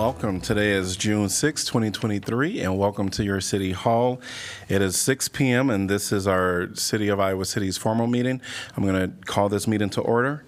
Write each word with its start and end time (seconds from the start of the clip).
Welcome. 0.00 0.40
Today 0.40 0.70
is 0.70 0.96
June 0.96 1.28
6, 1.28 1.62
2023, 1.66 2.62
and 2.62 2.78
welcome 2.78 3.10
to 3.10 3.22
your 3.22 3.38
City 3.42 3.72
Hall. 3.72 4.18
It 4.66 4.80
is 4.80 4.98
6 4.98 5.28
p.m., 5.28 5.68
and 5.68 5.90
this 5.90 6.10
is 6.10 6.26
our 6.26 6.74
City 6.74 7.08
of 7.08 7.20
Iowa 7.20 7.44
City's 7.44 7.76
formal 7.76 8.06
meeting. 8.06 8.40
I'm 8.74 8.84
going 8.86 8.94
to 8.94 9.26
call 9.26 9.50
this 9.50 9.68
meeting 9.68 9.90
to 9.90 10.00
order. 10.00 10.42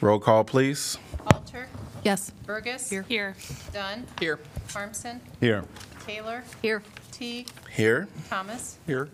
Roll 0.00 0.20
call, 0.20 0.44
please. 0.44 0.96
Alter, 1.26 1.66
Yes. 2.04 2.30
Bergus. 2.46 2.88
Here. 2.88 3.02
Here. 3.08 3.34
Dunn. 3.72 4.06
Here. 4.20 4.38
Harmsen, 4.68 5.18
Here. 5.40 5.64
Taylor, 6.06 6.44
Here. 6.62 6.80
Teague, 7.10 7.48
Here. 7.72 8.06
Thomas. 8.30 8.78
Here. 8.86 9.08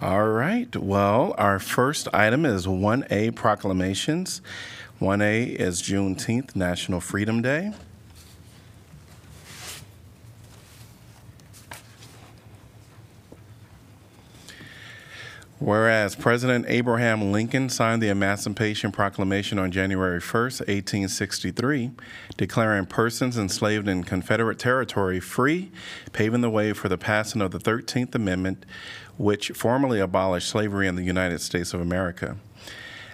All 0.00 0.28
right. 0.28 0.74
Well, 0.74 1.34
our 1.36 1.58
first 1.58 2.08
item 2.14 2.46
is 2.46 2.66
1A 2.66 3.34
proclamations. 3.34 4.40
1A 5.02 5.54
is 5.54 5.82
Juneteenth, 5.82 6.56
National 6.56 7.00
Freedom 7.02 7.42
Day. 7.42 7.74
Whereas 15.60 16.16
President 16.16 16.66
Abraham 16.68 17.30
Lincoln 17.30 17.68
signed 17.68 18.02
the 18.02 18.08
Emancipation 18.08 18.90
Proclamation 18.90 19.58
on 19.58 19.70
January 19.70 20.18
1, 20.18 20.42
1863, 20.42 21.92
declaring 22.36 22.86
persons 22.86 23.38
enslaved 23.38 23.86
in 23.86 24.02
Confederate 24.02 24.58
territory 24.58 25.20
free, 25.20 25.70
paving 26.12 26.40
the 26.40 26.50
way 26.50 26.72
for 26.72 26.88
the 26.88 26.98
passing 26.98 27.40
of 27.40 27.52
the 27.52 27.60
13th 27.60 28.16
Amendment, 28.16 28.66
which 29.16 29.50
formally 29.50 30.00
abolished 30.00 30.48
slavery 30.48 30.88
in 30.88 30.96
the 30.96 31.04
United 31.04 31.40
States 31.40 31.72
of 31.72 31.80
America. 31.80 32.36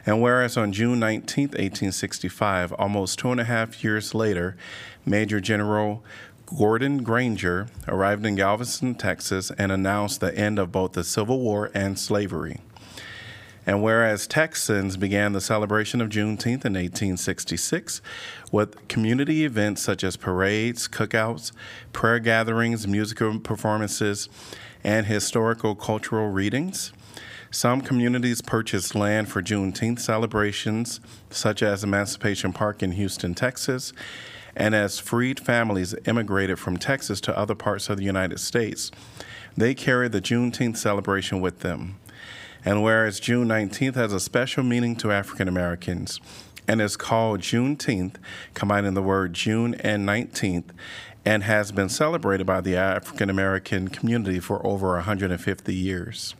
And 0.07 0.23
whereas 0.23 0.57
on 0.57 0.73
June 0.73 0.99
19, 0.99 1.49
1865, 1.49 2.73
almost 2.73 3.19
two 3.19 3.33
and 3.33 3.41
a 3.41 3.45
half 3.45 3.85
years 3.85 4.15
later, 4.15 4.57
Major 5.05 5.41
General 5.41 6.03
Gordon 6.57 7.05
Granger 7.05 7.69
arrived 7.87 8.27
in 8.27 8.35
Galveston, 8.35 8.97
Texas, 8.97 9.53
and 9.57 9.71
announced 9.71 10.21
the 10.21 10.37
end 10.37 10.59
of 10.59 10.73
both 10.73 10.93
the 10.93 11.05
Civil 11.05 11.39
War 11.39 11.71
and 11.75 11.99
slavery. 11.99 12.61
And 13.67 13.83
whereas 13.83 14.27
Texans 14.27 14.97
began 14.97 15.33
the 15.33 15.41
celebration 15.41 16.01
of 16.01 16.09
Juneteenth 16.09 16.65
in 16.65 16.75
1866 16.75 18.03
with 18.51 18.89
community 18.89 19.45
events 19.45 19.83
such 19.83 20.03
as 20.03 20.17
parades, 20.17 20.89
cookouts, 20.89 21.53
prayer 21.93 22.19
gatherings, 22.19 22.89
musical 22.89 23.39
performances, 23.39 24.29
and 24.83 25.07
historical 25.07 25.75
cultural 25.77 26.31
readings, 26.31 26.93
some 27.53 27.81
communities 27.81 28.41
purchased 28.41 28.95
land 28.95 29.29
for 29.29 29.43
Juneteenth 29.43 30.01
celebrations, 30.01 31.01
such 31.31 31.63
as 31.63 31.85
Emancipation 31.85 32.53
Park 32.53 32.83
in 32.83 32.93
Houston, 32.93 33.35
Texas, 33.35 33.93
and 34.57 34.75
as 34.75 34.99
freed 34.99 35.41
families 35.41 35.95
immigrated 36.07 36.59
from 36.59 36.77
Texas 36.77 37.21
to 37.23 37.37
other 37.37 37.55
parts 37.55 37.89
of 37.89 37.97
the 37.97 38.05
United 38.05 38.41
States, 38.41 38.91
they 39.57 39.75
carried 39.75 40.13
the 40.13 40.21
Juneteenth 40.21 40.77
celebration 40.77 41.41
with 41.41 41.61
them. 41.61 41.97
And 42.65 42.83
whereas 42.83 43.21
June 43.21 43.49
19th 43.49 43.95
has 43.95 44.13
a 44.13 44.21
special 44.21 44.63
meaning 44.63 44.97
to 44.97 45.13
African 45.13 45.49
Americans 45.49 46.21
and 46.69 46.81
is 46.81 46.97
called 46.97 47.41
Juneteenth, 47.41 48.17
combining 48.55 48.95
the 48.95 49.03
word 49.03 49.33
June 49.33 49.75
and 49.77 50.07
19th, 50.07 50.71
and 51.25 51.43
has 51.43 51.73
been 51.73 51.89
celebrated 51.89 52.47
by 52.47 52.61
the 52.61 52.77
African 52.77 53.31
American 53.31 53.89
community 53.89 54.41
for 54.41 54.65
over 54.65 54.93
150 54.95 55.75
years. 55.75 56.35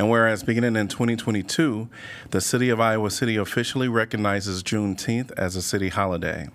And 0.00 0.08
whereas 0.08 0.42
beginning 0.42 0.76
in 0.76 0.88
2022, 0.88 1.90
the 2.30 2.40
City 2.40 2.70
of 2.70 2.80
Iowa 2.80 3.10
City 3.10 3.36
officially 3.36 3.86
recognizes 3.86 4.62
Juneteenth 4.62 5.30
as 5.36 5.56
a 5.56 5.60
city 5.60 5.90
holiday. 5.90 6.48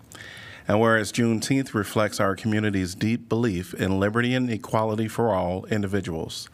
And 0.68 0.82
whereas 0.82 1.12
Juneteenth 1.12 1.76
reflects 1.76 2.20
our 2.20 2.36
community's 2.36 2.96
deep 2.96 3.30
belief 3.30 3.76
in 3.76 4.00
liberty 4.00 4.34
and 4.34 4.50
equality 4.50 5.08
for 5.08 5.32
all 5.32 5.66
individuals. 5.66 6.50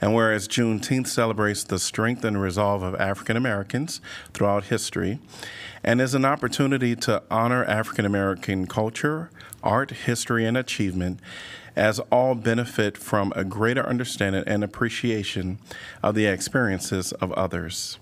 And 0.00 0.14
whereas 0.14 0.46
Juneteenth 0.46 1.08
celebrates 1.08 1.64
the 1.64 1.80
strength 1.80 2.24
and 2.24 2.40
resolve 2.40 2.84
of 2.84 2.94
African 3.00 3.36
Americans 3.36 4.00
throughout 4.32 4.66
history 4.66 5.18
and 5.82 6.00
is 6.00 6.14
an 6.14 6.24
opportunity 6.24 6.94
to 6.94 7.20
honor 7.32 7.64
African 7.64 8.06
American 8.06 8.68
culture, 8.68 9.28
art, 9.60 9.90
history, 9.90 10.46
and 10.46 10.56
achievement, 10.56 11.18
as 11.76 11.98
all 12.10 12.34
benefit 12.34 12.96
from 12.96 13.32
a 13.34 13.44
greater 13.44 13.86
understanding 13.86 14.44
and 14.46 14.62
appreciation 14.62 15.58
of 16.02 16.14
the 16.14 16.26
experiences 16.26 17.12
of 17.12 17.32
others. 17.32 17.98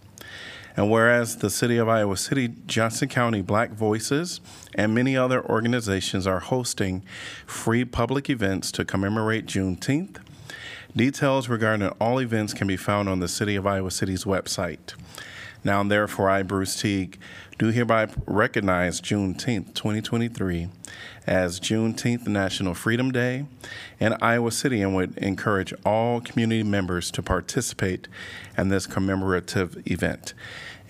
And 0.76 0.90
whereas 0.90 1.36
the 1.38 1.50
City 1.50 1.76
of 1.76 1.88
Iowa 1.88 2.16
City, 2.16 2.48
Johnson 2.66 3.08
County 3.08 3.42
Black 3.42 3.70
Voices, 3.70 4.40
and 4.74 4.94
many 4.94 5.16
other 5.16 5.44
organizations 5.44 6.26
are 6.26 6.40
hosting 6.40 7.02
free 7.46 7.84
public 7.84 8.30
events 8.30 8.70
to 8.72 8.84
commemorate 8.84 9.46
Juneteenth, 9.46 10.18
details 10.94 11.48
regarding 11.48 11.88
all 12.00 12.20
events 12.20 12.54
can 12.54 12.66
be 12.66 12.76
found 12.76 13.08
on 13.08 13.20
the 13.20 13.28
City 13.28 13.56
of 13.56 13.66
Iowa 13.66 13.90
City's 13.90 14.24
website. 14.24 14.94
Now, 15.62 15.82
therefore, 15.82 16.30
I, 16.30 16.42
Bruce 16.42 16.80
Teague, 16.80 17.18
do 17.58 17.68
hereby 17.68 18.08
recognize 18.26 19.00
Juneteenth 19.00 19.74
2023 19.74 20.68
as 21.30 21.60
Juneteenth 21.60 22.26
National 22.26 22.74
Freedom 22.74 23.12
Day 23.12 23.46
in 24.00 24.14
Iowa 24.20 24.50
City 24.50 24.82
and 24.82 24.96
would 24.96 25.16
encourage 25.18 25.72
all 25.86 26.20
community 26.20 26.64
members 26.64 27.12
to 27.12 27.22
participate 27.22 28.08
in 28.58 28.68
this 28.68 28.84
commemorative 28.84 29.80
event. 29.86 30.34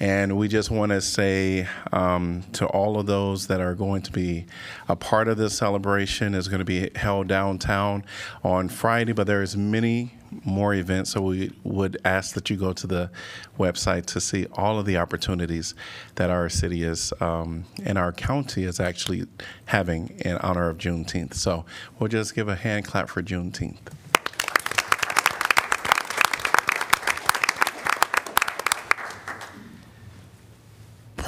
And 0.00 0.38
we 0.38 0.48
just 0.48 0.70
want 0.70 0.92
to 0.92 1.02
say 1.02 1.68
um, 1.92 2.42
to 2.54 2.66
all 2.66 2.98
of 2.98 3.04
those 3.04 3.48
that 3.48 3.60
are 3.60 3.74
going 3.74 4.00
to 4.02 4.10
be 4.10 4.46
a 4.88 4.96
part 4.96 5.28
of 5.28 5.36
this 5.36 5.56
celebration 5.56 6.34
is 6.34 6.48
going 6.48 6.60
to 6.60 6.64
be 6.64 6.90
held 6.96 7.28
downtown 7.28 8.04
on 8.42 8.70
Friday, 8.70 9.12
but 9.12 9.26
there's 9.26 9.58
many 9.58 10.14
more 10.44 10.72
events. 10.72 11.10
So 11.10 11.20
we 11.20 11.52
would 11.64 11.98
ask 12.02 12.34
that 12.34 12.48
you 12.48 12.56
go 12.56 12.72
to 12.72 12.86
the 12.86 13.10
website 13.58 14.06
to 14.06 14.20
see 14.20 14.46
all 14.54 14.78
of 14.78 14.86
the 14.86 14.96
opportunities 14.96 15.74
that 16.14 16.30
our 16.30 16.48
city 16.48 16.82
is 16.82 17.12
um, 17.20 17.66
and 17.84 17.98
our 17.98 18.12
county 18.12 18.64
is 18.64 18.80
actually 18.80 19.26
having 19.66 20.08
in 20.20 20.38
honor 20.38 20.70
of 20.70 20.78
Juneteenth. 20.78 21.34
So 21.34 21.66
we'll 21.98 22.08
just 22.08 22.34
give 22.34 22.48
a 22.48 22.56
hand 22.56 22.86
clap 22.86 23.10
for 23.10 23.22
Juneteenth. 23.22 23.78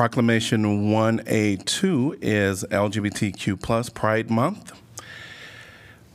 Proclamation 0.02 0.90
1A2 0.90 2.18
is 2.20 2.64
LGBTQ 2.64 3.62
plus 3.62 3.88
Pride 3.88 4.32
Month. 4.32 4.72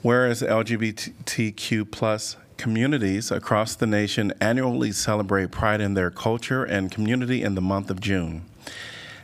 Whereas 0.02 0.42
LGBTQ 0.42 1.90
plus 1.90 2.36
communities 2.58 3.32
across 3.32 3.76
the 3.76 3.88
nation 3.88 4.34
annually 4.42 4.92
celebrate 4.92 5.52
pride 5.52 5.80
in 5.80 5.94
their 5.94 6.12
culture 6.12 6.66
and 6.66 6.92
community 6.92 7.42
in 7.42 7.56
the 7.56 7.62
month 7.62 7.90
of 7.90 8.02
June. 8.02 8.44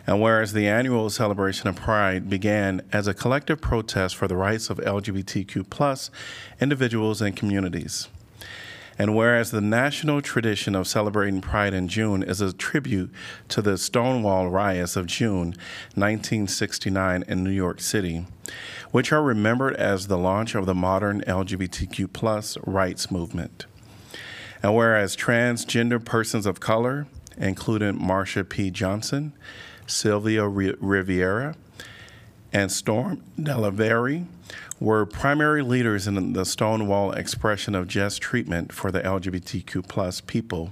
And 0.08 0.22
whereas 0.22 0.54
the 0.54 0.70
annual 0.70 1.10
celebration 1.10 1.68
of 1.68 1.76
Pride 1.76 2.30
began 2.30 2.84
as 2.94 3.06
a 3.06 3.14
collective 3.14 3.60
protest 3.60 4.16
for 4.16 4.30
the 4.30 4.38
rights 4.38 4.70
of 4.70 4.78
LGBTQ 4.78 5.70
plus 5.70 6.10
individuals 6.62 7.22
and 7.22 7.36
communities. 7.36 8.08
And 8.98 9.16
whereas 9.16 9.52
the 9.52 9.62
national 9.62 10.22
tradition 10.22 10.76
of 10.76 10.88
celebrating 10.88 11.42
Pride 11.42 11.74
in 11.74 11.88
June 11.88 12.22
is 12.22 12.42
a 12.42 12.54
tribute 12.54 13.12
to 13.50 13.62
the 13.62 13.78
Stonewall 13.78 14.50
riots 14.50 14.96
of 14.96 15.08
June 15.08 15.56
1969 15.96 17.24
in 17.28 17.44
New 17.44 17.50
York 17.50 17.82
City, 17.82 18.26
which 18.92 19.12
are 19.12 19.24
remembered 19.24 19.76
as 19.76 20.08
the 20.08 20.18
launch 20.18 20.54
of 20.54 20.66
the 20.66 20.76
modern 20.76 21.22
LGBTQ 21.22 22.60
rights 22.66 23.10
movement. 23.10 23.66
And 24.62 24.76
whereas 24.76 25.18
transgender 25.18 26.04
persons 26.04 26.46
of 26.46 26.60
color, 26.60 27.08
including 27.38 28.00
Marsha 28.00 28.48
P. 28.48 28.70
Johnson, 28.70 29.34
Sylvia 29.88 30.48
Rivera, 30.48 31.56
and 32.54 32.72
Storm 32.72 33.24
DeLarverie, 33.38 34.28
were 34.84 35.06
primary 35.06 35.62
leaders 35.62 36.08
in 36.08 36.34
the 36.34 36.44
Stonewall 36.44 37.14
expression 37.14 37.74
of 37.74 37.88
just 37.88 38.22
treatment 38.22 38.74
for 38.74 38.92
the 38.92 39.00
LGBTQ 39.00 39.88
plus 39.88 40.20
people 40.20 40.72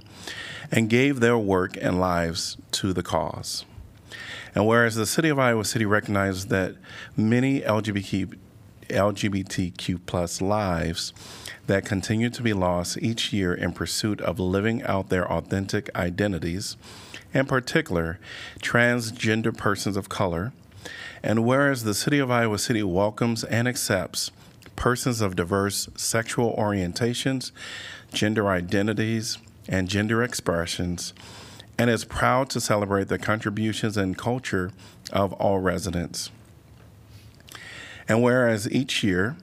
and 0.70 0.90
gave 0.90 1.20
their 1.20 1.38
work 1.38 1.78
and 1.80 1.98
lives 1.98 2.58
to 2.72 2.92
the 2.92 3.02
cause. 3.02 3.64
And 4.54 4.66
whereas 4.66 4.96
the 4.96 5.06
city 5.06 5.30
of 5.30 5.38
Iowa 5.38 5.64
City 5.64 5.86
recognized 5.86 6.50
that 6.50 6.74
many 7.16 7.62
LGBT, 7.62 8.36
LGBTQ 8.88 10.00
plus 10.04 10.42
lives 10.42 11.14
that 11.66 11.86
continue 11.86 12.28
to 12.28 12.42
be 12.42 12.52
lost 12.52 12.98
each 13.00 13.32
year 13.32 13.54
in 13.54 13.72
pursuit 13.72 14.20
of 14.20 14.38
living 14.38 14.82
out 14.82 15.08
their 15.08 15.26
authentic 15.32 15.88
identities, 15.96 16.76
in 17.32 17.46
particular, 17.46 18.18
transgender 18.60 19.56
persons 19.56 19.96
of 19.96 20.10
color, 20.10 20.52
and 21.22 21.44
whereas 21.44 21.84
the 21.84 21.94
City 21.94 22.18
of 22.18 22.30
Iowa 22.30 22.58
City 22.58 22.82
welcomes 22.82 23.44
and 23.44 23.68
accepts 23.68 24.30
persons 24.76 25.20
of 25.20 25.36
diverse 25.36 25.88
sexual 25.96 26.56
orientations, 26.56 27.52
gender 28.12 28.48
identities, 28.48 29.38
and 29.68 29.88
gender 29.88 30.22
expressions, 30.22 31.14
and 31.78 31.88
is 31.88 32.04
proud 32.04 32.50
to 32.50 32.60
celebrate 32.60 33.08
the 33.08 33.18
contributions 33.18 33.96
and 33.96 34.18
culture 34.18 34.72
of 35.12 35.32
all 35.34 35.58
residents. 35.58 36.30
And 38.08 38.22
whereas 38.22 38.70
each 38.70 39.04
year, 39.04 39.36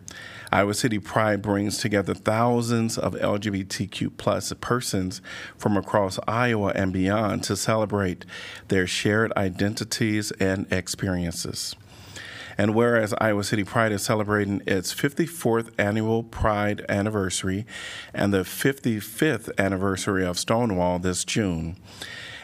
Iowa 0.51 0.73
City 0.73 0.97
Pride 0.97 1.41
brings 1.41 1.77
together 1.77 2.15
thousands 2.15 2.97
of 2.97 3.13
LGBTQ 3.13 4.17
plus 4.17 4.51
persons 4.59 5.21
from 5.57 5.77
across 5.77 6.17
Iowa 6.27 6.71
and 6.73 6.91
beyond 6.91 7.43
to 7.43 7.55
celebrate 7.55 8.25
their 8.67 8.87
shared 8.87 9.31
identities 9.37 10.31
and 10.39 10.65
experiences. 10.71 11.75
And 12.57 12.73
whereas 12.73 13.13
Iowa 13.19 13.43
City 13.43 13.63
Pride 13.63 13.91
is 13.91 14.01
celebrating 14.01 14.61
its 14.65 14.93
54th 14.93 15.71
annual 15.77 16.23
Pride 16.23 16.83
anniversary 16.89 17.65
and 18.13 18.33
the 18.33 18.39
55th 18.39 19.49
anniversary 19.57 20.25
of 20.25 20.39
Stonewall 20.39 20.99
this 20.99 21.23
June, 21.23 21.77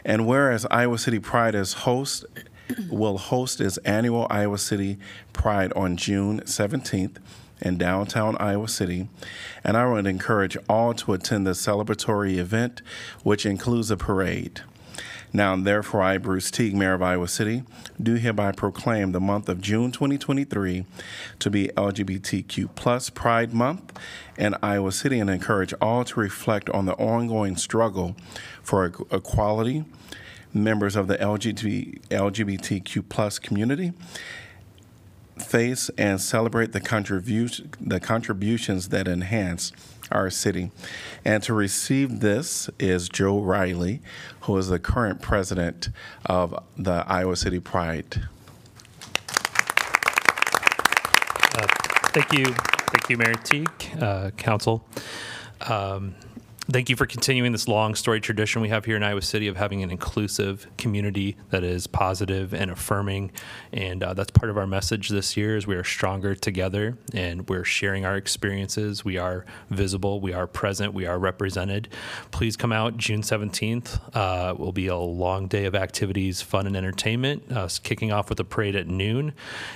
and 0.05 0.27
whereas 0.27 0.65
Iowa 0.69 0.99
City 0.99 1.19
Pride 1.19 1.55
is 1.55 1.73
host 1.73 2.23
will 2.89 3.17
host 3.17 3.59
its 3.59 3.77
annual 3.79 4.25
Iowa 4.29 4.57
City 4.57 4.97
Pride 5.33 5.73
on 5.73 5.97
June 5.97 6.39
17th 6.41 7.17
in 7.61 7.77
downtown 7.77 8.37
Iowa 8.37 8.67
City, 8.67 9.07
and 9.63 9.77
I 9.77 9.89
would 9.89 10.07
encourage 10.07 10.57
all 10.69 10.93
to 10.93 11.13
attend 11.13 11.47
the 11.47 11.51
celebratory 11.51 12.37
event, 12.37 12.81
which 13.23 13.45
includes 13.45 13.91
a 13.91 13.97
parade. 13.97 14.61
Now, 15.35 15.57
therefore, 15.57 16.01
I, 16.01 16.17
Bruce 16.17 16.49
Teague, 16.49 16.75
Mayor 16.75 16.93
of 16.93 17.01
Iowa 17.01 17.27
City, 17.27 17.63
do 18.01 18.15
hereby 18.15 18.53
proclaim 18.53 19.11
the 19.11 19.19
month 19.19 19.49
of 19.49 19.59
June 19.59 19.91
2023 19.91 20.85
to 21.39 21.49
be 21.49 21.67
LGBTQ 21.75 22.69
plus 22.75 23.09
Pride 23.09 23.53
Month 23.53 23.99
in 24.37 24.55
Iowa 24.63 24.93
City 24.93 25.19
and 25.19 25.29
encourage 25.29 25.73
all 25.81 26.05
to 26.05 26.19
reflect 26.21 26.69
on 26.69 26.85
the 26.85 26.93
ongoing 26.93 27.57
struggle 27.57 28.15
for 28.61 28.85
equality, 29.11 29.83
members 30.53 30.95
of 30.95 31.07
the 31.07 31.17
LGBT, 31.17 31.99
LGBTQ 32.07 33.03
plus 33.09 33.37
community, 33.37 33.91
face 35.37 35.89
and 35.97 36.19
celebrate 36.21 36.71
the, 36.71 36.81
contribu- 36.81 37.73
the 37.79 37.99
contributions 37.99 38.89
that 38.89 39.07
enhance 39.07 39.71
our 40.11 40.29
city. 40.29 40.71
And 41.23 41.41
to 41.43 41.53
receive 41.53 42.19
this 42.19 42.69
is 42.79 43.09
Joe 43.09 43.39
Riley, 43.39 44.01
who 44.41 44.57
is 44.57 44.67
the 44.69 44.79
current 44.79 45.21
president 45.21 45.89
of 46.25 46.57
the 46.77 47.03
Iowa 47.07 47.35
City 47.35 47.59
Pride. 47.59 48.27
Uh, 51.57 51.67
thank 52.13 52.33
you. 52.33 52.45
Thank 52.45 53.09
you, 53.09 53.17
Mayor 53.17 53.33
Teague, 53.33 54.01
uh, 54.01 54.31
Council. 54.31 54.85
Um, 55.61 56.15
Thank 56.67 56.89
you 56.89 56.95
for 56.95 57.05
continuing 57.05 57.51
this 57.51 57.67
long 57.67 57.93
story 57.93 58.19
tradition 58.19 58.59
we 58.59 58.69
have 58.69 58.85
here 58.85 58.95
in 58.95 59.03
Iowa 59.03 59.21
City 59.21 59.47
of 59.47 59.55
having 59.55 59.83
an 59.83 59.91
inclusive 59.91 60.65
community 60.79 61.37
that 61.51 61.63
is 61.63 61.85
positive 61.85 62.55
and 62.55 62.71
affirming, 62.71 63.31
and 63.71 64.01
uh, 64.01 64.15
that's 64.15 64.31
part 64.31 64.49
of 64.49 64.57
our 64.57 64.65
message 64.65 65.09
this 65.09 65.37
year. 65.37 65.55
Is 65.55 65.67
we 65.67 65.75
are 65.75 65.83
stronger 65.83 66.33
together, 66.33 66.97
and 67.13 67.47
we're 67.47 67.65
sharing 67.65 68.03
our 68.03 68.17
experiences. 68.17 69.05
We 69.05 69.19
are 69.19 69.45
visible, 69.69 70.19
we 70.19 70.33
are 70.33 70.47
present, 70.47 70.95
we 70.95 71.05
are 71.05 71.19
represented. 71.19 71.87
Please 72.31 72.57
come 72.57 72.71
out 72.71 72.97
June 72.97 73.21
seventeenth. 73.21 73.99
Uh, 74.15 74.55
will 74.57 74.73
be 74.73 74.87
a 74.87 74.97
long 74.97 75.47
day 75.47 75.65
of 75.65 75.75
activities, 75.75 76.41
fun 76.41 76.65
and 76.65 76.75
entertainment. 76.75 77.43
Uh, 77.51 77.69
kicking 77.83 78.11
off 78.11 78.27
with 78.27 78.39
a 78.39 78.43
parade 78.43 78.75
at 78.75 78.87
noon. 78.87 79.33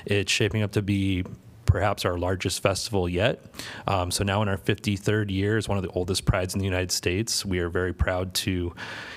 It's 0.07 0.31
shaping 0.31 0.63
up 0.63 0.71
to 0.71 0.81
be 0.81 1.23
perhaps 1.69 2.03
our 2.03 2.17
largest 2.17 2.63
festival 2.63 3.07
yet. 3.07 3.45
Um, 3.87 4.09
so 4.09 4.23
now 4.23 4.41
in 4.41 4.49
our 4.49 4.57
53rd 4.57 5.29
year 5.29 5.55
as 5.55 5.69
one 5.69 5.77
of 5.77 5.83
the 5.83 5.91
oldest 5.91 6.25
prides 6.25 6.55
in 6.55 6.59
the 6.59 6.65
United 6.65 6.91
States, 6.91 7.45
we 7.45 7.59
are 7.59 7.69
very 7.69 7.93
proud 7.93 8.33
to 8.35 8.73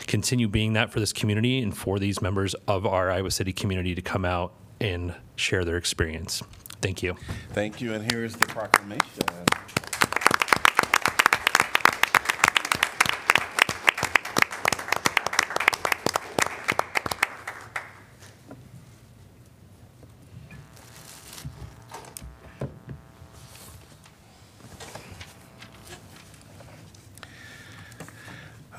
continue 0.07 0.49
being 0.49 0.75
that 0.75 0.93
for 0.93 1.01
this 1.01 1.15
community 1.15 1.61
and 1.61 1.75
for 1.75 1.99
these 1.99 2.21
members 2.21 2.55
of 2.69 2.85
our 2.87 3.11
Iowa 3.11 3.31
City 3.31 3.55
community 3.55 3.95
to 3.95 4.03
come 4.03 4.27
out 4.27 4.53
and 4.83 5.15
share 5.35 5.65
their 5.65 5.79
experience. 5.79 6.43
Thank 6.83 7.03
you. 7.03 7.17
Thank 7.53 7.81
you. 7.81 7.95
And 7.95 8.13
here's 8.13 8.37
the 8.37 8.47
proclamation. 8.47 9.25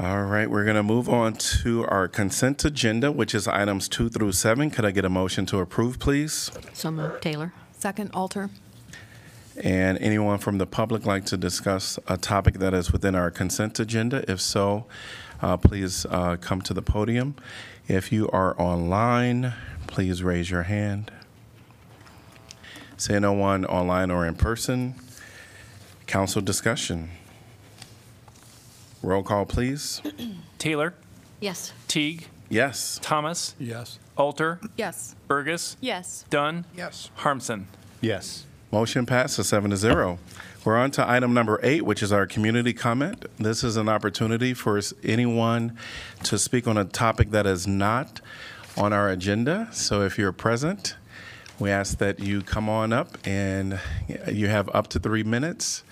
All 0.03 0.23
right, 0.23 0.49
we're 0.49 0.65
going 0.65 0.75
to 0.75 0.83
move 0.83 1.07
on 1.07 1.31
to 1.61 1.85
our 1.85 2.09
consent 2.09 2.65
agenda, 2.65 3.09
which 3.09 3.33
is 3.33 3.47
items 3.47 3.87
two 3.87 4.09
through 4.09 4.33
seven. 4.33 4.69
Could 4.69 4.83
I 4.83 4.91
get 4.91 5.05
a 5.05 5.09
motion 5.09 5.45
to 5.45 5.59
approve, 5.59 5.97
please? 5.97 6.51
So 6.73 6.91
moved. 6.91 7.21
Taylor. 7.21 7.53
Second, 7.71 8.11
Alter. 8.13 8.49
And 9.63 9.97
anyone 9.99 10.39
from 10.39 10.57
the 10.57 10.65
public 10.65 11.05
like 11.05 11.23
to 11.27 11.37
discuss 11.37 11.99
a 12.05 12.17
topic 12.17 12.55
that 12.55 12.73
is 12.73 12.91
within 12.91 13.15
our 13.15 13.31
consent 13.31 13.79
agenda? 13.79 14.29
If 14.29 14.41
so, 14.41 14.87
uh, 15.41 15.55
please 15.55 16.05
uh, 16.09 16.35
come 16.35 16.61
to 16.63 16.73
the 16.73 16.81
podium. 16.81 17.35
If 17.87 18.11
you 18.11 18.29
are 18.31 18.59
online, 18.59 19.53
please 19.87 20.21
raise 20.21 20.51
your 20.51 20.63
hand. 20.63 21.13
Say 22.97 23.17
no 23.21 23.31
one 23.31 23.63
online 23.63 24.11
or 24.11 24.25
in 24.25 24.35
person. 24.35 24.95
Council 26.07 26.41
discussion. 26.41 27.09
Roll 29.03 29.21
call, 29.23 29.45
please. 29.45 30.01
Taylor, 30.57 30.93
Yes. 31.39 31.73
Teague, 31.87 32.27
Yes. 32.49 32.99
Thomas, 33.01 33.53
Yes. 33.59 33.99
Alter, 34.17 34.59
Yes. 34.77 35.15
Bergus, 35.27 35.75
Yes. 35.81 36.23
Dunn, 36.29 36.65
Yes. 36.75 37.09
Harmsen. 37.19 37.65
Yes. 38.01 38.45
Motion 38.71 39.05
passes 39.05 39.47
seven 39.49 39.71
to 39.71 39.77
zero. 39.77 40.19
We're 40.65 40.77
on 40.77 40.91
to 40.91 41.07
item 41.07 41.33
number 41.33 41.59
eight, 41.61 41.83
which 41.85 42.01
is 42.01 42.11
our 42.13 42.25
community 42.25 42.71
comment. 42.73 43.25
This 43.37 43.63
is 43.63 43.75
an 43.75 43.89
opportunity 43.89 44.53
for 44.53 44.77
s- 44.77 44.93
anyone 45.03 45.77
to 46.23 46.39
speak 46.39 46.65
on 46.67 46.77
a 46.77 46.85
topic 46.85 47.31
that 47.31 47.45
is 47.45 47.67
not 47.67 48.21
on 48.77 48.93
our 48.93 49.09
agenda. 49.09 49.67
So 49.73 50.01
if 50.03 50.17
you're 50.17 50.31
present, 50.31 50.95
we 51.59 51.69
ask 51.69 51.97
that 51.97 52.19
you 52.21 52.41
come 52.41 52.69
on 52.69 52.93
up 52.93 53.17
and 53.27 53.79
you 54.31 54.47
have 54.47 54.69
up 54.73 54.87
to 54.87 54.99
three 54.99 55.23
minutes. 55.23 55.83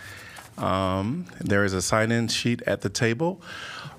Um, 0.58 1.26
there 1.40 1.64
is 1.64 1.74
a 1.74 1.82
sign-in 1.82 2.28
sheet 2.28 2.62
at 2.64 2.82
the 2.82 2.90
table. 2.90 3.42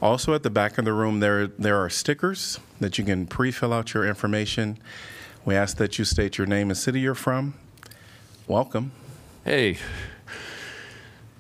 Also, 0.01 0.35
at 0.35 0.43
the 0.43 0.51
back 0.51 0.79
of 0.79 0.85
the 0.85 0.93
room, 0.93 1.21
there 1.21 1.47
there 1.47 1.77
are 1.77 1.89
stickers 1.89 2.59
that 2.81 2.99
you 2.99 3.05
can 3.05 3.27
pre-fill 3.27 3.73
out 3.73 3.95
your 3.95 4.07
information. 4.07 4.79
We 5.45 5.55
ask 5.55 5.77
that 5.79 5.99
you 5.99 6.05
state 6.05 6.39
your 6.39 6.47
name 6.47 6.71
and 6.71 6.77
city 6.77 7.01
you're 7.01 7.15
from. 7.15 7.55
Welcome. 8.47 8.93
Hey, 9.45 9.79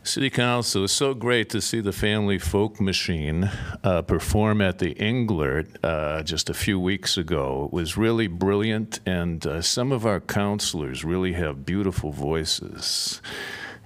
City 0.04 0.30
Council, 0.30 0.84
it's 0.84 0.92
so 0.92 1.14
great 1.14 1.48
to 1.50 1.60
see 1.60 1.80
the 1.80 1.92
Family 1.92 2.36
Folk 2.36 2.80
Machine 2.80 3.48
uh, 3.84 4.02
perform 4.02 4.60
at 4.60 4.80
the 4.80 4.94
Englert 4.96 5.76
uh, 5.84 6.24
just 6.24 6.50
a 6.50 6.54
few 6.54 6.80
weeks 6.80 7.16
ago. 7.16 7.66
It 7.66 7.72
was 7.72 7.96
really 7.96 8.26
brilliant, 8.26 8.98
and 9.06 9.46
uh, 9.46 9.62
some 9.62 9.92
of 9.92 10.04
our 10.04 10.20
counselors 10.20 11.04
really 11.04 11.34
have 11.34 11.64
beautiful 11.64 12.10
voices. 12.10 13.22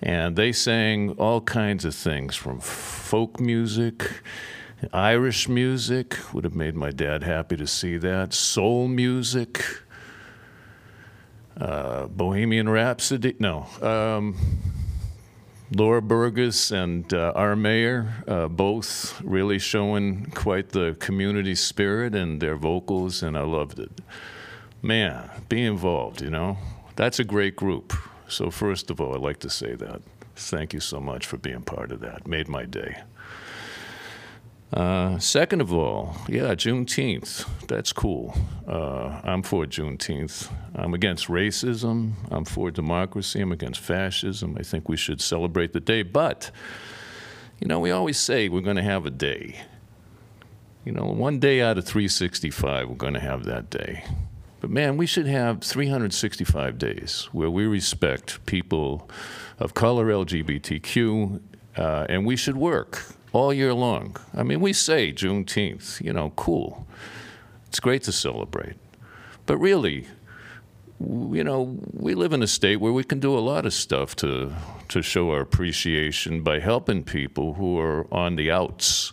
And 0.03 0.37
they 0.37 0.53
sang 0.53 1.13
all 1.13 1.41
kinds 1.41 1.85
of 1.85 1.95
things 1.95 2.37
from 2.37 2.61
folk 2.61 3.41
music, 3.41 4.23
Irish 4.93 5.49
music, 5.49 6.19
would 6.33 6.45
have 6.45 6.55
made 6.55 6.75
my 6.75 6.91
dad 6.91 7.23
happy 7.23 7.57
to 7.57 7.67
see 7.67 7.97
that, 7.97 8.35
soul 8.35 8.89
music 8.89 9.65
uh, 11.61 12.07
Bohemian 12.07 12.69
Rhapsody. 12.69 13.35
No. 13.39 13.67
Um, 13.81 14.37
Laura 15.75 16.01
Bergus 16.01 16.71
and 16.71 17.13
uh, 17.13 17.33
our 17.35 17.57
mayor, 17.57 18.23
uh, 18.29 18.47
both 18.47 19.21
really 19.23 19.59
showing 19.59 20.27
quite 20.27 20.69
the 20.69 20.97
community 21.01 21.55
spirit 21.55 22.15
and 22.15 22.41
their 22.41 22.57
vocals, 22.57 23.23
and 23.23 23.37
I 23.37 23.43
loved 23.43 23.81
it. 23.81 23.91
Man, 24.81 25.29
be 25.49 25.65
involved, 25.65 26.21
you 26.21 26.31
know? 26.31 26.59
That's 26.95 27.19
a 27.19 27.25
great 27.25 27.57
group. 27.57 27.93
So, 28.29 28.51
first 28.51 28.91
of 28.91 29.01
all, 29.01 29.15
I'd 29.15 29.21
like 29.21 29.41
to 29.41 29.51
say 29.51 29.75
that. 29.75 30.03
Thank 30.35 30.75
you 30.75 30.81
so 30.81 31.01
much 31.01 31.27
for 31.27 31.39
being 31.39 31.63
part 31.63 31.93
of 31.93 32.01
that. 32.01 32.27
Made 32.27 32.49
my 32.49 32.65
day. 32.65 33.03
Uh, 34.73 35.19
second 35.19 35.61
of 35.61 35.73
all, 35.73 36.17
yeah, 36.29 36.55
Juneteenth. 36.55 37.49
That's 37.69 37.93
cool. 37.93 38.37
Uh, 38.67 39.21
I'm 39.23 39.43
for 39.43 39.65
Juneteenth. 39.65 40.53
I'm 40.75 40.93
against 40.93 41.29
racism. 41.29 42.13
I'm 42.31 42.45
for 42.45 42.71
democracy. 42.71 43.41
I'm 43.41 43.53
against 43.53 43.81
fascism. 43.81 44.57
I 44.59 44.63
think 44.63 44.89
we 44.89 44.97
should 44.97 45.21
celebrate 45.21 45.73
the 45.73 45.81
day. 45.81 46.03
But, 46.03 46.51
you 47.61 47.69
know, 47.69 47.79
we 47.79 47.93
always 47.93 48.19
say 48.19 48.49
we're 48.49 48.61
going 48.61 48.77
to 48.77 48.83
have 48.83 49.07
a 49.07 49.11
day. 49.11 49.61
You 50.85 50.93
know, 50.93 51.05
one 51.05 51.39
day 51.39 51.63
out 51.63 51.79
of 51.79 51.85
365, 51.85 52.89
we're 52.89 52.97
going 52.97 53.15
to 53.15 53.21
have 53.21 53.45
that 53.45 53.71
day. 53.71 54.05
Man, 54.69 54.97
we 54.97 55.07
should 55.07 55.27
have 55.27 55.61
365 55.61 56.79
days 56.79 57.29
where 57.33 57.51
we 57.51 57.67
respect 57.67 58.45
people 58.47 59.09
of 59.59 59.75
color, 59.75 60.07
LGBTQ, 60.07 61.41
uh, 61.77 62.07
and 62.09 62.27
we 62.27 62.37
should 62.37 62.57
work 62.57 63.05
all 63.33 63.53
year 63.53 63.75
long. 63.75 64.17
I 64.35 64.43
mean, 64.43 64.61
we 64.61 64.73
say 64.73 65.13
Juneteenth, 65.13 66.03
you 66.03 66.13
know, 66.13 66.33
cool. 66.37 66.87
It's 67.69 67.81
great 67.81 68.03
to 68.05 68.13
celebrate. 68.13 68.77
But 69.45 69.59
really, 69.59 70.07
you 70.99 71.45
know, 71.45 71.79
we 71.93 72.15
live 72.15 72.33
in 72.33 72.43
a 72.43 72.47
state 72.47 72.77
where 72.77 72.93
we 72.93 73.05
can 73.05 73.21
do 73.21 73.37
a 73.37 73.41
lot 73.41 73.67
of 73.67 73.75
stuff 73.75 74.17
to 74.17 74.53
to 74.89 75.03
show 75.03 75.31
our 75.33 75.41
appreciation 75.41 76.43
by 76.43 76.61
helping 76.61 77.03
people 77.03 77.55
who 77.55 77.79
are 77.79 78.07
on 78.13 78.37
the 78.37 78.51
outs. 78.51 79.13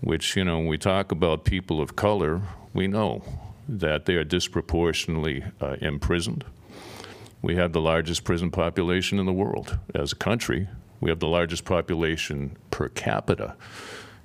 Which 0.00 0.36
you 0.36 0.44
know, 0.44 0.58
when 0.58 0.66
we 0.66 0.78
talk 0.78 1.12
about 1.12 1.44
people 1.44 1.80
of 1.80 1.94
color, 1.94 2.40
we 2.72 2.88
know 2.88 3.22
that 3.68 4.06
they 4.06 4.14
are 4.14 4.24
disproportionately 4.24 5.44
uh, 5.60 5.76
imprisoned. 5.80 6.44
We 7.40 7.56
have 7.56 7.72
the 7.72 7.80
largest 7.80 8.24
prison 8.24 8.50
population 8.50 9.18
in 9.18 9.26
the 9.26 9.32
world 9.32 9.78
as 9.94 10.12
a 10.12 10.16
country. 10.16 10.68
We 11.00 11.10
have 11.10 11.18
the 11.18 11.28
largest 11.28 11.64
population 11.64 12.56
per 12.70 12.88
capita 12.88 13.56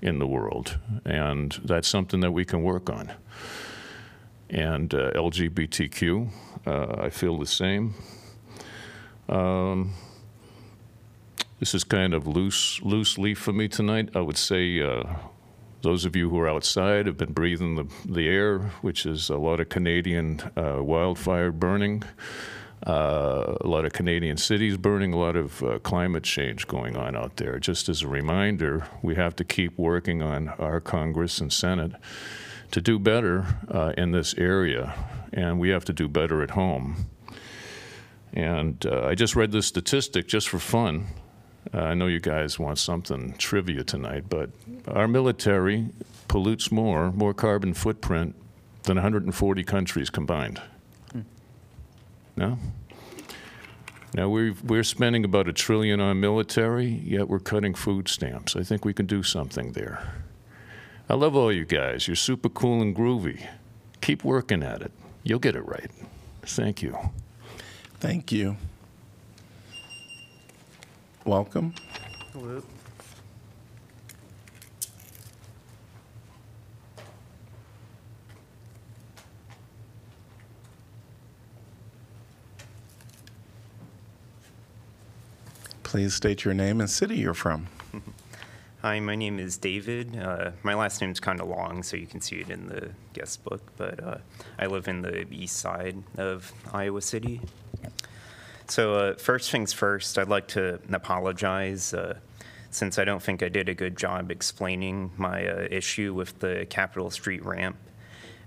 in 0.01 0.20
the 0.20 0.27
world, 0.27 0.77
and 1.06 1.51
that's 1.63 1.88
something 1.88 2.20
that 2.20 2.32
we 2.32 2.46
can 2.46 2.62
work 2.62 2.89
on. 2.89 3.12
And 4.50 4.94
uh, 4.94 5.12
LGBTQ, 5.12 6.29
uh, 6.65 7.01
I 7.01 7.10
feel 7.10 7.39
the 7.39 7.48
same. 7.48 7.96
Um, 9.27 9.94
this 11.60 11.74
is 11.74 11.84
kind 11.84 12.13
of 12.13 12.27
loose, 12.27 12.79
loose 12.84 13.17
leaf 13.17 13.39
for 13.39 13.51
me 13.51 13.67
tonight. 13.67 14.10
I 14.15 14.22
would 14.22 14.38
say 14.38 14.79
uh, 14.82 15.03
those 15.81 16.05
of 16.05 16.15
you 16.15 16.29
who 16.29 16.39
are 16.39 16.50
outside 16.50 17.05
have 17.05 17.17
been 17.17 17.34
breathing 17.34 17.75
the, 17.75 17.86
the 18.05 18.27
air, 18.27 18.60
which 18.81 19.05
is 19.05 19.29
a 19.29 19.38
lot 19.38 19.60
of 19.60 19.69
Canadian 19.69 20.41
uh, 20.55 20.81
wildfire 20.81 21.51
burning, 21.51 22.03
uh, 22.86 23.57
a 23.62 23.67
lot 23.67 23.86
of 23.86 23.93
Canadian 23.93 24.38
cities 24.38 24.77
burning, 24.77 25.13
a 25.13 25.17
lot 25.17 25.36
of 25.36 25.63
uh, 25.63 25.79
climate 25.79 26.24
change 26.24 26.67
going 26.67 26.96
on 26.96 27.15
out 27.15 27.38
there. 27.38 27.60
Just 27.60 27.89
as 27.89 28.01
a 28.01 28.07
reminder, 28.07 28.88
we 29.01 29.15
have 29.15 29.36
to 29.36 29.43
keep 29.43 29.77
working 29.77 30.22
on 30.22 30.50
our 30.60 30.79
Congress 30.79 31.39
and 31.39 31.51
Senate 31.51 31.93
to 32.72 32.81
do 32.81 33.00
better 33.00 33.46
uh, 33.69 33.93
in 33.98 34.12
this 34.12 34.34
area, 34.36 34.93
and 35.34 35.60
we 35.60 35.69
have 35.69 35.86
to 35.86 35.93
do 35.93 36.07
better 36.07 36.41
at 36.41 36.51
home. 36.51 37.07
And 38.34 38.86
uh, 38.86 39.05
I 39.05 39.15
just 39.15 39.36
read 39.36 39.51
this 39.51 39.65
statistic 39.65 40.27
just 40.27 40.50
for 40.50 40.60
fun. 40.60 41.07
Uh, 41.74 41.79
I 41.79 41.93
know 41.93 42.07
you 42.07 42.19
guys 42.19 42.59
want 42.59 42.79
something 42.79 43.33
trivia 43.38 43.83
tonight, 43.83 44.25
but 44.29 44.50
our 44.88 45.07
military 45.07 45.89
pollutes 46.27 46.71
more, 46.71 47.12
more 47.12 47.33
carbon 47.33 47.74
footprint 47.74 48.36
than 48.83 48.95
140 48.95 49.63
countries 49.63 50.09
combined. 50.09 50.62
No? 52.38 52.59
Now, 54.13 54.29
we're, 54.29 54.53
we're 54.63 54.83
spending 54.83 55.25
about 55.25 55.47
a 55.47 55.53
trillion 55.53 56.00
on 56.00 56.19
military, 56.19 56.86
yet 56.86 57.27
we're 57.27 57.39
cutting 57.39 57.74
food 57.74 58.07
stamps. 58.07 58.55
I 58.55 58.63
think 58.63 58.86
we 58.86 58.93
can 58.93 59.05
do 59.05 59.24
something 59.24 59.74
there. 59.74 60.24
I 61.09 61.15
love 61.15 61.36
all 61.36 61.51
you 61.51 61.65
guys. 61.65 62.07
You're 62.07 62.15
super 62.15 62.50
cool 62.50 62.81
and 62.81 62.95
groovy. 62.95 63.45
Keep 64.01 64.24
working 64.24 64.63
at 64.63 64.81
it. 64.81 64.91
You'll 65.24 65.39
get 65.39 65.55
it 65.55 65.65
right. 65.65 65.91
Thank 66.43 66.81
you. 66.81 66.97
Thank 68.00 68.31
you. 68.31 68.57
Welcome. 71.27 71.74
Hello. 72.31 72.63
Please 85.84 86.13
state 86.13 86.46
your 86.46 86.53
name 86.53 86.79
and 86.79 86.89
city 86.89 87.17
you're 87.17 87.34
from. 87.34 87.67
Hi, 88.81 89.01
my 89.01 89.15
name 89.15 89.38
is 89.38 89.57
David. 89.57 90.17
Uh, 90.17 90.51
my 90.63 90.75
last 90.75 91.01
name's 91.01 91.19
kind 91.19 91.41
of 91.41 91.50
long, 91.50 91.84
so 91.84 91.98
you 91.98 92.07
can 92.07 92.22
see 92.22 92.38
it 92.38 92.50
in 92.50 92.67
the 92.67 92.91
guest 93.12 93.43
book, 93.43 93.62
but 93.75 94.01
uh, 94.01 94.19
I 94.57 94.67
live 94.67 94.88
in 94.88 95.01
the 95.01 95.27
east 95.29 95.57
side 95.57 96.01
of 96.17 96.53
Iowa 96.72 97.01
City. 97.01 97.41
So, 98.67 98.95
uh, 98.95 99.15
first 99.15 99.50
things 99.50 99.71
first, 99.71 100.17
I'd 100.17 100.27
like 100.27 100.47
to 100.50 100.79
apologize 100.91 101.93
uh, 101.93 102.19
since 102.69 103.00
I 103.00 103.05
don't 103.05 103.24
think 103.24 103.41
I 103.41 103.50
did 103.50 103.69
a 103.69 103.74
good 103.74 103.97
job 103.97 104.29
explaining 104.29 105.12
my 105.17 105.47
uh, 105.47 105.67
issue 105.71 106.13
with 106.13 106.39
the 106.39 106.67
Capitol 106.69 107.09
Street 107.09 107.45
ramp 107.45 107.77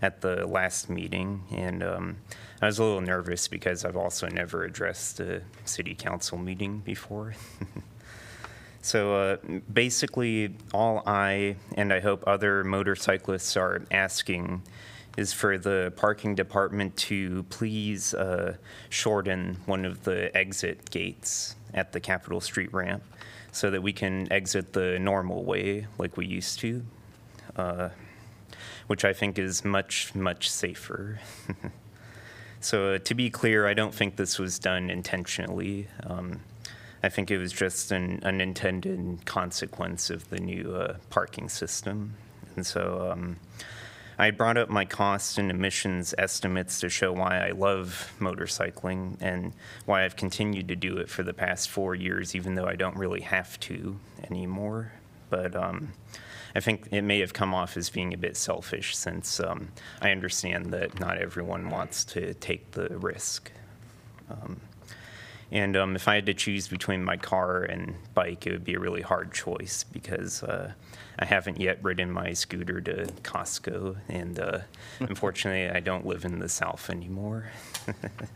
at 0.03 0.21
the 0.21 0.47
last 0.47 0.91
meeting. 0.91 1.43
And 1.51 1.83
um, 1.83 2.17
I 2.61 2.67
was 2.67 2.79
a 2.79 2.85
little 2.85 3.01
nervous 3.01 3.49
because 3.49 3.85
I've 3.85 3.97
also 3.97 4.29
never 4.29 4.65
addressed 4.65 5.21
a 5.21 5.43
city 5.65 5.95
council 5.95 6.37
meeting 6.39 6.81
before. 6.81 7.35
So 8.83 9.15
uh, 9.15 9.37
basically, 9.73 10.57
all 10.73 11.03
I 11.07 11.57
and 11.77 11.93
I 11.93 12.01
hope 12.01 12.25
other 12.27 12.65
motorcyclists 12.65 13.57
are 13.57 13.83
asking 13.91 14.63
is 15.17 15.33
for 15.33 15.59
the 15.59 15.93
parking 15.97 16.35
department 16.35 16.97
to 16.97 17.43
please 17.45 18.15
uh, 18.15 18.57
shorten 18.89 19.57
one 19.67 19.85
of 19.85 20.05
the 20.05 20.35
exit 20.37 20.91
gates 20.91 21.57
at 21.75 21.93
the 21.93 22.01
Capitol 22.01 22.41
Street 22.41 22.73
ramp 22.73 23.03
so 23.53 23.71
that 23.71 23.83
we 23.83 23.93
can 23.93 24.31
exit 24.33 24.73
the 24.73 24.99
normal 24.99 25.45
way 25.45 25.87
like 25.99 26.17
we 26.17 26.27
used 26.27 26.61
to, 26.61 26.83
uh, 27.57 27.89
which 28.87 29.05
I 29.05 29.13
think 29.13 29.39
is 29.39 29.65
much, 29.65 30.15
much 30.15 30.51
safer. 30.51 31.21
so, 32.61 32.95
uh, 32.95 32.99
to 32.99 33.15
be 33.15 33.31
clear, 33.31 33.67
I 33.67 33.75
don't 33.75 33.95
think 33.95 34.17
this 34.17 34.39
was 34.39 34.59
done 34.59 34.91
intentionally. 34.91 35.89
Um, 36.05 36.41
I 37.03 37.09
think 37.09 37.31
it 37.31 37.39
was 37.39 37.53
just 37.53 37.93
an 37.93 38.21
unintended 38.23 39.25
consequence 39.25 40.11
of 40.11 40.29
the 40.29 40.39
new 40.39 40.75
uh, 40.75 40.97
parking 41.09 41.49
system. 41.49 42.15
And 42.57 42.67
so 42.67 43.11
um, 43.11 43.37
I 44.21 44.33
brought 44.33 44.59
up 44.59 44.69
my 44.69 44.85
cost 44.85 45.39
and 45.39 45.51
emissions 45.51 46.15
estimates 46.19 46.81
to 46.81 46.91
show 46.91 47.11
why 47.11 47.39
I 47.39 47.53
love 47.53 48.13
motorcycling 48.21 49.17
and 49.19 49.55
why 49.87 50.05
I've 50.05 50.15
continued 50.15 50.69
to 50.69 50.77
do 50.77 50.99
it 50.99 51.09
for 51.09 51.23
the 51.23 51.33
past 51.33 51.71
four 51.71 51.95
years, 51.95 52.37
even 52.37 52.55
though 52.55 52.67
I 52.67 52.77
don't 52.77 52.97
really 52.99 53.23
have 53.23 53.59
to 53.61 53.99
anymore. 54.25 54.93
But 55.31 55.57
um, 55.57 55.95
I 56.55 56.61
think 56.61 56.89
it 56.91 57.01
may 57.01 57.21
have 57.21 57.33
come 57.33 57.55
off 57.55 57.79
as 57.79 57.89
being 57.89 58.13
a 58.13 58.19
bit 58.19 58.37
selfish 58.37 58.95
since 58.95 59.41
um, 59.41 59.69
I 60.03 60.11
understand 60.11 60.67
that 60.67 61.01
not 61.01 61.17
everyone 61.17 61.71
wants 61.71 62.05
to 62.07 62.35
take 62.35 62.73
the 62.73 62.99
risk. 62.99 63.51
Um, 64.29 64.60
and 65.53 65.77
um, 65.77 65.97
if 65.97 66.07
I 66.07 66.15
had 66.15 66.27
to 66.27 66.35
choose 66.35 66.69
between 66.69 67.05
my 67.05 67.17
car 67.17 67.63
and 67.63 67.95
bike, 68.15 68.47
it 68.47 68.53
would 68.53 68.65
be 68.65 68.75
a 68.75 68.79
really 68.79 69.03
hard 69.03 69.33
choice 69.33 69.85
because 69.85 70.45
uh, 70.45 70.73
I 71.19 71.25
haven't 71.25 71.61
yet 71.61 71.83
ridden 71.83 72.11
my 72.11 72.33
scooter 72.35 72.81
to 72.81 73.07
Costco. 73.23 73.97
And 74.09 74.39
uh, 74.39 74.59
unfortunately, 75.01 75.69
I 75.69 75.81
don't 75.81 76.07
live 76.07 76.25
in 76.25 76.39
the 76.39 76.49
South 76.49 76.89
anymore. 76.89 77.51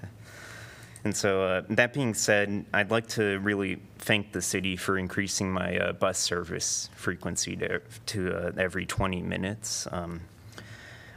and 1.04 1.16
so, 1.16 1.44
uh, 1.44 1.62
that 1.70 1.92
being 1.92 2.14
said, 2.14 2.64
I'd 2.72 2.90
like 2.90 3.06
to 3.10 3.38
really 3.38 3.80
thank 3.98 4.32
the 4.32 4.42
city 4.42 4.76
for 4.76 4.98
increasing 4.98 5.52
my 5.52 5.78
uh, 5.78 5.92
bus 5.92 6.18
service 6.18 6.90
frequency 6.96 7.54
to, 7.56 7.80
to 8.06 8.34
uh, 8.34 8.52
every 8.56 8.86
20 8.86 9.22
minutes. 9.22 9.86
Um, 9.92 10.22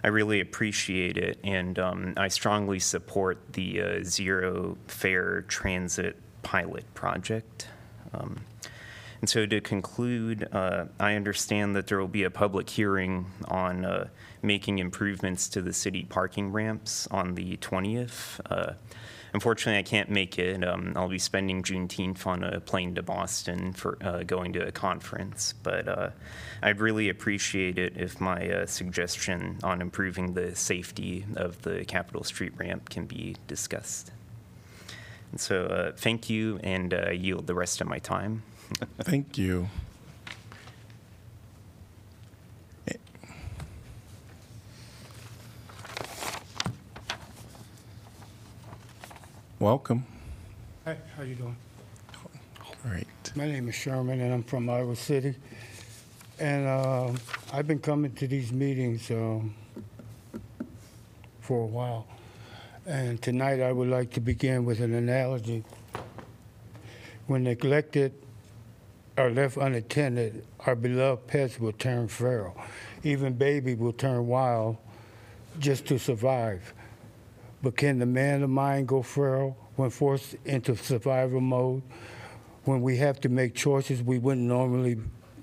I 0.04 0.10
really 0.10 0.40
appreciate 0.40 1.18
it, 1.18 1.40
and 1.44 1.78
um, 1.80 2.14
I 2.18 2.28
strongly 2.28 2.80
support 2.80 3.54
the 3.54 3.82
uh, 3.82 4.04
zero 4.04 4.78
fare 4.88 5.42
transit 5.44 6.18
pilot 6.44 6.86
project. 6.94 7.68
Um, 8.14 8.42
and 9.20 9.30
so, 9.30 9.46
to 9.48 9.60
conclude, 9.60 10.48
uh, 10.52 10.86
I 11.00 11.16
understand 11.16 11.76
that 11.76 11.88
there 11.88 12.00
will 12.00 12.08
be 12.08 12.24
a 12.24 12.30
public 12.30 12.70
hearing 12.70 13.26
on 13.48 13.84
uh, 13.84 14.10
making 14.44 14.78
improvements 14.78 15.50
to 15.50 15.62
the 15.62 15.74
city 15.74 16.06
parking 16.08 16.52
ramps 16.52 17.08
on 17.08 17.34
the 17.34 17.58
20th. 17.58 18.76
Unfortunately, 19.34 19.78
I 19.78 19.84
can't 19.84 20.10
make 20.10 20.40
it. 20.40 20.64
Um, 20.64 20.94
I'll 20.96 21.10
be 21.10 21.20
spending 21.20 21.64
Juneteenth 21.64 22.26
on 22.26 22.44
a 22.44 22.60
plane 22.60 22.96
to 22.96 23.04
Boston 23.04 23.74
for 23.74 23.98
uh, 24.02 24.24
going 24.24 24.54
to 24.54 24.66
a 24.66 24.72
conference, 24.72 25.54
but 25.64 25.88
uh, 25.88 26.10
I'd 26.62 26.80
really 26.80 27.10
appreciate 27.10 27.78
it 27.78 27.98
if 27.98 28.22
my 28.22 28.50
uh, 28.50 28.66
suggestion 28.66 29.60
on 29.64 29.82
improving 29.82 30.34
the 30.34 30.56
safety 30.56 31.26
of 31.36 31.62
the 31.62 31.86
Capitol 31.86 32.24
Street 32.24 32.54
ramp 32.58 32.90
can 32.90 33.06
be 33.06 33.36
discussed. 33.48 34.12
And 35.32 35.40
so, 35.42 35.66
uh, 35.66 35.92
thank 35.92 36.30
you, 36.30 36.60
and 36.64 36.94
uh, 36.94 37.12
yield 37.12 37.48
the 37.48 37.56
rest 37.56 37.82
of 37.82 37.88
my 37.88 38.00
time. 38.00 38.44
Thank 39.00 39.38
you. 39.38 39.70
Welcome. 49.60 50.06
Hi, 50.86 50.96
how 51.16 51.24
you 51.24 51.34
doing? 51.34 51.56
All 52.64 52.76
right. 52.86 53.08
My 53.36 53.48
name 53.48 53.68
is 53.70 53.74
Sherman, 53.74 54.22
and 54.22 54.32
I'm 54.32 54.44
from 54.44 54.70
Iowa 54.70 54.96
City. 54.96 55.34
And 56.38 56.68
uh, 56.68 57.12
I've 57.52 57.66
been 57.66 57.80
coming 57.80 58.14
to 58.14 58.28
these 58.28 58.54
meetings 58.54 59.10
um, 59.10 59.56
for 61.42 61.64
a 61.64 61.66
while. 61.66 62.06
And 62.86 63.20
tonight 63.20 63.60
I 63.60 63.72
would 63.72 63.90
like 63.90 64.12
to 64.12 64.20
begin 64.20 64.64
with 64.64 64.80
an 64.80 64.94
analogy. 64.94 65.64
When 67.26 67.44
neglected 67.44 68.14
or 69.18 69.32
left 69.32 69.58
unattended, 69.58 70.46
our 70.68 70.76
beloved 70.76 71.26
pets 71.26 71.60
will 71.60 71.72
turn 71.72 72.10
feral. 72.10 72.56
Even 73.02 73.34
baby 73.34 73.74
will 73.74 73.94
turn 73.94 74.28
wild 74.28 74.78
just 75.58 75.88
to 75.88 75.98
survive. 75.98 76.76
But 77.62 77.76
can 77.76 78.00
the 78.00 78.06
man 78.06 78.44
of 78.44 78.50
mind 78.50 78.88
go 78.88 79.02
feral 79.02 79.58
when 79.76 79.90
forced 79.90 80.36
into 80.46 80.76
survival 80.76 81.42
mode? 81.42 81.82
When 82.66 82.82
we 82.82 82.98
have 82.98 83.20
to 83.22 83.30
make 83.30 83.56
choices 83.56 84.04
we 84.04 84.20
wouldn't 84.20 84.46
normally 84.46 84.98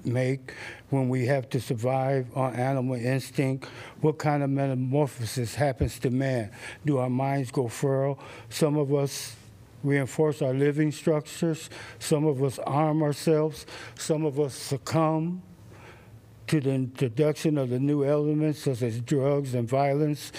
make? 0.05 0.53
When 0.91 1.09
we 1.09 1.27
have 1.27 1.49
to 1.51 1.61
survive 1.61 2.27
on 2.37 2.55
animal 2.55 2.97
instinct? 2.97 3.67
What 4.01 4.19
kind 4.19 4.43
of 4.43 4.51
metamorphosis 4.51 5.55
happens 5.55 5.99
to 6.01 6.11
man? 6.11 6.51
Do 6.85 6.99
our 6.99 7.11
minds 7.11 7.51
go 7.51 7.69
feral? 7.69 8.19
Some 8.49 8.77
of 8.77 8.95
us 8.95 9.37
reinforce 9.83 10.43
our 10.43 10.55
living 10.55 10.93
structures. 10.93 11.71
Some 11.99 12.27
of 12.27 12.43
us 12.43 12.59
arm 12.61 13.03
ourselves. 13.03 13.67
Some 13.97 14.25
of 14.25 14.39
us 14.39 14.55
succumb 14.55 15.43
to 16.47 16.61
the 16.61 16.71
introduction 16.71 17.57
of 17.59 17.71
the 17.71 17.79
new 17.79 18.05
elements 18.05 18.61
such 18.61 18.83
as 18.83 19.01
drugs 19.01 19.55
and 19.55 19.69
violence, 19.69 20.33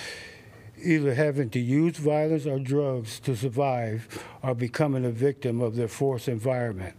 either 0.86 1.14
having 1.14 1.50
to 1.50 1.60
use 1.60 1.98
violence 1.98 2.46
or 2.46 2.60
drugs 2.60 3.20
to 3.22 3.36
survive 3.36 4.24
or 4.44 4.54
becoming 4.54 5.06
a 5.06 5.12
victim 5.12 5.62
of 5.62 5.76
their 5.76 5.88
forced 5.88 6.28
environment. 6.28 6.96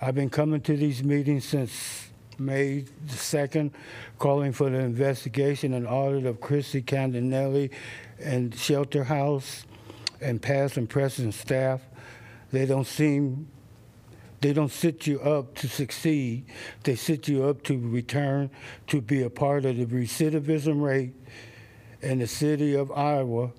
I've 0.00 0.14
been 0.14 0.30
coming 0.30 0.60
to 0.62 0.76
these 0.76 1.02
meetings 1.02 1.44
since 1.44 2.08
May 2.38 2.80
the 2.80 3.14
2nd, 3.14 3.72
calling 4.18 4.52
for 4.52 4.70
the 4.70 4.78
investigation 4.78 5.74
and 5.74 5.86
audit 5.86 6.26
of 6.26 6.40
Chrissy 6.40 6.82
Canganelli 6.82 7.70
and 8.18 8.54
Shelter 8.54 9.04
House 9.04 9.64
and 10.20 10.40
past 10.40 10.76
and 10.76 10.88
present 10.88 11.34
staff. 11.34 11.82
They 12.50 12.66
don't 12.66 12.86
seem 12.86 13.48
they 14.40 14.52
don't 14.52 14.70
sit 14.70 15.06
you 15.06 15.20
up 15.20 15.54
to 15.54 15.68
succeed. 15.68 16.44
They 16.82 16.96
sit 16.96 17.28
you 17.28 17.44
up 17.44 17.62
to 17.62 17.78
return 17.78 18.50
to 18.88 19.00
be 19.00 19.22
a 19.22 19.30
part 19.30 19.64
of 19.64 19.78
the 19.78 19.86
recidivism 19.86 20.82
rate. 20.82 21.14
And 22.04 22.20
the 22.20 22.26
city 22.26 22.74
of 22.74 22.92
Iowa 22.92 23.50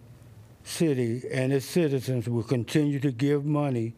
City 0.64 1.24
and 1.32 1.52
its 1.52 1.66
citizens 1.66 2.30
will 2.30 2.44
continue 2.44 3.00
to 3.00 3.12
give 3.12 3.44
money 3.44 3.96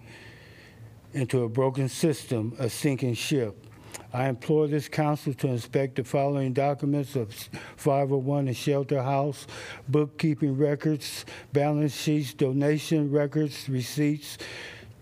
into 1.12 1.44
a 1.44 1.50
broken 1.50 1.90
system, 1.90 2.56
a 2.58 2.70
sinking 2.70 3.16
ship. 3.16 3.66
I 4.14 4.30
implore 4.30 4.68
this 4.68 4.88
council 4.88 5.34
to 5.34 5.48
inspect 5.50 5.98
the 5.98 6.06
following 6.06 6.54
documents 6.54 7.18
of 7.18 7.34
501 7.76 8.48
and 8.48 8.56
Shelter 8.56 9.04
House, 9.04 9.48
bookkeeping 9.90 10.58
records, 10.58 11.26
balance 11.52 11.94
sheets, 11.94 12.34
donation 12.34 13.12
records, 13.12 13.68
receipts, 13.68 14.38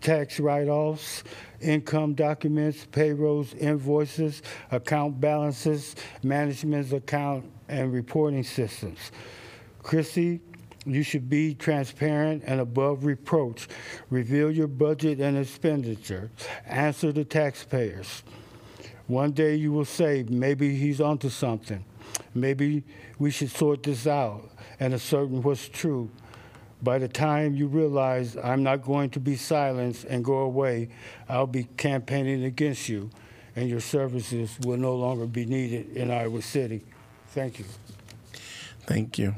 tax 0.01 0.39
write-offs, 0.39 1.23
income 1.61 2.13
documents, 2.13 2.85
payrolls, 2.91 3.53
invoices, 3.55 4.41
account 4.71 5.19
balances, 5.19 5.95
management's 6.23 6.91
account, 6.91 7.45
and 7.67 7.91
reporting 7.91 8.43
systems. 8.43 9.11
Chrissy, 9.81 10.41
you 10.85 11.01
should 11.01 11.29
be 11.29 11.55
transparent 11.55 12.43
and 12.45 12.59
above 12.59 13.05
reproach. 13.05 13.67
Reveal 14.09 14.51
your 14.51 14.67
budget 14.67 15.19
and 15.19 15.37
expenditure. 15.37 16.29
Answer 16.67 17.11
the 17.11 17.25
taxpayers. 17.25 18.23
One 19.07 19.31
day 19.31 19.55
you 19.55 19.71
will 19.71 19.85
say, 19.85 20.25
maybe 20.29 20.75
he's 20.75 21.01
onto 21.01 21.29
something. 21.29 21.83
Maybe 22.33 22.83
we 23.17 23.31
should 23.31 23.51
sort 23.51 23.83
this 23.83 24.07
out 24.07 24.49
and 24.79 24.93
ascertain 24.93 25.41
what's 25.41 25.67
true. 25.69 26.09
By 26.85 26.99
the 26.99 27.07
time 27.07 27.55
you 27.55 27.65
realize 27.65 28.37
I'm 28.37 28.61
not 28.61 28.83
going 28.83 29.09
to 29.09 29.19
be 29.19 29.35
silenced 29.37 30.03
and 30.03 30.23
go 30.23 30.37
away, 30.37 30.89
I'll 31.27 31.47
be 31.47 31.63
campaigning 31.77 32.43
against 32.43 32.87
you, 32.87 33.09
and 33.55 33.67
your 33.67 33.79
services 33.79 34.55
will 34.63 34.77
no 34.77 34.93
longer 34.95 35.25
be 35.25 35.45
needed 35.45 35.97
in 35.97 36.11
Iowa 36.11 36.43
City. 36.43 36.83
Thank 37.29 37.57
you. 37.57 37.65
Thank 38.81 39.17
you. 39.17 39.33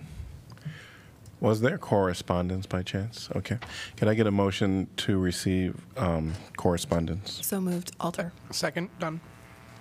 Was 1.40 1.62
there 1.62 1.78
correspondence 1.78 2.66
by 2.66 2.84
chance? 2.84 3.30
Okay. 3.34 3.60
Can 3.96 4.10
I 4.10 4.14
get 4.14 4.28
a 4.28 4.32
motion 4.32 4.90
to 4.98 5.18
receive 5.18 5.80
um, 5.96 6.34
correspondence? 6.58 7.40
So 7.46 7.62
moved. 7.62 7.94
Alter. 8.02 8.34
Second, 8.52 8.90
Dunn. 9.00 9.22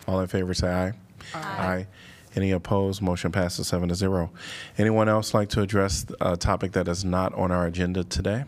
All 0.07 0.21
in 0.21 0.29
favor, 0.29 0.55
say 0.55 0.69
aye. 0.69 0.93
Aye. 1.35 1.89
Any 2.37 2.51
opposed? 2.51 3.01
Motion 3.01 3.33
passes 3.33 3.67
seven 3.67 3.89
to 3.89 3.95
zero. 3.95 4.31
Anyone 4.77 5.09
else 5.09 5.33
like 5.33 5.49
to 5.51 5.63
address 5.63 6.05
a 6.21 6.37
topic 6.37 6.73
that 6.73 6.87
is 6.87 7.03
not 7.03 7.33
on 7.35 7.51
our 7.51 7.67
agenda 7.67 8.05
today? 8.05 8.45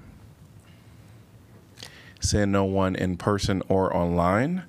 Seeing 2.20 2.52
no 2.52 2.64
one 2.64 2.94
in 2.94 3.16
person 3.16 3.62
or 3.68 3.96
online. 3.96 4.64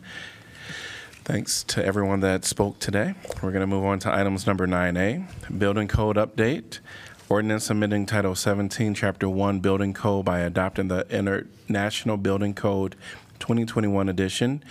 Thanks 1.26 1.64
to 1.66 1.86
everyone 1.86 2.22
that 2.22 2.46
spoke 2.46 2.80
today. 2.80 3.14
We're 3.44 3.52
going 3.52 3.60
to 3.60 3.68
move 3.68 3.84
on 3.84 4.00
to 4.00 4.14
items 4.14 4.48
number 4.48 4.66
9A, 4.66 5.60
Building 5.60 5.90
Code 5.90 6.16
Update. 6.16 6.80
Ordinance 7.28 7.70
amending 7.70 8.08
Title 8.08 8.34
17, 8.34 8.96
Chapter 8.96 9.30
1, 9.30 9.60
Building 9.60 9.94
Code 9.94 10.26
by 10.26 10.40
adopting 10.40 10.88
the 10.88 11.06
International 11.12 12.18
Building 12.18 12.56
Code 12.56 12.96
2021 13.40 14.10
edition, 14.10 14.64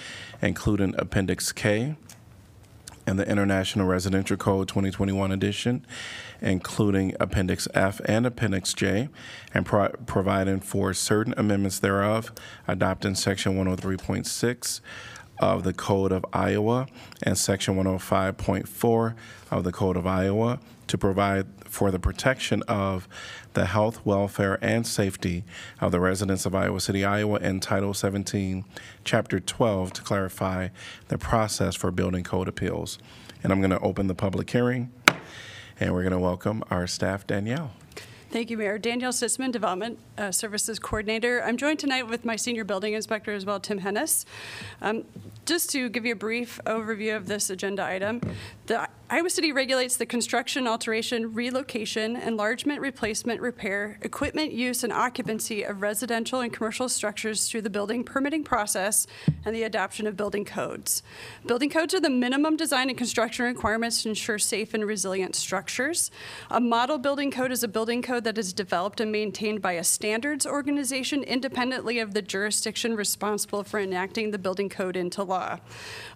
including 0.42 0.94
Appendix 0.98 1.52
K, 1.52 1.94
and 3.08 3.18
the 3.18 3.26
International 3.26 3.86
Residential 3.86 4.36
Code 4.36 4.68
2021 4.68 5.32
edition, 5.32 5.86
including 6.42 7.14
Appendix 7.18 7.66
F 7.72 8.02
and 8.04 8.26
Appendix 8.26 8.74
J, 8.74 9.08
and 9.54 9.64
pro- 9.64 9.88
providing 10.06 10.60
for 10.60 10.92
certain 10.92 11.32
amendments 11.38 11.78
thereof, 11.78 12.32
adopting 12.66 13.14
Section 13.14 13.56
103.6 13.56 14.80
of 15.40 15.62
the 15.62 15.72
Code 15.72 16.12
of 16.12 16.26
Iowa 16.34 16.86
and 17.22 17.38
Section 17.38 17.76
105.4 17.76 19.14
of 19.50 19.64
the 19.64 19.72
Code 19.72 19.96
of 19.96 20.06
Iowa 20.06 20.60
to 20.88 20.98
provide 20.98 21.46
for 21.64 21.90
the 21.90 21.98
protection 21.98 22.62
of 22.68 23.08
the 23.58 23.66
health, 23.66 24.06
welfare, 24.06 24.56
and 24.62 24.86
safety 24.86 25.42
of 25.80 25.90
the 25.90 25.98
residents 25.98 26.46
of 26.46 26.54
Iowa 26.54 26.80
City, 26.80 27.04
Iowa, 27.04 27.40
and 27.42 27.60
Title 27.60 27.92
17, 27.92 28.64
Chapter 29.02 29.40
12, 29.40 29.92
to 29.94 30.02
clarify 30.02 30.68
the 31.08 31.18
process 31.18 31.74
for 31.74 31.90
building 31.90 32.22
code 32.22 32.46
appeals. 32.46 33.00
And 33.42 33.50
I'm 33.52 33.60
going 33.60 33.72
to 33.72 33.80
open 33.80 34.06
the 34.06 34.14
public 34.14 34.48
hearing, 34.48 34.92
and 35.80 35.92
we're 35.92 36.02
going 36.02 36.12
to 36.12 36.20
welcome 36.20 36.62
our 36.70 36.86
staff, 36.86 37.26
Danielle. 37.26 37.72
Thank 38.30 38.50
you, 38.50 38.58
Mayor. 38.58 38.78
Danielle 38.78 39.10
Sitzman, 39.10 39.50
Development 39.50 39.98
uh, 40.18 40.30
Services 40.30 40.78
Coordinator. 40.78 41.42
I'm 41.42 41.56
joined 41.56 41.80
tonight 41.80 42.06
with 42.06 42.24
my 42.24 42.36
Senior 42.36 42.62
Building 42.62 42.92
Inspector 42.92 43.32
as 43.32 43.44
well, 43.44 43.58
Tim 43.58 43.80
Hennis. 43.80 44.24
Um, 44.82 45.04
Just 45.46 45.70
to 45.70 45.88
give 45.88 46.06
you 46.06 46.12
a 46.12 46.16
brief 46.16 46.60
overview 46.64 47.16
of 47.16 47.26
this 47.26 47.50
agenda 47.50 47.84
item, 47.84 48.20
the 48.66 48.86
Iowa 49.10 49.30
City 49.30 49.52
regulates 49.52 49.96
the 49.96 50.04
construction, 50.04 50.68
alteration, 50.68 51.32
relocation, 51.32 52.14
enlargement, 52.14 52.82
replacement, 52.82 53.40
repair, 53.40 53.98
equipment 54.02 54.52
use, 54.52 54.84
and 54.84 54.92
occupancy 54.92 55.62
of 55.62 55.80
residential 55.80 56.40
and 56.40 56.52
commercial 56.52 56.90
structures 56.90 57.48
through 57.48 57.62
the 57.62 57.70
building 57.70 58.04
permitting 58.04 58.44
process 58.44 59.06
and 59.46 59.56
the 59.56 59.62
adoption 59.62 60.06
of 60.06 60.14
building 60.14 60.44
codes. 60.44 61.02
Building 61.46 61.70
codes 61.70 61.94
are 61.94 62.00
the 62.00 62.10
minimum 62.10 62.54
design 62.58 62.90
and 62.90 62.98
construction 62.98 63.46
requirements 63.46 64.02
to 64.02 64.10
ensure 64.10 64.38
safe 64.38 64.74
and 64.74 64.84
resilient 64.84 65.34
structures. 65.34 66.10
A 66.50 66.60
model 66.60 66.98
building 66.98 67.30
code 67.30 67.50
is 67.50 67.62
a 67.62 67.68
building 67.68 68.02
code 68.02 68.24
that 68.24 68.36
is 68.36 68.52
developed 68.52 69.00
and 69.00 69.10
maintained 69.10 69.62
by 69.62 69.72
a 69.72 69.84
standards 69.84 70.44
organization 70.44 71.22
independently 71.22 71.98
of 71.98 72.12
the 72.12 72.20
jurisdiction 72.20 72.94
responsible 72.94 73.64
for 73.64 73.80
enacting 73.80 74.32
the 74.32 74.38
building 74.38 74.68
code 74.68 74.96
into 74.96 75.22
law. 75.22 75.60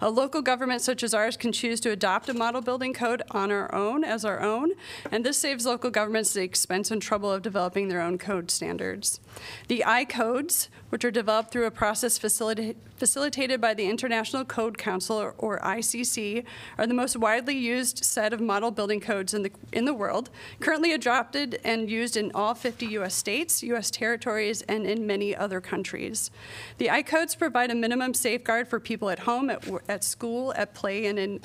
A 0.03 0.11
local 0.11 0.43
government 0.43 0.83
such 0.83 1.03
as 1.03 1.15
ours 1.15 1.39
can 1.39 1.53
choose 1.53 1.81
to 1.81 1.91
adopt 1.91 2.29
a 2.29 2.35
model 2.35 2.61
building 2.61 2.82
code 2.91 3.23
on 3.31 3.53
our 3.53 3.73
own 3.73 4.03
as 4.03 4.25
our 4.25 4.41
own, 4.41 4.73
and 5.13 5.25
this 5.25 5.39
saves 5.39 5.65
local 5.65 5.91
governments 5.91 6.33
the 6.33 6.43
expense 6.43 6.91
and 6.91 7.01
trouble 7.01 7.31
of 7.31 7.43
developing 7.43 7.89
their 7.89 8.01
own 8.01 8.19
code 8.19 8.51
standards. 8.51 9.21
The 9.69 9.85
I 9.85 10.05
codes, 10.05 10.69
which 10.89 11.05
are 11.05 11.11
developed 11.11 11.53
through 11.53 11.67
a 11.67 11.71
process 11.71 12.19
facilita- 12.19 12.75
facilitated 12.97 13.61
by 13.61 13.75
the 13.75 13.89
International 13.89 14.45
Code 14.45 14.79
Council, 14.79 15.17
or, 15.21 15.35
or 15.39 15.59
ICC, 15.61 16.45
are 16.79 16.87
the 16.87 16.95
most 16.95 17.17
widely 17.17 17.57
used 17.57 18.05
set 18.05 18.33
of 18.33 18.41
model 18.41 18.71
building 18.71 19.01
codes 19.01 19.35
in 19.35 19.43
the, 19.43 19.51
in 19.73 19.85
the 19.85 19.95
world, 19.95 20.31
currently 20.61 20.93
adopted 20.93 21.61
and 21.65 21.91
used 21.91 22.17
in 22.17 22.31
all 22.35 22.55
50 22.55 22.87
U.S. 22.87 23.15
states, 23.15 23.63
U.S. 23.65 23.91
territories, 23.91 24.63
and 24.63 24.87
in 24.87 25.07
many 25.07 25.35
other 25.37 25.61
countries. 25.61 26.31
The 26.79 26.91
I 26.91 27.03
codes 27.03 27.35
provide 27.35 27.71
a 27.71 27.75
minimum 27.75 28.15
safeguard 28.15 28.69
for 28.69 28.81
people 28.81 29.11
at 29.11 29.21
home, 29.21 29.51
at, 29.51 29.69
at 29.89 30.05
school, 30.05 30.55
at 30.57 30.75
play, 30.75 31.07
and 31.07 31.19
in, 31.19 31.41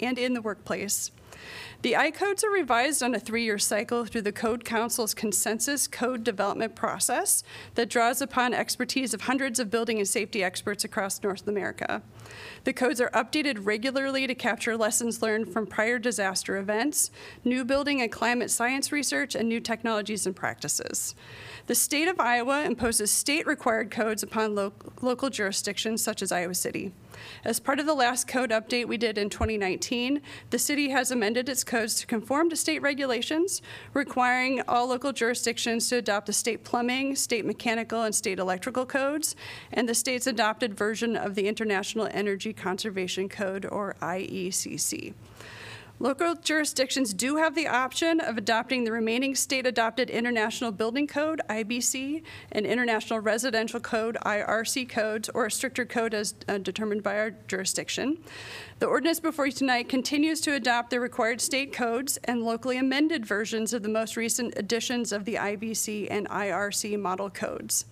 and 0.00 0.18
in 0.18 0.34
the 0.34 0.42
workplace. 0.42 0.79
The 1.82 1.96
I 1.96 2.10
codes 2.10 2.44
are 2.44 2.50
revised 2.50 3.02
on 3.02 3.14
a 3.14 3.18
three 3.18 3.44
year 3.44 3.58
cycle 3.58 4.04
through 4.04 4.20
the 4.22 4.32
Code 4.32 4.66
Council's 4.66 5.14
consensus 5.14 5.88
code 5.88 6.22
development 6.22 6.76
process 6.76 7.42
that 7.74 7.88
draws 7.88 8.20
upon 8.20 8.52
expertise 8.52 9.14
of 9.14 9.22
hundreds 9.22 9.58
of 9.58 9.70
building 9.70 9.96
and 9.96 10.06
safety 10.06 10.44
experts 10.44 10.84
across 10.84 11.22
North 11.22 11.48
America. 11.48 12.02
The 12.64 12.74
codes 12.74 13.00
are 13.00 13.08
updated 13.10 13.60
regularly 13.64 14.26
to 14.26 14.34
capture 14.34 14.76
lessons 14.76 15.22
learned 15.22 15.54
from 15.54 15.66
prior 15.66 15.98
disaster 15.98 16.58
events, 16.58 17.10
new 17.44 17.64
building 17.64 18.02
and 18.02 18.12
climate 18.12 18.50
science 18.50 18.92
research, 18.92 19.34
and 19.34 19.48
new 19.48 19.60
technologies 19.60 20.26
and 20.26 20.36
practices. 20.36 21.14
The 21.70 21.76
state 21.76 22.08
of 22.08 22.18
Iowa 22.18 22.64
imposes 22.64 23.12
state 23.12 23.46
required 23.46 23.92
codes 23.92 24.24
upon 24.24 24.56
lo- 24.56 24.72
local 25.02 25.30
jurisdictions 25.30 26.02
such 26.02 26.20
as 26.20 26.32
Iowa 26.32 26.56
City. 26.56 26.92
As 27.44 27.60
part 27.60 27.78
of 27.78 27.86
the 27.86 27.94
last 27.94 28.26
code 28.26 28.50
update 28.50 28.88
we 28.88 28.96
did 28.96 29.16
in 29.16 29.30
2019, 29.30 30.20
the 30.50 30.58
city 30.58 30.88
has 30.88 31.12
amended 31.12 31.48
its 31.48 31.62
codes 31.62 31.94
to 32.00 32.08
conform 32.08 32.50
to 32.50 32.56
state 32.56 32.82
regulations, 32.82 33.62
requiring 33.94 34.62
all 34.66 34.88
local 34.88 35.12
jurisdictions 35.12 35.88
to 35.90 35.98
adopt 35.98 36.26
the 36.26 36.32
state 36.32 36.64
plumbing, 36.64 37.14
state 37.14 37.44
mechanical, 37.44 38.02
and 38.02 38.16
state 38.16 38.40
electrical 38.40 38.84
codes, 38.84 39.36
and 39.72 39.88
the 39.88 39.94
state's 39.94 40.26
adopted 40.26 40.76
version 40.76 41.14
of 41.14 41.36
the 41.36 41.46
International 41.46 42.08
Energy 42.10 42.52
Conservation 42.52 43.28
Code, 43.28 43.64
or 43.64 43.94
IECC. 44.02 45.14
Local 46.02 46.34
jurisdictions 46.34 47.12
do 47.12 47.36
have 47.36 47.54
the 47.54 47.68
option 47.68 48.20
of 48.20 48.38
adopting 48.38 48.84
the 48.84 48.90
remaining 48.90 49.34
state-adopted 49.34 50.08
International 50.08 50.72
Building 50.72 51.06
Code, 51.06 51.42
IBC, 51.50 52.22
and 52.52 52.64
International 52.64 53.18
Residential 53.18 53.80
Code, 53.80 54.16
IRC 54.24 54.88
codes, 54.88 55.28
or 55.34 55.44
a 55.44 55.50
stricter 55.50 55.84
code 55.84 56.14
as 56.14 56.34
uh, 56.48 56.56
determined 56.56 57.02
by 57.02 57.18
our 57.18 57.32
jurisdiction. 57.48 58.16
The 58.78 58.86
ordinance 58.86 59.20
before 59.20 59.44
you 59.44 59.52
tonight 59.52 59.90
continues 59.90 60.40
to 60.40 60.54
adopt 60.54 60.88
the 60.88 61.00
required 61.00 61.42
state 61.42 61.70
codes 61.70 62.16
and 62.24 62.42
locally 62.42 62.78
amended 62.78 63.26
versions 63.26 63.74
of 63.74 63.82
the 63.82 63.90
most 63.90 64.16
recent 64.16 64.56
editions 64.56 65.12
of 65.12 65.26
the 65.26 65.34
IBC 65.34 66.08
and 66.10 66.26
IRC 66.30 66.98
model 66.98 67.28
codes. 67.28 67.84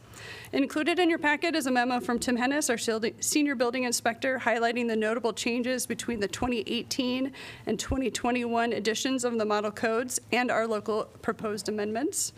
Included 0.53 0.99
in 0.99 1.11
your 1.11 1.19
packet 1.19 1.55
is 1.55 1.67
a 1.67 1.71
memo 1.71 2.01
from 2.01 2.19
Tim 2.19 2.37
Hennis, 2.37 2.71
our 2.71 3.13
senior 3.21 3.55
building 3.55 3.85
inspector, 3.85 4.39
highlighting 4.39 4.89
the 4.89 4.97
notable 4.97 5.33
changes 5.33 5.87
between 5.87 6.21
the 6.21 6.29
2018 6.29 7.33
and 7.67 7.79
2021 7.79 8.73
editions 8.73 9.25
of 9.25 9.37
the 9.39 9.45
model 9.45 9.71
codes 9.71 10.21
and 10.33 10.51
our 10.51 10.67
local 10.67 11.05
proposed 11.23 11.69
amendments. 11.69 12.33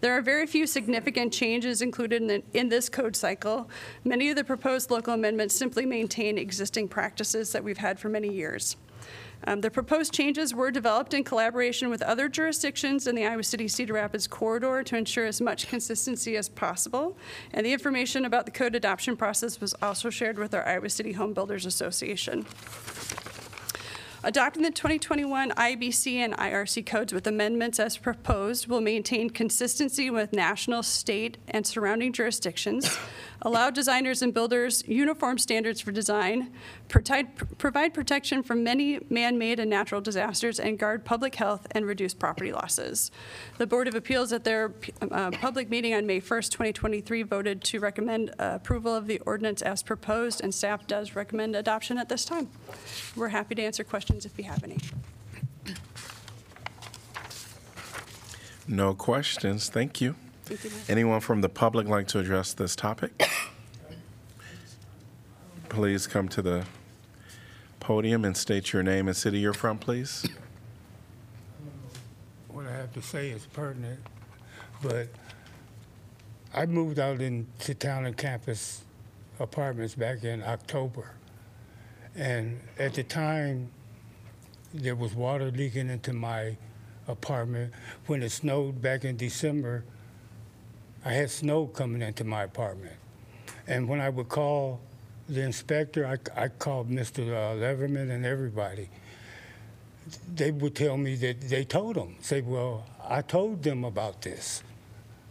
There 0.00 0.16
are 0.16 0.22
very 0.22 0.46
few 0.46 0.66
significant 0.66 1.32
changes 1.32 1.82
included 1.82 2.22
in, 2.22 2.28
the- 2.28 2.42
in 2.52 2.68
this 2.68 2.88
code 2.88 3.14
cycle. 3.14 3.70
Many 4.04 4.30
of 4.30 4.36
the 4.36 4.44
proposed 4.44 4.90
local 4.90 5.14
amendments 5.14 5.54
simply 5.54 5.86
maintain 5.86 6.38
existing 6.38 6.88
practices 6.88 7.52
that 7.52 7.62
we've 7.62 7.78
had 7.78 8.00
for 8.00 8.08
many 8.08 8.32
years. 8.32 8.76
Um, 9.46 9.60
The 9.60 9.70
proposed 9.70 10.12
changes 10.12 10.54
were 10.54 10.70
developed 10.70 11.14
in 11.14 11.24
collaboration 11.24 11.90
with 11.90 12.02
other 12.02 12.28
jurisdictions 12.28 13.06
in 13.06 13.14
the 13.14 13.26
Iowa 13.26 13.42
City 13.42 13.68
Cedar 13.68 13.94
Rapids 13.94 14.26
corridor 14.26 14.82
to 14.84 14.96
ensure 14.96 15.26
as 15.26 15.40
much 15.40 15.68
consistency 15.68 16.36
as 16.36 16.48
possible. 16.48 17.16
And 17.52 17.66
the 17.66 17.72
information 17.72 18.24
about 18.24 18.44
the 18.44 18.52
code 18.52 18.74
adoption 18.74 19.16
process 19.16 19.60
was 19.60 19.74
also 19.82 20.10
shared 20.10 20.38
with 20.38 20.54
our 20.54 20.66
Iowa 20.66 20.88
City 20.88 21.12
Home 21.12 21.32
Builders 21.32 21.66
Association. 21.66 22.46
Adopting 24.24 24.62
the 24.62 24.70
2021 24.70 25.50
IBC 25.50 26.14
and 26.18 26.32
IRC 26.34 26.86
codes 26.86 27.12
with 27.12 27.26
amendments 27.26 27.80
as 27.80 27.96
proposed 27.96 28.68
will 28.68 28.80
maintain 28.80 29.28
consistency 29.28 30.10
with 30.10 30.32
national, 30.32 30.84
state, 30.84 31.38
and 31.48 31.66
surrounding 31.66 32.12
jurisdictions, 32.12 32.96
allow 33.42 33.70
designers 33.70 34.22
and 34.22 34.32
builders 34.32 34.82
uniform 34.86 35.38
standards 35.38 35.80
for 35.80 35.92
design, 35.92 36.52
provide 36.88 37.94
protection 37.94 38.42
from 38.42 38.64
many 38.64 39.00
man-made 39.10 39.60
and 39.60 39.68
natural 39.68 40.00
disasters, 40.00 40.58
and 40.58 40.78
guard 40.78 41.04
public 41.04 41.34
health 41.34 41.66
and 41.72 41.86
reduce 41.86 42.14
property 42.14 42.52
losses. 42.52 43.10
The 43.58 43.66
Board 43.66 43.88
of 43.88 43.94
Appeals 43.94 44.32
at 44.32 44.44
their 44.44 44.72
uh, 45.10 45.30
public 45.32 45.68
meeting 45.68 45.94
on 45.94 46.06
May 46.06 46.20
1st, 46.20 46.50
2023, 46.50 47.22
voted 47.22 47.62
to 47.64 47.80
recommend 47.80 48.30
uh, 48.30 48.52
approval 48.54 48.94
of 48.94 49.06
the 49.06 49.18
ordinance 49.20 49.62
as 49.62 49.82
proposed, 49.82 50.40
and 50.40 50.54
staff 50.54 50.86
does 50.86 51.14
recommend 51.14 51.56
adoption 51.56 51.98
at 51.98 52.08
this 52.08 52.24
time. 52.24 52.48
We're 53.16 53.28
happy 53.28 53.54
to 53.56 53.62
answer 53.62 53.84
questions 53.84 54.24
if 54.24 54.38
you 54.38 54.44
have 54.44 54.64
any. 54.64 54.78
No 58.68 58.94
questions. 58.94 59.68
Thank 59.68 60.00
you. 60.00 60.14
Thank 60.44 60.64
you, 60.64 60.70
Mayor. 60.70 60.80
Anyone 60.88 61.20
from 61.20 61.40
the 61.40 61.48
public 61.48 61.86
like 61.86 62.08
to 62.08 62.18
address 62.18 62.52
this 62.52 62.74
topic? 62.74 63.28
Please 65.68 66.06
come 66.06 66.28
to 66.28 66.42
the 66.42 66.64
podium 67.80 68.24
and 68.24 68.36
state 68.36 68.72
your 68.72 68.82
name 68.82 69.08
and 69.08 69.16
city 69.16 69.38
you're 69.38 69.54
from, 69.54 69.78
please. 69.78 70.26
What 72.48 72.66
I 72.66 72.72
have 72.72 72.92
to 72.94 73.02
say 73.02 73.30
is 73.30 73.46
pertinent, 73.46 74.00
but 74.82 75.08
I 76.54 76.66
moved 76.66 76.98
out 76.98 77.20
into 77.20 77.74
town 77.74 78.04
and 78.04 78.16
campus 78.16 78.82
apartments 79.40 79.94
back 79.94 80.24
in 80.24 80.42
October. 80.42 81.12
And 82.14 82.60
at 82.78 82.94
the 82.94 83.02
time, 83.02 83.70
there 84.74 84.94
was 84.94 85.14
water 85.14 85.50
leaking 85.50 85.88
into 85.88 86.12
my 86.12 86.56
apartment. 87.08 87.72
When 88.06 88.22
it 88.22 88.30
snowed 88.30 88.82
back 88.82 89.04
in 89.04 89.16
December, 89.16 89.84
I 91.04 91.12
had 91.12 91.30
snow 91.30 91.66
coming 91.66 92.02
into 92.02 92.24
my 92.24 92.44
apartment. 92.44 92.94
And 93.66 93.88
when 93.88 94.00
I 94.00 94.08
would 94.08 94.28
call 94.28 94.80
the 95.28 95.42
inspector, 95.42 96.06
I, 96.06 96.44
I 96.44 96.48
called 96.48 96.90
Mr. 96.90 97.20
uh, 97.28 97.56
Leverman 97.56 98.10
and 98.10 98.24
everybody. 98.24 98.88
They 100.34 100.50
would 100.50 100.74
tell 100.74 100.96
me 100.96 101.14
that 101.16 101.40
they 101.40 101.64
told 101.64 101.96
them. 101.96 102.16
Say, 102.20 102.40
well, 102.40 102.84
I 103.08 103.22
told 103.22 103.62
them 103.62 103.84
about 103.84 104.22
this, 104.22 104.62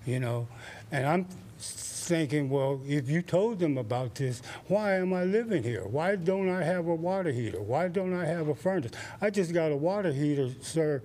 you 0.06 0.20
know. 0.20 0.48
And 0.92 1.06
I'm 1.06 1.26
thinking, 1.58 2.50
well, 2.50 2.82
if 2.86 3.10
you 3.10 3.22
told 3.22 3.60
them 3.60 3.78
about 3.78 4.16
this, 4.16 4.42
why 4.68 4.96
am 4.96 5.14
I 5.14 5.24
living 5.24 5.64
here? 5.64 5.86
Why 5.86 6.16
don't 6.16 6.50
I 6.50 6.64
have 6.64 6.88
a 6.88 6.96
water 6.96 7.32
heater? 7.32 7.62
Why 7.62 7.88
don't 7.88 8.14
I 8.14 8.26
have 8.26 8.48
a 8.48 8.56
furnace? 8.56 8.92
I 9.22 9.30
just 9.30 9.54
got 9.54 9.72
a 9.72 9.76
water 9.76 10.12
heater, 10.12 10.50
sir, 10.62 11.02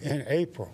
in 0.00 0.24
April. 0.28 0.70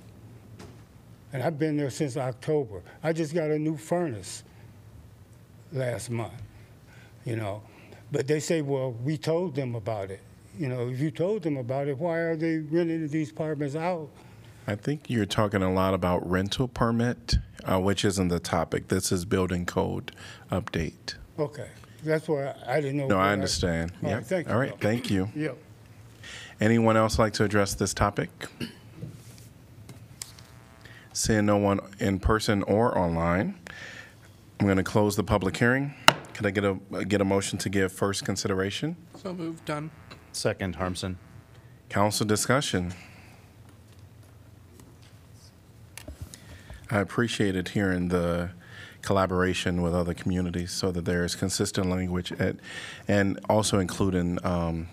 And 1.33 1.42
I've 1.42 1.59
been 1.59 1.77
there 1.77 1.90
since 1.90 2.16
October. 2.16 2.83
I 3.03 3.12
just 3.12 3.35
got 3.35 3.51
a 3.51 3.59
new 3.59 3.77
furnace 3.77 4.42
last 5.73 6.11
month, 6.11 6.35
you 7.25 7.37
know. 7.37 7.62
But 8.11 8.27
they 8.27 8.40
say, 8.40 8.61
well, 8.61 8.92
we 8.92 9.16
told 9.16 9.55
them 9.55 9.75
about 9.75 10.11
it. 10.11 10.21
You 10.59 10.68
know, 10.68 10.88
if 10.90 11.01
you 11.01 11.11
told 11.11 11.42
them 11.42 11.57
about 11.57 11.88
it, 11.88 11.97
why 11.97 12.18
are 12.18 12.37
they 12.37 12.59
renting 12.59 13.09
these 13.09 13.31
apartments 13.31 13.75
out? 13.75 14.09
I 14.66 14.75
think 14.75 15.09
you're 15.09 15.25
talking 15.27 15.62
a 15.62 15.73
lot 15.73 15.95
about 15.95 16.29
rental 16.29 16.68
permit, 16.68 17.38
uh, 17.64 17.81
which 17.81 18.05
isn't 18.05 18.29
the 18.29 18.38
topic. 18.38 18.88
This 18.88 19.11
is 19.11 19.25
building 19.25 19.64
code 19.64 20.12
update. 20.53 21.14
Okay, 21.38 21.68
that's 22.05 22.29
why 22.29 22.55
I 22.66 22.81
didn't 22.83 22.99
know. 22.99 23.07
No, 23.09 23.18
I 23.18 23.33
understand. 23.33 23.92
All 24.03 24.11
right, 24.11 24.16
Yep. 24.18 24.25
thank 24.27 24.47
you, 24.47 24.53
All 24.53 24.59
right, 24.61 24.81
thank 24.81 25.11
you. 25.11 25.31
Yep. 25.35 25.57
Anyone 26.61 26.97
else 26.99 27.18
like 27.18 27.33
to 27.35 27.45
address 27.45 27.75
this 27.75 27.95
topic? 27.95 28.29
Seeing 31.23 31.47
no 31.47 31.57
one 31.57 31.79
in 32.01 32.19
person 32.19 32.65
or 32.65 32.99
online, 32.99 33.55
I'm 34.59 34.67
going 34.67 34.77
to 34.77 34.83
close 34.83 35.15
the 35.15 35.23
public 35.23 35.57
hearing. 35.57 35.95
Can 36.35 36.47
I 36.47 36.51
get 36.51 36.65
a, 36.65 37.05
get 37.05 37.21
a 37.21 37.25
motion 37.25 37.61
to 37.61 37.69
give 37.69 37.93
first 37.93 38.25
consideration? 38.25 38.97
So 39.23 39.33
moved, 39.33 39.65
Dunn. 39.65 39.93
Second, 40.33 40.79
Harmsen. 40.79 41.15
Council 41.89 42.27
discussion. 42.27 42.93
I 46.91 46.99
appreciated 46.99 47.69
hearing 47.69 48.09
the 48.09 48.51
collaboration 49.03 49.81
with 49.81 49.95
other 49.95 50.15
communities 50.15 50.73
so 50.73 50.91
that 50.91 51.05
there 51.05 51.25
is 51.25 51.37
consistent 51.37 51.89
language 51.89 52.33
at, 52.33 52.57
and 53.07 53.39
also 53.49 53.79
including 53.79 54.45
um, 54.45 54.89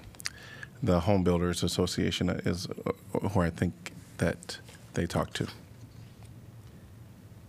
the 0.83 0.99
Home 0.99 1.23
Builders 1.23 1.63
Association 1.63 2.29
is 2.29 2.67
uh, 2.85 2.91
who 3.29 3.41
I 3.41 3.49
think 3.49 3.93
that 4.19 4.59
they 4.93 5.07
talk 5.07 5.33
to. 5.33 5.47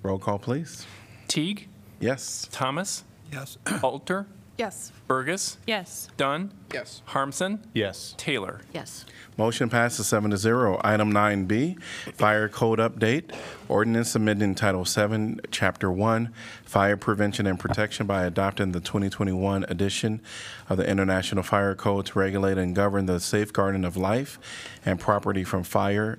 Roll 0.02 0.18
call, 0.18 0.38
please. 0.38 0.86
Teague, 1.28 1.68
Yes. 2.00 2.48
Thomas, 2.50 3.04
Yes. 3.32 3.58
Alter, 3.82 4.26
Yes. 4.56 4.92
Bergus, 5.08 5.56
Yes. 5.66 6.08
Dunn, 6.16 6.52
Yes. 6.72 7.02
Harmsen, 7.08 7.60
Yes. 7.74 8.14
Taylor. 8.16 8.60
Yes. 8.74 9.04
Motion 9.36 9.68
passes 9.70 10.06
seven 10.06 10.30
to 10.32 10.36
zero. 10.36 10.80
Item 10.82 11.12
9B, 11.12 11.76
Fire 12.14 12.48
Code 12.48 12.78
Update. 12.78 13.34
Ordinance 13.68 14.14
amending 14.14 14.54
Title 14.54 14.84
7, 14.84 15.40
Chapter 15.50 15.90
1, 15.90 16.32
Fire 16.64 16.96
Prevention 16.96 17.46
and 17.46 17.58
Protection 17.58 18.06
by 18.06 18.24
adopting 18.24 18.72
the 18.72 18.80
2021 18.80 19.64
edition 19.64 20.20
of 20.68 20.76
the 20.78 20.86
International 20.88 21.42
Fire 21.42 21.74
Code 21.74 22.06
to 22.06 22.18
regulate 22.18 22.58
and 22.58 22.74
govern 22.74 23.06
the 23.06 23.20
safeguarding 23.20 23.84
of 23.84 23.96
life 23.96 24.38
and 24.84 24.98
property 25.00 25.44
from 25.44 25.62
fire, 25.62 26.18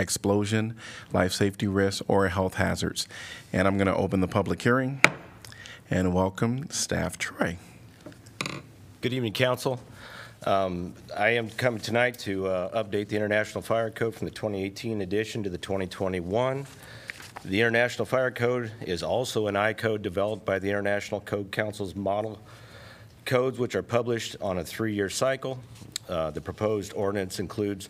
explosion, 0.00 0.74
life 1.12 1.32
safety 1.32 1.68
risks, 1.68 2.02
or 2.08 2.28
health 2.28 2.54
hazards. 2.54 3.06
And 3.52 3.68
I'm 3.68 3.76
going 3.76 3.86
to 3.86 3.94
open 3.94 4.20
the 4.20 4.28
public 4.28 4.62
hearing 4.62 5.00
and 5.90 6.14
welcome 6.14 6.68
Staff 6.70 7.18
Troy. 7.18 7.58
Good 9.00 9.12
evening, 9.12 9.32
council. 9.32 9.80
Um, 10.46 10.94
I 11.16 11.30
am 11.30 11.50
coming 11.50 11.80
tonight 11.80 12.18
to 12.20 12.46
uh, 12.46 12.82
update 12.82 13.08
the 13.08 13.16
International 13.16 13.60
Fire 13.60 13.90
Code 13.90 14.14
from 14.14 14.26
the 14.26 14.34
2018 14.34 15.02
edition 15.02 15.42
to 15.42 15.50
the 15.50 15.58
2021. 15.58 16.66
The 17.44 17.60
International 17.60 18.06
Fire 18.06 18.30
Code 18.30 18.70
is 18.80 19.02
also 19.02 19.46
an 19.48 19.56
I-code 19.56 20.02
developed 20.02 20.46
by 20.46 20.58
the 20.58 20.68
International 20.68 21.20
Code 21.20 21.52
Council's 21.52 21.94
model 21.94 22.38
codes, 23.26 23.58
which 23.58 23.74
are 23.74 23.82
published 23.82 24.36
on 24.40 24.58
a 24.58 24.64
three-year 24.64 25.10
cycle. 25.10 25.58
Uh, 26.08 26.30
The 26.30 26.40
proposed 26.40 26.92
ordinance 26.94 27.38
includes 27.38 27.88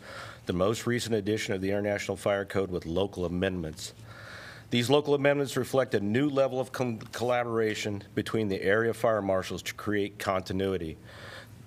the 0.51 0.57
most 0.57 0.85
recent 0.85 1.15
edition 1.15 1.55
of 1.55 1.61
the 1.61 1.71
International 1.71 2.17
Fire 2.17 2.45
Code 2.45 2.73
with 2.73 2.85
local 2.85 3.25
amendments. 3.25 3.95
These 4.71 4.91
local 4.91 5.15
amendments 5.15 5.57
reflect 5.57 5.95
a 5.95 6.01
new 6.01 6.29
level 6.29 6.59
of 6.59 6.73
collaboration 6.73 8.03
between 8.17 8.49
the 8.49 8.61
area 8.61 8.93
fire 8.93 9.23
marshals 9.23 9.63
to 9.63 9.75
create 9.75 10.19
continuity. 10.19 10.99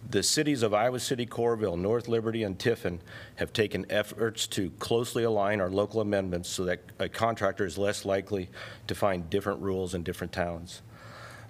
The 0.09 0.21
cities 0.21 0.63
of 0.63 0.73
Iowa 0.73 0.99
City, 0.99 1.25
Coralville, 1.25 1.79
North 1.79 2.09
Liberty, 2.09 2.43
and 2.43 2.59
Tiffin 2.59 2.99
have 3.37 3.53
taken 3.53 3.85
efforts 3.89 4.47
to 4.47 4.69
closely 4.79 5.23
align 5.23 5.61
our 5.61 5.69
local 5.69 6.01
amendments 6.01 6.49
so 6.49 6.65
that 6.65 6.81
a 6.99 7.07
contractor 7.07 7.65
is 7.65 7.77
less 7.77 8.03
likely 8.03 8.49
to 8.87 8.95
find 8.95 9.29
different 9.29 9.61
rules 9.61 9.93
in 9.93 10.03
different 10.03 10.33
towns. 10.33 10.81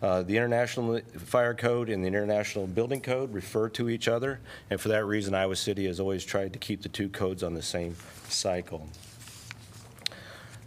Uh, 0.04 0.22
The 0.22 0.36
International 0.36 1.00
Fire 1.18 1.54
Code 1.54 1.88
and 1.88 2.04
the 2.04 2.10
International 2.10 2.68
Building 2.68 3.00
Code 3.00 3.34
refer 3.34 3.70
to 3.70 3.90
each 3.90 4.10
other, 4.10 4.42
and 4.70 4.80
for 4.80 4.90
that 4.90 5.06
reason, 5.06 5.34
Iowa 5.34 5.56
City 5.56 5.86
has 5.86 5.98
always 5.98 6.26
tried 6.26 6.52
to 6.52 6.60
keep 6.60 6.82
the 6.82 6.90
two 6.90 7.08
codes 7.08 7.42
on 7.42 7.54
the 7.54 7.62
same 7.62 7.96
cycle. 8.28 8.90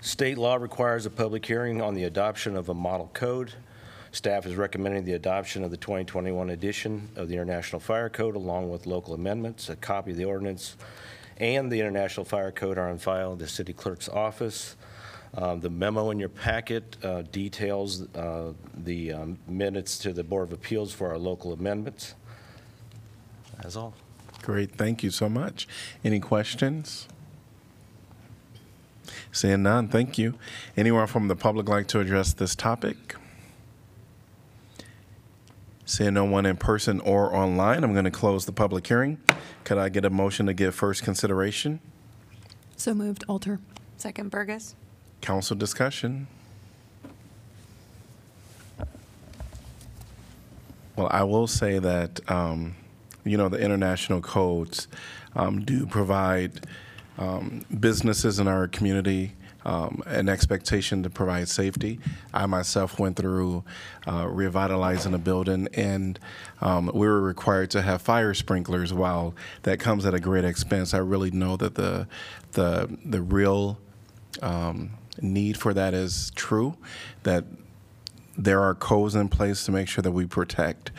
State 0.01 0.39
law 0.39 0.55
requires 0.57 1.05
a 1.05 1.11
public 1.11 1.45
hearing 1.45 1.83
on 1.83 1.93
the 1.93 2.05
adoption 2.05 2.57
of 2.57 2.71
a 2.71 2.75
model 2.75 3.11
code. 3.13 3.53
Staff 4.11 4.47
is 4.47 4.55
recommending 4.55 5.05
the 5.05 5.13
adoption 5.13 5.63
of 5.63 5.71
the 5.71 5.77
2021 5.77 6.49
edition 6.49 7.11
of 7.15 7.29
the 7.29 7.35
International 7.35 7.79
Fire 7.79 8.09
Code 8.09 8.37
along 8.37 8.71
with 8.71 8.87
local 8.87 9.13
amendments. 9.13 9.69
A 9.69 9.77
copy 9.77 10.13
of 10.13 10.17
the 10.17 10.25
ordinance 10.25 10.77
and 11.37 11.71
the 11.71 11.81
International 11.81 12.25
Fire 12.25 12.53
Code 12.53 12.79
are 12.79 12.89
on 12.89 12.97
file 12.97 13.35
in 13.35 13.39
the 13.39 13.49
city 13.49 13.75
clerk's 13.75 14.09
office. 14.09 14.76
Um, 15.37 15.61
The 15.61 15.71
memo 15.71 16.11
in 16.11 16.19
your 16.19 16.31
packet 16.31 16.97
uh, 17.05 17.23
details 17.31 18.03
uh, 18.15 18.53
the 18.85 19.13
um, 19.13 19.39
minutes 19.47 19.99
to 19.99 20.13
the 20.13 20.25
Board 20.25 20.49
of 20.49 20.53
Appeals 20.55 20.93
for 20.93 21.09
our 21.09 21.19
local 21.19 21.53
amendments. 21.53 22.15
That's 23.63 23.77
all. 23.77 23.95
Great, 24.43 24.77
thank 24.77 25.03
you 25.03 25.11
so 25.11 25.29
much. 25.29 25.69
Any 26.05 26.21
questions? 26.21 27.09
Seeing 29.33 29.63
none, 29.63 29.89
thank 29.89 30.17
you. 30.17 30.35
Anyone 30.77 31.07
from 31.07 31.29
the 31.29 31.37
public 31.37 31.69
like 31.69 31.87
to 31.89 32.01
address 32.01 32.33
this 32.33 32.55
topic? 32.55 33.17
Seeing 35.85 36.15
no 36.15 36.25
one 36.25 36.47
in 36.47 36.57
person 36.57 37.01
or 37.01 37.35
online, 37.35 37.85
I'm 37.85 37.93
going 37.93 38.07
to 38.07 38.11
close 38.11 38.47
the 38.47 38.53
public 38.53 38.87
hearing. 38.87 39.19
Could 39.65 39.79
I 39.79 39.89
get 39.89 40.05
a 40.05 40.11
motion 40.11 40.47
to 40.47 40.55
give 40.55 40.75
first 40.75 41.03
consideration? 41.03 41.81
So 42.77 42.95
moved, 42.95 43.25
Alter. 43.29 43.61
Second 43.97 44.31
Bergus. 44.31 44.75
Council 45.27 45.57
discussion? 45.57 46.29
Well, 50.95 51.09
I 51.11 51.25
will 51.25 51.49
say 51.49 51.81
that, 51.81 52.21
um, 52.31 52.77
you 53.25 53.37
know, 53.37 53.49
the 53.49 53.59
international 53.59 54.21
codes 54.21 54.87
um, 55.35 55.65
do 55.65 55.85
provide 55.85 56.65
um, 57.19 57.65
businesses 57.81 58.39
in 58.39 58.47
our 58.47 58.69
community 58.69 59.33
um, 59.65 60.01
an 60.07 60.29
expectation 60.29 61.03
to 61.03 61.11
provide 61.11 61.49
safety. 61.49 61.99
I 62.33 62.47
myself 62.47 63.01
went 63.01 63.17
through 63.17 63.65
uh, 64.07 64.29
revitalizing 64.29 65.13
a 65.13 65.19
building, 65.19 65.67
and 65.75 66.21
um, 66.61 66.89
we 66.95 67.05
were 67.09 67.21
required 67.21 67.73
to 67.73 67.83
have 67.83 68.01
fire 68.01 68.33
sprinklers. 68.33 68.93
While 68.93 69.35
that 69.65 69.81
comes 69.81 70.07
at 70.07 70.15
a 70.15 70.21
great 70.21 70.45
expense, 70.45 70.95
I 70.95 70.99
really 70.99 71.33
know 71.33 71.57
that 71.57 71.75
the 71.75 72.07
the 72.53 72.97
the 73.05 73.21
real 73.21 73.81
um, 74.41 74.91
need 75.23 75.57
for 75.57 75.75
that 75.75 75.95
is 75.95 76.33
true. 76.35 76.77
That 77.23 77.45
there 78.37 78.61
are 78.61 78.75
codes 78.75 79.15
in 79.15 79.29
place 79.29 79.65
to 79.65 79.73
make 79.73 79.89
sure 79.89 80.03
that 80.03 80.13
we 80.13 80.27
protect 80.27 80.91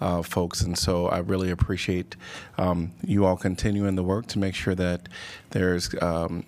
uh, 0.00 0.22
folks. 0.22 0.60
And 0.60 0.76
so 0.76 1.06
I 1.08 1.18
really 1.18 1.50
appreciate 1.50 2.16
um, 2.58 2.92
you 3.02 3.24
all 3.24 3.36
continuing 3.36 3.96
the 3.96 4.02
work 4.02 4.26
to 4.28 4.38
make 4.38 4.54
sure 4.54 4.74
that 4.74 5.08
there's, 5.50 5.94
um, 6.02 6.44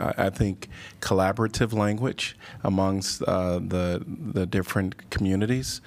I 0.00 0.30
think, 0.30 0.68
collaborative 1.00 1.72
language 1.72 2.36
amongst 2.62 3.22
uh, 3.22 3.58
the 3.58 4.04
the 4.06 4.46
different 4.46 5.10
communities, 5.10 5.80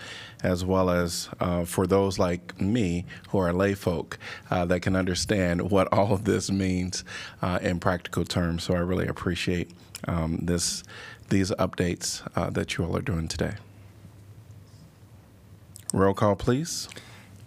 as 0.43 0.63
well 0.63 0.89
as 0.89 1.30
uh, 1.39 1.65
for 1.65 1.88
those 1.88 2.19
like 2.19 2.60
me 2.62 3.06
who 3.30 3.38
are 3.39 3.52
lay 3.54 3.73
folk 3.73 4.17
uh, 4.52 4.65
that 4.65 4.82
can 4.82 4.95
understand 4.95 5.71
what 5.71 5.91
all 5.91 6.13
of 6.13 6.26
this 6.26 6.52
means 6.52 7.04
uh, 7.41 7.60
in 7.62 7.80
practical 7.80 8.23
terms. 8.26 8.63
So 8.63 8.73
I 8.76 8.80
really 8.80 9.08
appreciate 9.08 9.71
um, 10.08 10.39
this 10.41 10.84
these 11.30 11.52
updates 11.52 12.26
uh, 12.38 12.50
that 12.52 12.78
you 12.78 12.86
all 12.86 12.95
are 12.95 13.02
doing 13.02 13.28
today. 13.28 13.56
Roll 15.93 16.13
call, 16.13 16.36
please. 16.36 16.88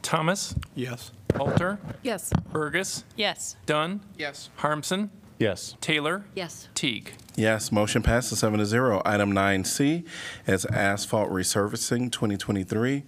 Thomas, 0.02 0.54
Yes. 0.74 1.12
Alter, 1.38 1.78
Yes. 2.02 2.32
Bergus, 2.52 3.04
Yes. 3.16 3.56
Dunn, 3.66 4.00
Yes. 4.18 4.48
Harmsen, 4.58 5.10
Yes. 5.40 5.74
Taylor, 5.80 6.24
Yes. 6.34 6.68
Teague. 6.74 7.12
Yes, 7.34 7.72
motion 7.72 8.02
passes 8.02 8.40
seven 8.40 8.58
to 8.58 8.66
zero. 8.66 9.00
Item 9.06 9.32
9C 9.32 10.04
is 10.46 10.66
asphalt 10.66 11.30
resurfacing 11.30 12.12
2023. 12.12 13.04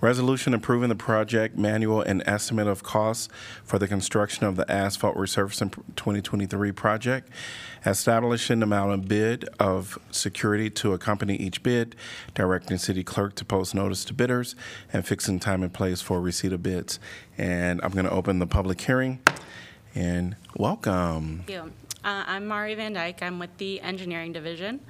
Resolution 0.00 0.54
approving 0.54 0.88
the 0.88 0.94
project 0.94 1.58
manual 1.58 2.00
and 2.00 2.22
estimate 2.24 2.66
of 2.66 2.82
costs 2.82 3.28
for 3.62 3.78
the 3.78 3.86
construction 3.86 4.46
of 4.46 4.56
the 4.56 4.70
asphalt 4.72 5.16
resurfacing 5.16 5.74
2023 5.96 6.72
project. 6.72 7.28
Establishing 7.84 8.60
the 8.60 8.64
amount 8.64 8.92
of 8.92 9.06
bid 9.06 9.44
of 9.60 9.98
security 10.10 10.70
to 10.70 10.94
accompany 10.94 11.36
each 11.36 11.62
bid, 11.62 11.94
directing 12.34 12.78
city 12.78 13.04
clerk 13.04 13.34
to 13.34 13.44
post 13.44 13.74
notice 13.74 14.06
to 14.06 14.14
bidders, 14.14 14.56
and 14.90 15.06
fixing 15.06 15.38
time 15.38 15.62
and 15.62 15.74
place 15.74 16.00
for 16.00 16.18
receipt 16.22 16.54
of 16.54 16.62
bids. 16.62 16.98
And 17.36 17.80
I'm 17.82 17.90
going 17.90 18.06
to 18.06 18.10
open 18.10 18.38
the 18.38 18.46
public 18.46 18.80
hearing. 18.80 19.20
And 19.94 20.34
welcome. 20.56 21.44
Thank 21.46 21.50
you. 21.50 21.72
Uh, 22.04 22.24
I'm 22.26 22.46
Mari 22.46 22.74
Van 22.74 22.92
Dyke. 22.92 23.22
I'm 23.22 23.38
with 23.38 23.56
the 23.58 23.80
Engineering 23.80 24.32
Division. 24.32 24.80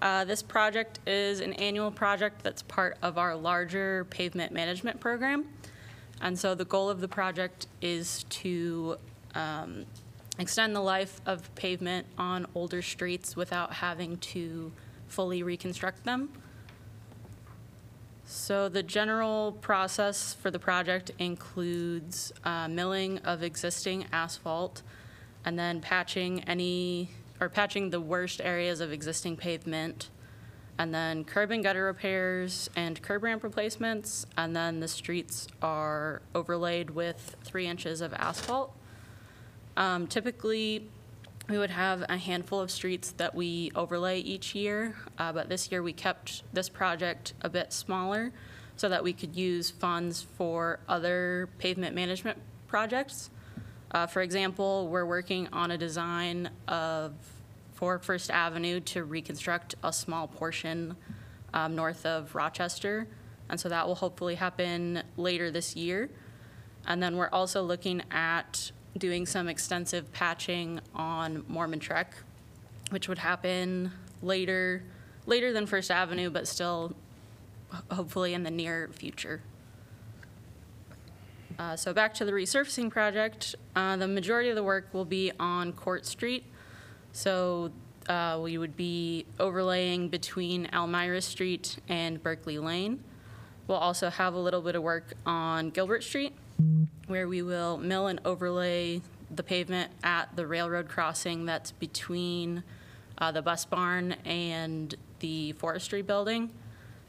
Uh, 0.00 0.24
This 0.24 0.42
project 0.42 1.00
is 1.06 1.40
an 1.40 1.52
annual 1.54 1.90
project 1.90 2.42
that's 2.42 2.62
part 2.62 2.96
of 3.02 3.18
our 3.18 3.34
larger 3.34 4.04
pavement 4.06 4.52
management 4.52 5.00
program. 5.00 5.46
And 6.20 6.38
so 6.38 6.54
the 6.54 6.64
goal 6.64 6.88
of 6.88 7.00
the 7.00 7.08
project 7.08 7.66
is 7.80 8.24
to 8.24 8.96
um, 9.34 9.86
extend 10.38 10.76
the 10.76 10.80
life 10.80 11.20
of 11.26 11.52
pavement 11.56 12.06
on 12.16 12.46
older 12.54 12.80
streets 12.80 13.34
without 13.34 13.72
having 13.72 14.18
to 14.18 14.70
fully 15.08 15.42
reconstruct 15.42 16.04
them. 16.04 16.30
So 18.24 18.68
the 18.68 18.82
general 18.82 19.52
process 19.60 20.34
for 20.34 20.50
the 20.50 20.58
project 20.58 21.10
includes 21.18 22.32
uh, 22.44 22.68
milling 22.68 23.18
of 23.18 23.42
existing 23.42 24.06
asphalt 24.12 24.82
and 25.44 25.58
then 25.58 25.80
patching 25.80 26.42
any, 26.44 27.10
or 27.40 27.48
patching 27.48 27.90
the 27.90 28.00
worst 28.00 28.40
areas 28.40 28.80
of 28.80 28.92
existing 28.92 29.36
pavement, 29.36 30.08
and 30.78 30.94
then 30.94 31.24
curb 31.24 31.50
and 31.50 31.62
gutter 31.62 31.84
repairs 31.84 32.70
and 32.76 33.02
curb 33.02 33.24
ramp 33.24 33.42
replacements, 33.42 34.24
and 34.36 34.54
then 34.54 34.80
the 34.80 34.88
streets 34.88 35.48
are 35.60 36.22
overlaid 36.34 36.90
with 36.90 37.36
three 37.42 37.66
inches 37.66 38.00
of 38.00 38.14
asphalt. 38.14 38.74
Um, 39.76 40.06
Typically, 40.06 40.88
we 41.48 41.58
would 41.58 41.70
have 41.70 42.04
a 42.08 42.16
handful 42.16 42.60
of 42.60 42.70
streets 42.70 43.12
that 43.12 43.34
we 43.34 43.72
overlay 43.74 44.20
each 44.20 44.54
year, 44.54 44.94
uh, 45.18 45.32
but 45.32 45.48
this 45.48 45.70
year 45.70 45.82
we 45.82 45.92
kept 45.92 46.42
this 46.52 46.68
project 46.68 47.34
a 47.42 47.48
bit 47.48 47.72
smaller 47.72 48.32
so 48.76 48.88
that 48.88 49.02
we 49.02 49.12
could 49.12 49.36
use 49.36 49.70
funds 49.70 50.22
for 50.36 50.78
other 50.88 51.48
pavement 51.58 51.94
management 51.94 52.38
projects. 52.68 53.30
Uh, 53.90 54.06
For 54.06 54.22
example, 54.22 54.88
we're 54.88 55.04
working 55.04 55.48
on 55.52 55.70
a 55.72 55.78
design 55.78 56.48
of, 56.68 57.12
for 57.74 57.98
First 57.98 58.30
Avenue 58.30 58.80
to 58.80 59.04
reconstruct 59.04 59.74
a 59.82 59.92
small 59.92 60.26
portion 60.26 60.96
um, 61.52 61.74
north 61.74 62.06
of 62.06 62.34
Rochester, 62.34 63.06
and 63.50 63.60
so 63.60 63.68
that 63.68 63.86
will 63.86 63.96
hopefully 63.96 64.36
happen 64.36 65.02
later 65.16 65.50
this 65.50 65.76
year. 65.76 66.08
And 66.86 67.02
then 67.02 67.16
we're 67.16 67.28
also 67.28 67.62
looking 67.62 68.02
at 68.10 68.72
doing 68.96 69.26
some 69.26 69.48
extensive 69.48 70.12
patching 70.12 70.80
on 70.94 71.44
Mormon 71.48 71.78
Trek, 71.78 72.14
which 72.90 73.08
would 73.08 73.18
happen 73.18 73.90
later, 74.22 74.82
later 75.26 75.52
than 75.52 75.66
First 75.66 75.90
Avenue, 75.90 76.30
but 76.30 76.46
still 76.46 76.94
hopefully 77.90 78.34
in 78.34 78.42
the 78.42 78.50
near 78.50 78.90
future. 78.92 79.40
Uh, 81.58 81.76
So 81.76 81.92
back 81.92 82.14
to 82.14 82.24
the 82.24 82.32
resurfacing 82.32 82.90
project, 82.90 83.54
uh, 83.76 83.96
the 83.96 84.08
majority 84.08 84.50
of 84.50 84.56
the 84.56 84.62
work 84.62 84.88
will 84.92 85.04
be 85.04 85.32
on 85.38 85.72
Court 85.72 86.04
Street. 86.04 86.44
So 87.12 87.70
uh, 88.08 88.40
we 88.42 88.58
would 88.58 88.76
be 88.76 89.26
overlaying 89.38 90.08
between 90.08 90.68
Elmira 90.72 91.20
Street 91.20 91.78
and 91.88 92.22
Berkeley 92.22 92.58
Lane. 92.58 93.02
We'll 93.68 93.78
also 93.78 94.10
have 94.10 94.34
a 94.34 94.38
little 94.38 94.60
bit 94.60 94.74
of 94.74 94.82
work 94.82 95.14
on 95.24 95.70
Gilbert 95.70 96.02
Street, 96.02 96.34
where 97.06 97.28
we 97.28 97.42
will 97.42 97.76
mill 97.76 98.06
and 98.06 98.20
overlay 98.24 99.00
the 99.30 99.42
pavement 99.42 99.90
at 100.02 100.34
the 100.36 100.46
railroad 100.46 100.88
crossing 100.88 101.46
that's 101.46 101.72
between 101.72 102.62
uh, 103.18 103.32
the 103.32 103.42
bus 103.42 103.64
barn 103.64 104.12
and 104.24 104.94
the 105.20 105.52
forestry 105.52 106.02
building. 106.02 106.50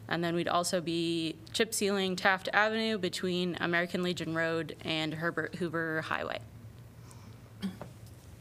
And 0.07 0.23
then 0.23 0.35
we'd 0.35 0.47
also 0.47 0.81
be 0.81 1.35
chip 1.53 1.73
sealing 1.73 2.15
Taft 2.15 2.49
Avenue 2.53 2.97
between 2.97 3.57
American 3.59 4.03
Legion 4.03 4.35
Road 4.35 4.75
and 4.83 5.13
Herbert 5.13 5.55
Hoover 5.55 6.01
Highway. 6.01 6.39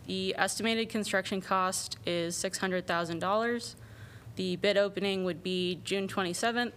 The 0.06 0.34
estimated 0.36 0.88
construction 0.88 1.40
cost 1.40 1.96
is 2.04 2.34
$600,000. 2.36 3.74
The 4.34 4.56
bid 4.56 4.76
opening 4.76 5.24
would 5.24 5.42
be 5.42 5.80
June 5.84 6.08
27th, 6.08 6.72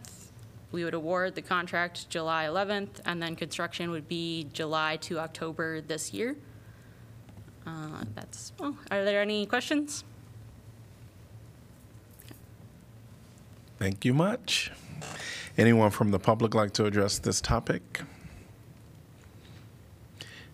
We 0.71 0.83
would 0.83 0.93
award 0.93 1.35
the 1.35 1.41
contract 1.41 2.09
July 2.09 2.45
11th, 2.45 2.99
and 3.05 3.21
then 3.21 3.35
construction 3.35 3.91
would 3.91 4.07
be 4.07 4.47
July 4.51 4.97
to 4.97 5.19
October 5.19 5.81
this 5.81 6.13
year. 6.13 6.35
Uh, 7.65 8.03
That's, 8.13 8.51
oh, 8.59 8.77
are 8.91 9.03
there 9.03 9.21
any 9.21 9.45
questions? 9.45 10.03
Thank 13.77 14.05
you 14.05 14.13
much. 14.13 14.71
Anyone 15.57 15.91
from 15.91 16.11
the 16.11 16.19
public 16.19 16.53
like 16.53 16.73
to 16.73 16.85
address 16.85 17.19
this 17.19 17.41
topic? 17.41 18.01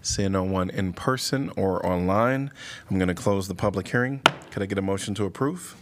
Seeing 0.02 0.32
no 0.32 0.44
one 0.44 0.70
in 0.70 0.94
person 0.94 1.52
or 1.56 1.86
online, 1.86 2.52
I'm 2.90 2.98
going 2.98 3.08
to 3.08 3.14
close 3.14 3.48
the 3.48 3.56
public 3.56 3.88
hearing. 3.88 4.22
Could 4.50 4.64
I 4.64 4.66
get 4.66 4.78
a 4.78 4.82
motion 4.82 5.14
to 5.16 5.26
approve? 5.26 5.76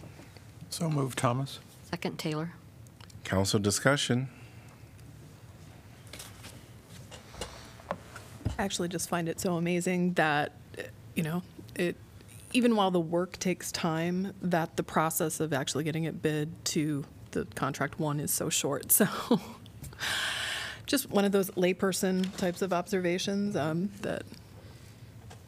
So 0.68 0.90
moved, 0.90 1.18
Thomas. 1.18 1.58
Second, 1.90 2.18
Taylor. 2.18 2.52
Council 3.24 3.60
discussion. 3.60 4.28
I 8.58 8.62
actually 8.62 8.88
just 8.88 9.08
find 9.08 9.28
it 9.28 9.40
so 9.40 9.56
amazing 9.56 10.14
that, 10.14 10.52
you 11.14 11.22
know, 11.22 11.42
it, 11.74 11.96
even 12.52 12.76
while 12.76 12.90
the 12.90 13.00
work 13.00 13.38
takes 13.38 13.72
time, 13.72 14.34
that 14.42 14.76
the 14.76 14.82
process 14.82 15.40
of 15.40 15.52
actually 15.52 15.84
getting 15.84 16.04
it 16.04 16.20
bid 16.20 16.64
to 16.66 17.04
the 17.30 17.46
contract 17.54 17.98
one 17.98 18.20
is 18.20 18.30
so 18.30 18.48
short. 18.48 18.92
So 19.06 19.40
just 20.86 21.08
one 21.08 21.24
of 21.24 21.30
those 21.30 21.50
layperson 21.52 22.34
types 22.36 22.62
of 22.62 22.72
observations 22.72 23.54
um, 23.54 23.90
that 24.00 24.24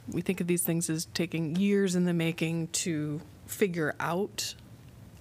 we 0.08 0.20
think 0.20 0.40
of 0.40 0.46
these 0.46 0.62
things 0.62 0.88
as 0.88 1.06
taking 1.14 1.56
years 1.56 1.96
in 1.96 2.04
the 2.04 2.12
making 2.12 2.68
to 2.68 3.20
figure 3.46 3.94
out. 3.98 4.54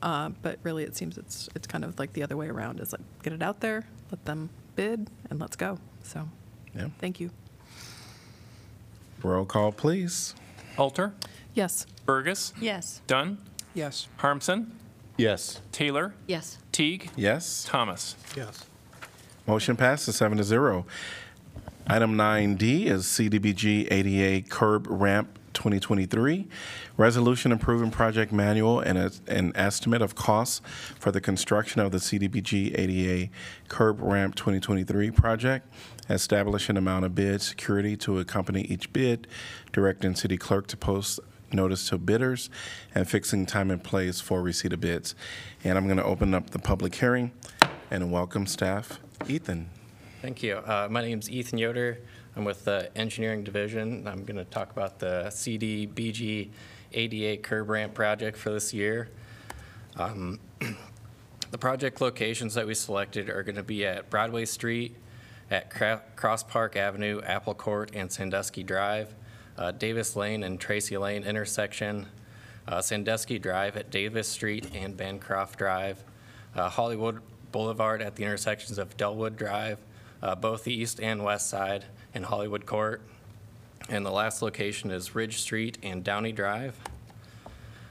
Uh, 0.01 0.29
but 0.41 0.57
really, 0.63 0.83
it 0.83 0.95
seems 0.95 1.17
it's 1.17 1.47
it's 1.55 1.67
kind 1.67 1.83
of 1.83 1.97
like 1.99 2.13
the 2.13 2.23
other 2.23 2.35
way 2.37 2.47
around. 2.47 2.79
Is 2.79 2.91
like 2.91 3.01
get 3.23 3.33
it 3.33 3.41
out 3.41 3.59
there, 3.59 3.83
let 4.11 4.23
them 4.25 4.49
bid, 4.75 5.09
and 5.29 5.39
let's 5.39 5.55
go. 5.55 5.77
So, 6.03 6.27
Yeah. 6.75 6.87
thank 6.99 7.19
you. 7.19 7.29
Roll 9.23 9.45
call, 9.45 9.71
please. 9.71 10.33
Alter, 10.77 11.13
Yes. 11.53 11.85
Bergus, 12.07 12.53
Yes. 12.59 13.01
Dunn, 13.07 13.37
Yes. 13.73 14.07
Harmsen, 14.19 14.71
Yes. 15.17 15.61
Taylor, 15.71 16.13
Yes. 16.27 16.57
Teague, 16.71 17.11
Yes. 17.15 17.65
Thomas. 17.67 18.15
Yes. 18.35 18.65
Motion 19.45 19.75
passes 19.75 20.15
seven 20.15 20.37
to 20.37 20.43
zero. 20.43 20.85
Item 21.87 22.15
9D 22.15 22.85
is 22.85 23.05
CDBG 23.05 23.87
ADA 23.91 24.41
Curb 24.47 24.87
Ramp 24.89 25.37
2023. 25.53 26.47
Resolution 26.97 27.51
approving 27.51 27.91
project 27.91 28.31
manual 28.31 28.79
and 28.79 28.97
a- 28.97 29.11
an 29.27 29.51
estimate 29.55 30.01
of 30.01 30.15
costs 30.15 30.61
for 30.99 31.11
the 31.11 31.21
construction 31.21 31.81
of 31.81 31.91
the 31.91 31.99
CDBG 31.99 32.73
ADA 32.77 33.29
Curb 33.67 33.99
Ramp 34.01 34.35
2023 34.35 35.11
project. 35.11 35.67
Establish 36.09 36.69
an 36.69 36.77
amount 36.77 37.05
of 37.05 37.15
bid 37.15 37.41
security 37.41 37.95
to 37.97 38.19
accompany 38.19 38.61
each 38.63 38.91
bid, 38.91 39.27
directing 39.71 40.15
city 40.15 40.37
clerk 40.37 40.67
to 40.67 40.77
post 40.77 41.19
notice 41.53 41.89
to 41.89 41.97
bidders, 41.97 42.49
and 42.95 43.09
fixing 43.09 43.45
time 43.45 43.71
and 43.71 43.83
place 43.83 44.21
for 44.21 44.41
receipt 44.41 44.73
of 44.73 44.79
bids. 44.79 45.15
And 45.63 45.77
I'm 45.77 45.85
going 45.85 45.97
to 45.97 46.03
open 46.03 46.33
up 46.33 46.51
the 46.51 46.59
public 46.59 46.95
hearing 46.95 47.31
and 47.89 48.11
welcome 48.11 48.47
staff. 48.47 48.99
Ethan. 49.27 49.69
Thank 50.21 50.43
you. 50.43 50.57
Uh, 50.57 50.87
My 50.89 51.01
is 51.03 51.29
Ethan 51.29 51.57
Yoder. 51.57 51.99
I'm 52.35 52.45
with 52.45 52.65
the 52.65 52.95
Engineering 52.97 53.43
Division. 53.43 54.07
I'm 54.07 54.23
going 54.23 54.37
to 54.37 54.45
talk 54.45 54.71
about 54.71 54.99
the 54.99 55.25
CDBG 55.27 56.49
ADA 56.93 57.41
curb 57.41 57.69
ramp 57.69 57.93
project 57.93 58.37
for 58.37 58.51
this 58.51 58.73
year. 58.73 59.09
Um, 59.97 60.39
The 61.51 61.57
project 61.57 61.99
locations 61.99 62.53
that 62.53 62.65
we 62.65 62.73
selected 62.73 63.29
are 63.29 63.43
going 63.43 63.57
to 63.57 63.63
be 63.63 63.85
at 63.85 64.09
Broadway 64.09 64.45
Street, 64.45 64.95
at 65.49 65.69
Cra- 65.69 66.01
Cross 66.15 66.43
Park 66.43 66.77
Avenue, 66.77 67.19
Apple 67.25 67.53
Court, 67.53 67.91
and 67.93 68.09
Sandusky 68.09 68.63
Drive, 68.63 69.13
uh, 69.57 69.71
Davis 69.71 70.15
Lane 70.15 70.43
and 70.43 70.61
Tracy 70.61 70.97
Lane 70.97 71.25
intersection, 71.25 72.07
uh, 72.69 72.81
Sandusky 72.81 73.37
Drive 73.37 73.75
at 73.75 73.91
Davis 73.91 74.29
Street 74.29 74.73
and 74.73 74.95
Bancroft 74.95 75.59
Drive, 75.59 76.05
uh, 76.55 76.69
Hollywood 76.69 77.19
Boulevard 77.51 78.01
at 78.01 78.15
the 78.15 78.23
intersections 78.23 78.77
of 78.77 78.95
Delwood 78.95 79.35
Drive, 79.35 79.79
uh, 80.23 80.35
both 80.35 80.63
the 80.63 80.73
east 80.73 81.01
and 81.01 81.21
west 81.21 81.49
side, 81.49 81.83
and 82.13 82.25
Hollywood 82.25 82.65
Court. 82.65 83.01
And 83.89 84.05
the 84.05 84.11
last 84.11 84.41
location 84.41 84.91
is 84.91 85.15
Ridge 85.15 85.39
Street 85.39 85.77
and 85.83 86.03
Downey 86.03 86.31
Drive. 86.31 86.77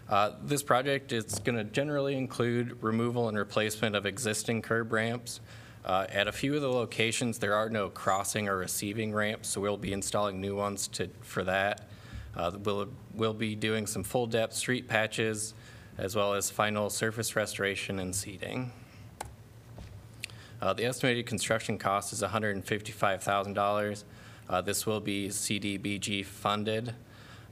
Uh, 0.09 0.33
This 0.42 0.62
project 0.62 1.12
is 1.12 1.38
going 1.38 1.56
to 1.56 1.64
generally 1.64 2.16
include 2.16 2.83
removal 2.83 3.28
and 3.28 3.37
replacement 3.37 3.94
of 3.96 4.06
existing 4.06 4.62
curb 4.62 4.92
ramps. 4.92 5.40
Uh, 5.85 6.06
At 6.11 6.28
a 6.28 6.33
few 6.33 6.54
of 6.54 6.62
the 6.62 6.70
locations, 6.70 7.38
there 7.38 7.54
are 7.54 7.68
no 7.68 7.88
crossing 7.88 8.48
or 8.48 8.56
receiving 8.56 9.12
ramps, 9.12 9.48
so 9.48 9.61
we'll 9.61 9.76
be 9.76 9.92
installing 9.92 10.40
new 10.40 10.56
ones 10.56 10.88
to, 10.88 11.09
for 11.22 11.44
that. 11.44 11.88
Uh, 12.37 12.52
We'll, 12.62 12.88
we'll 13.14 13.35
be 13.35 13.54
doing 13.54 13.87
some 13.87 14.04
full-depth 14.04 14.54
street 14.54 14.88
patches, 14.88 15.54
as 15.98 16.14
well 16.14 16.35
as 16.35 16.50
final 16.50 16.88
surface 16.90 17.37
restoration 17.37 17.98
and 17.98 18.14
seeding. 18.14 18.72
Uh, 20.60 20.72
The 20.74 20.84
estimated 20.84 21.26
construction 21.26 21.78
cost 21.78 22.12
is 22.12 22.22
$155,000. 22.22 24.04
Uh, 24.48 24.60
This 24.60 24.86
will 24.86 25.00
be 25.00 25.28
CDBG 25.28 26.24
funded. 26.24 26.94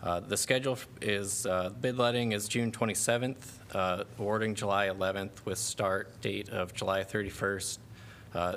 Uh, 0.02 0.20
The 0.20 0.36
schedule 0.36 0.78
is, 1.00 1.46
uh, 1.46 1.70
bid 1.80 1.96
letting 1.96 2.32
is 2.32 2.48
June 2.48 2.70
27th, 2.70 3.60
uh, 3.74 4.04
awarding 4.18 4.54
July 4.54 4.88
11th 4.88 5.44
with 5.44 5.58
start 5.58 6.20
date 6.20 6.48
of 6.50 6.74
July 6.74 7.02
31st. 7.02 7.78
Uh, 8.34 8.56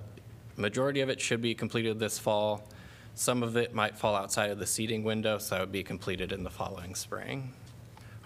Majority 0.57 0.99
of 0.99 1.09
it 1.09 1.21
should 1.21 1.41
be 1.41 1.55
completed 1.55 1.97
this 1.97 2.19
fall. 2.19 2.67
Some 3.15 3.41
of 3.41 3.55
it 3.55 3.73
might 3.73 3.97
fall 3.97 4.15
outside 4.15 4.51
of 4.51 4.59
the 4.59 4.67
seating 4.67 5.03
window, 5.03 5.37
so 5.37 5.55
that 5.55 5.61
would 5.61 5.71
be 5.71 5.81
completed 5.83 6.33
in 6.33 6.43
the 6.43 6.49
following 6.49 6.93
spring. 6.93 7.53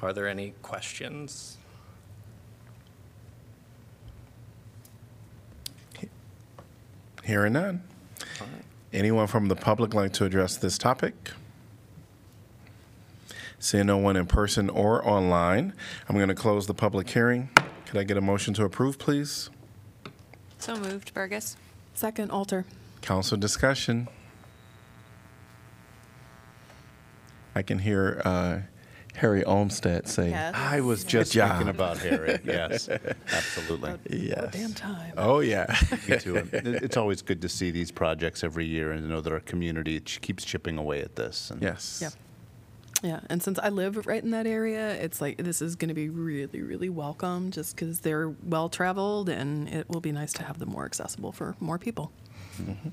Are 0.01 0.11
there 0.11 0.27
any 0.27 0.53
questions? 0.63 1.57
Hearing 7.25 7.53
none. 7.53 7.81
Anyone 8.93 9.25
from 9.25 9.47
the 9.47 9.55
public 9.55 9.95
like 9.95 10.13
to 10.13 10.25
address 10.25 10.57
this 10.57 10.77
topic? 10.77 11.31
Seeing 13.57 13.87
no 13.87 13.97
one 13.97 14.15
in 14.15 14.27
person 14.27 14.69
or 14.69 15.05
online, 15.07 15.73
I'm 16.07 16.15
going 16.15 16.29
to 16.29 16.35
close 16.35 16.67
the 16.67 16.75
public 16.75 17.09
hearing. 17.09 17.49
Could 17.87 17.97
I 17.97 18.03
get 18.03 18.15
a 18.15 18.21
motion 18.21 18.53
to 18.53 18.63
approve, 18.63 18.99
please? 18.99 19.49
So 20.59 20.75
moved, 20.75 21.15
Bergus. 21.15 21.55
Second, 21.95 22.29
Alter. 22.29 22.63
Council 23.01 23.37
discussion. 23.37 24.07
I 27.55 27.63
can 27.63 27.79
hear 27.79 28.21
uh, 28.23 28.59
Harry 29.15 29.43
Olmsted 29.43 30.07
say, 30.07 30.29
Yes. 30.29 30.53
I 30.55 30.81
was 30.81 31.03
just 31.03 31.31
job. 31.31 31.51
thinking 31.51 31.69
about 31.69 31.97
Harry. 31.99 32.39
Yes, 32.45 32.89
absolutely. 33.31 33.93
yes. 34.09 34.51
Damn 34.53 34.73
time. 34.73 35.13
Oh, 35.17 35.39
yeah. 35.39 35.73
Me 36.07 36.17
too. 36.17 36.47
It's 36.53 36.97
always 36.97 37.21
good 37.21 37.41
to 37.41 37.49
see 37.49 37.71
these 37.71 37.91
projects 37.91 38.43
every 38.43 38.65
year 38.65 38.91
and 38.91 39.01
to 39.03 39.07
know 39.07 39.21
that 39.21 39.31
our 39.31 39.39
community 39.39 39.99
keeps 39.99 40.43
chipping 40.43 40.77
away 40.77 41.01
at 41.01 41.15
this. 41.15 41.49
And 41.51 41.61
yes. 41.61 41.99
Yep. 42.01 42.13
Yeah, 43.03 43.19
and 43.29 43.43
since 43.43 43.59
I 43.59 43.69
live 43.69 44.07
right 44.07 44.23
in 44.23 44.31
that 44.31 44.47
area, 44.47 44.91
it's 44.93 45.21
like 45.21 45.37
this 45.37 45.61
is 45.61 45.75
going 45.75 45.89
to 45.89 45.93
be 45.93 46.09
really, 46.09 46.61
really 46.61 46.89
welcome 46.89 47.51
just 47.51 47.75
because 47.75 47.99
they're 47.99 48.29
well 48.43 48.67
traveled 48.69 49.29
and 49.29 49.67
it 49.69 49.87
will 49.89 49.99
be 50.01 50.11
nice 50.11 50.33
to 50.33 50.43
have 50.43 50.59
them 50.59 50.69
more 50.69 50.85
accessible 50.85 51.31
for 51.31 51.55
more 51.59 51.77
people. 51.77 52.11
Mm-hmm. 52.59 52.89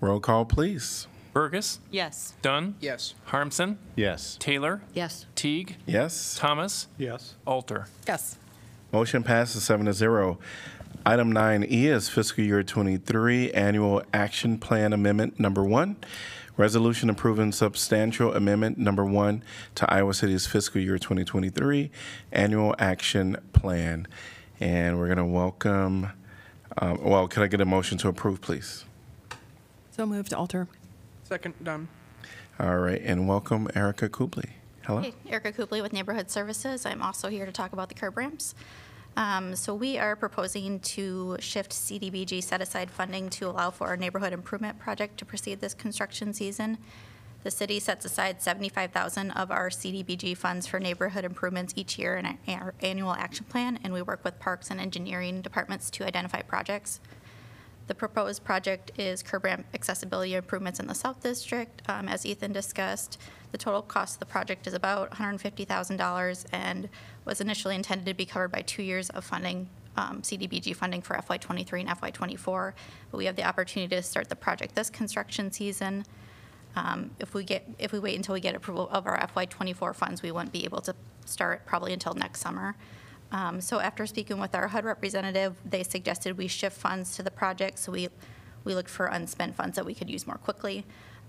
Roll 0.00 0.20
call, 0.20 0.44
please. 0.44 1.06
Bergus, 1.34 1.78
Yes. 1.90 2.34
Dunn, 2.42 2.74
Yes. 2.80 3.14
Harmsen, 3.28 3.76
Yes. 3.96 4.36
Taylor, 4.38 4.82
Yes. 4.92 5.26
Teague, 5.34 5.76
Yes. 5.86 6.36
Thomas, 6.38 6.88
Yes. 6.98 7.34
Alter. 7.46 7.86
Yes. 8.06 8.36
Motion 8.92 9.22
passes 9.22 9.62
seven 9.62 9.86
to 9.86 9.92
zero. 9.94 10.38
Item 11.06 11.32
9E 11.32 11.86
is 11.86 12.08
fiscal 12.08 12.44
year 12.44 12.62
23 12.62 13.50
annual 13.52 14.02
action 14.12 14.58
plan 14.58 14.92
amendment 14.92 15.40
number 15.40 15.64
one. 15.64 15.96
Resolution 16.58 17.08
approving 17.08 17.50
substantial 17.50 18.34
amendment 18.34 18.76
number 18.76 19.04
one 19.04 19.42
to 19.74 19.90
Iowa 19.90 20.12
City's 20.12 20.46
fiscal 20.46 20.82
year 20.82 20.98
2023 20.98 21.90
annual 22.30 22.74
action 22.78 23.38
plan. 23.54 24.06
And 24.60 24.98
we're 24.98 25.06
going 25.06 25.16
to 25.16 25.24
welcome, 25.24 26.10
um, 26.76 27.02
well, 27.02 27.26
can 27.26 27.42
I 27.42 27.46
get 27.46 27.62
a 27.62 27.64
motion 27.64 27.96
to 27.98 28.08
approve, 28.08 28.42
please? 28.42 28.84
So 29.92 30.04
moved, 30.04 30.34
Alter. 30.34 30.68
Second, 31.32 31.54
Dunn. 31.64 31.88
All 32.60 32.76
right, 32.76 33.00
and 33.02 33.26
welcome 33.26 33.66
Erica 33.74 34.10
Kubly. 34.10 34.50
Hello. 34.82 35.00
Hey, 35.00 35.14
Erica 35.26 35.50
Kubly 35.50 35.80
with 35.80 35.94
Neighborhood 35.94 36.30
Services. 36.30 36.84
I'm 36.84 37.00
also 37.00 37.30
here 37.30 37.46
to 37.46 37.52
talk 37.52 37.72
about 37.72 37.88
the 37.88 37.94
curb 37.94 38.18
ramps. 38.18 38.54
Um, 39.16 39.56
So 39.56 39.74
we 39.74 39.96
are 39.96 40.14
proposing 40.14 40.78
to 40.80 41.38
shift 41.40 41.72
CDBG 41.72 42.42
set-aside 42.42 42.90
funding 42.90 43.30
to 43.30 43.48
allow 43.48 43.70
for 43.70 43.86
our 43.86 43.96
neighborhood 43.96 44.34
improvement 44.34 44.78
project 44.78 45.16
to 45.20 45.24
proceed 45.24 45.62
this 45.62 45.72
construction 45.72 46.34
season. 46.34 46.76
The 47.44 47.50
city 47.50 47.80
sets 47.80 48.04
aside 48.04 48.42
75,000 48.42 49.30
of 49.30 49.50
our 49.50 49.70
CDBG 49.70 50.36
funds 50.36 50.66
for 50.66 50.78
neighborhood 50.78 51.24
improvements 51.24 51.72
each 51.76 51.98
year 51.98 52.18
in 52.18 52.26
our- 52.26 52.36
our 52.48 52.74
annual 52.82 53.14
action 53.14 53.46
plan, 53.46 53.78
and 53.82 53.94
we 53.94 54.02
work 54.02 54.22
with 54.22 54.38
parks 54.38 54.70
and 54.70 54.78
engineering 54.78 55.40
departments 55.40 55.88
to 55.92 56.04
identify 56.04 56.42
projects. 56.42 57.00
The 57.88 57.94
proposed 57.94 58.44
project 58.44 58.92
is 58.96 59.22
curb 59.22 59.44
ramp 59.44 59.66
accessibility 59.74 60.34
improvements 60.34 60.78
in 60.78 60.86
the 60.86 60.94
South 60.94 61.22
District. 61.22 61.82
Um, 61.88 62.08
As 62.08 62.24
Ethan 62.24 62.52
discussed, 62.52 63.18
the 63.50 63.58
total 63.58 63.82
cost 63.82 64.16
of 64.16 64.20
the 64.20 64.26
project 64.26 64.66
is 64.66 64.74
about 64.74 65.10
$150,000 65.10 66.46
and 66.52 66.88
was 67.24 67.40
initially 67.40 67.74
intended 67.74 68.06
to 68.06 68.14
be 68.14 68.24
covered 68.24 68.52
by 68.52 68.62
two 68.62 68.82
years 68.82 69.10
of 69.10 69.24
funding, 69.24 69.68
um, 69.96 70.22
CDBG 70.22 70.74
funding 70.74 71.02
for 71.02 71.16
FY23 71.16 71.80
and 71.80 71.88
FY24. 71.90 72.72
But 73.10 73.18
we 73.18 73.26
have 73.26 73.36
the 73.36 73.44
opportunity 73.44 73.94
to 73.96 74.02
start 74.02 74.28
the 74.28 74.36
project 74.36 74.74
this 74.74 74.88
construction 74.88 75.50
season. 75.50 76.04
Um, 76.76 77.10
If 77.18 77.34
we 77.34 77.44
get, 77.44 77.68
if 77.78 77.92
we 77.92 77.98
wait 77.98 78.16
until 78.16 78.32
we 78.34 78.40
get 78.40 78.54
approval 78.54 78.88
of 78.90 79.06
our 79.06 79.18
FY24 79.18 79.94
funds, 79.94 80.22
we 80.22 80.30
wouldn't 80.30 80.52
be 80.52 80.64
able 80.64 80.80
to 80.82 80.94
start 81.26 81.66
probably 81.66 81.92
until 81.92 82.14
next 82.14 82.40
summer. 82.40 82.76
Um, 83.32 83.60
So 83.60 83.80
after 83.80 84.06
speaking 84.06 84.38
with 84.38 84.54
our 84.54 84.68
HUD 84.68 84.84
representative, 84.84 85.56
they 85.64 85.82
suggested 85.82 86.36
we 86.36 86.46
shift 86.46 86.76
funds 86.76 87.16
to 87.16 87.22
the 87.22 87.30
project, 87.30 87.78
so 87.78 87.90
we, 87.90 88.08
we 88.64 88.74
looked 88.74 88.90
for 88.90 89.06
unspent 89.06 89.56
funds 89.56 89.76
that 89.76 89.86
we 89.86 89.94
could 89.94 90.10
use 90.10 90.26
more 90.26 90.36
quickly. 90.36 90.84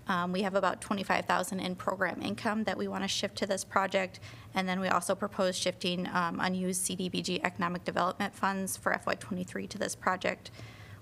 Um, 0.07 0.33
We 0.33 0.41
have 0.41 0.53
about 0.53 0.81
25,000 0.81 1.61
in 1.61 1.75
program 1.75 2.21
income 2.21 2.65
that 2.65 2.77
we 2.77 2.89
want 2.89 3.05
to 3.05 3.07
shift 3.07 3.37
to 3.37 3.47
this 3.47 3.63
project, 3.63 4.19
and 4.53 4.67
then 4.67 4.81
we 4.81 4.89
also 4.89 5.15
propose 5.15 5.57
shifting 5.57 6.07
um, 6.13 6.41
unused 6.41 6.85
CDBG 6.85 7.39
economic 7.43 7.85
development 7.85 8.35
funds 8.35 8.75
for 8.75 8.91
FY23 8.91 9.69
to 9.69 9.77
this 9.77 9.95
project. 9.95 10.51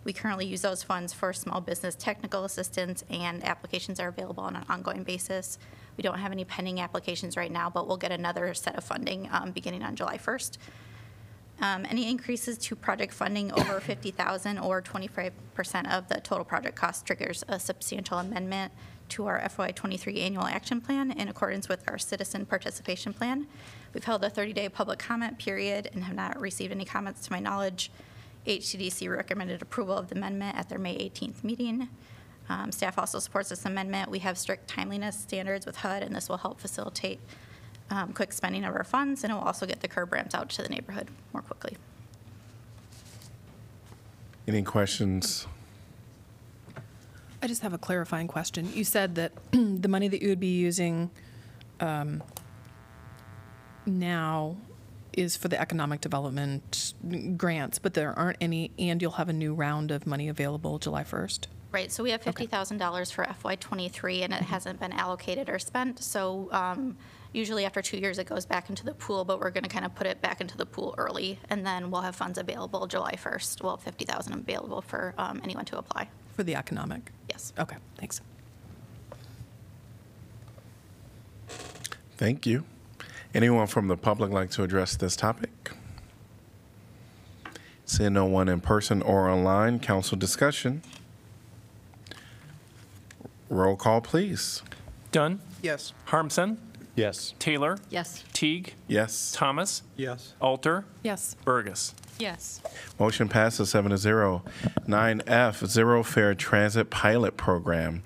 We 0.03 0.13
currently 0.13 0.45
use 0.45 0.61
those 0.61 0.81
funds 0.83 1.13
for 1.13 1.33
small 1.33 1.61
business 1.61 1.95
technical 1.95 2.43
assistance, 2.43 3.03
and 3.09 3.43
applications 3.43 3.99
are 3.99 4.07
available 4.07 4.43
on 4.43 4.55
an 4.55 4.65
ongoing 4.69 5.03
basis. 5.03 5.57
We 5.97 6.03
don't 6.03 6.19
have 6.19 6.31
any 6.31 6.45
pending 6.45 6.79
applications 6.79 7.35
right 7.37 7.51
now, 7.51 7.71
but 7.71 7.87
we'll 7.87 7.97
get 7.97 8.11
another 8.11 8.53
set 8.53 8.75
of 8.75 8.83
funding 8.83 9.29
um, 9.31 9.51
beginning 9.51 9.83
on 9.83 9.95
July 9.95 10.17
1st. 10.17 10.57
Um, 11.61 11.85
Any 11.87 12.09
increases 12.09 12.57
to 12.57 12.75
project 12.75 13.13
funding 13.13 13.51
over 13.53 13.79
50,000 13.79 14.57
or 14.57 14.81
25% 14.81 15.31
of 15.91 16.07
the 16.09 16.19
total 16.21 16.43
project 16.43 16.75
cost 16.75 17.05
triggers 17.05 17.43
a 17.47 17.59
substantial 17.59 18.17
amendment 18.17 18.73
to 19.09 19.27
our 19.27 19.39
FY23 19.41 20.19
annual 20.21 20.45
action 20.45 20.81
plan 20.81 21.11
in 21.11 21.27
accordance 21.27 21.69
with 21.69 21.87
our 21.87 21.97
citizen 21.97 22.45
participation 22.45 23.13
plan. 23.13 23.45
We've 23.93 24.03
held 24.03 24.23
a 24.23 24.29
30-day 24.29 24.69
public 24.69 24.99
comment 24.99 25.37
period 25.37 25.89
and 25.93 26.05
have 26.05 26.15
not 26.15 26.39
received 26.39 26.71
any 26.71 26.85
comments 26.85 27.21
to 27.27 27.31
my 27.31 27.39
knowledge. 27.39 27.91
HCDC 28.47 29.13
recommended 29.15 29.61
approval 29.61 29.97
of 29.97 30.07
the 30.09 30.15
amendment 30.15 30.57
at 30.57 30.69
their 30.69 30.79
May 30.79 30.97
18th 30.97 31.43
meeting. 31.43 31.89
Um, 32.49 32.71
Staff 32.71 32.97
also 32.97 33.19
supports 33.19 33.49
this 33.49 33.65
amendment. 33.65 34.09
We 34.09 34.19
have 34.19 34.37
strict 34.37 34.67
timeliness 34.67 35.19
standards 35.19 35.65
with 35.65 35.77
HUD, 35.77 36.03
and 36.03 36.15
this 36.15 36.27
will 36.27 36.37
help 36.37 36.59
facilitate 36.59 37.19
um, 37.91 38.13
quick 38.13 38.33
spending 38.33 38.63
of 38.63 38.75
our 38.75 38.83
funds, 38.83 39.23
and 39.23 39.31
it 39.31 39.35
will 39.35 39.43
also 39.43 39.65
get 39.65 39.81
the 39.81 39.87
curb 39.87 40.11
ramps 40.11 40.33
out 40.33 40.49
to 40.49 40.63
the 40.63 40.69
neighborhood 40.69 41.09
more 41.33 41.41
quickly. 41.41 41.77
Any 44.47 44.63
questions? 44.63 45.47
I 47.43 47.47
just 47.47 47.61
have 47.63 47.73
a 47.73 47.77
clarifying 47.77 48.27
question. 48.27 48.71
You 48.73 48.83
said 48.83 49.15
that 49.15 49.31
the 49.51 49.87
money 49.87 50.07
that 50.07 50.21
you 50.21 50.29
would 50.29 50.39
be 50.39 50.57
using 50.57 51.09
um, 51.79 52.23
now 53.85 54.57
is 55.13 55.35
for 55.35 55.47
the 55.47 55.59
economic 55.59 56.01
development 56.01 56.93
grants, 57.35 57.79
but 57.79 57.93
there 57.93 58.17
aren't 58.17 58.37
any, 58.39 58.71
and 58.79 59.01
you'll 59.01 59.11
have 59.11 59.29
a 59.29 59.33
new 59.33 59.53
round 59.53 59.91
of 59.91 60.07
money 60.07 60.29
available 60.29 60.79
July 60.79 61.03
1st? 61.03 61.47
Right, 61.71 61.91
so 61.91 62.03
we 62.03 62.11
have 62.11 62.21
$50,000 62.21 63.13
for 63.13 63.23
FY 63.25 63.55
'23, 63.55 64.23
and 64.23 64.33
it 64.33 64.41
hasn't 64.41 64.79
been 64.79 64.91
allocated 64.91 65.49
or 65.49 65.57
spent, 65.57 65.99
so 65.99 66.49
um, 66.51 66.97
usually 67.33 67.65
after 67.65 67.81
two 67.81 67.97
years, 67.97 68.17
it 68.19 68.27
goes 68.27 68.45
back 68.45 68.69
into 68.69 68.83
the 68.83 68.93
pool, 68.93 69.23
but 69.25 69.39
we're 69.39 69.51
going 69.51 69.63
to 69.63 69.69
kind 69.69 69.85
of 69.85 69.95
put 69.95 70.07
it 70.07 70.21
back 70.21 70.41
into 70.41 70.57
the 70.57 70.65
pool 70.65 70.95
early, 70.97 71.39
and 71.49 71.65
then 71.65 71.91
we'll 71.91 72.01
have 72.01 72.15
funds 72.15 72.37
available 72.37 72.87
July 72.87 73.13
1st. 73.13 73.61
We'll 73.61 73.77
have 73.77 73.83
50,000 73.83 74.33
available 74.33 74.81
for 74.81 75.13
um, 75.17 75.41
anyone 75.43 75.65
to 75.65 75.77
apply. 75.77 76.09
For 76.35 76.43
the 76.43 76.55
economic? 76.55 77.11
Yes. 77.29 77.53
Okay, 77.57 77.77
thanks. 77.97 78.21
Thank 82.17 82.45
you. 82.45 82.65
Anyone 83.33 83.67
from 83.67 83.87
the 83.87 83.97
public 83.97 84.31
like 84.31 84.51
to 84.51 84.63
address 84.63 84.95
this 84.95 85.15
topic? 85.15 85.71
Seeing 87.85 88.13
no 88.13 88.25
one 88.25 88.47
in 88.47 88.61
person 88.61 89.01
or 89.01 89.29
online, 89.29 89.79
council 89.79 90.17
discussion. 90.17 90.81
Roll 93.49 93.75
call, 93.75 94.01
please. 94.01 94.61
Dunn. 95.11 95.41
Yes. 95.61 95.93
Harmsen. 96.07 96.57
Yes. 96.95 97.33
Taylor. 97.39 97.77
Yes. 97.89 98.23
Teague. 98.33 98.73
Yes. 98.87 99.31
Thomas. 99.33 99.83
Yes. 99.95 100.33
Alter. 100.41 100.85
Yes. 101.03 101.35
Bergus. 101.45 101.93
Yes. 102.19 102.61
Motion 102.99 103.29
passes 103.29 103.69
seven 103.69 103.91
to 103.91 103.97
zero. 103.97 104.43
Nine 104.87 105.21
F, 105.25 105.65
Zero 105.65 106.03
Fare 106.03 106.35
Transit 106.35 106.89
Pilot 106.89 107.37
Program. 107.37 108.03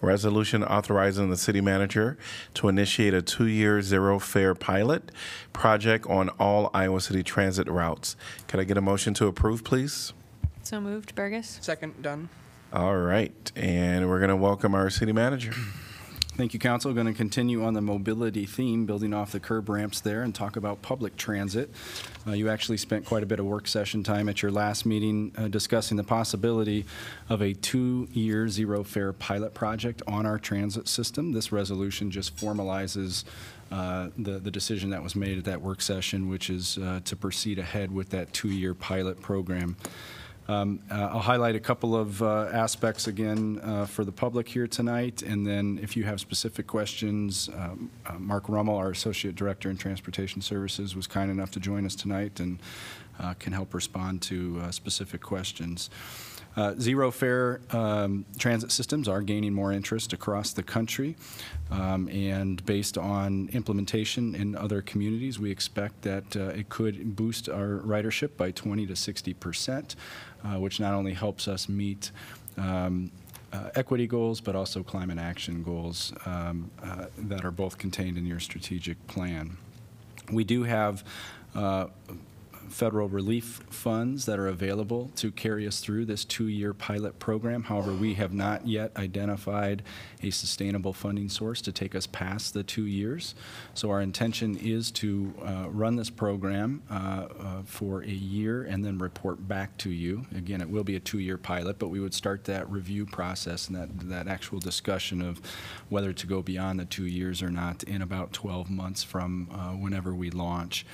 Resolution 0.00 0.62
authorizing 0.62 1.28
the 1.28 1.36
city 1.36 1.60
manager 1.60 2.16
to 2.54 2.68
initiate 2.68 3.14
a 3.14 3.20
two-year 3.20 3.82
zero 3.82 4.20
fare 4.20 4.54
pilot 4.54 5.10
project 5.52 6.06
on 6.06 6.28
all 6.38 6.70
Iowa 6.72 7.00
City 7.00 7.24
transit 7.24 7.66
routes. 7.68 8.14
Can 8.46 8.60
I 8.60 8.64
get 8.64 8.76
a 8.76 8.80
motion 8.80 9.12
to 9.14 9.26
approve, 9.26 9.64
please? 9.64 10.12
So 10.62 10.80
moved. 10.80 11.16
Burgess. 11.16 11.58
Second, 11.60 12.00
Dunn. 12.00 12.28
All 12.72 12.96
right, 12.96 13.50
and 13.56 14.08
we're 14.08 14.18
going 14.18 14.28
to 14.28 14.36
welcome 14.36 14.72
our 14.74 14.88
city 14.88 15.12
manager. 15.12 15.52
Thank 16.38 16.54
you, 16.54 16.60
Council. 16.60 16.92
Going 16.92 17.08
to 17.08 17.12
continue 17.12 17.64
on 17.64 17.74
the 17.74 17.80
mobility 17.80 18.46
theme, 18.46 18.86
building 18.86 19.12
off 19.12 19.32
the 19.32 19.40
curb 19.40 19.68
ramps 19.68 19.98
there, 20.00 20.22
and 20.22 20.32
talk 20.32 20.54
about 20.54 20.82
public 20.82 21.16
transit. 21.16 21.68
Uh, 22.24 22.30
You 22.30 22.48
actually 22.48 22.76
spent 22.76 23.04
quite 23.04 23.24
a 23.24 23.26
bit 23.26 23.40
of 23.40 23.46
work 23.46 23.66
session 23.66 24.04
time 24.04 24.28
at 24.28 24.40
your 24.40 24.52
last 24.52 24.86
meeting 24.86 25.32
uh, 25.36 25.48
discussing 25.48 25.96
the 25.96 26.04
possibility 26.04 26.86
of 27.28 27.42
a 27.42 27.54
two-year 27.54 28.48
zero-fare 28.48 29.14
pilot 29.14 29.52
project 29.52 30.00
on 30.06 30.26
our 30.26 30.38
transit 30.38 30.86
system. 30.86 31.32
This 31.32 31.50
resolution 31.50 32.08
just 32.08 32.36
formalizes 32.36 33.24
uh, 33.72 34.10
the 34.16 34.38
the 34.38 34.52
decision 34.52 34.90
that 34.90 35.02
was 35.02 35.16
made 35.16 35.38
at 35.38 35.44
that 35.44 35.60
work 35.60 35.82
session, 35.82 36.28
which 36.28 36.50
is 36.50 36.78
uh, 36.78 37.00
to 37.04 37.16
proceed 37.16 37.58
ahead 37.58 37.90
with 37.90 38.10
that 38.10 38.32
two-year 38.32 38.74
pilot 38.74 39.20
program. 39.20 39.76
Um, 40.50 40.80
uh, 40.90 41.10
I'll 41.12 41.20
highlight 41.20 41.56
a 41.56 41.60
couple 41.60 41.94
of 41.94 42.22
uh, 42.22 42.48
aspects 42.50 43.06
again 43.06 43.60
uh, 43.62 43.84
for 43.84 44.02
the 44.02 44.12
public 44.12 44.48
here 44.48 44.66
tonight, 44.66 45.20
and 45.20 45.46
then 45.46 45.78
if 45.82 45.94
you 45.94 46.04
have 46.04 46.20
specific 46.20 46.66
questions, 46.66 47.50
um, 47.54 47.90
uh, 48.06 48.14
Mark 48.18 48.48
Rummel, 48.48 48.74
our 48.74 48.90
Associate 48.90 49.34
Director 49.34 49.68
in 49.68 49.76
Transportation 49.76 50.40
Services, 50.40 50.96
was 50.96 51.06
kind 51.06 51.30
enough 51.30 51.50
to 51.50 51.60
join 51.60 51.84
us 51.84 51.94
tonight 51.94 52.40
and 52.40 52.60
uh, 53.20 53.34
can 53.34 53.52
help 53.52 53.74
respond 53.74 54.22
to 54.22 54.58
uh, 54.62 54.70
specific 54.70 55.20
questions. 55.20 55.90
Uh, 56.58 56.74
Zero 56.80 57.12
fare 57.12 57.60
um, 57.70 58.24
transit 58.36 58.72
systems 58.72 59.06
are 59.06 59.22
gaining 59.22 59.52
more 59.52 59.72
interest 59.72 60.12
across 60.12 60.52
the 60.52 60.62
country, 60.62 61.14
um, 61.70 62.08
and 62.08 62.66
based 62.66 62.98
on 62.98 63.48
implementation 63.52 64.34
in 64.34 64.56
other 64.56 64.82
communities, 64.82 65.38
we 65.38 65.52
expect 65.52 66.02
that 66.02 66.36
uh, 66.36 66.46
it 66.46 66.68
could 66.68 67.14
boost 67.14 67.48
our 67.48 67.78
ridership 67.86 68.36
by 68.36 68.50
20 68.50 68.86
to 68.88 68.96
60 68.96 69.34
percent, 69.34 69.94
uh, 70.44 70.58
which 70.58 70.80
not 70.80 70.94
only 70.94 71.12
helps 71.12 71.46
us 71.46 71.68
meet 71.68 72.10
um, 72.56 73.12
uh, 73.52 73.70
equity 73.76 74.08
goals, 74.08 74.40
but 74.40 74.56
also 74.56 74.82
climate 74.82 75.18
action 75.18 75.62
goals 75.62 76.12
um, 76.26 76.68
uh, 76.82 77.06
that 77.18 77.44
are 77.44 77.52
both 77.52 77.78
contained 77.78 78.18
in 78.18 78.26
your 78.26 78.40
strategic 78.40 79.06
plan. 79.06 79.56
We 80.32 80.42
do 80.42 80.64
have 80.64 81.04
uh, 81.54 81.86
federal 82.68 83.08
relief 83.08 83.62
funds 83.70 84.26
that 84.26 84.38
are 84.38 84.48
available 84.48 85.10
to 85.16 85.30
carry 85.30 85.66
us 85.66 85.80
through 85.80 86.04
this 86.04 86.24
two-year 86.24 86.74
pilot 86.74 87.18
program. 87.18 87.64
However, 87.64 87.92
we 87.92 88.14
have 88.14 88.32
not 88.32 88.66
yet 88.66 88.92
identified 88.96 89.82
a 90.22 90.30
sustainable 90.30 90.92
funding 90.92 91.28
source 91.28 91.60
to 91.62 91.72
take 91.72 91.94
us 91.94 92.06
past 92.06 92.54
the 92.54 92.62
two 92.62 92.86
years. 92.86 93.34
So 93.74 93.90
our 93.90 94.00
intention 94.00 94.56
is 94.56 94.90
to 94.92 95.34
uh, 95.42 95.66
run 95.70 95.96
this 95.96 96.10
program 96.10 96.82
uh, 96.90 96.94
uh, 96.94 97.62
for 97.64 98.02
a 98.02 98.06
year 98.06 98.64
and 98.64 98.84
then 98.84 98.98
report 98.98 99.46
back 99.48 99.76
to 99.78 99.90
you. 99.90 100.26
Again, 100.36 100.60
it 100.60 100.68
will 100.68 100.84
be 100.84 100.96
a 100.96 101.00
two-year 101.00 101.38
pilot, 101.38 101.78
but 101.78 101.88
we 101.88 102.00
would 102.00 102.14
start 102.14 102.44
that 102.44 102.70
review 102.70 103.06
process 103.06 103.68
and 103.68 103.76
that, 103.76 104.08
that 104.08 104.28
actual 104.28 104.58
discussion 104.58 105.22
of 105.22 105.40
whether 105.88 106.12
to 106.12 106.26
go 106.26 106.42
beyond 106.42 106.80
the 106.80 106.84
two 106.84 107.06
years 107.06 107.42
or 107.42 107.50
not 107.50 107.82
in 107.84 108.02
about 108.02 108.32
12 108.32 108.70
months 108.70 109.02
from 109.02 109.48
uh, 109.52 109.72
whenever 109.72 110.14
we 110.14 110.30
launch. 110.30 110.84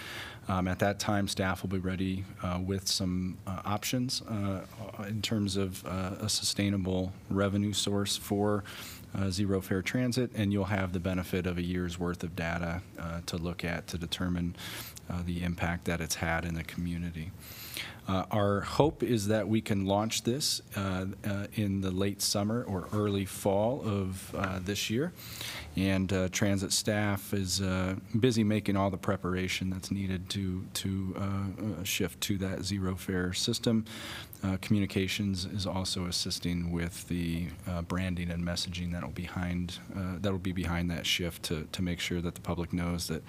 Um, 0.48 0.68
At 0.68 0.78
that 0.80 0.98
time, 0.98 1.26
staff 1.28 1.62
will 1.62 1.70
be 1.70 1.78
ready 1.78 2.24
uh, 2.42 2.60
with 2.64 2.86
some 2.86 3.38
uh, 3.46 3.62
options 3.64 4.22
uh, 4.22 4.60
in 5.08 5.22
terms 5.22 5.56
of 5.56 5.84
uh, 5.86 6.16
a 6.20 6.28
sustainable 6.28 7.12
revenue 7.30 7.72
source 7.72 8.16
for 8.16 8.62
uh, 9.16 9.30
Zero 9.30 9.60
Fare 9.60 9.80
Transit, 9.80 10.30
and 10.34 10.52
you'll 10.52 10.64
have 10.64 10.92
the 10.92 11.00
benefit 11.00 11.46
of 11.46 11.56
a 11.56 11.62
year's 11.62 11.98
worth 11.98 12.22
of 12.22 12.36
data 12.36 12.82
uh, 12.98 13.20
to 13.26 13.38
look 13.38 13.64
at 13.64 13.86
to 13.88 13.98
determine 13.98 14.54
the 15.26 15.42
impact 15.42 15.84
that 15.84 16.00
it's 16.00 16.16
had 16.16 16.44
in 16.44 16.54
the 16.54 16.64
community. 16.64 17.30
Uh, 18.06 18.24
Our 18.30 18.60
hope 18.60 19.02
is 19.02 19.28
that 19.28 19.48
we 19.48 19.60
can 19.60 19.86
launch 19.86 20.24
this 20.24 20.60
uh, 20.76 21.06
uh, 21.26 21.46
in 21.54 21.80
the 21.80 21.90
late 21.90 22.20
summer 22.20 22.62
or 22.64 22.88
early 22.92 23.24
fall 23.24 23.82
of 23.84 24.34
uh, 24.34 24.60
this 24.62 24.90
year. 24.90 25.12
And 25.76 26.12
uh, 26.12 26.28
transit 26.28 26.72
staff 26.72 27.32
is 27.32 27.60
uh, 27.60 27.96
busy 28.18 28.44
making 28.44 28.76
all 28.76 28.90
the 28.90 28.98
preparation 28.98 29.70
that's 29.70 29.90
needed 29.90 30.28
to, 30.30 30.64
to 30.74 31.82
shift 31.82 32.20
to 32.22 32.38
that 32.38 32.62
zero 32.64 32.94
fare 32.94 33.32
system. 33.32 33.84
Communications 34.60 35.46
is 35.46 35.66
also 35.66 36.04
assisting 36.04 36.70
with 36.70 37.08
the 37.08 37.48
branding 37.88 38.30
and 38.30 38.44
messaging 38.44 38.92
that'll 38.92 39.08
that'll 40.20 40.38
be 40.38 40.52
behind 40.52 40.90
that 40.90 41.06
shift 41.06 41.42
to, 41.44 41.66
to 41.72 41.80
make 41.80 41.98
sure 41.98 42.20
that 42.20 42.34
the 42.34 42.42
public 42.42 42.72
knows 42.72 43.08
that 43.08 43.22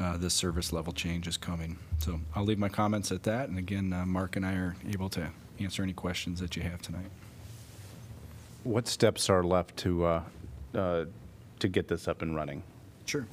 uh, 0.00 0.16
this 0.16 0.34
service 0.34 0.72
level 0.72 0.92
change 0.92 1.26
is 1.26 1.36
coming. 1.36 1.78
So 1.98 2.20
I'll 2.34 2.44
leave 2.44 2.58
my 2.58 2.68
comments 2.68 3.12
at 3.12 3.22
that, 3.24 3.48
and 3.48 3.58
again, 3.58 3.92
uh, 3.92 4.04
Mark 4.06 4.36
and 4.36 4.44
I 4.44 4.54
are 4.54 4.76
able 4.88 5.08
to 5.10 5.30
answer 5.60 5.82
any 5.82 5.92
questions 5.92 6.40
that 6.40 6.56
you 6.56 6.62
have 6.62 6.82
tonight. 6.82 7.10
What 8.64 8.88
steps 8.88 9.28
are 9.30 9.42
left 9.42 9.76
to, 9.78 10.04
uh, 10.04 10.22
uh, 10.74 11.04
to 11.58 11.68
get 11.68 11.88
this 11.88 12.08
up 12.08 12.22
and 12.22 12.34
running? 12.34 12.62
Sure. 13.06 13.26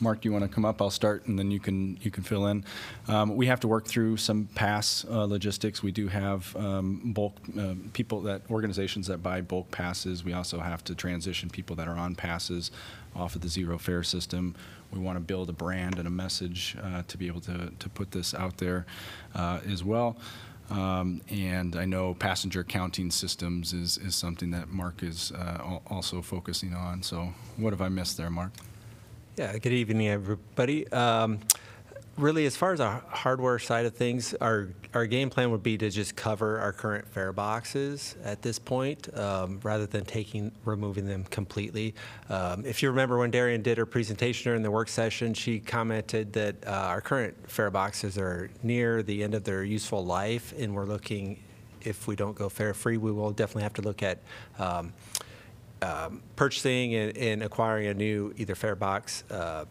Mark, 0.00 0.20
do 0.20 0.28
you 0.28 0.32
want 0.32 0.42
to 0.42 0.48
come 0.48 0.64
up? 0.64 0.82
I'll 0.82 0.90
start, 0.90 1.26
and 1.26 1.38
then 1.38 1.50
you 1.50 1.60
can, 1.60 1.96
you 2.02 2.10
can 2.10 2.24
fill 2.24 2.48
in. 2.48 2.64
Um, 3.06 3.36
We 3.36 3.46
have 3.46 3.60
to 3.60 3.68
work 3.68 3.86
through 3.86 4.16
some 4.16 4.48
pass 4.54 5.04
uh, 5.08 5.24
logistics. 5.24 5.82
We 5.82 5.92
do 5.92 6.08
have 6.08 6.54
um, 6.56 7.12
bulk, 7.14 7.36
uh, 7.58 7.74
people 7.92 8.20
that, 8.22 8.42
organizations 8.50 9.06
that 9.06 9.22
buy 9.22 9.40
bulk 9.40 9.70
passes. 9.70 10.24
We 10.24 10.32
also 10.32 10.58
have 10.58 10.82
to 10.84 10.94
transition 10.94 11.48
people 11.48 11.76
that 11.76 11.86
are 11.86 11.96
on 11.96 12.16
passes 12.16 12.70
off 13.14 13.36
of 13.36 13.42
the 13.42 13.48
zero 13.48 13.78
fare 13.78 14.02
system. 14.02 14.56
We 14.94 15.00
want 15.00 15.16
to 15.16 15.24
build 15.24 15.48
a 15.50 15.52
brand 15.52 15.98
and 15.98 16.06
a 16.06 16.10
message 16.10 16.76
uh, 16.82 17.02
to 17.08 17.18
be 17.18 17.26
able 17.26 17.40
to, 17.42 17.70
to 17.78 17.88
put 17.88 18.12
this 18.12 18.34
out 18.34 18.58
there 18.58 18.86
uh, 19.34 19.58
as 19.70 19.82
well. 19.82 20.16
Um, 20.70 21.20
And 21.28 21.76
I 21.76 21.84
know 21.84 22.14
passenger 22.14 22.64
counting 22.64 23.10
systems 23.10 23.72
is, 23.72 23.98
is 23.98 24.14
something 24.14 24.50
that 24.52 24.68
Mark 24.68 25.02
is 25.02 25.32
uh, 25.32 25.78
also 25.88 26.22
focusing 26.22 26.74
on. 26.74 27.02
So 27.02 27.34
what 27.56 27.72
have 27.72 27.82
I 27.82 27.88
missed 27.88 28.16
there, 28.16 28.30
Mark? 28.30 28.52
Yeah, 29.36 29.58
good 29.58 29.72
evening, 29.72 30.08
everybody. 30.08 30.86
Um, 30.92 31.40
really, 32.16 32.46
as 32.46 32.56
far 32.56 32.72
as 32.72 32.80
our 32.80 33.02
hardware 33.08 33.58
side 33.58 33.86
of 33.86 33.94
things, 33.94 34.34
our, 34.40 34.68
our 34.92 35.06
game 35.06 35.30
plan 35.30 35.50
would 35.50 35.62
be 35.62 35.76
to 35.78 35.90
just 35.90 36.14
cover 36.14 36.58
our 36.58 36.72
current 36.72 37.06
fare 37.08 37.32
boxes 37.32 38.16
at 38.22 38.42
this 38.42 38.58
point, 38.58 39.16
um, 39.18 39.58
rather 39.62 39.86
than 39.86 40.04
taking, 40.04 40.52
removing 40.64 41.06
them 41.06 41.24
completely. 41.24 41.94
Um, 42.28 42.64
if 42.64 42.82
you 42.82 42.90
remember 42.90 43.18
when 43.18 43.30
Darian 43.30 43.62
did 43.62 43.78
her 43.78 43.86
presentation 43.86 44.50
during 44.50 44.62
the 44.62 44.70
work 44.70 44.88
session, 44.88 45.34
she 45.34 45.58
commented 45.58 46.32
that 46.34 46.56
uh, 46.66 46.70
our 46.70 47.00
current 47.00 47.34
fare 47.50 47.70
boxes 47.70 48.16
are 48.16 48.50
near 48.62 49.02
the 49.02 49.22
end 49.24 49.34
of 49.34 49.44
their 49.44 49.64
useful 49.64 50.04
life, 50.04 50.54
and 50.58 50.74
we're 50.74 50.86
looking, 50.86 51.42
if 51.82 52.06
we 52.06 52.14
don't 52.14 52.36
go 52.36 52.48
fare 52.48 52.74
free, 52.74 52.96
we 52.96 53.10
will 53.10 53.30
definitely 53.30 53.64
have 53.64 53.74
to 53.74 53.82
look 53.82 54.02
at 54.02 54.18
um, 54.58 54.92
um, 55.82 56.22
purchasing 56.36 56.94
and, 56.94 57.16
and 57.18 57.42
acquiring 57.42 57.88
a 57.88 57.94
new 57.94 58.32
either 58.36 58.54
fare 58.54 58.76
box 58.76 59.24
uh, 59.30 59.64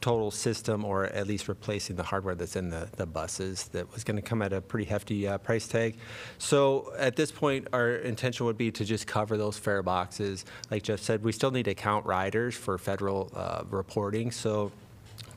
total 0.00 0.30
system 0.30 0.84
or 0.84 1.06
at 1.06 1.26
least 1.26 1.48
replacing 1.48 1.96
the 1.96 2.02
hardware 2.02 2.34
that's 2.34 2.56
in 2.56 2.70
the, 2.70 2.88
the 2.96 3.06
buses 3.06 3.68
that 3.68 3.90
was 3.92 4.04
going 4.04 4.16
to 4.16 4.22
come 4.22 4.42
at 4.42 4.52
a 4.52 4.60
pretty 4.60 4.84
hefty 4.84 5.26
uh, 5.26 5.38
price 5.38 5.68
tag. 5.68 5.96
So 6.38 6.92
at 6.98 7.16
this 7.16 7.32
point, 7.32 7.68
our 7.72 7.90
intention 7.96 8.46
would 8.46 8.58
be 8.58 8.70
to 8.72 8.84
just 8.84 9.06
cover 9.06 9.36
those 9.36 9.58
fare 9.58 9.82
boxes. 9.82 10.44
Like 10.70 10.82
Jeff 10.82 11.00
said, 11.00 11.24
we 11.24 11.32
still 11.32 11.50
need 11.50 11.64
to 11.64 11.74
count 11.74 12.06
riders 12.06 12.54
for 12.54 12.78
federal 12.78 13.30
uh, 13.34 13.64
reporting. 13.70 14.30
So 14.30 14.72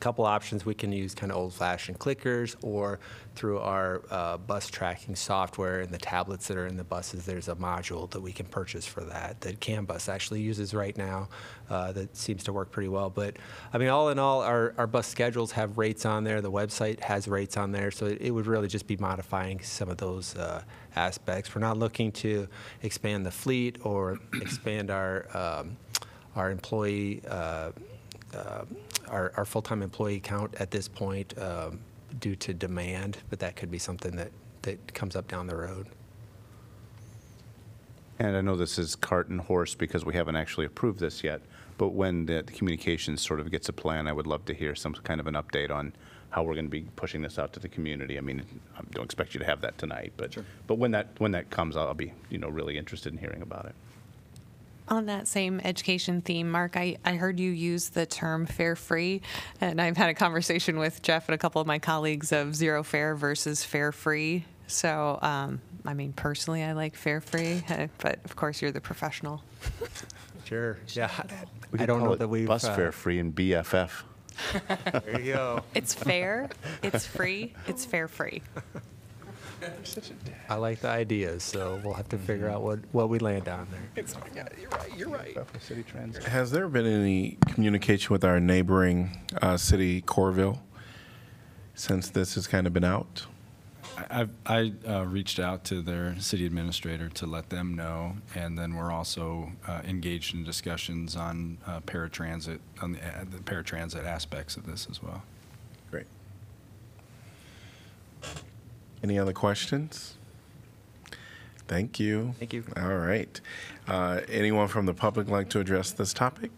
couple 0.02 0.26
options 0.26 0.66
we 0.66 0.74
can 0.74 0.90
use 0.90 1.14
kind 1.14 1.30
of 1.30 1.38
old-fashioned 1.38 1.96
clickers 1.96 2.56
or 2.60 2.98
through 3.36 3.60
our 3.60 4.02
uh, 4.10 4.36
bus 4.36 4.66
tracking 4.68 5.14
software 5.14 5.78
and 5.78 5.90
the 5.90 5.98
tablets 5.98 6.48
that 6.48 6.56
are 6.56 6.66
in 6.66 6.76
the 6.76 6.82
buses 6.82 7.24
there's 7.24 7.46
a 7.46 7.54
module 7.54 8.10
that 8.10 8.20
we 8.20 8.32
can 8.32 8.44
purchase 8.46 8.84
for 8.84 9.04
that 9.04 9.40
that 9.42 9.60
CAMBUS 9.60 10.08
actually 10.08 10.40
uses 10.40 10.74
right 10.74 10.98
now 10.98 11.28
uh, 11.70 11.92
that 11.92 12.16
seems 12.16 12.42
to 12.42 12.52
work 12.52 12.72
pretty 12.72 12.88
well. 12.88 13.10
But 13.10 13.36
I 13.72 13.78
mean 13.78 13.90
all 13.90 14.08
in 14.08 14.18
all 14.18 14.42
our, 14.42 14.74
our 14.76 14.88
bus 14.88 15.06
schedules 15.06 15.52
have 15.52 15.78
rates 15.78 16.04
on 16.04 16.24
there 16.24 16.40
the 16.40 16.50
website 16.50 16.98
has 16.98 17.28
rates 17.28 17.56
on 17.56 17.70
there 17.70 17.92
so 17.92 18.06
it, 18.06 18.18
it 18.20 18.32
would 18.32 18.48
really 18.48 18.68
just 18.68 18.88
be 18.88 18.96
modifying 18.96 19.60
some 19.60 19.88
of 19.88 19.98
those 19.98 20.34
uh, 20.34 20.62
aspects. 20.96 21.54
We're 21.54 21.60
not 21.60 21.78
looking 21.78 22.10
to 22.12 22.48
expand 22.82 23.24
the 23.24 23.30
fleet 23.30 23.78
or 23.84 24.18
expand 24.34 24.90
our 24.90 25.14
um, 25.36 25.76
our 26.34 26.50
employee 26.50 27.22
uh, 27.28 27.70
uh, 28.34 28.64
our, 29.08 29.32
our 29.36 29.44
full-time 29.44 29.82
employee 29.82 30.20
count 30.20 30.54
at 30.58 30.70
this 30.70 30.88
point 30.88 31.38
um, 31.38 31.80
due 32.20 32.36
to 32.36 32.54
demand, 32.54 33.18
but 33.30 33.38
that 33.40 33.56
could 33.56 33.70
be 33.70 33.78
something 33.78 34.16
that, 34.16 34.30
that 34.62 34.94
comes 34.94 35.16
up 35.16 35.28
down 35.28 35.46
the 35.46 35.56
road. 35.56 35.86
And 38.18 38.36
I 38.36 38.40
know 38.40 38.56
this 38.56 38.78
is 38.78 38.94
cart 38.94 39.28
and 39.28 39.40
horse 39.40 39.74
because 39.74 40.04
we 40.04 40.14
haven't 40.14 40.36
actually 40.36 40.66
approved 40.66 41.00
this 41.00 41.24
yet, 41.24 41.40
but 41.78 41.88
when 41.88 42.26
the 42.26 42.42
the 42.42 42.52
communications 42.52 43.20
sort 43.22 43.40
of 43.40 43.50
gets 43.50 43.68
a 43.68 43.72
plan, 43.72 44.06
I 44.06 44.12
would 44.12 44.26
love 44.26 44.44
to 44.44 44.54
hear 44.54 44.74
some 44.74 44.94
kind 44.94 45.20
of 45.20 45.26
an 45.26 45.34
update 45.34 45.70
on 45.70 45.92
how 46.30 46.42
we're 46.42 46.54
going 46.54 46.66
to 46.66 46.70
be 46.70 46.82
pushing 46.96 47.20
this 47.22 47.38
out 47.38 47.52
to 47.54 47.60
the 47.60 47.68
community. 47.68 48.16
I 48.16 48.20
mean, 48.20 48.44
I 48.78 48.82
don't 48.92 49.04
expect 49.04 49.34
you 49.34 49.40
to 49.40 49.46
have 49.46 49.60
that 49.62 49.76
tonight, 49.76 50.12
but, 50.16 50.36
but 50.66 50.78
when 50.78 50.90
that, 50.92 51.08
when 51.18 51.32
that 51.32 51.50
comes, 51.50 51.76
I'll 51.76 51.92
be, 51.92 52.12
you 52.30 52.38
know, 52.38 52.48
really 52.48 52.78
interested 52.78 53.12
in 53.12 53.18
hearing 53.18 53.42
about 53.42 53.66
it. 53.66 53.74
On 54.88 55.06
that 55.06 55.28
same 55.28 55.60
education 55.64 56.20
theme, 56.20 56.50
Mark, 56.50 56.76
I, 56.76 56.96
I 57.04 57.14
heard 57.14 57.38
you 57.40 57.50
use 57.50 57.90
the 57.90 58.04
term 58.04 58.46
fare 58.46 58.76
free, 58.76 59.22
and 59.60 59.80
I've 59.80 59.96
had 59.96 60.10
a 60.10 60.14
conversation 60.14 60.78
with 60.78 61.02
Jeff 61.02 61.28
and 61.28 61.34
a 61.34 61.38
couple 61.38 61.60
of 61.60 61.66
my 61.66 61.78
colleagues 61.78 62.32
of 62.32 62.54
zero 62.54 62.82
fare 62.82 63.14
versus 63.14 63.64
fare 63.64 63.92
free. 63.92 64.44
So, 64.66 65.18
um, 65.22 65.60
I 65.84 65.94
mean, 65.94 66.12
personally, 66.12 66.62
I 66.62 66.72
like 66.72 66.96
fare 66.96 67.20
free, 67.20 67.62
uh, 67.68 67.88
but 67.98 68.18
of 68.24 68.36
course, 68.36 68.60
you're 68.60 68.72
the 68.72 68.80
professional. 68.80 69.42
Sure. 70.44 70.76
Yeah. 70.88 71.10
We 71.70 71.78
I 71.78 71.86
don't 71.86 72.02
know 72.02 72.12
it 72.12 72.18
that 72.18 72.28
we've. 72.28 72.46
Bus 72.46 72.64
uh, 72.64 72.74
fare 72.74 72.92
free 72.92 73.18
and 73.18 73.34
BFF. 73.34 73.90
There 75.04 75.20
you 75.20 75.32
go. 75.32 75.60
It's 75.74 75.94
fair, 75.94 76.50
it's 76.82 77.06
free, 77.16 77.54
it's 77.66 77.84
fare 77.84 78.08
free. 78.08 78.42
I 80.48 80.54
like 80.56 80.80
the 80.80 80.88
ideas, 80.88 81.42
so 81.42 81.80
we'll 81.84 81.94
have 81.94 82.08
to 82.10 82.18
figure 82.18 82.48
out 82.48 82.62
what, 82.62 82.80
what 82.92 83.08
we 83.08 83.18
land 83.18 83.48
on 83.48 83.66
there. 83.70 83.80
It's, 83.96 84.14
yeah, 84.34 84.48
You're 84.60 84.70
right, 84.70 84.96
you're 84.96 85.08
right. 85.08 85.36
City 85.60 85.82
Transit. 85.82 86.24
Has 86.24 86.50
there 86.50 86.68
been 86.68 86.86
any 86.86 87.38
communication 87.48 88.12
with 88.12 88.24
our 88.24 88.40
neighboring 88.40 89.20
uh, 89.40 89.56
city, 89.56 90.02
Coralville, 90.02 90.58
since 91.74 92.10
this 92.10 92.34
has 92.34 92.46
kind 92.46 92.66
of 92.66 92.72
been 92.72 92.84
out? 92.84 93.26
I, 93.96 94.26
I 94.46 94.72
uh, 94.86 95.04
reached 95.04 95.38
out 95.38 95.64
to 95.64 95.82
their 95.82 96.18
city 96.18 96.46
administrator 96.46 97.08
to 97.10 97.26
let 97.26 97.50
them 97.50 97.74
know, 97.74 98.16
and 98.34 98.58
then 98.58 98.74
we're 98.74 98.90
also 98.90 99.52
uh, 99.66 99.82
engaged 99.84 100.34
in 100.34 100.44
discussions 100.44 101.14
on 101.14 101.58
uh, 101.66 101.80
paratransit, 101.80 102.60
on 102.80 102.92
the, 102.92 102.98
uh, 102.98 103.24
the 103.30 103.38
paratransit 103.38 104.04
aspects 104.04 104.56
of 104.56 104.66
this 104.66 104.86
as 104.90 105.02
well. 105.02 105.22
Any 109.02 109.18
other 109.18 109.32
questions? 109.32 110.14
Thank 111.66 111.98
you. 111.98 112.34
Thank 112.38 112.52
you. 112.52 112.64
All 112.76 112.96
right. 112.96 113.40
Uh, 113.88 114.20
Anyone 114.28 114.68
from 114.68 114.86
the 114.86 114.94
public 114.94 115.28
like 115.28 115.48
to 115.50 115.60
address 115.60 115.90
this 115.90 116.12
topic? 116.12 116.50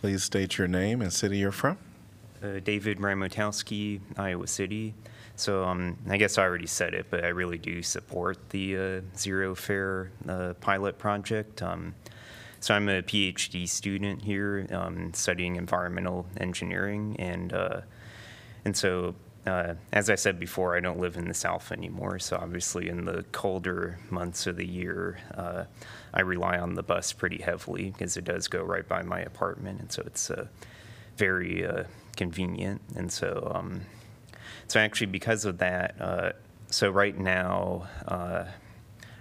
Please 0.00 0.24
state 0.24 0.58
your 0.58 0.68
name 0.68 1.00
and 1.02 1.12
city 1.12 1.38
you're 1.38 1.52
from. 1.52 1.78
Uh, 2.42 2.60
David 2.60 2.98
Ramotowski, 2.98 4.00
Iowa 4.16 4.46
City. 4.46 4.94
So 5.36 5.64
um, 5.64 5.96
I 6.08 6.16
guess 6.16 6.38
I 6.38 6.42
already 6.42 6.66
said 6.66 6.94
it, 6.94 7.06
but 7.10 7.24
I 7.24 7.28
really 7.28 7.58
do 7.58 7.82
support 7.82 8.38
the 8.50 8.76
uh, 8.76 9.00
Zero 9.16 9.54
Fare 9.54 10.10
uh, 10.28 10.54
pilot 10.60 10.98
project. 10.98 11.62
Um, 11.62 11.94
so 12.60 12.74
I'm 12.74 12.88
a 12.88 13.02
PhD 13.02 13.68
student 13.68 14.22
here 14.22 14.66
um, 14.70 15.12
studying 15.12 15.56
environmental 15.56 16.26
engineering, 16.38 17.16
and 17.18 17.52
uh, 17.52 17.80
and 18.64 18.76
so 18.76 19.14
uh, 19.46 19.74
as 19.92 20.08
I 20.08 20.14
said 20.14 20.38
before, 20.38 20.76
I 20.76 20.80
don't 20.80 20.98
live 20.98 21.16
in 21.16 21.28
the 21.28 21.34
South 21.34 21.70
anymore. 21.70 22.18
So 22.18 22.36
obviously, 22.36 22.88
in 22.88 23.04
the 23.04 23.24
colder 23.32 23.98
months 24.10 24.46
of 24.46 24.56
the 24.56 24.66
year, 24.66 25.18
uh, 25.34 25.64
I 26.14 26.20
rely 26.22 26.58
on 26.58 26.74
the 26.74 26.82
bus 26.82 27.12
pretty 27.12 27.42
heavily 27.42 27.90
because 27.90 28.16
it 28.16 28.24
does 28.24 28.48
go 28.48 28.62
right 28.62 28.86
by 28.86 29.02
my 29.02 29.20
apartment, 29.20 29.80
and 29.80 29.92
so 29.92 30.02
it's 30.06 30.30
uh, 30.30 30.46
very 31.16 31.66
uh, 31.66 31.84
convenient. 32.16 32.80
And 32.96 33.12
so, 33.12 33.52
um, 33.54 33.82
so 34.68 34.80
actually, 34.80 35.08
because 35.08 35.44
of 35.44 35.58
that, 35.58 35.94
uh, 36.00 36.32
so 36.70 36.90
right 36.90 37.18
now, 37.18 37.86
uh, 38.08 38.44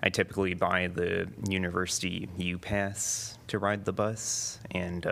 I 0.02 0.10
typically 0.10 0.54
buy 0.54 0.88
the 0.88 1.30
university 1.48 2.30
U 2.38 2.58
Pass 2.58 3.38
to 3.48 3.60
ride 3.60 3.86
the 3.86 3.94
bus, 3.94 4.60
and 4.72 5.06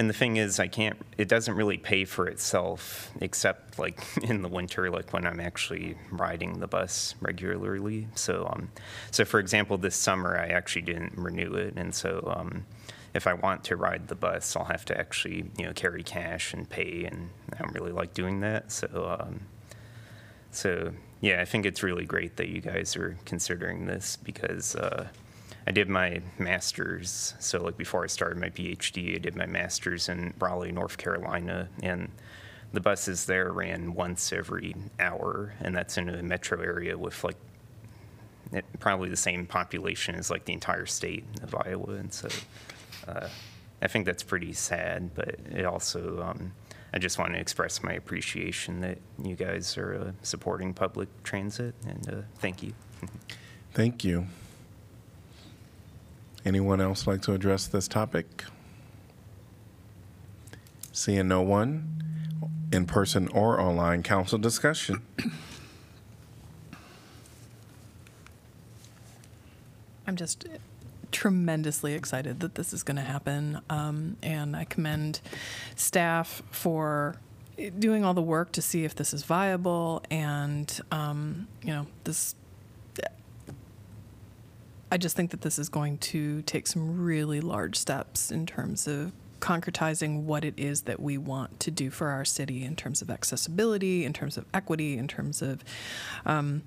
and 0.00 0.08
the 0.08 0.14
thing 0.14 0.38
is, 0.38 0.58
I 0.58 0.66
can't. 0.66 0.96
It 1.18 1.28
doesn't 1.28 1.54
really 1.54 1.76
pay 1.76 2.06
for 2.06 2.26
itself, 2.26 3.10
except 3.20 3.78
like 3.78 4.02
in 4.22 4.40
the 4.40 4.48
winter, 4.48 4.90
like 4.90 5.12
when 5.12 5.26
I'm 5.26 5.40
actually 5.40 5.94
riding 6.10 6.58
the 6.58 6.66
bus 6.66 7.14
regularly. 7.20 8.08
So, 8.14 8.50
um, 8.50 8.70
so 9.10 9.26
for 9.26 9.38
example, 9.38 9.76
this 9.76 9.94
summer 9.94 10.38
I 10.38 10.46
actually 10.46 10.82
didn't 10.82 11.18
renew 11.18 11.52
it, 11.52 11.74
and 11.76 11.94
so 11.94 12.32
um, 12.34 12.64
if 13.12 13.26
I 13.26 13.34
want 13.34 13.62
to 13.64 13.76
ride 13.76 14.08
the 14.08 14.14
bus, 14.14 14.56
I'll 14.56 14.64
have 14.64 14.86
to 14.86 14.98
actually, 14.98 15.50
you 15.58 15.66
know, 15.66 15.74
carry 15.74 16.02
cash 16.02 16.54
and 16.54 16.66
pay, 16.66 17.04
and 17.04 17.28
I 17.52 17.58
don't 17.58 17.74
really 17.74 17.92
like 17.92 18.14
doing 18.14 18.40
that. 18.40 18.72
So, 18.72 19.18
um, 19.20 19.40
so 20.50 20.92
yeah, 21.20 21.42
I 21.42 21.44
think 21.44 21.66
it's 21.66 21.82
really 21.82 22.06
great 22.06 22.38
that 22.38 22.48
you 22.48 22.62
guys 22.62 22.96
are 22.96 23.18
considering 23.26 23.84
this 23.84 24.16
because 24.16 24.74
uh, 24.76 25.08
I 25.70 25.72
did 25.72 25.88
my 25.88 26.20
master's. 26.36 27.34
So, 27.38 27.62
like 27.62 27.76
before 27.76 28.02
I 28.02 28.08
started 28.08 28.38
my 28.38 28.50
PhD, 28.50 29.14
I 29.14 29.18
did 29.18 29.36
my 29.36 29.46
master's 29.46 30.08
in 30.08 30.34
Raleigh, 30.40 30.72
North 30.72 30.98
Carolina, 30.98 31.68
and 31.80 32.10
the 32.72 32.80
buses 32.80 33.24
there 33.24 33.52
ran 33.52 33.94
once 33.94 34.32
every 34.32 34.74
hour, 34.98 35.54
and 35.60 35.72
that's 35.72 35.96
in 35.96 36.08
a 36.08 36.24
metro 36.24 36.60
area 36.60 36.98
with 36.98 37.22
like 37.22 37.36
it, 38.50 38.64
probably 38.80 39.10
the 39.10 39.16
same 39.16 39.46
population 39.46 40.16
as 40.16 40.28
like 40.28 40.44
the 40.44 40.52
entire 40.52 40.86
state 40.86 41.22
of 41.40 41.54
Iowa, 41.54 41.92
and 41.92 42.12
so 42.12 42.28
uh, 43.06 43.28
I 43.80 43.86
think 43.86 44.06
that's 44.06 44.24
pretty 44.24 44.52
sad. 44.52 45.14
But 45.14 45.36
it 45.52 45.64
also, 45.64 46.20
um, 46.20 46.52
I 46.92 46.98
just 46.98 47.16
want 47.16 47.32
to 47.34 47.38
express 47.38 47.80
my 47.80 47.92
appreciation 47.92 48.80
that 48.80 48.98
you 49.22 49.36
guys 49.36 49.78
are 49.78 49.94
uh, 49.94 50.12
supporting 50.22 50.74
public 50.74 51.08
transit, 51.22 51.76
and 51.86 52.08
uh, 52.08 52.22
thank 52.40 52.60
you. 52.60 52.72
Thank 53.72 54.02
you. 54.02 54.26
Anyone 56.44 56.80
else 56.80 57.06
like 57.06 57.22
to 57.22 57.32
address 57.32 57.66
this 57.66 57.86
topic? 57.86 58.44
Seeing 60.92 61.28
no 61.28 61.42
one, 61.42 62.02
in 62.72 62.86
person 62.86 63.28
or 63.28 63.60
online, 63.60 64.02
council 64.02 64.38
discussion. 64.38 65.02
I'm 70.06 70.16
just 70.16 70.46
tremendously 71.12 71.94
excited 71.94 72.40
that 72.40 72.54
this 72.54 72.72
is 72.72 72.82
going 72.82 72.96
to 72.96 73.02
happen. 73.02 73.60
Um, 73.68 74.16
and 74.22 74.56
I 74.56 74.64
commend 74.64 75.20
staff 75.76 76.42
for 76.50 77.16
doing 77.78 78.04
all 78.04 78.14
the 78.14 78.22
work 78.22 78.52
to 78.52 78.62
see 78.62 78.84
if 78.84 78.94
this 78.94 79.12
is 79.12 79.22
viable. 79.22 80.02
And, 80.10 80.80
um, 80.90 81.48
you 81.62 81.72
know, 81.72 81.86
this. 82.04 82.34
I 84.90 84.98
just 84.98 85.16
think 85.16 85.30
that 85.30 85.42
this 85.42 85.58
is 85.58 85.68
going 85.68 85.98
to 85.98 86.42
take 86.42 86.66
some 86.66 87.00
really 87.00 87.40
large 87.40 87.76
steps 87.76 88.30
in 88.30 88.46
terms 88.46 88.86
of 88.86 89.12
concretizing 89.40 90.24
what 90.24 90.44
it 90.44 90.54
is 90.56 90.82
that 90.82 91.00
we 91.00 91.16
want 91.16 91.60
to 91.60 91.70
do 91.70 91.90
for 91.90 92.08
our 92.08 92.24
city 92.24 92.64
in 92.64 92.76
terms 92.76 93.00
of 93.00 93.10
accessibility, 93.10 94.04
in 94.04 94.12
terms 94.12 94.36
of 94.36 94.44
equity, 94.52 94.98
in 94.98 95.08
terms 95.08 95.42
of 95.42 95.64
um, 96.26 96.62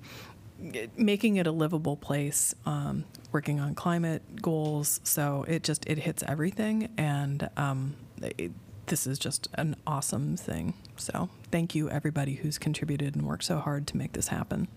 making 0.97 1.36
it 1.36 1.47
a 1.47 1.51
livable 1.51 1.95
place, 1.95 2.55
um, 2.65 3.05
working 3.32 3.59
on 3.59 3.76
climate 3.76 4.21
goals. 4.41 4.99
So 5.03 5.45
it 5.47 5.63
just 5.63 5.86
it 5.88 5.99
hits 5.99 6.24
everything, 6.28 6.89
and 6.97 7.49
um, 7.57 7.95
it, 8.21 8.51
this 8.88 9.07
is 9.07 9.19
just 9.19 9.47
an 9.53 9.76
awesome 9.88 10.36
thing. 10.36 10.74
So 10.97 11.30
thank 11.51 11.76
you 11.76 11.89
everybody 11.89 12.36
who's 12.36 12.57
contributed 12.57 13.15
and 13.15 13.26
worked 13.26 13.43
so 13.43 13.59
hard 13.59 13.88
to 13.88 13.97
make 13.97 14.13
this 14.13 14.30
happen. 14.30 14.67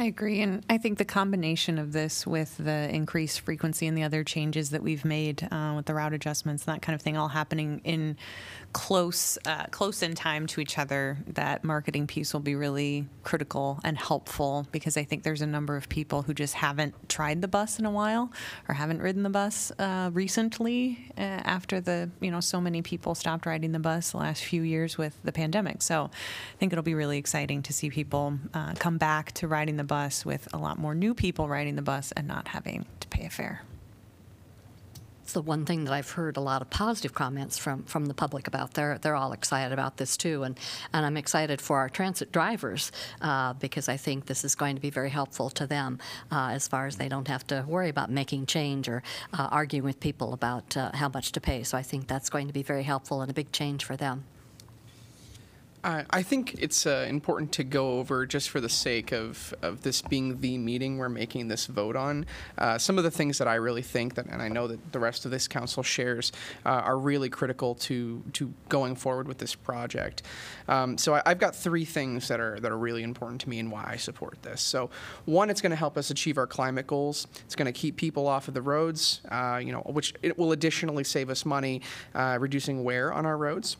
I 0.00 0.04
agree. 0.04 0.40
And 0.40 0.64
I 0.70 0.78
think 0.78 0.96
the 0.96 1.04
combination 1.04 1.76
of 1.78 1.92
this 1.92 2.26
with 2.26 2.56
the 2.56 2.88
increased 2.88 3.40
frequency 3.40 3.86
and 3.86 3.98
the 3.98 4.02
other 4.02 4.24
changes 4.24 4.70
that 4.70 4.82
we've 4.82 5.04
made 5.04 5.46
uh, 5.52 5.74
with 5.76 5.84
the 5.84 5.92
route 5.92 6.14
adjustments 6.14 6.64
and 6.64 6.74
that 6.74 6.80
kind 6.80 6.94
of 6.94 7.02
thing 7.02 7.18
all 7.18 7.28
happening 7.28 7.82
in 7.84 8.16
close, 8.72 9.36
uh, 9.44 9.66
close 9.66 10.02
in 10.02 10.14
time 10.14 10.46
to 10.46 10.62
each 10.62 10.78
other, 10.78 11.18
that 11.26 11.64
marketing 11.64 12.06
piece 12.06 12.32
will 12.32 12.40
be 12.40 12.54
really 12.54 13.08
critical 13.24 13.78
and 13.84 13.98
helpful 13.98 14.66
because 14.72 14.96
I 14.96 15.04
think 15.04 15.22
there's 15.22 15.42
a 15.42 15.46
number 15.46 15.76
of 15.76 15.90
people 15.90 16.22
who 16.22 16.32
just 16.32 16.54
haven't 16.54 16.94
tried 17.10 17.42
the 17.42 17.48
bus 17.48 17.78
in 17.78 17.84
a 17.84 17.90
while 17.90 18.32
or 18.70 18.76
haven't 18.76 19.02
ridden 19.02 19.22
the 19.22 19.28
bus 19.28 19.70
uh, 19.78 20.08
recently 20.14 21.12
uh, 21.18 21.20
after 21.20 21.78
the, 21.78 22.08
you 22.22 22.30
know, 22.30 22.40
so 22.40 22.58
many 22.58 22.80
people 22.80 23.14
stopped 23.14 23.44
riding 23.44 23.72
the 23.72 23.78
bus 23.78 24.12
the 24.12 24.16
last 24.16 24.44
few 24.44 24.62
years 24.62 24.96
with 24.96 25.18
the 25.24 25.32
pandemic. 25.32 25.82
So 25.82 26.04
I 26.04 26.56
think 26.56 26.72
it'll 26.72 26.82
be 26.82 26.94
really 26.94 27.18
exciting 27.18 27.60
to 27.64 27.74
see 27.74 27.90
people 27.90 28.38
uh, 28.54 28.72
come 28.78 28.96
back 28.96 29.32
to 29.32 29.46
riding 29.46 29.76
the 29.76 29.89
bus 29.90 30.24
with 30.24 30.46
a 30.52 30.56
lot 30.56 30.78
more 30.78 30.94
new 30.94 31.14
people 31.14 31.48
riding 31.48 31.74
the 31.74 31.82
bus 31.82 32.12
and 32.12 32.28
not 32.28 32.46
having 32.46 32.86
to 33.00 33.08
pay 33.08 33.24
a 33.26 33.30
fare. 33.30 33.64
It's 35.24 35.32
the 35.32 35.42
one 35.42 35.64
thing 35.64 35.84
that 35.84 35.92
I've 35.92 36.10
heard 36.10 36.36
a 36.36 36.40
lot 36.40 36.62
of 36.62 36.70
positive 36.70 37.12
comments 37.12 37.58
from, 37.58 37.82
from 37.84 38.06
the 38.06 38.14
public 38.14 38.46
about. 38.46 38.74
They're, 38.74 38.98
they're 38.98 39.16
all 39.16 39.32
excited 39.32 39.72
about 39.72 39.96
this 39.96 40.16
too. 40.16 40.44
And, 40.44 40.58
and 40.92 41.04
I'm 41.04 41.16
excited 41.16 41.60
for 41.60 41.78
our 41.78 41.88
transit 41.88 42.30
drivers 42.30 42.92
uh, 43.20 43.54
because 43.54 43.88
I 43.88 43.96
think 43.96 44.26
this 44.26 44.44
is 44.44 44.54
going 44.54 44.76
to 44.76 44.82
be 44.82 44.90
very 44.90 45.10
helpful 45.10 45.50
to 45.50 45.66
them 45.66 45.98
uh, 46.30 46.50
as 46.52 46.68
far 46.68 46.86
as 46.86 46.96
they 46.96 47.08
don't 47.08 47.26
have 47.26 47.44
to 47.48 47.64
worry 47.66 47.88
about 47.88 48.10
making 48.10 48.46
change 48.46 48.88
or 48.88 49.02
uh, 49.32 49.48
arguing 49.50 49.84
with 49.84 49.98
people 49.98 50.32
about 50.32 50.76
uh, 50.76 50.92
how 50.94 51.08
much 51.08 51.32
to 51.32 51.40
pay. 51.40 51.64
So 51.64 51.76
I 51.76 51.82
think 51.82 52.06
that's 52.06 52.30
going 52.30 52.46
to 52.46 52.52
be 52.52 52.62
very 52.62 52.84
helpful 52.84 53.22
and 53.22 53.30
a 53.30 53.34
big 53.34 53.50
change 53.50 53.84
for 53.84 53.96
them. 53.96 54.24
Uh, 55.82 56.02
I 56.10 56.22
think 56.22 56.56
it's 56.58 56.86
uh, 56.86 57.06
important 57.08 57.52
to 57.52 57.64
go 57.64 57.98
over, 57.98 58.26
just 58.26 58.50
for 58.50 58.60
the 58.60 58.68
sake 58.68 59.12
of, 59.12 59.54
of 59.62 59.82
this 59.82 60.02
being 60.02 60.40
the 60.40 60.58
meeting 60.58 60.98
we're 60.98 61.08
making 61.08 61.48
this 61.48 61.66
vote 61.66 61.96
on, 61.96 62.26
uh, 62.58 62.76
some 62.76 62.98
of 62.98 63.04
the 63.04 63.10
things 63.10 63.38
that 63.38 63.48
I 63.48 63.54
really 63.54 63.80
think 63.80 64.14
that, 64.16 64.26
and 64.26 64.42
I 64.42 64.48
know 64.48 64.66
that 64.66 64.92
the 64.92 64.98
rest 64.98 65.24
of 65.24 65.30
this 65.30 65.48
council 65.48 65.82
shares, 65.82 66.32
uh, 66.66 66.68
are 66.68 66.98
really 66.98 67.30
critical 67.30 67.74
to 67.76 68.22
to 68.34 68.52
going 68.68 68.94
forward 68.94 69.26
with 69.26 69.38
this 69.38 69.54
project. 69.54 70.22
Um, 70.68 70.98
so 70.98 71.14
I, 71.14 71.22
have 71.24 71.38
got 71.38 71.56
three 71.56 71.86
things 71.86 72.28
that 72.28 72.40
are 72.40 72.60
that 72.60 72.70
are 72.70 72.78
really 72.78 73.02
important 73.02 73.40
to 73.42 73.48
me 73.48 73.58
and 73.58 73.72
why 73.72 73.84
I 73.88 73.96
support 73.96 74.42
this. 74.42 74.60
So 74.60 74.90
one, 75.24 75.48
it's 75.48 75.62
going 75.62 75.70
to 75.70 75.76
help 75.76 75.96
us 75.96 76.10
achieve 76.10 76.36
our 76.36 76.46
climate 76.46 76.86
goals. 76.86 77.26
It's 77.46 77.56
going 77.56 77.72
to 77.72 77.78
keep 77.78 77.96
people 77.96 78.26
off 78.26 78.48
of 78.48 78.54
the 78.54 78.62
roads, 78.62 79.22
uh, 79.30 79.60
you 79.62 79.72
know, 79.72 79.80
which 79.80 80.12
it 80.22 80.36
will 80.36 80.52
additionally 80.52 81.04
save 81.04 81.30
us 81.30 81.46
money, 81.46 81.80
reducing 82.14 82.84
wear 82.84 83.12
on 83.12 83.24
our 83.24 83.38
roads. 83.38 83.78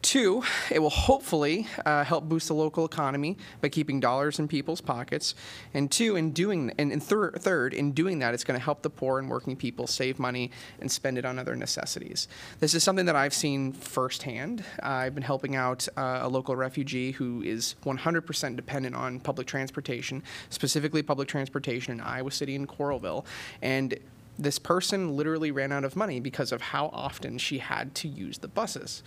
Two, 0.00 0.44
it 0.70 0.78
will 0.78 0.90
hopefully 0.90 1.66
uh, 1.84 2.04
help 2.04 2.24
boost 2.28 2.48
the 2.48 2.54
local 2.54 2.84
economy 2.84 3.36
by 3.60 3.68
keeping 3.68 3.98
dollars 3.98 4.38
in 4.38 4.46
people's 4.46 4.80
pockets. 4.80 5.34
And 5.74 5.90
two, 5.90 6.14
in 6.14 6.30
doing 6.30 6.72
and, 6.78 6.92
and 6.92 7.02
thir- 7.02 7.32
third, 7.32 7.74
in 7.74 7.92
doing 7.92 8.20
that, 8.20 8.32
it's 8.32 8.44
going 8.44 8.58
to 8.58 8.64
help 8.64 8.82
the 8.82 8.90
poor 8.90 9.18
and 9.18 9.28
working 9.28 9.56
people 9.56 9.88
save 9.88 10.20
money 10.20 10.52
and 10.80 10.90
spend 10.90 11.18
it 11.18 11.24
on 11.24 11.38
other 11.38 11.56
necessities. 11.56 12.28
This 12.60 12.74
is 12.74 12.84
something 12.84 13.06
that 13.06 13.16
I've 13.16 13.34
seen 13.34 13.72
firsthand. 13.72 14.64
Uh, 14.82 14.86
I've 14.86 15.14
been 15.14 15.24
helping 15.24 15.56
out 15.56 15.88
uh, 15.96 16.20
a 16.22 16.28
local 16.28 16.54
refugee 16.54 17.12
who 17.12 17.42
is 17.42 17.74
100% 17.84 18.56
dependent 18.56 18.94
on 18.94 19.18
public 19.18 19.48
transportation, 19.48 20.22
specifically 20.50 21.02
public 21.02 21.26
transportation 21.26 21.92
in 21.92 22.00
Iowa 22.00 22.30
City 22.30 22.54
and 22.54 22.68
Coralville, 22.68 23.24
and 23.62 23.98
this 24.38 24.58
person 24.58 25.16
literally 25.16 25.50
ran 25.50 25.72
out 25.72 25.84
of 25.84 25.96
money 25.96 26.20
because 26.20 26.52
of 26.52 26.60
how 26.60 26.86
often 26.92 27.38
she 27.38 27.58
had 27.58 27.94
to 27.96 28.08
use 28.08 28.38
the 28.38 28.48
buses. 28.48 29.02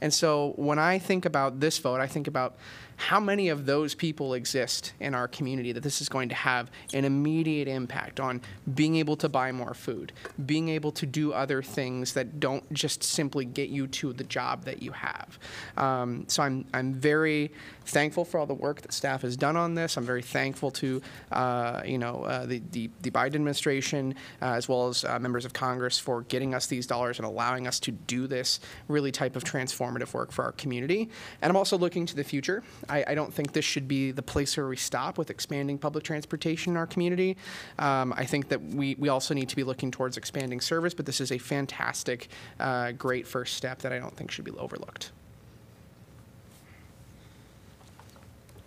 And 0.00 0.12
so 0.12 0.54
when 0.56 0.78
I 0.78 0.98
think 0.98 1.24
about 1.24 1.60
this 1.60 1.78
vote, 1.78 2.00
I 2.00 2.06
think 2.06 2.26
about 2.26 2.56
how 3.00 3.18
many 3.18 3.48
of 3.48 3.64
those 3.64 3.94
people 3.94 4.34
exist 4.34 4.92
in 5.00 5.14
our 5.14 5.26
community 5.26 5.72
that 5.72 5.82
this 5.82 6.02
is 6.02 6.08
going 6.10 6.28
to 6.28 6.34
have 6.34 6.70
an 6.92 7.06
immediate 7.06 7.66
impact 7.66 8.20
on 8.20 8.42
being 8.74 8.96
able 8.96 9.16
to 9.16 9.26
buy 9.26 9.50
more 9.50 9.72
food, 9.72 10.12
being 10.44 10.68
able 10.68 10.92
to 10.92 11.06
do 11.06 11.32
other 11.32 11.62
things 11.62 12.12
that 12.12 12.38
don't 12.38 12.70
just 12.74 13.02
simply 13.02 13.46
get 13.46 13.70
you 13.70 13.86
to 13.86 14.12
the 14.12 14.24
job 14.24 14.66
that 14.66 14.82
you 14.82 14.92
have. 14.92 15.38
Um, 15.78 16.26
so 16.28 16.42
I'm, 16.42 16.66
I'm 16.74 16.92
very 16.92 17.52
thankful 17.86 18.26
for 18.26 18.38
all 18.38 18.46
the 18.46 18.52
work 18.54 18.82
that 18.82 18.92
staff 18.92 19.22
has 19.22 19.34
done 19.34 19.56
on 19.56 19.74
this. 19.74 19.96
I'm 19.96 20.04
very 20.04 20.22
thankful 20.22 20.70
to 20.72 21.00
uh, 21.32 21.80
you 21.86 21.96
know 21.96 22.24
uh, 22.24 22.44
the, 22.44 22.60
the, 22.70 22.90
the 23.00 23.10
Biden 23.10 23.34
administration 23.36 24.14
uh, 24.42 24.52
as 24.52 24.68
well 24.68 24.88
as 24.88 25.04
uh, 25.04 25.18
members 25.18 25.46
of 25.46 25.54
Congress 25.54 25.98
for 25.98 26.20
getting 26.22 26.54
us 26.54 26.66
these 26.66 26.86
dollars 26.86 27.18
and 27.18 27.26
allowing 27.26 27.66
us 27.66 27.80
to 27.80 27.92
do 27.92 28.26
this 28.26 28.60
really 28.88 29.10
type 29.10 29.36
of 29.36 29.44
transformative 29.44 30.12
work 30.12 30.32
for 30.32 30.44
our 30.44 30.52
community. 30.52 31.08
And 31.40 31.50
I'm 31.50 31.56
also 31.56 31.78
looking 31.78 32.04
to 32.04 32.14
the 32.14 32.24
future. 32.24 32.62
I, 32.90 33.04
I, 33.08 33.14
don't 33.14 33.32
think 33.32 33.52
this 33.52 33.64
should 33.64 33.88
be 33.88 34.10
the 34.10 34.22
place 34.22 34.56
where 34.56 34.66
we 34.66 34.76
stop 34.76 35.18
with 35.18 35.30
expanding 35.30 35.78
public 35.78 36.04
transportation 36.04 36.72
in 36.72 36.76
our 36.76 36.86
community. 36.86 37.36
Um, 37.78 38.12
I 38.16 38.24
think 38.24 38.48
that 38.48 38.62
we, 38.62 38.96
we 38.98 39.08
also 39.08 39.34
need 39.34 39.48
to 39.48 39.56
be 39.56 39.64
looking 39.64 39.90
towards 39.90 40.16
expanding 40.16 40.60
service, 40.60 40.94
but 40.94 41.06
this 41.06 41.20
is 41.20 41.32
a 41.32 41.38
fantastic, 41.38 42.28
uh, 42.58 42.92
great 42.92 43.26
first 43.26 43.56
step 43.56 43.78
that 43.80 43.92
I 43.92 43.98
don't 43.98 44.16
think 44.16 44.30
should 44.30 44.44
be 44.44 44.52
overlooked. 44.52 45.12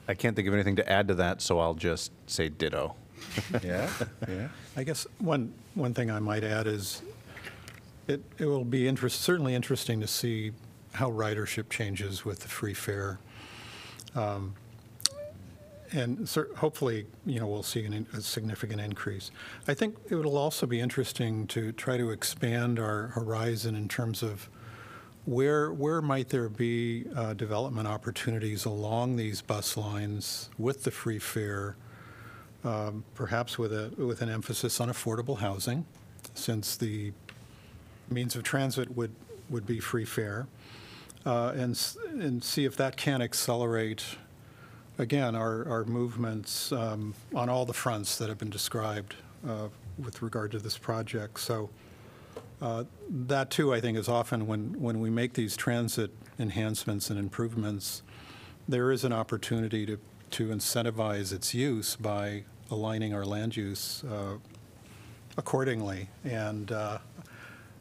I 0.08 0.14
can't 0.14 0.36
think 0.36 0.48
of 0.48 0.54
anything 0.54 0.76
to 0.78 0.92
add 0.92 1.08
to 1.10 1.16
that, 1.16 1.42
so 1.42 1.60
I'll 1.60 1.74
just 1.74 2.12
say 2.28 2.50
ditto. 2.50 2.96
yeah, 3.64 3.90
yeah. 4.28 4.50
I 4.76 4.84
guess 4.84 5.08
one 5.20 5.54
one 5.76 5.94
thing 5.94 6.12
I 6.12 6.20
might 6.20 6.44
add 6.44 6.68
is 6.68 7.02
it 8.08 8.22
it 8.38 8.46
will 8.46 8.66
be 8.66 8.88
interest, 8.88 9.22
certainly 9.22 9.56
interesting 9.56 10.02
to 10.02 10.08
see 10.08 10.52
how 10.94 11.10
ridership 11.10 11.70
changes 11.70 12.26
with 12.26 12.42
the 12.42 12.50
free 12.50 12.74
fare. 12.74 13.20
Um, 14.16 14.56
and 15.92 16.28
hopefully, 16.56 17.06
you 17.26 17.40
know, 17.40 17.48
we'll 17.48 17.62
see 17.62 17.86
an, 17.86 18.08
a 18.14 18.22
significant 18.22 18.82
increase. 18.82 19.30
I 19.68 19.76
think 19.76 19.96
it 20.10 20.16
will 20.16 20.38
also 20.38 20.66
be 20.66 20.80
interesting 20.80 21.46
to 21.48 21.72
try 21.72 21.98
to 21.98 22.10
expand 22.10 22.80
our 22.80 23.08
horizon 23.08 23.76
in 23.76 23.88
terms 23.88 24.24
of 24.24 24.50
where 25.26 25.72
where 25.72 26.02
might 26.02 26.30
there 26.30 26.50
be 26.50 27.06
uh, 27.16 27.34
development 27.34 27.88
opportunities 27.88 28.66
along 28.66 29.16
these 29.16 29.42
bus 29.42 29.78
lines 29.78 30.50
with 30.58 30.84
the 30.84 30.92
free 30.92 31.20
fare, 31.20 31.78
um, 32.64 33.06
perhaps 33.14 33.58
with 33.58 33.72
a 33.72 33.94
with 33.98 34.22
an 34.22 34.30
emphasis 34.30 34.82
on 34.82 34.90
affordable 34.90 35.38
housing, 35.38 35.86
since 36.34 36.76
the 36.76 37.14
means 38.10 38.36
of 38.36 38.44
transit 38.44 38.96
would, 38.96 39.12
would 39.50 39.66
be 39.66 39.80
free 39.80 40.06
fare, 40.06 40.48
uh, 41.26 41.54
and, 41.56 41.80
and 42.10 42.44
see 42.44 42.66
if 42.66 42.76
that 42.78 42.98
can 42.98 43.22
accelerate, 43.22 44.04
again, 44.98 45.36
our, 45.36 45.68
our 45.68 45.86
movements 45.86 46.72
um, 46.72 47.14
on 47.34 47.50
all 47.50 47.66
the 47.66 47.74
fronts 47.74 48.18
that 48.18 48.30
have 48.30 48.38
been 48.38 48.50
described 48.50 49.16
uh, 49.48 49.68
with 49.98 50.22
regard 50.22 50.52
to 50.52 50.60
this 50.60 50.78
project. 50.78 51.40
So 51.40 51.70
uh, 52.62 52.86
that, 53.10 53.50
too, 53.50 53.74
I 53.74 53.82
think, 53.82 53.98
is 53.98 54.08
often 54.08 54.48
when, 54.48 54.80
when 54.82 55.00
we 55.00 55.10
make 55.10 55.34
these 55.34 55.56
transit 55.56 56.12
enhancements 56.40 57.10
and 57.10 57.20
improvements, 57.20 58.04
there 58.68 58.92
is 58.92 59.04
an 59.04 59.14
opportunity 59.14 59.86
to, 59.86 60.00
to 60.32 60.48
incentivize 60.48 61.34
its 61.34 61.54
use 61.54 61.96
by 61.96 62.44
aligning 62.72 63.14
our 63.14 63.26
land 63.26 63.56
use 63.56 64.04
uh, 64.06 64.36
accordingly. 65.38 66.10
And 66.24 66.72
uh, 66.72 67.00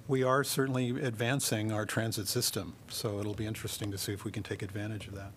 we 0.08 0.22
are 0.22 0.44
certainly 0.44 0.90
advancing 0.90 1.72
our 1.72 1.86
transit 1.86 2.28
system, 2.28 2.74
so 2.88 3.20
it'll 3.20 3.34
be 3.34 3.46
interesting 3.46 3.90
to 3.90 3.98
see 3.98 4.12
if 4.12 4.24
we 4.24 4.30
can 4.30 4.42
take 4.42 4.62
advantage 4.62 5.06
of 5.06 5.14
that. 5.14 5.32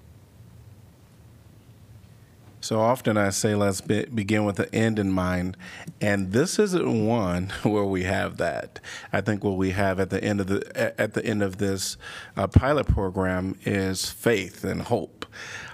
So 2.66 2.82
often 2.82 3.16
I 3.16 3.30
say, 3.30 3.54
let's 3.54 3.80
be, 3.80 4.06
begin 4.06 4.44
with 4.44 4.56
the 4.56 4.74
end 4.74 4.98
in 4.98 5.12
mind, 5.12 5.56
and 6.02 6.32
this 6.32 6.58
isn't 6.58 7.06
one 7.06 7.50
where 7.64 7.84
we 7.84 8.06
have 8.06 8.38
that. 8.38 8.80
I 9.14 9.22
think 9.22 9.44
what 9.44 9.56
we 9.56 9.70
have 9.72 10.00
at 10.00 10.10
the 10.10 10.24
end 10.24 10.42
of 10.42 10.48
the 10.48 11.00
at 11.00 11.14
the 11.14 11.24
end 11.24 11.44
of 11.44 11.58
this 11.58 11.96
uh, 12.36 12.48
pilot 12.48 12.88
program 12.88 13.56
is 13.66 14.10
faith 14.10 14.64
and 14.64 14.82
hope 14.82 15.28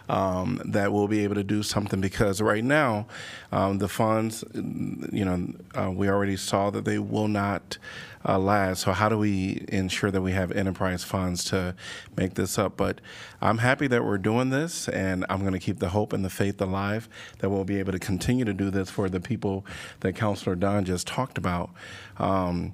um, 0.09 0.61
that 0.65 0.91
we'll 0.91 1.07
be 1.07 1.23
able 1.23 1.35
to 1.35 1.45
do 1.45 1.63
something. 1.63 2.01
Because 2.01 2.41
right 2.41 2.63
now, 2.63 3.07
um, 3.53 3.77
the 3.77 3.87
funds, 3.87 4.43
you 4.53 5.23
know, 5.23 5.47
uh, 5.73 5.91
we 5.91 6.09
already 6.09 6.35
saw 6.35 6.69
that 6.71 6.83
they 6.83 6.99
will 6.99 7.29
not 7.29 7.77
uh. 8.25 8.73
So 8.75 8.91
how 8.91 9.09
do 9.09 9.17
we 9.17 9.65
ensure 9.69 10.11
that 10.11 10.21
we 10.21 10.31
have 10.33 10.51
enterprise 10.51 11.03
funds 11.03 11.43
to 11.45 11.75
make 12.15 12.35
this 12.35 12.57
up? 12.57 12.77
But 12.77 13.01
I'm 13.41 13.59
happy 13.59 13.87
that 13.87 14.03
we're 14.03 14.17
doing 14.17 14.49
this, 14.49 14.87
and 14.89 15.25
I'm 15.29 15.41
going 15.41 15.53
to 15.53 15.59
keep 15.59 15.79
the 15.79 15.89
hope 15.89 16.13
and 16.13 16.23
the 16.23 16.29
faith 16.29 16.61
alive 16.61 17.09
that 17.39 17.49
we'll 17.49 17.63
be 17.63 17.79
able 17.79 17.91
to 17.91 17.99
continue 17.99 18.45
to 18.45 18.53
do 18.53 18.69
this 18.69 18.89
for 18.89 19.09
the 19.09 19.19
people 19.19 19.65
that 20.01 20.15
Councilor 20.15 20.55
Dunn 20.55 20.85
just 20.85 21.07
talked 21.07 21.37
about. 21.37 21.71
Um, 22.17 22.73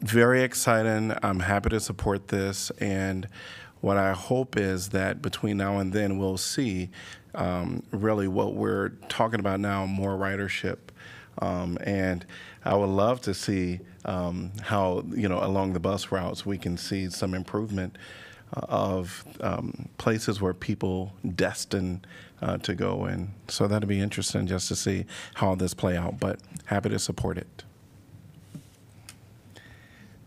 very 0.00 0.42
exciting. 0.42 1.14
I'm 1.22 1.40
happy 1.40 1.70
to 1.70 1.80
support 1.80 2.28
this, 2.28 2.70
and 2.78 3.28
what 3.80 3.96
I 3.98 4.12
hope 4.12 4.56
is 4.56 4.90
that 4.90 5.20
between 5.20 5.58
now 5.58 5.78
and 5.78 5.92
then 5.92 6.18
we'll 6.18 6.38
see 6.38 6.90
um, 7.34 7.82
really 7.90 8.28
what 8.28 8.54
we're 8.54 8.90
talking 9.08 9.40
about 9.40 9.60
now 9.60 9.84
more 9.84 10.16
ridership. 10.16 10.78
Um, 11.38 11.78
and 11.82 12.24
I 12.64 12.76
would 12.76 12.88
love 12.88 13.20
to 13.22 13.34
see 13.34 13.80
um, 14.04 14.52
how, 14.62 15.04
you 15.14 15.28
know, 15.28 15.42
along 15.42 15.72
the 15.72 15.80
bus 15.80 16.12
routes 16.12 16.44
we 16.44 16.58
can 16.58 16.76
see 16.76 17.08
some 17.10 17.34
improvement 17.34 17.96
uh, 18.56 18.60
of 18.68 19.24
um, 19.40 19.88
places 19.98 20.40
where 20.40 20.54
people 20.54 21.12
destined 21.34 22.06
uh, 22.42 22.58
to 22.58 22.74
go. 22.74 23.04
And 23.04 23.30
so 23.48 23.66
that'd 23.66 23.88
be 23.88 24.00
interesting 24.00 24.46
just 24.46 24.68
to 24.68 24.76
see 24.76 25.06
how 25.34 25.54
this 25.54 25.72
play 25.74 25.96
out, 25.96 26.20
but 26.20 26.38
happy 26.66 26.90
to 26.90 26.98
support 26.98 27.38
it. 27.38 27.64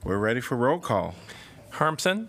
We're 0.03 0.17
ready 0.17 0.41
for 0.41 0.55
roll 0.55 0.80
call. 0.80 1.15
Harmsen, 1.73 2.28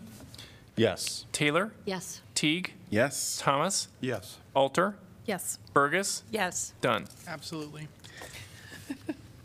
Yes. 0.77 1.25
Taylor, 1.33 1.73
Yes. 1.85 2.21
Teague, 2.35 2.73
Yes. 2.91 3.39
Thomas, 3.41 3.89
Yes. 4.01 4.39
Alter, 4.55 4.97
Yes. 5.27 5.59
Bergus, 5.75 6.23
Yes. 6.31 6.73
Dunn. 6.81 7.07
Absolutely. 7.27 7.89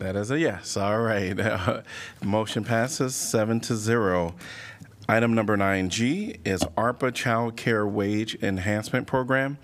That 0.04 0.18
is 0.18 0.32
a 0.32 0.38
yes. 0.38 0.76
All 0.76 1.00
right. 1.00 1.34
Motion 2.22 2.66
passes 2.66 3.16
seven 3.16 3.62
to 3.62 3.76
zero. 3.78 4.36
Item 5.08 5.34
number 5.34 5.56
9G 5.56 6.40
is 6.44 6.62
ARPA 6.78 7.14
Child 7.14 7.56
Care 7.56 7.88
Wage 7.88 8.36
Enhancement 8.44 9.08
Program. 9.08 9.60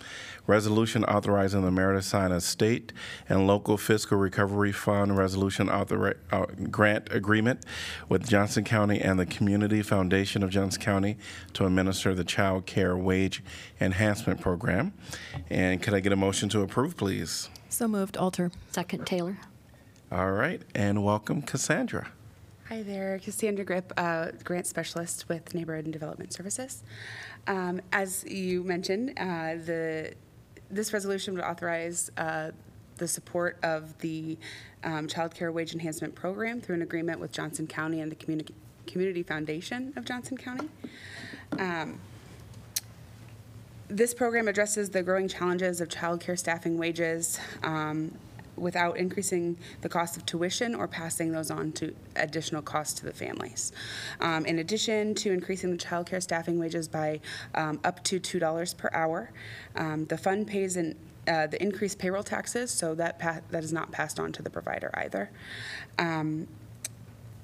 Resolution 0.47 1.03
authorizing 1.03 1.63
the 1.63 1.71
mayor 1.71 1.91
to 1.91 2.01
sign 2.01 2.31
a 2.31 2.39
state 2.39 2.93
and 3.27 3.47
local 3.47 3.75
fiscal 3.75 4.17
recovery 4.17 4.71
fund 4.71 5.17
resolution 5.17 5.69
author- 5.69 6.17
uh, 6.31 6.45
grant 6.71 7.11
agreement 7.11 7.65
with 8.07 8.25
Johnson 8.25 8.63
County 8.63 9.01
and 9.01 9.19
the 9.19 9.25
Community 9.25 9.81
Foundation 9.81 10.41
of 10.41 10.51
Johnson 10.51 10.81
County 10.81 11.17
to 11.51 11.65
administer 11.65 12.15
the 12.15 12.23
Child 12.23 12.65
Care 12.65 12.95
Wage 12.95 13.43
Enhancement 13.81 14.39
Program. 14.39 14.93
And 15.49 15.81
could 15.81 15.93
I 15.93 15.99
get 15.99 16.13
a 16.13 16.17
motion 16.17 16.47
to 16.47 16.61
approve, 16.61 16.95
please? 16.95 17.49
So 17.67 17.89
moved, 17.89 18.15
Alter. 18.15 18.51
Second, 18.71 19.05
Taylor. 19.05 19.37
All 20.11 20.31
right, 20.31 20.61
and 20.73 21.03
welcome, 21.03 21.41
Cassandra. 21.41 22.07
Hi 22.67 22.81
there, 22.83 23.19
Cassandra 23.19 23.63
Grip, 23.63 23.93
uh, 23.97 24.29
Grant 24.43 24.65
Specialist 24.65 25.29
with 25.29 25.53
Neighborhood 25.53 25.85
and 25.85 25.93
Development 25.93 26.33
Services. 26.33 26.83
Um, 27.47 27.81
As 27.91 28.23
you 28.25 28.63
mentioned, 28.63 29.13
uh, 29.17 29.55
the, 29.65 30.13
this 30.69 30.93
resolution 30.93 31.33
would 31.35 31.43
authorize 31.43 32.11
uh, 32.17 32.51
the 32.97 33.07
support 33.07 33.57
of 33.63 33.97
the 33.99 34.37
um, 34.83 35.07
Child 35.07 35.33
Care 35.35 35.51
Wage 35.51 35.73
Enhancement 35.73 36.15
Program 36.15 36.59
through 36.59 36.75
an 36.75 36.81
agreement 36.81 37.19
with 37.19 37.31
Johnson 37.31 37.67
County 37.67 38.01
and 38.01 38.11
the 38.11 38.15
Communi- 38.15 38.51
Community 38.87 39.23
Foundation 39.23 39.93
of 39.95 40.05
Johnson 40.05 40.37
County. 40.37 40.69
Um, 41.57 41.99
This 43.87 44.13
program 44.13 44.47
addresses 44.47 44.89
the 44.91 45.01
growing 45.01 45.27
challenges 45.27 45.81
of 45.81 45.89
child 45.89 46.19
care 46.19 46.35
staffing 46.35 46.77
wages 46.77 47.39
um, 47.63 48.11
without 48.59 48.97
increasing 48.97 49.57
the 49.81 49.89
cost 49.89 50.17
of 50.17 50.25
tuition 50.25 50.75
or 50.75 50.87
passing 50.87 51.31
those 51.31 51.51
on 51.51 51.71
to 51.73 51.95
additional 52.15 52.61
costs 52.61 52.99
to 52.99 53.05
the 53.05 53.13
families. 53.13 53.71
Um, 54.19 54.45
in 54.45 54.59
addition 54.59 55.15
to 55.15 55.31
increasing 55.31 55.71
the 55.71 55.77
childcare 55.77 56.21
staffing 56.21 56.59
wages 56.59 56.87
by 56.87 57.19
um, 57.55 57.79
up 57.83 58.03
to 58.05 58.19
$2 58.19 58.77
per 58.77 58.89
hour, 58.93 59.31
um, 59.75 60.05
the 60.05 60.17
fund 60.17 60.47
pays 60.47 60.77
in, 60.77 60.95
uh, 61.27 61.47
the 61.47 61.61
increased 61.61 61.99
payroll 61.99 62.23
taxes, 62.23 62.71
so 62.71 62.95
that 62.95 63.19
that 63.19 63.63
is 63.63 63.71
not 63.71 63.91
passed 63.91 64.19
on 64.19 64.31
to 64.31 64.41
the 64.41 64.49
provider 64.49 64.89
either. 64.95 65.29
Um, 65.97 66.47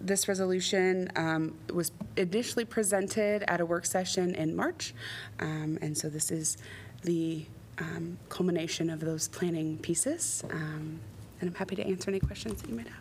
this 0.01 0.27
resolution 0.27 1.11
um, 1.15 1.55
was 1.73 1.91
initially 2.17 2.65
presented 2.65 3.43
at 3.47 3.61
a 3.61 3.65
work 3.65 3.85
session 3.85 4.35
in 4.35 4.55
March, 4.55 4.93
um, 5.39 5.77
and 5.81 5.97
so 5.97 6.09
this 6.09 6.31
is 6.31 6.57
the 7.03 7.45
um, 7.79 8.17
culmination 8.29 8.89
of 8.89 8.99
those 8.99 9.27
planning 9.27 9.77
pieces. 9.77 10.43
Um, 10.51 10.99
and 11.41 11.49
I'm 11.49 11.55
happy 11.55 11.75
to 11.75 11.85
answer 11.85 12.09
any 12.09 12.19
questions 12.19 12.61
that 12.61 12.69
you 12.69 12.75
might 12.75 12.87
have. 12.87 12.95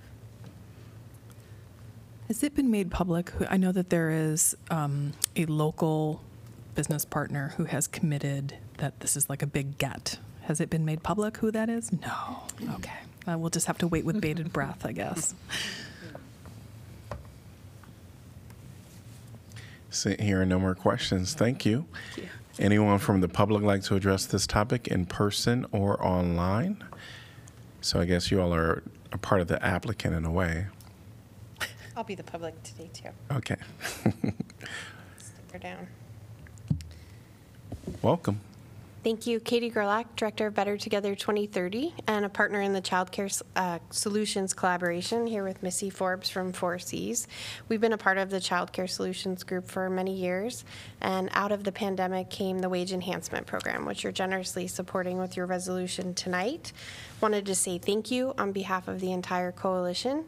Has 2.28 2.42
it 2.42 2.54
been 2.54 2.70
made 2.70 2.90
public? 2.90 3.30
I 3.50 3.56
know 3.56 3.70
that 3.72 3.90
there 3.90 4.10
is 4.10 4.56
um, 4.70 5.12
a 5.36 5.44
local 5.46 6.22
business 6.74 7.04
partner 7.04 7.52
who 7.56 7.64
has 7.64 7.86
committed 7.86 8.56
that 8.78 9.00
this 9.00 9.16
is 9.16 9.28
like 9.28 9.42
a 9.42 9.46
big 9.46 9.78
get. 9.78 10.18
Has 10.42 10.60
it 10.60 10.70
been 10.70 10.84
made 10.84 11.02
public 11.02 11.36
who 11.38 11.50
that 11.50 11.68
is? 11.68 11.92
No. 11.92 12.42
Okay. 12.76 12.90
Uh, 13.28 13.38
we'll 13.38 13.50
just 13.50 13.66
have 13.66 13.78
to 13.78 13.86
wait 13.86 14.04
with 14.04 14.20
bated 14.20 14.52
breath, 14.52 14.84
I 14.84 14.92
guess. 14.92 15.34
See, 19.90 20.16
hearing 20.18 20.48
no 20.48 20.58
more 20.58 20.74
questions, 20.74 21.34
Thank 21.34 21.64
you. 21.64 21.86
thank 22.14 22.24
you. 22.26 22.28
Anyone 22.58 22.98
from 22.98 23.20
the 23.20 23.28
public 23.28 23.62
like 23.62 23.82
to 23.84 23.96
address 23.96 24.26
this 24.26 24.46
topic 24.46 24.86
in 24.86 25.06
person 25.06 25.66
or 25.72 26.00
online? 26.04 26.84
So 27.80 28.00
I 28.00 28.04
guess 28.04 28.30
you 28.30 28.40
all 28.40 28.54
are 28.54 28.82
a 29.12 29.18
part 29.18 29.40
of 29.40 29.48
the 29.48 29.64
applicant 29.64 30.14
in 30.14 30.24
a 30.24 30.30
way. 30.30 30.66
I'll 31.96 32.04
be 32.04 32.14
the 32.14 32.22
public 32.22 32.62
today, 32.62 32.90
too. 32.92 33.08
Okay. 33.32 33.56
Stick 35.18 35.52
her 35.52 35.58
down. 35.58 35.88
Welcome. 38.02 38.40
Thank 39.04 39.26
you. 39.26 39.38
Katie 39.38 39.68
Gerlach, 39.68 40.16
Director 40.16 40.46
of 40.46 40.54
Better 40.54 40.78
Together 40.78 41.14
2030, 41.14 41.92
and 42.06 42.24
a 42.24 42.30
partner 42.30 42.62
in 42.62 42.72
the 42.72 42.80
Child 42.80 43.12
Care 43.12 43.28
uh, 43.54 43.78
Solutions 43.90 44.54
collaboration 44.54 45.26
here 45.26 45.44
with 45.44 45.62
Missy 45.62 45.90
Forbes 45.90 46.30
from 46.30 46.54
Four 46.54 46.78
Cs. 46.78 47.26
We've 47.68 47.82
been 47.82 47.92
a 47.92 47.98
part 47.98 48.16
of 48.16 48.30
the 48.30 48.40
Child 48.40 48.72
Care 48.72 48.86
Solutions 48.86 49.42
group 49.42 49.68
for 49.68 49.90
many 49.90 50.14
years, 50.14 50.64
and 51.02 51.28
out 51.34 51.52
of 51.52 51.64
the 51.64 51.70
pandemic 51.70 52.30
came 52.30 52.60
the 52.60 52.70
Wage 52.70 52.94
Enhancement 52.94 53.46
Program, 53.46 53.84
which 53.84 54.04
you're 54.04 54.10
generously 54.10 54.66
supporting 54.68 55.18
with 55.18 55.36
your 55.36 55.44
resolution 55.44 56.14
tonight. 56.14 56.72
Wanted 57.20 57.44
to 57.44 57.54
say 57.54 57.76
thank 57.76 58.10
you 58.10 58.32
on 58.38 58.52
behalf 58.52 58.88
of 58.88 59.00
the 59.00 59.12
entire 59.12 59.52
coalition. 59.52 60.24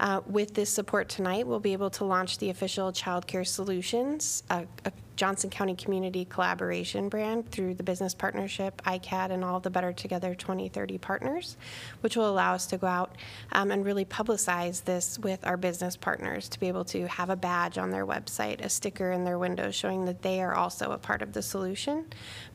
Uh, 0.00 0.20
with 0.26 0.52
this 0.52 0.68
support 0.68 1.08
tonight, 1.08 1.46
we'll 1.46 1.60
be 1.60 1.72
able 1.72 1.88
to 1.88 2.04
launch 2.04 2.36
the 2.36 2.50
official 2.50 2.92
Child 2.92 3.26
Care 3.26 3.44
Solutions, 3.44 4.42
a, 4.50 4.66
a 4.84 4.92
Johnson 5.18 5.50
County 5.50 5.74
Community 5.74 6.24
Collaboration 6.24 7.08
brand 7.08 7.50
through 7.50 7.74
the 7.74 7.82
business 7.82 8.14
partnership, 8.14 8.80
ICAD, 8.86 9.32
and 9.32 9.44
all 9.44 9.58
the 9.58 9.68
Better 9.68 9.92
Together 9.92 10.32
2030 10.32 10.96
partners, 10.98 11.56
which 12.02 12.16
will 12.16 12.30
allow 12.30 12.54
us 12.54 12.66
to 12.66 12.78
go 12.78 12.86
out 12.86 13.16
um, 13.50 13.72
and 13.72 13.84
really 13.84 14.04
publicize 14.04 14.84
this 14.84 15.18
with 15.18 15.44
our 15.44 15.56
business 15.56 15.96
partners 15.96 16.48
to 16.50 16.60
be 16.60 16.68
able 16.68 16.84
to 16.84 17.08
have 17.08 17.30
a 17.30 17.36
badge 17.36 17.78
on 17.78 17.90
their 17.90 18.06
website, 18.06 18.64
a 18.64 18.68
sticker 18.68 19.10
in 19.10 19.24
their 19.24 19.40
window 19.40 19.72
showing 19.72 20.04
that 20.04 20.22
they 20.22 20.40
are 20.40 20.54
also 20.54 20.92
a 20.92 20.98
part 20.98 21.20
of 21.20 21.32
the 21.32 21.42
solution. 21.42 22.04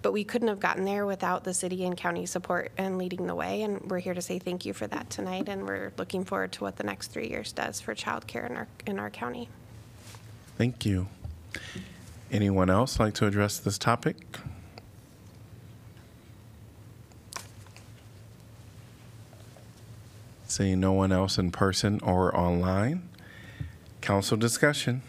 But 0.01 0.13
we 0.13 0.23
couldn't 0.23 0.47
have 0.47 0.61
gotten 0.61 0.85
there 0.85 1.05
without 1.05 1.43
the 1.43 1.53
city 1.53 1.83
and 1.83 1.97
county 1.97 2.25
support 2.25 2.71
and 2.77 2.97
leading 2.97 3.27
the 3.27 3.35
way, 3.35 3.63
and 3.63 3.81
we're 3.91 3.99
here 3.99 4.13
to 4.13 4.21
say 4.21 4.39
thank 4.39 4.65
you 4.65 4.71
for 4.71 4.87
that 4.87 5.09
tonight, 5.09 5.49
and 5.49 5.67
we're 5.67 5.91
looking 5.97 6.23
forward 6.23 6.53
to 6.53 6.63
what 6.63 6.77
the 6.77 6.85
next 6.85 7.09
three 7.09 7.27
years 7.27 7.51
does 7.51 7.81
for 7.81 7.93
childcare 7.93 8.49
in 8.49 8.55
our, 8.55 8.67
in 8.85 8.99
our 8.99 9.09
county. 9.09 9.49
Thank 10.57 10.85
you. 10.85 11.07
Anyone 12.33 12.71
else 12.71 12.99
like 12.99 13.13
to 13.15 13.27
address 13.27 13.59
this 13.59 13.77
topic? 13.77 14.17
Seeing 20.47 20.79
no 20.79 20.93
one 20.93 21.11
else 21.11 21.37
in 21.37 21.51
person 21.51 21.99
or 22.01 22.35
online, 22.35 23.07
council 24.01 24.35
discussion. 24.35 25.03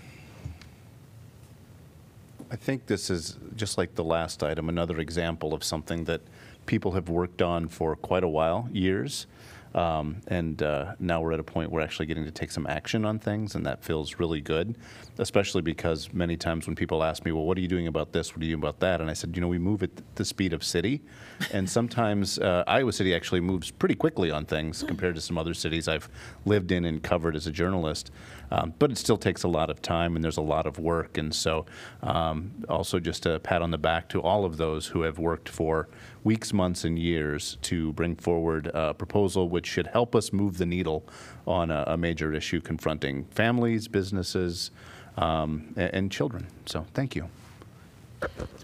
I 2.51 2.57
think 2.57 2.89
this 2.89 3.09
is, 3.09 3.39
just 3.57 3.79
like 3.79 3.95
the 3.95 4.05
last 4.05 4.43
item, 4.43 4.68
another 4.68 5.01
example 5.01 5.55
of 5.55 5.64
something 5.64 6.05
that 6.05 6.20
people 6.66 6.93
have 6.93 7.09
worked 7.09 7.41
on 7.41 7.68
for 7.68 7.97
quite 7.97 8.22
a 8.22 8.29
while, 8.29 8.68
years. 8.70 9.27
Um, 9.75 10.20
and 10.29 10.62
uh, 10.62 10.95
now 11.01 11.20
we're 11.20 11.33
at 11.33 11.41
a 11.41 11.45
point 11.45 11.70
where 11.70 11.81
we're 11.81 11.85
actually 11.85 12.07
getting 12.07 12.25
to 12.25 12.31
take 12.31 12.53
some 12.53 12.66
action 12.66 13.05
on 13.05 13.18
things, 13.18 13.55
and 13.55 13.66
that 13.66 13.83
feels 13.83 14.20
really 14.20 14.41
good, 14.41 14.77
especially 15.18 15.62
because 15.62 16.12
many 16.12 16.37
times 16.37 16.66
when 16.66 16.77
people 16.77 17.03
ask 17.03 17.25
me, 17.25 17.33
well, 17.33 17.45
what 17.45 17.59
are 17.59 17.61
you 17.61 17.68
doing 17.68 17.89
about 17.89 18.12
this? 18.12 18.35
What 18.35 18.43
are 18.43 18.45
you 18.45 18.53
doing 18.53 18.62
about 18.62 18.81
that? 18.81 19.01
And 19.01 19.11
I 19.11 19.14
said, 19.14 19.35
you 19.37 19.41
know, 19.41 19.49
we 19.49 19.59
move 19.59 19.83
at 19.83 19.91
the 20.14 20.25
speed 20.25 20.53
of 20.53 20.62
city. 20.62 21.03
And 21.53 21.68
sometimes 21.68 22.39
uh, 22.39 22.62
Iowa 22.66 22.93
City 22.93 23.14
actually 23.14 23.41
moves 23.41 23.70
pretty 23.70 23.97
quickly 23.97 24.31
on 24.31 24.45
things 24.45 24.83
compared 24.83 25.16
to 25.16 25.20
some 25.20 25.39
other 25.39 25.55
cities 25.55 25.89
I've 25.89 26.09
lived 26.45 26.70
in 26.70 26.85
and 26.85 27.03
covered 27.03 27.35
as 27.35 27.47
a 27.47 27.53
journalist. 27.53 28.12
Um, 28.51 28.74
but 28.78 28.90
it 28.90 28.99
still 28.99 29.16
takes 29.16 29.42
a 29.42 29.49
lot 29.49 29.70
of 29.70 29.82
time 29.82 30.14
and 30.14 30.24
there's 30.24 30.36
a 30.36 30.42
lot 30.42 30.66
of 30.66 30.78
work. 30.78 31.18
And 31.18 31.34
so, 31.34 31.66
um, 32.03 32.53
also 32.68 33.01
just 33.01 33.26
a 33.26 33.38
pat 33.40 33.62
on 33.62 33.70
the 33.70 33.78
back 33.78 34.09
to 34.11 34.22
all 34.22 34.45
of 34.45 34.57
those 34.57 34.86
who 34.86 35.03
have 35.03 35.18
worked 35.18 35.49
for 35.49 35.88
weeks, 36.22 36.53
months, 36.53 36.84
and 36.84 36.99
years 36.99 37.59
to 37.62 37.92
bring 37.92 38.16
forward 38.16 38.70
a 38.74 38.95
proposal 38.95 39.49
which 39.49 39.66
should 39.66 39.86
help 39.88 40.14
us 40.14 40.32
move 40.32 40.59
the 40.59 40.66
needle 40.66 41.07
on 41.47 41.70
a, 41.70 41.84
a 41.88 41.97
major 41.97 42.32
issue 42.32 42.61
confronting 42.61 43.24
families, 43.26 43.88
businesses, 43.88 44.70
um, 45.16 45.72
and, 45.76 45.95
and 45.95 46.12
children. 46.12 46.47
So, 46.66 46.86
thank 46.95 47.14
you. 47.14 47.28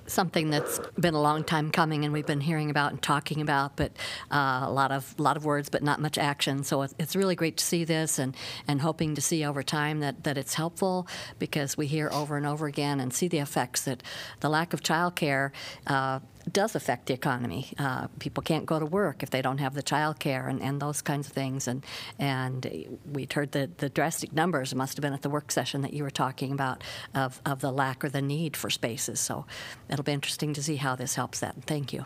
Something 0.06 0.50
that's 0.50 0.80
been 0.98 1.14
a 1.14 1.20
long 1.20 1.44
time 1.44 1.70
coming 1.70 2.04
and 2.04 2.12
we've 2.12 2.26
been 2.26 2.40
hearing 2.40 2.70
about 2.70 2.90
and 2.90 3.00
talking 3.02 3.40
about, 3.40 3.76
but 3.76 3.92
uh, 4.32 4.62
a 4.64 4.70
lot 4.70 4.90
of 4.90 5.18
lot 5.18 5.36
of 5.36 5.44
words, 5.44 5.68
but 5.68 5.82
not 5.82 6.00
much 6.00 6.18
action. 6.18 6.64
So 6.64 6.82
it's 6.82 7.14
really 7.14 7.36
great 7.36 7.56
to 7.58 7.64
see 7.64 7.84
this 7.84 8.18
and, 8.18 8.36
and 8.66 8.80
hoping 8.80 9.14
to 9.14 9.20
see 9.20 9.44
over 9.44 9.62
time 9.62 10.00
that, 10.00 10.24
that 10.24 10.36
it's 10.36 10.54
helpful 10.54 11.06
because 11.38 11.76
we 11.76 11.86
hear 11.86 12.10
over 12.12 12.36
and 12.36 12.46
over 12.46 12.66
again 12.66 13.00
and 13.00 13.12
see 13.14 13.28
the 13.28 13.38
effects 13.38 13.82
that 13.82 14.02
the 14.40 14.48
lack 14.48 14.72
of 14.72 14.82
childcare 14.82 15.52
uh, 15.86 16.20
does 16.52 16.74
affect 16.74 17.06
the 17.06 17.14
economy. 17.14 17.72
Uh, 17.78 18.08
people 18.18 18.42
can't 18.42 18.66
go 18.66 18.78
to 18.78 18.86
work 18.86 19.22
if 19.22 19.30
they 19.30 19.42
don't 19.42 19.58
have 19.58 19.74
the 19.74 19.82
child 19.82 20.18
care 20.18 20.48
and, 20.48 20.62
and 20.62 20.80
those 20.80 21.02
kinds 21.02 21.26
of 21.26 21.32
things. 21.32 21.68
And, 21.68 21.84
and 22.18 22.98
we'd 23.12 23.32
heard 23.32 23.52
the, 23.52 23.70
the 23.78 23.88
drastic 23.88 24.32
numbers, 24.32 24.74
must 24.74 24.96
have 24.96 25.02
been 25.02 25.12
at 25.12 25.22
the 25.22 25.30
work 25.30 25.50
session 25.50 25.82
that 25.82 25.92
you 25.92 26.02
were 26.02 26.10
talking 26.10 26.52
about, 26.52 26.82
of, 27.14 27.40
of 27.44 27.60
the 27.60 27.72
lack 27.72 28.04
or 28.04 28.08
the 28.08 28.22
need 28.22 28.56
for 28.56 28.70
spaces. 28.70 29.20
So 29.20 29.46
it'll 29.88 30.04
be 30.04 30.12
interesting 30.12 30.54
to 30.54 30.62
see 30.62 30.76
how 30.76 30.96
this 30.96 31.14
helps 31.14 31.40
that. 31.40 31.56
Thank 31.66 31.92
you. 31.92 32.04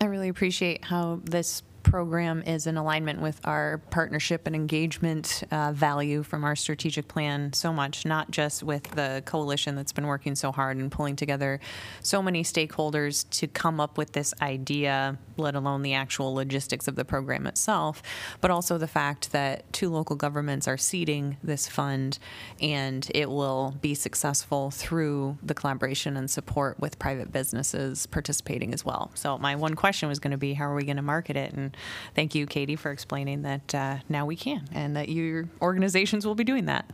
I 0.00 0.04
really 0.04 0.28
appreciate 0.28 0.84
how 0.84 1.20
this 1.24 1.62
program 1.82 2.42
is 2.42 2.66
in 2.66 2.76
alignment 2.76 3.20
with 3.20 3.40
our 3.44 3.78
partnership 3.90 4.46
and 4.46 4.54
engagement 4.54 5.42
uh, 5.50 5.72
value 5.72 6.22
from 6.22 6.44
our 6.44 6.56
strategic 6.56 7.08
plan 7.08 7.52
so 7.52 7.72
much, 7.72 8.04
not 8.04 8.30
just 8.30 8.62
with 8.62 8.82
the 8.92 9.22
coalition 9.24 9.74
that's 9.74 9.92
been 9.92 10.06
working 10.06 10.34
so 10.34 10.52
hard 10.52 10.76
and 10.76 10.90
pulling 10.90 11.16
together 11.16 11.60
so 12.02 12.22
many 12.22 12.42
stakeholders 12.42 13.28
to 13.30 13.46
come 13.46 13.80
up 13.80 13.96
with 13.96 14.12
this 14.12 14.34
idea, 14.42 15.18
let 15.36 15.54
alone 15.54 15.82
the 15.82 15.94
actual 15.94 16.34
logistics 16.34 16.88
of 16.88 16.96
the 16.96 17.04
program 17.04 17.46
itself, 17.46 18.02
but 18.40 18.50
also 18.50 18.78
the 18.78 18.88
fact 18.88 19.32
that 19.32 19.70
two 19.72 19.88
local 19.88 20.16
governments 20.16 20.68
are 20.68 20.76
seeding 20.76 21.36
this 21.42 21.68
fund 21.68 22.18
and 22.60 23.10
it 23.14 23.30
will 23.30 23.74
be 23.80 23.94
successful 23.94 24.70
through 24.70 25.38
the 25.42 25.54
collaboration 25.54 26.16
and 26.16 26.30
support 26.30 26.78
with 26.80 26.98
private 26.98 27.32
businesses 27.32 28.06
participating 28.06 28.74
as 28.74 28.84
well. 28.84 29.10
So 29.14 29.38
my 29.38 29.56
one 29.56 29.74
question 29.74 30.08
was 30.08 30.18
going 30.18 30.32
to 30.32 30.36
be, 30.38 30.54
how 30.54 30.64
are 30.66 30.74
we 30.74 30.84
going 30.84 30.96
to 30.96 31.02
market 31.02 31.36
it? 31.36 31.52
And 31.52 31.76
thank 32.14 32.34
you, 32.34 32.46
Katie, 32.46 32.76
for 32.76 32.90
explaining 32.90 33.42
that 33.42 33.74
uh, 33.74 33.96
now 34.08 34.26
we 34.26 34.36
can 34.36 34.68
and 34.72 34.96
that 34.96 35.08
your 35.08 35.48
organizations 35.60 36.26
will 36.26 36.34
be 36.34 36.44
doing 36.44 36.66
that. 36.66 36.90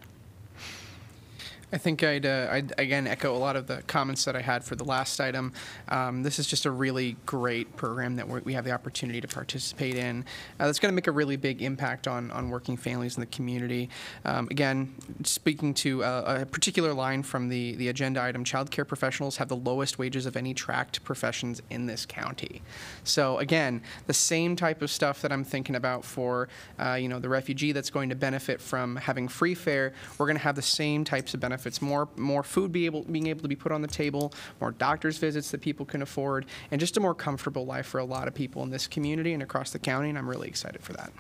I 1.75 1.79
think 1.79 2.05
I'd, 2.05 2.25
uh, 2.25 2.47
I'd 2.53 2.72
again 2.79 3.09
echo 3.09 3.35
a 3.35 3.37
lot 3.37 3.57
of 3.57 3.66
the 3.66 3.83
comments 3.89 4.25
that 4.27 4.37
I 4.37 4.41
had 4.41 4.62
for 4.62 4.77
the 4.77 4.85
last 4.85 5.20
item. 5.20 5.53
Um, 5.89 6.22
this 6.22 6.39
is 6.39 6.47
just 6.47 6.66
a 6.66 6.70
really 6.70 7.16
great 7.27 7.75
program 7.75 8.14
that 8.14 8.29
we're, 8.29 8.49
have 8.53 8.64
the 8.64 8.70
opportunity 8.70 9.20
to 9.20 9.27
participate 9.27 9.97
in. 9.97 10.25
Uh, 10.61 10.66
that's 10.66 10.79
going 10.79 10.93
to 10.93 10.95
make 10.95 11.09
a 11.09 11.11
really 11.11 11.35
big 11.35 11.62
impact 11.62 12.07
on, 12.07 12.31
on 12.31 12.49
working 12.49 12.77
families 12.77 13.16
in 13.16 13.20
the 13.22 13.27
community. 13.27 13.91
Um, 14.25 14.47
again, 14.53 14.95
speaking 15.25 15.75
to 15.75 16.05
uh, 16.05 16.43
a 16.43 16.47
particular 16.47 16.95
line 16.95 17.25
from 17.25 17.49
the, 17.49 17.75
the 17.75 17.89
agenda 17.89 18.22
item, 18.22 18.45
childcare 18.45 18.87
professionals 18.87 19.39
have 19.39 19.49
the 19.49 19.57
lowest 19.57 19.99
wages 19.99 20.27
of 20.27 20.37
any 20.37 20.55
tracked 20.55 21.03
professions 21.03 21.61
in 21.70 21.87
this 21.87 22.07
county. 22.07 22.62
So 23.03 23.39
again, 23.39 23.83
the 24.07 24.14
same 24.14 24.55
type 24.55 24.81
of 24.81 24.93
stuff 24.93 25.22
that 25.22 25.33
I'm 25.33 25.43
thinking 25.43 25.75
about 25.75 26.05
for 26.05 26.49
uh, 26.79 26.95
you 26.95 27.09
know 27.09 27.18
the 27.18 27.29
refugee 27.29 27.72
that's 27.72 27.91
going 27.91 28.11
to 28.11 28.14
benefit 28.14 28.61
from 28.61 28.95
having 28.95 29.27
free 29.27 29.57
fare, 29.57 29.93
we're 30.18 30.27
going 30.27 30.37
to 30.37 30.43
have 30.45 30.55
the 30.55 30.62
same 30.62 31.03
types 31.03 31.35
of 31.35 31.41
benefits. 31.41 31.64
It's 31.67 31.83
more 31.83 32.09
more 32.17 32.43
food 32.43 32.73
be 32.73 32.87
able 32.87 33.03
being 33.03 33.27
able 33.29 33.43
to 33.43 33.49
be 33.49 33.57
put 33.57 33.73
on 33.73 33.83
the 33.83 33.89
table, 33.89 34.33
more 34.61 34.73
doctors 34.73 35.19
visits 35.19 35.51
that 35.51 35.61
people 35.61 35.87
can 35.87 36.03
afford, 36.03 36.47
and 36.71 36.81
just 36.81 36.97
a 36.97 37.01
more 37.01 37.15
comfortable 37.15 37.67
life 37.67 37.87
for 37.87 37.99
a 37.99 38.05
lot 38.05 38.29
of 38.29 38.35
people 38.35 38.62
in 38.62 38.71
this 38.71 38.87
community 38.87 39.33
and 39.33 39.43
across 39.43 39.71
the 39.71 39.79
county. 39.79 40.09
And 40.09 40.19
I'm 40.19 40.29
really 40.29 40.49
excited 40.49 40.83
for 40.83 40.93
that. 40.95 41.12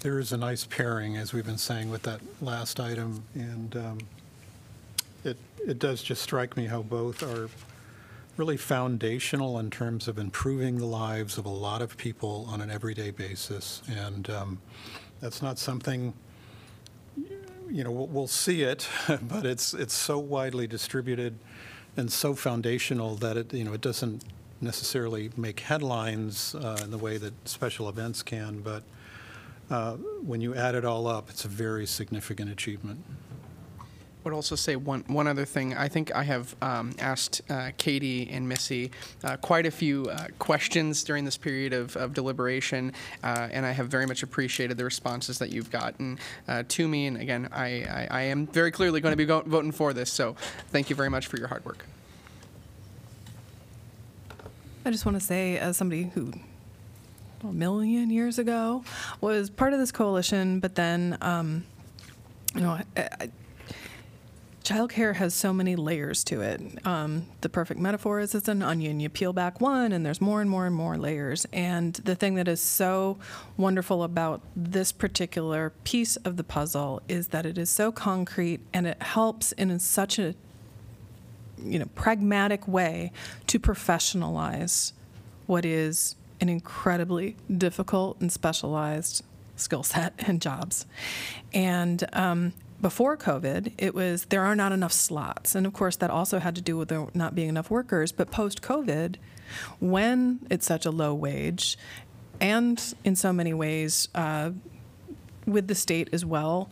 There 0.00 0.18
is 0.18 0.32
a 0.32 0.36
nice 0.36 0.64
pairing, 0.64 1.16
as 1.16 1.32
we've 1.32 1.46
been 1.46 1.58
saying, 1.58 1.88
with 1.88 2.02
that 2.02 2.20
last 2.40 2.80
item, 2.80 3.22
and 3.34 3.76
um, 3.76 3.98
it, 5.22 5.36
it 5.64 5.78
does 5.78 6.02
just 6.02 6.22
strike 6.22 6.56
me 6.56 6.66
how 6.66 6.82
both 6.82 7.22
are 7.22 7.48
really 8.36 8.56
foundational 8.56 9.58
in 9.58 9.70
terms 9.70 10.08
of 10.08 10.18
improving 10.18 10.78
the 10.78 10.86
lives 10.86 11.38
of 11.38 11.44
a 11.44 11.50
lot 11.50 11.82
of 11.82 11.96
people 11.96 12.46
on 12.48 12.60
an 12.60 12.70
everyday 12.70 13.10
basis. 13.10 13.82
And 13.88 14.28
um, 14.30 14.58
that's 15.20 15.42
not 15.42 15.58
something, 15.58 16.12
you 17.70 17.84
know, 17.84 17.90
we'll, 17.90 18.26
see 18.26 18.62
it, 18.62 18.88
but 19.22 19.44
it's, 19.44 19.74
it's 19.74 19.94
so 19.94 20.18
widely 20.18 20.66
distributed 20.66 21.38
and 21.96 22.10
so 22.10 22.34
foundational 22.34 23.16
that 23.16 23.36
it, 23.36 23.52
you 23.52 23.64
know, 23.64 23.72
it 23.72 23.80
doesn't 23.80 24.24
necessarily 24.60 25.30
make 25.36 25.60
headlines 25.60 26.54
uh, 26.54 26.80
in 26.82 26.90
the 26.90 26.98
way 26.98 27.18
that 27.18 27.32
special 27.48 27.88
events 27.88 28.22
can, 28.22 28.60
but 28.60 28.82
uh, 29.70 29.94
when 30.22 30.40
you 30.40 30.54
add 30.54 30.74
it 30.74 30.84
all 30.84 31.06
up, 31.06 31.30
it's 31.30 31.44
a 31.44 31.48
very 31.48 31.86
significant 31.86 32.50
achievement. 32.50 33.02
Would 34.24 34.32
also 34.32 34.54
say 34.54 34.76
one, 34.76 35.04
one 35.06 35.26
other 35.26 35.44
thing. 35.44 35.76
I 35.76 35.88
think 35.88 36.14
I 36.14 36.22
have 36.22 36.54
um, 36.62 36.94
asked 36.98 37.42
uh, 37.50 37.70
Katie 37.76 38.28
and 38.30 38.48
Missy 38.48 38.90
uh, 39.24 39.36
quite 39.36 39.66
a 39.66 39.70
few 39.70 40.06
uh, 40.06 40.26
questions 40.38 41.02
during 41.02 41.24
this 41.24 41.36
period 41.36 41.72
of, 41.72 41.96
of 41.96 42.14
deliberation, 42.14 42.92
uh, 43.24 43.48
and 43.50 43.66
I 43.66 43.72
have 43.72 43.88
very 43.88 44.06
much 44.06 44.22
appreciated 44.22 44.76
the 44.76 44.84
responses 44.84 45.38
that 45.38 45.50
you've 45.50 45.70
gotten 45.70 46.18
uh, 46.48 46.62
to 46.68 46.88
me. 46.88 47.06
And 47.06 47.16
again, 47.16 47.48
I, 47.52 47.66
I, 47.66 48.08
I 48.10 48.22
am 48.22 48.46
very 48.46 48.70
clearly 48.70 49.00
going 49.00 49.12
to 49.12 49.16
be 49.16 49.26
go- 49.26 49.42
voting 49.42 49.72
for 49.72 49.92
this, 49.92 50.12
so 50.12 50.36
thank 50.68 50.90
you 50.90 50.96
very 50.96 51.10
much 51.10 51.26
for 51.26 51.36
your 51.36 51.48
hard 51.48 51.64
work. 51.64 51.84
I 54.84 54.90
just 54.90 55.06
want 55.06 55.18
to 55.18 55.24
say, 55.24 55.58
as 55.58 55.76
somebody 55.76 56.10
who 56.14 56.32
a 57.44 57.52
million 57.52 58.10
years 58.10 58.38
ago 58.38 58.84
was 59.20 59.50
part 59.50 59.72
of 59.72 59.78
this 59.78 59.92
coalition, 59.92 60.60
but 60.60 60.74
then, 60.74 61.18
um, 61.20 61.64
you 62.54 62.60
know, 62.60 62.70
I, 62.70 62.84
I, 62.96 63.30
childcare 64.62 65.16
has 65.16 65.34
so 65.34 65.52
many 65.52 65.76
layers 65.76 66.24
to 66.24 66.40
it. 66.40 66.60
Um, 66.86 67.26
the 67.40 67.48
perfect 67.48 67.80
metaphor 67.80 68.20
is 68.20 68.34
it's 68.34 68.48
an 68.48 68.62
onion. 68.62 69.00
You 69.00 69.08
peel 69.08 69.32
back 69.32 69.60
one, 69.60 69.92
and 69.92 70.04
there's 70.06 70.20
more 70.20 70.40
and 70.40 70.48
more 70.48 70.66
and 70.66 70.74
more 70.74 70.96
layers. 70.96 71.46
And 71.52 71.94
the 71.94 72.14
thing 72.14 72.34
that 72.36 72.48
is 72.48 72.60
so 72.60 73.18
wonderful 73.56 74.02
about 74.02 74.40
this 74.54 74.92
particular 74.92 75.72
piece 75.84 76.16
of 76.16 76.36
the 76.36 76.44
puzzle 76.44 77.02
is 77.08 77.28
that 77.28 77.46
it 77.46 77.58
is 77.58 77.70
so 77.70 77.92
concrete 77.92 78.60
and 78.72 78.86
it 78.86 79.02
helps 79.02 79.52
in 79.52 79.78
such 79.78 80.18
a 80.18 80.34
you 81.64 81.78
know 81.78 81.86
pragmatic 81.94 82.66
way 82.66 83.12
to 83.46 83.58
professionalize 83.58 84.92
what 85.46 85.64
is 85.64 86.16
an 86.40 86.48
incredibly 86.48 87.36
difficult 87.56 88.20
and 88.20 88.32
specialized 88.32 89.24
skill 89.56 89.82
set 89.82 90.12
and 90.18 90.42
jobs 90.42 90.86
and 91.52 92.04
um, 92.14 92.52
before 92.82 93.16
COVID, 93.16 93.72
it 93.78 93.94
was 93.94 94.26
there 94.26 94.42
are 94.42 94.56
not 94.56 94.72
enough 94.72 94.92
slots. 94.92 95.54
And 95.54 95.66
of 95.66 95.72
course, 95.72 95.96
that 95.96 96.10
also 96.10 96.40
had 96.40 96.54
to 96.56 96.60
do 96.60 96.76
with 96.76 96.88
there 96.88 97.06
not 97.14 97.34
being 97.34 97.48
enough 97.48 97.70
workers. 97.70 98.12
But 98.12 98.30
post 98.30 98.60
COVID, 98.60 99.16
when 99.80 100.40
it's 100.50 100.66
such 100.66 100.84
a 100.84 100.90
low 100.90 101.14
wage, 101.14 101.78
and 102.40 102.94
in 103.04 103.14
so 103.16 103.32
many 103.32 103.54
ways, 103.54 104.08
uh, 104.14 104.50
with 105.46 105.68
the 105.68 105.74
state 105.74 106.08
as 106.12 106.24
well, 106.24 106.70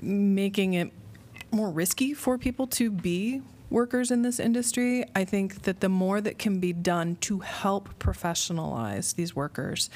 making 0.00 0.74
it 0.74 0.92
more 1.50 1.70
risky 1.70 2.14
for 2.14 2.38
people 2.38 2.66
to 2.66 2.90
be 2.90 3.42
workers 3.70 4.10
in 4.10 4.22
this 4.22 4.38
industry. 4.38 5.04
I 5.14 5.24
think 5.24 5.62
that 5.62 5.80
the 5.80 5.88
more 5.88 6.20
that 6.20 6.38
can 6.38 6.60
be 6.60 6.72
done 6.72 7.16
to 7.22 7.40
help 7.40 7.98
professionalize 7.98 9.14
these 9.14 9.34
workers 9.34 9.90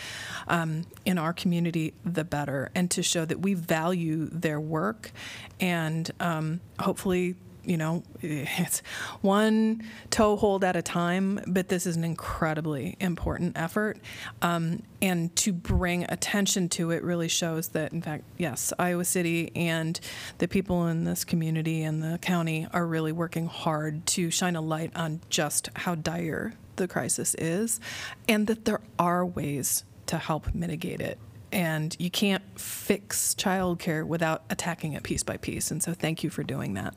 um, 0.46 0.84
in 1.04 1.18
our 1.18 1.32
community, 1.32 1.94
the 2.04 2.24
better, 2.24 2.70
and 2.74 2.90
to 2.90 3.02
show 3.02 3.24
that 3.24 3.40
we 3.40 3.54
value 3.54 4.28
their 4.30 4.60
work 4.60 5.12
and 5.60 6.10
um, 6.20 6.60
hopefully 6.80 7.36
you 7.68 7.76
know, 7.76 8.02
it's 8.22 8.80
one 9.20 9.82
toe 10.10 10.36
hold 10.36 10.64
at 10.64 10.74
a 10.74 10.82
time, 10.82 11.40
but 11.46 11.68
this 11.68 11.86
is 11.86 11.96
an 11.96 12.04
incredibly 12.04 12.96
important 12.98 13.56
effort. 13.56 13.98
Um, 14.42 14.82
and 15.02 15.34
to 15.36 15.52
bring 15.52 16.04
attention 16.08 16.68
to 16.70 16.90
it 16.90 17.04
really 17.04 17.28
shows 17.28 17.68
that, 17.68 17.92
in 17.92 18.02
fact, 18.02 18.24
yes, 18.38 18.72
Iowa 18.78 19.04
City 19.04 19.52
and 19.54 20.00
the 20.38 20.48
people 20.48 20.86
in 20.86 21.04
this 21.04 21.24
community 21.24 21.82
and 21.82 22.02
the 22.02 22.18
county 22.18 22.66
are 22.72 22.86
really 22.86 23.12
working 23.12 23.46
hard 23.46 24.06
to 24.06 24.30
shine 24.30 24.56
a 24.56 24.60
light 24.60 24.90
on 24.96 25.20
just 25.28 25.68
how 25.76 25.94
dire 25.94 26.54
the 26.76 26.88
crisis 26.88 27.34
is 27.34 27.80
and 28.28 28.46
that 28.46 28.64
there 28.64 28.80
are 28.98 29.26
ways 29.26 29.84
to 30.06 30.16
help 30.16 30.54
mitigate 30.54 31.00
it. 31.00 31.18
And 31.50 31.96
you 31.98 32.10
can't 32.10 32.42
fix 32.58 33.34
childcare 33.34 34.06
without 34.06 34.42
attacking 34.50 34.92
it 34.92 35.02
piece 35.02 35.22
by 35.22 35.38
piece. 35.38 35.70
And 35.70 35.82
so, 35.82 35.94
thank 35.94 36.22
you 36.22 36.28
for 36.28 36.42
doing 36.42 36.74
that. 36.74 36.94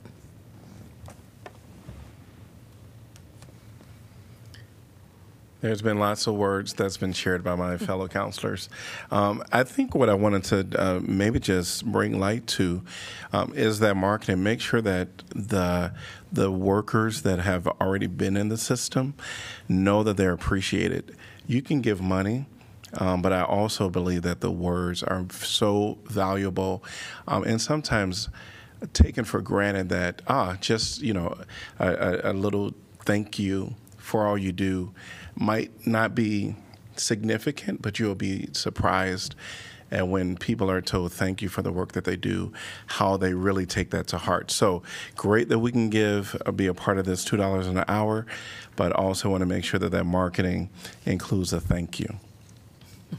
There's 5.62 5.80
been 5.80 6.00
lots 6.00 6.26
of 6.26 6.34
words 6.34 6.72
that's 6.72 6.96
been 6.96 7.12
shared 7.12 7.44
by 7.44 7.54
my 7.54 7.76
fellow 7.76 8.08
counselors. 8.08 8.68
Um, 9.12 9.44
I 9.52 9.62
think 9.62 9.94
what 9.94 10.08
I 10.08 10.14
wanted 10.14 10.42
to 10.44 10.82
uh, 10.82 11.00
maybe 11.00 11.38
just 11.38 11.86
bring 11.86 12.18
light 12.18 12.48
to 12.48 12.82
um, 13.32 13.52
is 13.54 13.78
that 13.78 13.94
marketing. 13.94 14.42
Make 14.42 14.60
sure 14.60 14.80
that 14.82 15.08
the 15.28 15.94
the 16.32 16.50
workers 16.50 17.22
that 17.22 17.38
have 17.38 17.68
already 17.68 18.08
been 18.08 18.36
in 18.36 18.48
the 18.48 18.56
system 18.56 19.14
know 19.68 20.02
that 20.02 20.16
they're 20.16 20.32
appreciated. 20.32 21.16
You 21.46 21.62
can 21.62 21.80
give 21.80 22.00
money. 22.00 22.46
Um, 22.94 23.22
but 23.22 23.32
I 23.32 23.42
also 23.42 23.88
believe 23.88 24.20
that 24.22 24.42
the 24.42 24.50
words 24.50 25.02
are 25.02 25.24
so 25.30 25.96
valuable, 26.04 26.84
um, 27.26 27.42
and 27.44 27.58
sometimes 27.58 28.28
taken 28.92 29.24
for 29.24 29.40
granted 29.40 29.88
that 29.90 30.20
ah, 30.26 30.58
just 30.60 31.00
you 31.00 31.14
know, 31.14 31.38
a, 31.78 31.88
a, 31.88 32.32
a 32.32 32.34
little 32.34 32.74
thank 33.06 33.38
you 33.38 33.76
for 33.96 34.26
all 34.26 34.36
you 34.36 34.52
do 34.52 34.92
might 35.36 35.86
not 35.86 36.14
be 36.14 36.54
significant, 36.96 37.82
but 37.82 37.98
you'll 37.98 38.14
be 38.14 38.48
surprised. 38.52 39.34
And 39.90 40.10
when 40.10 40.36
people 40.38 40.70
are 40.70 40.80
told 40.80 41.12
thank 41.12 41.42
you 41.42 41.50
for 41.50 41.60
the 41.60 41.70
work 41.70 41.92
that 41.92 42.04
they 42.04 42.16
do, 42.16 42.52
how 42.86 43.18
they 43.18 43.34
really 43.34 43.66
take 43.66 43.90
that 43.90 44.06
to 44.08 44.18
heart. 44.18 44.50
So 44.50 44.82
great 45.16 45.50
that 45.50 45.58
we 45.58 45.70
can 45.70 45.90
give, 45.90 46.34
uh, 46.46 46.50
be 46.52 46.66
a 46.66 46.72
part 46.74 46.96
of 46.96 47.04
this 47.04 47.24
$2 47.26 47.66
an 47.68 47.84
hour, 47.88 48.24
but 48.74 48.92
also 48.92 49.28
want 49.28 49.42
to 49.42 49.46
make 49.46 49.64
sure 49.64 49.78
that 49.80 49.90
that 49.90 50.04
marketing 50.04 50.70
includes 51.04 51.52
a 51.52 51.60
thank 51.60 52.00
you. 52.00 52.16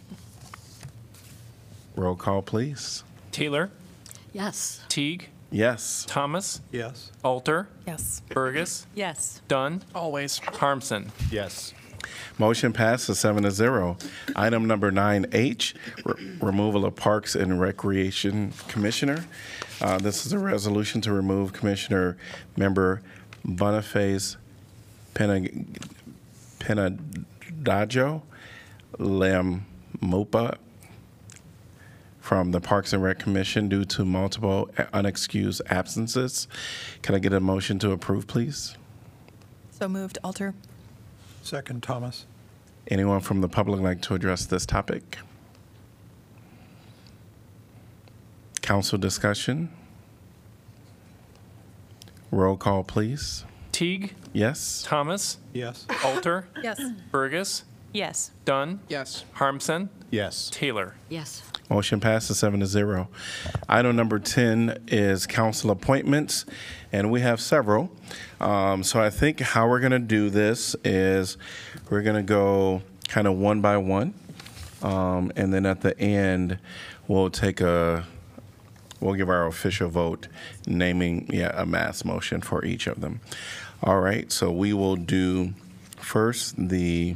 Roll 1.95 2.15
call, 2.15 2.41
please. 2.41 3.03
Taylor, 3.31 3.69
Yes. 4.31 4.81
Teague, 4.89 5.29
Yes. 5.51 6.05
Thomas, 6.07 6.59
Yes. 6.71 7.11
Alter, 7.23 7.67
Yes. 7.85 8.23
Bergus, 8.29 8.87
Yes. 8.95 9.41
Dunn, 9.47 9.83
Always. 9.93 10.39
Harmsen. 10.39 11.09
Yes. 11.31 11.71
Motion 12.37 12.73
passes 12.73 13.19
seven 13.19 13.43
to 13.43 13.51
zero. 13.51 13.97
Item 14.35 14.65
number 14.65 14.91
nine 14.91 15.25
H, 15.31 15.75
re- 16.05 16.13
removal 16.41 16.85
of 16.85 16.95
Parks 16.95 17.35
and 17.35 17.59
Recreation 17.59 18.53
Commissioner. 18.67 19.25
Uh, 19.81 19.97
This 19.97 20.25
is 20.25 20.33
a 20.33 20.39
resolution 20.39 21.01
to 21.01 21.11
remove 21.11 21.53
Commissioner 21.53 22.17
Member 22.57 23.01
Boniface 23.45 24.37
Pena- 25.13 25.49
Penadajo 26.59 28.21
Lamopa 28.97 30.57
from 32.19 32.51
the 32.51 32.61
Parks 32.61 32.93
and 32.93 33.03
Rec 33.03 33.19
Commission 33.19 33.67
due 33.67 33.83
to 33.85 34.05
multiple 34.05 34.69
unexcused 34.93 35.59
absences. 35.69 36.47
Can 37.01 37.15
I 37.15 37.19
get 37.19 37.33
a 37.33 37.39
motion 37.41 37.79
to 37.79 37.91
approve, 37.91 38.27
please? 38.27 38.77
So 39.71 39.89
moved, 39.89 40.17
Alter. 40.23 40.53
Second, 41.43 41.83
Thomas. 41.83 42.25
Anyone 42.87 43.19
from 43.19 43.41
the 43.41 43.49
public 43.49 43.81
like 43.81 44.01
to 44.03 44.13
address 44.15 44.45
this 44.45 44.65
topic? 44.65 45.17
Council 48.61 48.97
discussion? 48.97 49.69
Roll 52.31 52.55
call, 52.55 52.83
please. 52.83 53.43
Teague, 53.73 54.15
Yes? 54.31 54.83
Thomas, 54.87 55.37
Yes. 55.53 55.85
Alter, 56.03 56.47
Yes. 56.63 56.79
Bergus, 57.11 57.63
Yes. 57.91 58.31
Dunn, 58.45 58.79
Yes. 58.87 59.25
Harmsen, 59.35 59.89
Yes. 60.11 60.49
Taylor. 60.51 60.95
Yes. 61.09 61.43
Motion 61.73 61.99
passes 61.99 62.37
seven 62.37 62.59
to 62.59 62.67
zero. 62.67 63.09
Item 63.67 63.95
number 63.95 64.19
10 64.19 64.83
is 64.89 65.25
council 65.25 65.71
appointments, 65.71 66.45
and 66.91 67.09
we 67.09 67.21
have 67.21 67.41
several. 67.41 67.89
Um, 68.39 68.83
So 68.83 69.01
I 69.01 69.09
think 69.09 69.39
how 69.39 69.67
we're 69.67 69.79
going 69.79 69.91
to 69.91 69.97
do 69.97 70.29
this 70.29 70.75
is 70.83 71.35
we're 71.89 72.03
going 72.03 72.15
to 72.15 72.21
go 72.21 72.83
kind 73.07 73.25
of 73.25 73.37
one 73.37 73.61
by 73.61 73.77
one. 73.77 74.13
Um, 74.83 75.31
And 75.35 75.51
then 75.51 75.65
at 75.65 75.81
the 75.81 75.99
end, 75.99 76.59
we'll 77.07 77.31
take 77.31 77.59
a, 77.59 78.05
we'll 78.99 79.15
give 79.15 79.29
our 79.29 79.47
official 79.47 79.89
vote 79.89 80.27
naming, 80.67 81.27
yeah, 81.33 81.59
a 81.59 81.65
mass 81.65 82.05
motion 82.05 82.41
for 82.41 82.63
each 82.63 82.85
of 82.85 83.01
them. 83.01 83.19
All 83.81 83.99
right, 83.99 84.31
so 84.31 84.51
we 84.51 84.73
will 84.73 84.95
do 84.95 85.55
first 85.97 86.53
the 86.55 87.15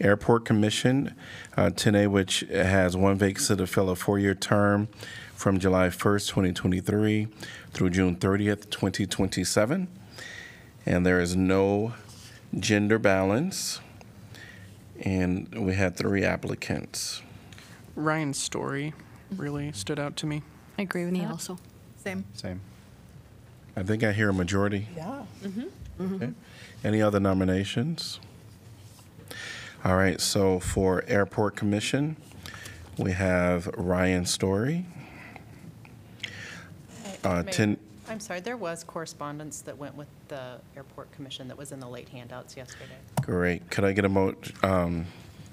Airport 0.00 0.44
Commission, 0.44 1.14
uh, 1.56 1.70
10A, 1.70 2.08
which 2.08 2.40
has 2.50 2.96
one 2.96 3.16
vacancy 3.16 3.56
to 3.56 3.66
fill 3.66 3.88
a 3.90 3.96
four-year 3.96 4.34
term 4.34 4.88
from 5.34 5.58
July 5.58 5.88
1st, 5.88 6.28
2023 6.28 7.28
through 7.72 7.90
June 7.90 8.16
30th, 8.16 8.70
2027. 8.70 9.88
And 10.84 11.04
there 11.06 11.20
is 11.20 11.34
no 11.36 11.94
gender 12.58 12.98
balance. 12.98 13.80
And 15.00 15.52
we 15.54 15.74
had 15.74 15.96
three 15.96 16.24
applicants. 16.24 17.22
Ryan's 17.94 18.38
story 18.38 18.94
really 19.34 19.72
stood 19.72 19.98
out 19.98 20.16
to 20.16 20.26
me. 20.26 20.42
I 20.78 20.82
agree 20.82 21.04
with 21.04 21.12
Me 21.12 21.20
that. 21.20 21.30
also. 21.30 21.58
Same. 22.02 22.24
Same. 22.34 22.60
I 23.76 23.82
think 23.82 24.02
I 24.04 24.12
hear 24.12 24.30
a 24.30 24.34
majority. 24.34 24.88
Yeah. 24.96 25.24
Okay. 26.00 26.30
Any 26.84 27.02
other 27.02 27.20
nominations? 27.20 28.20
All 29.86 29.94
right, 29.94 30.20
so 30.20 30.58
for 30.58 31.04
Airport 31.06 31.54
Commission, 31.54 32.16
we 32.98 33.12
have 33.12 33.68
Ryan 33.76 34.26
Story. 34.26 34.84
Uh, 37.22 37.34
Mayor, 37.34 37.42
ten, 37.44 37.76
I'm 38.08 38.18
sorry, 38.18 38.40
there 38.40 38.56
was 38.56 38.82
correspondence 38.82 39.60
that 39.60 39.78
went 39.78 39.94
with 39.94 40.08
the 40.26 40.58
Airport 40.76 41.12
Commission 41.12 41.46
that 41.46 41.56
was 41.56 41.70
in 41.70 41.78
the 41.78 41.86
late 41.86 42.08
handouts 42.08 42.56
yesterday. 42.56 42.96
great. 43.22 43.70
Could 43.70 43.84
I 43.84 43.92
get 43.92 44.04
a 44.04 44.08
mo, 44.08 44.34
um, 44.64 45.06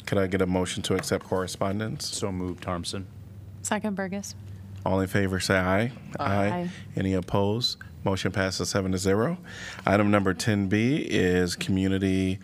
could 0.08 0.18
I 0.18 0.26
get 0.26 0.42
a 0.42 0.48
motion 0.48 0.82
to 0.82 0.96
accept 0.96 1.26
correspondence? 1.26 2.08
So 2.08 2.32
moved, 2.32 2.64
Harmsen. 2.64 3.06
Second, 3.62 3.96
Bergus. 3.96 4.34
All 4.84 5.00
in 5.00 5.10
favor, 5.10 5.40
say 5.40 5.60
aye. 5.60 5.92
Aye. 6.20 6.72
Any 6.96 7.14
opposed? 7.14 7.78
Motion 8.04 8.32
passes 8.32 8.68
seven 8.68 8.94
to 8.94 8.98
zero. 8.98 9.38
Item 9.86 10.10
number 10.10 10.34
10B 10.34 11.06
is 11.06 11.56
Community 11.56 12.40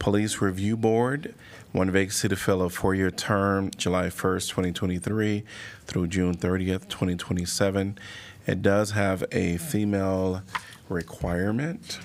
Police 0.00 0.40
Review 0.40 0.76
Board. 0.78 1.34
One 1.72 1.90
vacancy 1.90 2.26
to 2.26 2.34
fill 2.34 2.62
a 2.62 2.70
four-year 2.70 3.10
term, 3.10 3.70
July 3.76 4.06
1st, 4.06 4.48
2023 4.48 5.44
through 5.84 6.06
June 6.08 6.34
30th, 6.34 6.88
2027. 6.88 7.98
It 8.46 8.62
does 8.62 8.92
have 8.92 9.22
a 9.30 9.58
female 9.58 10.42
requirement. 10.88 12.00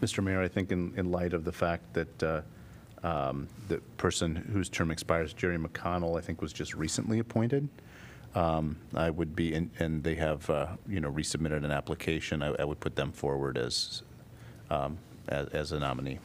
Mr. 0.00 0.22
Mayor, 0.22 0.40
I 0.40 0.48
think 0.48 0.70
in, 0.70 0.94
in 0.96 1.10
light 1.10 1.34
of 1.34 1.44
the 1.44 1.52
fact 1.52 1.92
that 1.94 2.22
uh, 2.22 2.42
um, 3.02 3.48
the 3.66 3.78
person 3.98 4.36
whose 4.36 4.68
term 4.68 4.92
expires, 4.92 5.32
Jerry 5.34 5.58
McConnell, 5.58 6.16
I 6.16 6.20
think 6.20 6.40
was 6.40 6.52
just 6.52 6.74
recently 6.74 7.18
appointed, 7.18 7.68
um, 8.36 8.76
I 8.94 9.10
would 9.10 9.34
be, 9.34 9.52
in- 9.52 9.72
and 9.80 10.02
they 10.04 10.14
have, 10.14 10.48
uh, 10.48 10.68
you 10.88 11.00
know, 11.00 11.10
resubmitted 11.10 11.64
an 11.64 11.72
application, 11.72 12.40
I 12.42 12.54
I 12.58 12.64
would 12.64 12.78
put 12.80 12.94
them 12.96 13.10
forward 13.12 13.58
as, 13.58 14.04
um, 14.72 14.98
as 15.28 15.48
as 15.48 15.72
a 15.72 15.78
nominee. 15.78 16.18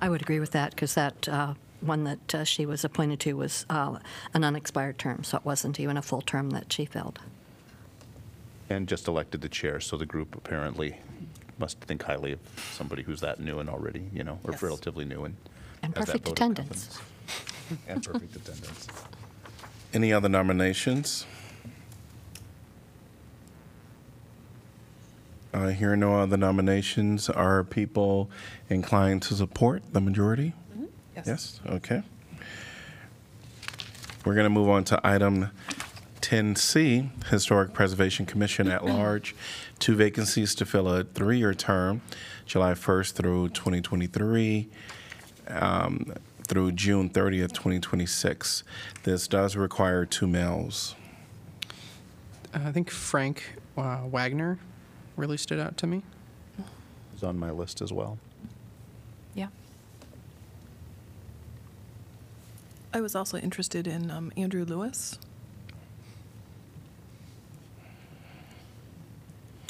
I 0.00 0.08
would 0.08 0.22
agree 0.22 0.40
with 0.40 0.52
that 0.52 0.70
because 0.70 0.94
that 0.94 1.28
uh, 1.28 1.54
one 1.80 2.04
that 2.04 2.34
uh, 2.34 2.44
she 2.44 2.66
was 2.66 2.84
appointed 2.84 3.20
to 3.20 3.32
was 3.34 3.66
uh, 3.68 3.98
an 4.34 4.44
unexpired 4.44 4.98
term, 4.98 5.24
so 5.24 5.36
it 5.38 5.44
wasn't 5.44 5.78
even 5.80 5.96
a 5.96 6.02
full 6.02 6.22
term 6.22 6.50
that 6.50 6.72
she 6.72 6.84
filled. 6.84 7.18
And 8.70 8.86
just 8.88 9.08
elected 9.08 9.40
the 9.40 9.48
chair, 9.48 9.80
so 9.80 9.96
the 9.96 10.06
group 10.06 10.34
apparently 10.36 10.96
must 11.58 11.80
think 11.80 12.02
highly 12.04 12.32
of 12.32 12.38
somebody 12.72 13.02
who's 13.02 13.20
that 13.20 13.40
new 13.40 13.58
and 13.58 13.68
already, 13.68 14.04
you 14.12 14.22
know, 14.22 14.38
or 14.44 14.52
Yes. 14.52 14.62
relatively 14.62 15.04
new 15.04 15.24
and. 15.24 15.36
And 15.82 15.96
has 15.96 16.06
that 16.06 16.22
perfect 16.22 16.24
vote 16.26 16.30
of 16.32 16.36
attendance. 16.36 16.86
confidence. 16.86 17.00
And 17.88 18.02
perfect 18.04 18.36
attendance. 18.36 18.86
Any 19.94 20.12
other 20.12 20.28
nominations? 20.28 21.24
I 25.52 25.72
hear 25.72 25.96
no 25.96 26.20
other 26.20 26.36
nominations. 26.36 27.30
Are 27.30 27.64
people 27.64 28.30
inclined 28.68 29.22
to 29.22 29.34
support 29.34 29.82
the 29.92 30.00
majority? 30.00 30.54
Yes, 31.26 31.60
okay. 31.66 32.02
We're 34.24 34.34
going 34.34 34.44
to 34.44 34.50
move 34.50 34.68
on 34.68 34.84
to 34.84 35.00
item 35.02 35.50
10C, 36.20 37.24
Historic 37.26 37.72
Preservation 37.72 38.26
Commission 38.26 38.68
at 38.68 38.84
Large. 38.84 39.34
Two 39.78 39.94
vacancies 39.94 40.54
to 40.56 40.66
fill 40.66 40.88
a 40.88 41.04
three-year 41.04 41.54
term, 41.54 42.02
July 42.44 42.72
1st 42.72 43.12
through 43.12 43.48
2023, 43.48 44.68
um, 45.48 46.12
through 46.46 46.72
June 46.72 47.08
30th, 47.08 47.52
2026. 47.52 48.64
This 49.04 49.26
does 49.26 49.56
require 49.56 50.04
two 50.04 50.26
males. 50.26 50.94
Uh, 52.52 52.60
I 52.66 52.72
think 52.72 52.90
Frank 52.90 53.54
uh, 53.76 54.00
Wagner 54.04 54.58
really 55.18 55.36
stood 55.36 55.58
out 55.58 55.76
to 55.76 55.86
me. 55.86 56.02
It's 57.12 57.22
on 57.22 57.38
my 57.38 57.50
list 57.50 57.82
as 57.82 57.92
well. 57.92 58.18
Yeah. 59.34 59.48
I 62.94 63.00
was 63.00 63.14
also 63.14 63.36
interested 63.36 63.86
in 63.86 64.10
um, 64.10 64.32
Andrew 64.36 64.64
Lewis. 64.64 65.18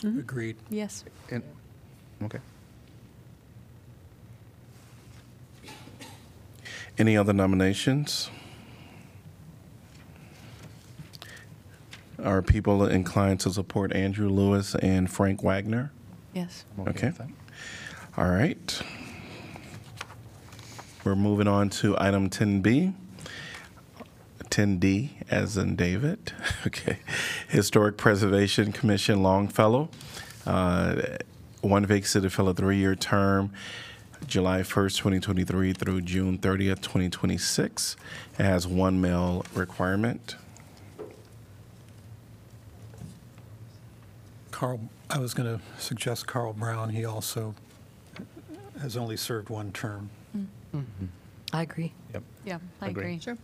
Agreed. 0.04 0.56
Yes. 0.70 1.04
And, 1.30 1.42
okay. 2.22 2.38
Any 6.98 7.16
other 7.16 7.32
nominations? 7.32 8.30
Are 12.28 12.42
people 12.42 12.84
inclined 12.84 13.40
to 13.40 13.50
support 13.50 13.90
Andrew 13.94 14.28
Lewis 14.28 14.74
and 14.74 15.10
Frank 15.10 15.42
Wagner? 15.42 15.92
Yes. 16.34 16.66
Okay. 16.86 17.10
All 18.18 18.28
right. 18.28 18.82
We're 21.04 21.16
moving 21.16 21.48
on 21.48 21.70
to 21.70 21.96
item 21.98 22.28
10B. 22.28 22.92
10D, 24.50 25.08
as 25.30 25.56
in 25.56 25.74
David. 25.74 26.32
Okay. 26.66 26.98
Historic 27.48 27.96
Preservation 27.96 28.72
Commission 28.72 29.22
Longfellow. 29.22 29.88
Uh, 30.44 31.00
One 31.62 31.86
vacancy 31.86 32.20
to 32.20 32.28
fill 32.28 32.50
a 32.50 32.54
three-year 32.54 32.94
term, 32.94 33.52
July 34.26 34.60
1st, 34.60 34.98
2023 34.98 35.72
through 35.72 36.02
June 36.02 36.36
30th, 36.36 36.82
2026. 36.82 37.96
It 38.38 38.42
has 38.42 38.66
one 38.66 39.00
male 39.00 39.46
requirement. 39.54 40.36
Carl, 44.58 44.80
I 45.08 45.20
was 45.20 45.34
going 45.34 45.56
to 45.56 45.62
suggest 45.80 46.26
Carl 46.26 46.52
Brown. 46.52 46.88
He 46.88 47.04
also 47.04 47.54
has 48.80 48.96
only 48.96 49.16
served 49.16 49.50
one 49.50 49.70
term. 49.70 50.10
I 51.52 51.62
agree. 51.62 51.92
Yep. 52.12 52.24
Yeah, 52.44 52.58
I 52.80 52.88
Agree. 52.88 53.02
agree. 53.04 53.20
Sure. 53.20 53.38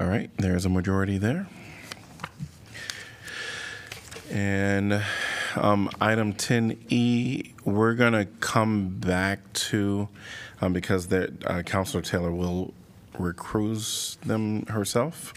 All 0.00 0.06
right, 0.06 0.30
there's 0.38 0.64
a 0.64 0.70
majority 0.70 1.18
there. 1.18 1.46
And 4.30 5.04
um, 5.54 5.90
item 6.00 6.32
10E, 6.32 7.52
we're 7.66 7.94
going 7.94 8.14
to 8.14 8.24
come 8.40 8.88
back 8.88 9.52
to, 9.52 10.08
um, 10.62 10.72
because 10.72 11.08
the, 11.08 11.34
uh, 11.46 11.60
Counselor 11.60 12.02
Taylor 12.02 12.32
will 12.32 12.72
recruit 13.18 14.16
them 14.24 14.64
herself. 14.64 15.34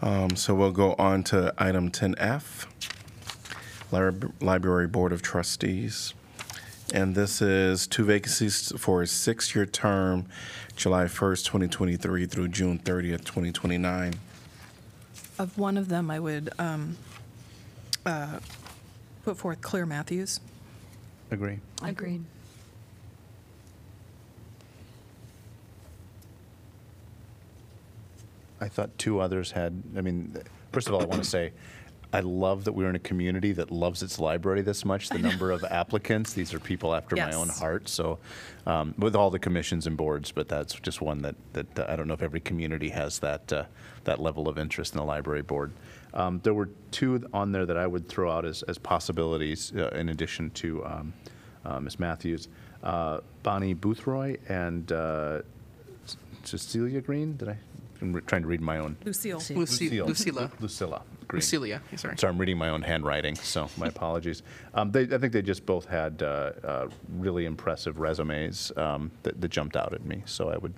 Um, 0.00 0.36
so 0.36 0.54
we'll 0.54 0.72
go 0.72 0.94
on 0.94 1.24
to 1.24 1.52
item 1.58 1.90
10F, 1.90 2.66
Lib- 3.90 4.32
Library 4.40 4.86
Board 4.86 5.12
of 5.12 5.22
Trustees. 5.22 6.14
And 6.94 7.14
this 7.14 7.42
is 7.42 7.86
two 7.86 8.04
vacancies 8.04 8.72
for 8.78 9.02
a 9.02 9.06
six-year 9.06 9.66
term, 9.66 10.26
July 10.76 11.04
1st, 11.04 11.44
2023 11.44 12.26
through 12.26 12.48
June 12.48 12.78
30th, 12.78 13.24
2029. 13.24 14.14
Of 15.38 15.58
one 15.58 15.76
of 15.76 15.88
them, 15.88 16.10
I 16.10 16.18
would 16.18 16.50
um, 16.58 16.96
uh, 18.06 18.38
put 19.24 19.36
forth 19.36 19.60
Claire 19.60 19.86
Matthews. 19.86 20.40
Agree. 21.30 21.58
Agreed. 21.82 22.24
I 28.60 28.68
thought 28.68 28.96
two 28.98 29.20
others 29.20 29.50
had, 29.50 29.82
I 29.96 30.00
mean, 30.00 30.36
first 30.72 30.88
of 30.88 30.94
all, 30.94 31.02
I 31.02 31.04
want 31.04 31.22
to 31.22 31.28
say, 31.28 31.52
I 32.10 32.20
love 32.20 32.64
that 32.64 32.72
we're 32.72 32.88
in 32.88 32.96
a 32.96 33.00
community 33.00 33.52
that 33.52 33.70
loves 33.70 34.02
its 34.02 34.18
library 34.18 34.62
this 34.62 34.82
much. 34.84 35.10
The 35.10 35.18
number 35.18 35.50
of 35.50 35.62
applicants, 35.70 36.32
these 36.32 36.54
are 36.54 36.58
people 36.58 36.94
after 36.94 37.14
my 37.16 37.32
own 37.32 37.50
heart. 37.50 37.86
So, 37.88 38.18
um, 38.66 38.94
with 38.96 39.14
all 39.14 39.28
the 39.30 39.38
commissions 39.38 39.86
and 39.86 39.94
boards, 39.94 40.32
but 40.32 40.48
that's 40.48 40.74
just 40.74 41.02
one 41.02 41.20
that, 41.22 41.34
that 41.52 41.78
uh, 41.78 41.86
I 41.86 41.96
don't 41.96 42.08
know 42.08 42.14
if 42.14 42.22
every 42.22 42.40
community 42.40 42.88
has 42.88 43.18
that, 43.18 43.52
uh, 43.52 43.64
that 44.04 44.20
level 44.20 44.48
of 44.48 44.56
interest 44.58 44.94
in 44.94 44.98
the 44.98 45.04
library 45.04 45.42
board. 45.42 45.72
Um, 46.14 46.40
There 46.42 46.54
were 46.54 46.70
two 46.90 47.22
on 47.34 47.52
there 47.52 47.66
that 47.66 47.76
I 47.76 47.86
would 47.86 48.08
throw 48.08 48.30
out 48.32 48.46
as, 48.46 48.62
as 48.62 48.78
possibilities 48.78 49.72
uh, 49.76 49.88
in 49.88 50.08
addition 50.08 50.48
to 50.50 50.84
um, 50.86 51.12
uh, 51.66 51.78
Ms. 51.80 51.98
Matthews. 52.00 52.48
Uh, 52.82 53.20
Bonnie 53.42 53.74
Boothroyd 53.74 54.38
and 54.48 54.90
uh, 54.92 55.42
Cecilia 56.44 57.00
Green, 57.02 57.36
did 57.36 57.48
I? 57.50 57.58
I'm 58.00 58.12
re- 58.12 58.22
trying 58.22 58.42
to 58.42 58.48
read 58.48 58.60
my 58.60 58.78
own. 58.78 58.96
Lucille. 59.04 59.38
Luci- 59.38 60.06
Lucilla. 60.06 60.50
Lucilla. 60.60 61.02
Green. 61.26 61.42
Lucilia, 61.42 61.80
yeah, 61.90 61.98
sorry. 61.98 62.16
Sorry, 62.16 62.32
I'm 62.32 62.38
reading 62.38 62.56
my 62.56 62.70
own 62.70 62.80
handwriting, 62.80 63.34
so 63.34 63.68
my 63.76 63.86
apologies. 63.94 64.42
Um, 64.72 64.90
they, 64.92 65.02
I 65.02 65.18
think 65.18 65.32
they 65.34 65.42
just 65.42 65.66
both 65.66 65.84
had 65.84 66.22
uh, 66.22 66.52
uh, 66.64 66.88
really 67.18 67.44
impressive 67.44 67.98
resumes 67.98 68.72
um, 68.76 69.10
that, 69.24 69.38
that 69.40 69.48
jumped 69.48 69.76
out 69.76 69.92
at 69.92 70.04
me. 70.06 70.22
So 70.24 70.48
I 70.48 70.56
would 70.56 70.72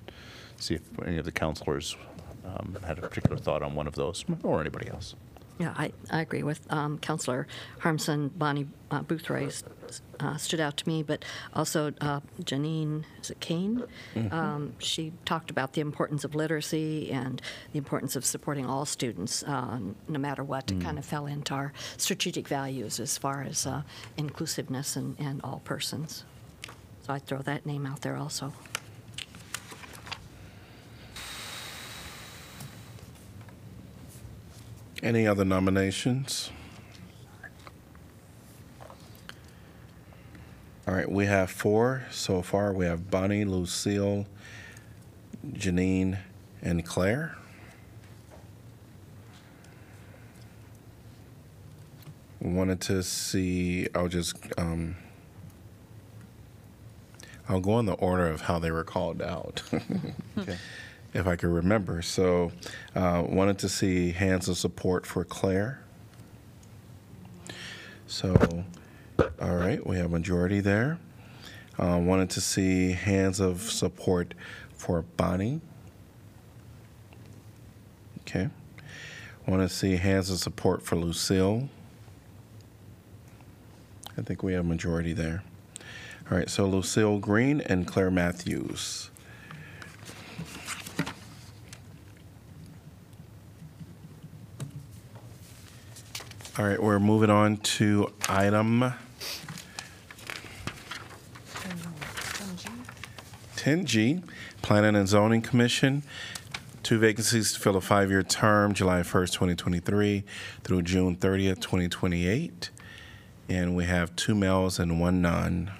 see 0.57 0.75
if 0.75 0.81
any 1.07 1.19
of 1.19 1.25
the 1.25 1.31
counselors 1.33 1.97
um, 2.45 2.77
had 2.85 2.99
a 2.99 3.03
particular 3.03 3.37
thought 3.37 3.63
on 3.63 3.75
one 3.77 3.87
of 3.87 3.95
those, 3.95 4.25
or 4.43 4.61
anybody 4.61 4.89
else. 4.89 5.15
Yeah, 5.61 5.75
I, 5.77 5.93
I 6.11 6.23
agree 6.23 6.43
with 6.43 6.61
um, 6.73 6.99
Counselor 6.99 7.47
Harmsen. 7.81 8.31
Bonnie 8.31 8.67
uh, 8.91 9.03
Boothroyd 9.03 9.63
uh, 10.19 10.39
stood 10.39 10.59
out 10.59 10.79
to 10.79 10.89
me, 10.89 11.03
but 11.03 11.23
also 11.53 11.93
uh, 12.01 12.21
Janine, 12.43 13.05
is 13.21 13.29
it 13.29 13.41
Kane? 13.41 13.83
Mhm. 14.15 14.33
Um, 14.33 14.73
she 14.79 15.13
talked 15.27 15.51
about 15.51 15.75
the 15.75 15.83
importance 15.83 16.25
of 16.25 16.35
literacy 16.35 17.13
and 17.13 17.43
the 17.73 17.79
importance 17.79 18.17
of 18.17 18.25
supporting 18.25 18.65
all 18.65 18.87
students, 18.87 19.43
uh, 19.43 19.79
no 20.09 20.19
matter 20.19 20.43
what. 20.43 20.71
It 20.71 20.81
kind 20.81 20.99
of 20.99 21.05
fell 21.05 21.27
into 21.27 21.53
our 21.53 21.75
strategic 21.99 22.49
values 22.49 22.99
as 22.99 23.19
far 23.19 23.43
as 23.43 23.67
uh, 23.67 23.83
inclusiveness 24.17 24.97
and, 24.97 25.15
and 25.19 25.43
all 25.45 25.61
persons. 25.65 26.25
So 27.03 27.13
I'd 27.13 27.27
throw 27.27 27.43
that 27.43 27.67
name 27.67 27.85
out 27.85 28.01
there 28.01 28.17
also. 28.17 28.55
Any 35.03 35.27
other 35.27 35.45
nominations? 35.45 36.51
All 40.87 40.95
right, 40.95 41.11
we 41.11 41.27
have 41.27 41.51
four 41.51 42.05
so 42.11 42.43
far. 42.43 42.73
We 42.73 42.85
have 42.85 43.11
Bonnie, 43.11 43.45
Lucille, 43.45 44.27
Janine, 45.53 46.19
and 46.63 46.85
Claire. 46.85 47.37
Wanted 52.41 52.81
to 52.83 53.03
see, 53.03 53.87
I'll 53.95 54.09
just, 54.09 54.37
um, 54.59 54.97
I'll 57.49 57.61
go 57.61 57.79
in 57.79 57.87
the 57.87 57.93
order 57.95 58.27
of 58.27 58.43
how 58.43 58.59
they 58.59 58.71
were 58.71 58.85
called 58.85 59.23
out. 59.23 59.63
Okay. 60.39 60.57
If 61.13 61.27
I 61.27 61.37
could 61.37 61.51
remember. 61.51 62.03
So, 62.03 62.53
uh, 62.95 63.25
wanted 63.27 63.59
to 63.59 63.69
see 63.69 64.13
hands 64.13 64.49
of 64.49 64.57
support 64.57 65.07
for 65.07 65.25
Claire. 65.25 65.83
So, 68.07 68.65
all 69.41 69.57
right, 69.57 69.85
we 69.87 69.97
have 69.97 70.11
majority 70.11 70.61
there. 70.61 70.99
Uh, 71.79 71.99
wanted 71.99 72.31
to 72.31 72.41
see 72.41 72.93
hands 72.93 73.41
of 73.41 73.63
support 73.63 74.35
for 74.75 75.03
Bonnie. 75.17 75.61
Okay. 78.21 78.49
Want 79.47 79.63
to 79.63 79.69
see 79.69 79.97
hands 79.97 80.31
of 80.31 80.39
support 80.39 80.83
for 80.83 80.97
Lucille. 80.97 81.69
I 84.17 84.23
think 84.23 84.43
we 84.43 84.53
have 84.53 84.65
majority 84.65 85.13
there. 85.13 85.43
All 86.31 86.37
right, 86.37 86.49
so 86.49 86.67
Lucille 86.67 87.19
Green 87.19 87.61
and 87.63 87.87
Claire 87.87 88.11
Matthews. 88.11 89.10
All 96.61 96.67
right, 96.67 96.83
we're 96.83 96.99
moving 96.99 97.31
on 97.31 97.57
to 97.57 98.13
item 98.29 98.93
10G, 103.57 104.23
Planning 104.61 104.95
and 104.95 105.09
Zoning 105.09 105.41
Commission. 105.41 106.03
Two 106.83 106.99
vacancies 106.99 107.55
to 107.55 107.61
fill 107.61 107.77
a 107.77 107.81
five-year 107.81 108.23
term, 108.25 108.75
July 108.75 109.01
1st, 109.01 109.33
2023 109.33 110.23
through 110.63 110.83
June 110.83 111.17
30th, 111.17 111.63
2028. 111.63 112.69
And 113.49 113.75
we 113.75 113.87
have 113.87 114.15
two 114.15 114.35
males 114.35 114.79
and 114.79 115.01
one 115.01 115.23
non. 115.23 115.71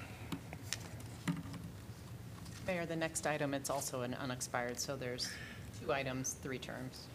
Mayor, 2.65 2.87
the 2.87 2.95
next 2.95 3.27
item, 3.27 3.53
it's 3.53 3.69
also 3.69 4.01
an 4.01 4.15
unexpired, 4.15 4.79
so 4.79 4.95
there's 4.95 5.29
two 5.79 5.93
items, 5.93 6.37
three 6.41 6.57
terms. 6.57 7.05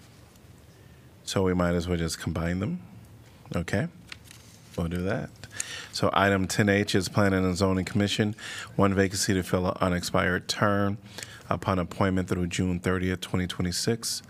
So 1.25 1.43
we 1.43 1.53
might 1.53 1.75
as 1.75 1.89
well 1.89 1.99
just 1.99 2.21
combine 2.21 2.61
them. 2.61 2.81
Okay, 3.55 3.87
we'll 4.77 4.89
do 4.89 5.03
that. 5.03 5.31
So 5.93 6.11
item 6.13 6.47
10H 6.47 6.95
is 6.95 7.09
Planning 7.09 7.45
and 7.45 7.57
Zoning 7.57 7.85
Commission, 7.85 8.35
one 8.75 8.93
vacancy 8.95 9.33
to 9.35 9.43
fill 9.43 9.67
an 9.69 9.77
unexpired 9.81 10.49
term 10.49 10.99
upon 11.49 11.79
appointment 11.79 12.29
through 12.29 12.49
June 12.49 12.81
30th, 12.81 13.21
2026. 13.21 14.23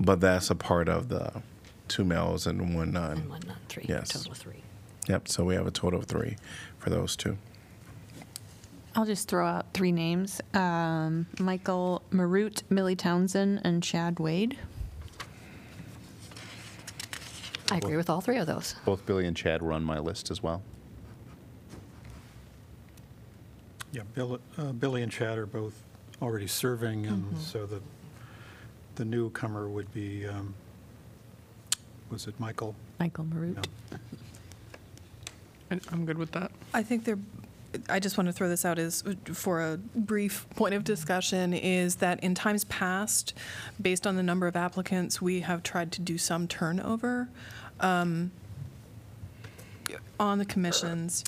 But 0.00 0.20
that's 0.20 0.50
a 0.50 0.54
part 0.54 0.88
of 0.88 1.08
the 1.08 1.42
two 1.88 2.04
males 2.04 2.46
and 2.46 2.74
one 2.74 2.92
none. 2.92 3.18
And 3.18 3.30
one 3.30 3.42
none, 3.46 3.56
three, 3.68 3.84
Yes. 3.88 4.08
total 4.10 4.32
of 4.32 4.38
three. 4.38 4.62
Yep, 5.08 5.28
so 5.28 5.44
we 5.44 5.54
have 5.54 5.66
a 5.66 5.70
total 5.70 6.00
of 6.00 6.06
three 6.06 6.36
for 6.78 6.90
those 6.90 7.14
two. 7.16 7.36
I'll 8.96 9.04
just 9.04 9.28
throw 9.28 9.46
out 9.46 9.66
three 9.74 9.92
names 9.92 10.40
um, 10.54 11.26
Michael 11.38 12.02
Marute, 12.10 12.62
Billy 12.68 12.96
Townsend, 12.96 13.60
and 13.64 13.82
Chad 13.82 14.18
Wade. 14.20 14.56
I 17.70 17.78
agree 17.78 17.96
with 17.96 18.10
all 18.10 18.20
three 18.20 18.36
of 18.38 18.46
those. 18.46 18.74
Both 18.84 19.06
Billy 19.06 19.26
and 19.26 19.36
Chad 19.36 19.62
were 19.62 19.72
on 19.72 19.82
my 19.84 19.98
list 19.98 20.30
as 20.30 20.42
well. 20.42 20.62
Yeah, 23.92 24.02
Bill- 24.14 24.40
uh, 24.58 24.72
Billy 24.72 25.02
and 25.02 25.10
Chad 25.10 25.38
are 25.38 25.46
both 25.46 25.82
already 26.20 26.46
serving, 26.46 27.06
and 27.06 27.24
Mhm. 27.34 27.38
so 27.38 27.64
the, 27.66 27.80
the 28.96 29.04
newcomer 29.04 29.68
would 29.68 29.92
be, 29.94 30.26
um, 30.26 30.54
was 32.10 32.26
it 32.26 32.38
Michael? 32.40 32.74
Michael 32.98 33.24
Marute. 33.24 33.66
I- 35.70 35.80
I'm 35.92 36.04
good 36.04 36.18
with 36.18 36.32
that. 36.32 36.50
I 36.72 36.82
think 36.82 37.04
there, 37.04 37.18
I 37.88 37.98
just 38.00 38.16
want 38.16 38.28
to 38.28 38.32
throw 38.32 38.48
this 38.48 38.64
out 38.64 38.78
as, 38.78 39.04
for 39.32 39.60
a 39.60 39.76
brief 39.76 40.46
point 40.56 40.74
of 40.74 40.84
discussion, 40.84 41.52
is 41.52 41.96
that 41.96 42.22
in 42.22 42.34
times 42.34 42.64
past, 42.64 43.34
based 43.80 44.06
on 44.06 44.16
the 44.16 44.22
number 44.22 44.46
of 44.46 44.56
applicants, 44.56 45.20
we 45.20 45.40
have 45.40 45.62
tried 45.62 45.92
to 45.92 46.00
do 46.00 46.18
some 46.18 46.46
turnover 46.48 47.28
um, 47.80 48.30
on 50.18 50.38
the 50.38 50.44
commissions. 50.44 51.24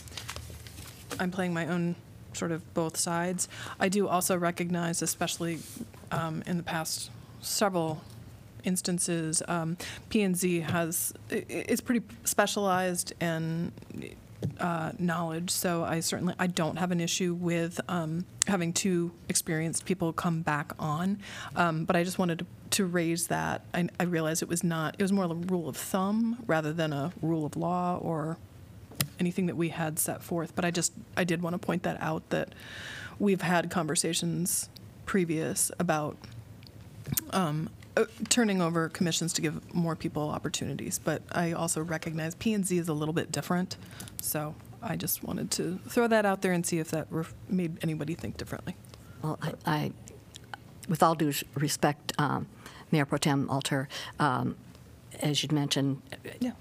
I'm 1.18 1.30
playing 1.30 1.54
my 1.54 1.66
own 1.66 1.96
sort 2.32 2.52
of 2.52 2.74
both 2.74 2.96
sides. 2.96 3.48
I 3.80 3.88
do 3.88 4.08
also 4.08 4.36
recognize, 4.36 5.02
especially 5.02 5.58
um, 6.10 6.42
in 6.46 6.56
the 6.56 6.62
past 6.62 7.10
several 7.40 8.02
instances, 8.64 9.42
um, 9.48 9.76
P 10.08 10.22
and 10.22 10.36
Z 10.36 10.60
has, 10.60 11.14
is 11.30 11.80
pretty 11.80 12.04
specialized 12.24 13.14
and 13.20 13.72
uh, 14.60 14.92
knowledge, 14.98 15.50
so 15.50 15.82
I 15.84 16.00
certainly, 16.00 16.34
I 16.38 16.46
don't 16.46 16.76
have 16.76 16.90
an 16.92 17.00
issue 17.00 17.34
with 17.34 17.80
um, 17.88 18.24
having 18.46 18.72
two 18.72 19.12
experienced 19.28 19.84
people 19.86 20.12
come 20.12 20.42
back 20.42 20.72
on. 20.78 21.18
Um, 21.54 21.84
But 21.84 21.96
I 21.96 22.04
just 22.04 22.18
wanted 22.18 22.40
to- 22.40 22.46
to 22.70 22.84
raise 22.84 23.28
that. 23.28 23.62
I 23.72 23.88
I 24.00 24.02
realize 24.04 24.42
it 24.42 24.48
was 24.48 24.64
not, 24.64 24.96
it 24.98 25.02
was 25.02 25.12
more 25.12 25.24
of 25.24 25.30
a 25.30 25.34
rule 25.34 25.68
of 25.68 25.76
thumb 25.76 26.42
rather 26.46 26.72
than 26.72 26.92
a 26.92 27.12
rule 27.22 27.46
of 27.46 27.56
law 27.56 27.96
or 28.02 28.36
anything 29.20 29.46
that 29.46 29.56
we 29.56 29.68
had 29.70 29.98
set 29.98 30.22
forth. 30.22 30.54
But 30.56 30.64
I 30.64 30.70
just, 30.70 30.92
I 31.16 31.24
did 31.24 31.42
want 31.42 31.54
to 31.54 31.58
point 31.58 31.82
that 31.84 31.96
out, 32.02 32.28
that 32.30 32.54
we've 33.18 33.40
had 33.42 33.70
conversations 33.70 34.68
previous 35.06 35.70
about 35.78 36.16
um, 37.30 37.70
uh, 37.96 38.04
turning 38.28 38.60
over 38.60 38.88
commissions 38.88 39.32
to 39.34 39.42
give 39.42 39.74
more 39.74 39.96
people 39.96 40.28
opportunities. 40.28 40.98
But 40.98 41.22
I 41.32 41.52
also 41.52 41.82
recognize 41.82 42.34
P 42.34 42.52
and 42.54 42.66
Z 42.66 42.78
is 42.78 42.88
a 42.88 42.92
little 42.94 43.14
bit 43.14 43.32
different, 43.32 43.76
so 44.20 44.54
I 44.82 44.96
just 44.96 45.24
wanted 45.24 45.50
to 45.52 45.78
throw 45.88 46.06
that 46.08 46.24
out 46.24 46.42
there 46.42 46.52
and 46.52 46.64
see 46.64 46.78
if 46.78 46.90
that 46.90 47.06
ref- 47.10 47.34
made 47.48 47.78
anybody 47.82 48.14
think 48.14 48.36
differently. 48.36 48.76
Well, 49.22 49.38
I, 49.42 49.52
I 49.66 49.92
with 50.88 51.02
all 51.02 51.14
due 51.14 51.32
respect, 51.54 52.12
um, 52.18 52.46
Mayor 52.92 53.04
Pro 53.04 53.18
Tem 53.18 53.50
Alter, 53.50 53.88
um, 54.20 54.56
as 55.22 55.42
you'd 55.42 55.52
mentioned, 55.52 56.00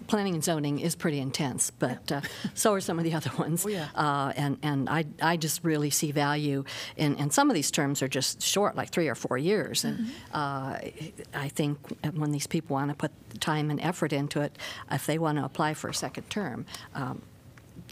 planning 0.08 0.34
and 0.36 0.44
zoning 0.44 0.80
is 0.80 0.96
pretty 0.96 1.20
intense, 1.20 1.72
but 1.72 2.12
uh, 2.12 2.22
so 2.54 2.74
are 2.74 2.82
some 2.82 2.98
of 3.00 3.06
the 3.06 3.14
other 3.14 3.32
ones. 3.40 3.66
Oh, 3.66 3.70
yeah. 3.70 3.88
Uh, 3.96 4.34
and 4.36 4.58
and 4.64 4.90
I, 4.90 5.06
I 5.22 5.38
just 5.38 5.64
really 5.64 5.90
see 5.90 6.12
value 6.12 6.64
in, 6.98 7.16
and 7.18 7.34
some 7.34 7.50
of 7.50 7.56
these 7.56 7.72
terms 7.72 8.02
are 8.02 8.08
just 8.08 8.42
short, 8.42 8.76
like 8.76 8.90
three 8.90 9.08
or 9.08 9.16
four 9.16 9.38
years. 9.38 9.84
And 9.84 9.96
Mm-hmm. 9.96 10.12
uh, 10.34 11.40
I 11.46 11.48
think 11.50 11.78
when 12.16 12.32
these 12.32 12.48
people 12.48 12.76
want 12.76 12.90
to 12.90 12.96
put 12.96 13.12
time 13.40 13.70
and 13.72 13.80
effort 13.82 14.12
into 14.14 14.42
it, 14.42 14.58
if 14.92 15.06
they 15.06 15.18
want 15.18 15.38
to 15.38 15.46
apply 15.46 15.74
for 15.74 15.90
a 15.90 15.94
second 15.94 16.30
term, 16.30 16.66
um, 16.94 17.22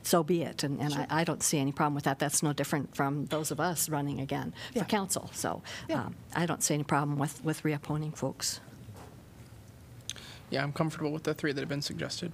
so 0.04 0.24
be 0.24 0.42
it. 0.44 0.64
And, 0.64 0.80
and 0.82 0.94
I, 0.94 1.08
I 1.10 1.24
don't 1.24 1.42
see 1.42 1.60
any 1.60 1.72
problem 1.72 1.96
with 1.96 2.04
that. 2.04 2.20
That's 2.20 2.44
no 2.44 2.52
different 2.54 2.96
from 2.96 3.26
those 3.28 3.52
of 3.52 3.60
us 3.60 3.88
running 3.90 4.20
again 4.20 4.54
Yeah. 4.74 4.84
for 4.84 4.90
council. 4.90 5.30
So 5.34 5.62
Yeah. 5.88 6.04
um, 6.06 6.16
I 6.36 6.46
don't 6.46 6.62
see 6.62 6.74
any 6.74 6.84
problem 6.84 7.18
with, 7.18 7.44
with 7.44 7.64
reappointing 7.64 8.12
folks. 8.12 8.60
Yeah, 10.54 10.62
I'm 10.62 10.72
comfortable 10.72 11.12
with 11.12 11.24
the 11.24 11.34
three 11.34 11.52
that 11.52 11.60
have 11.60 11.68
been 11.68 11.82
suggested. 11.82 12.32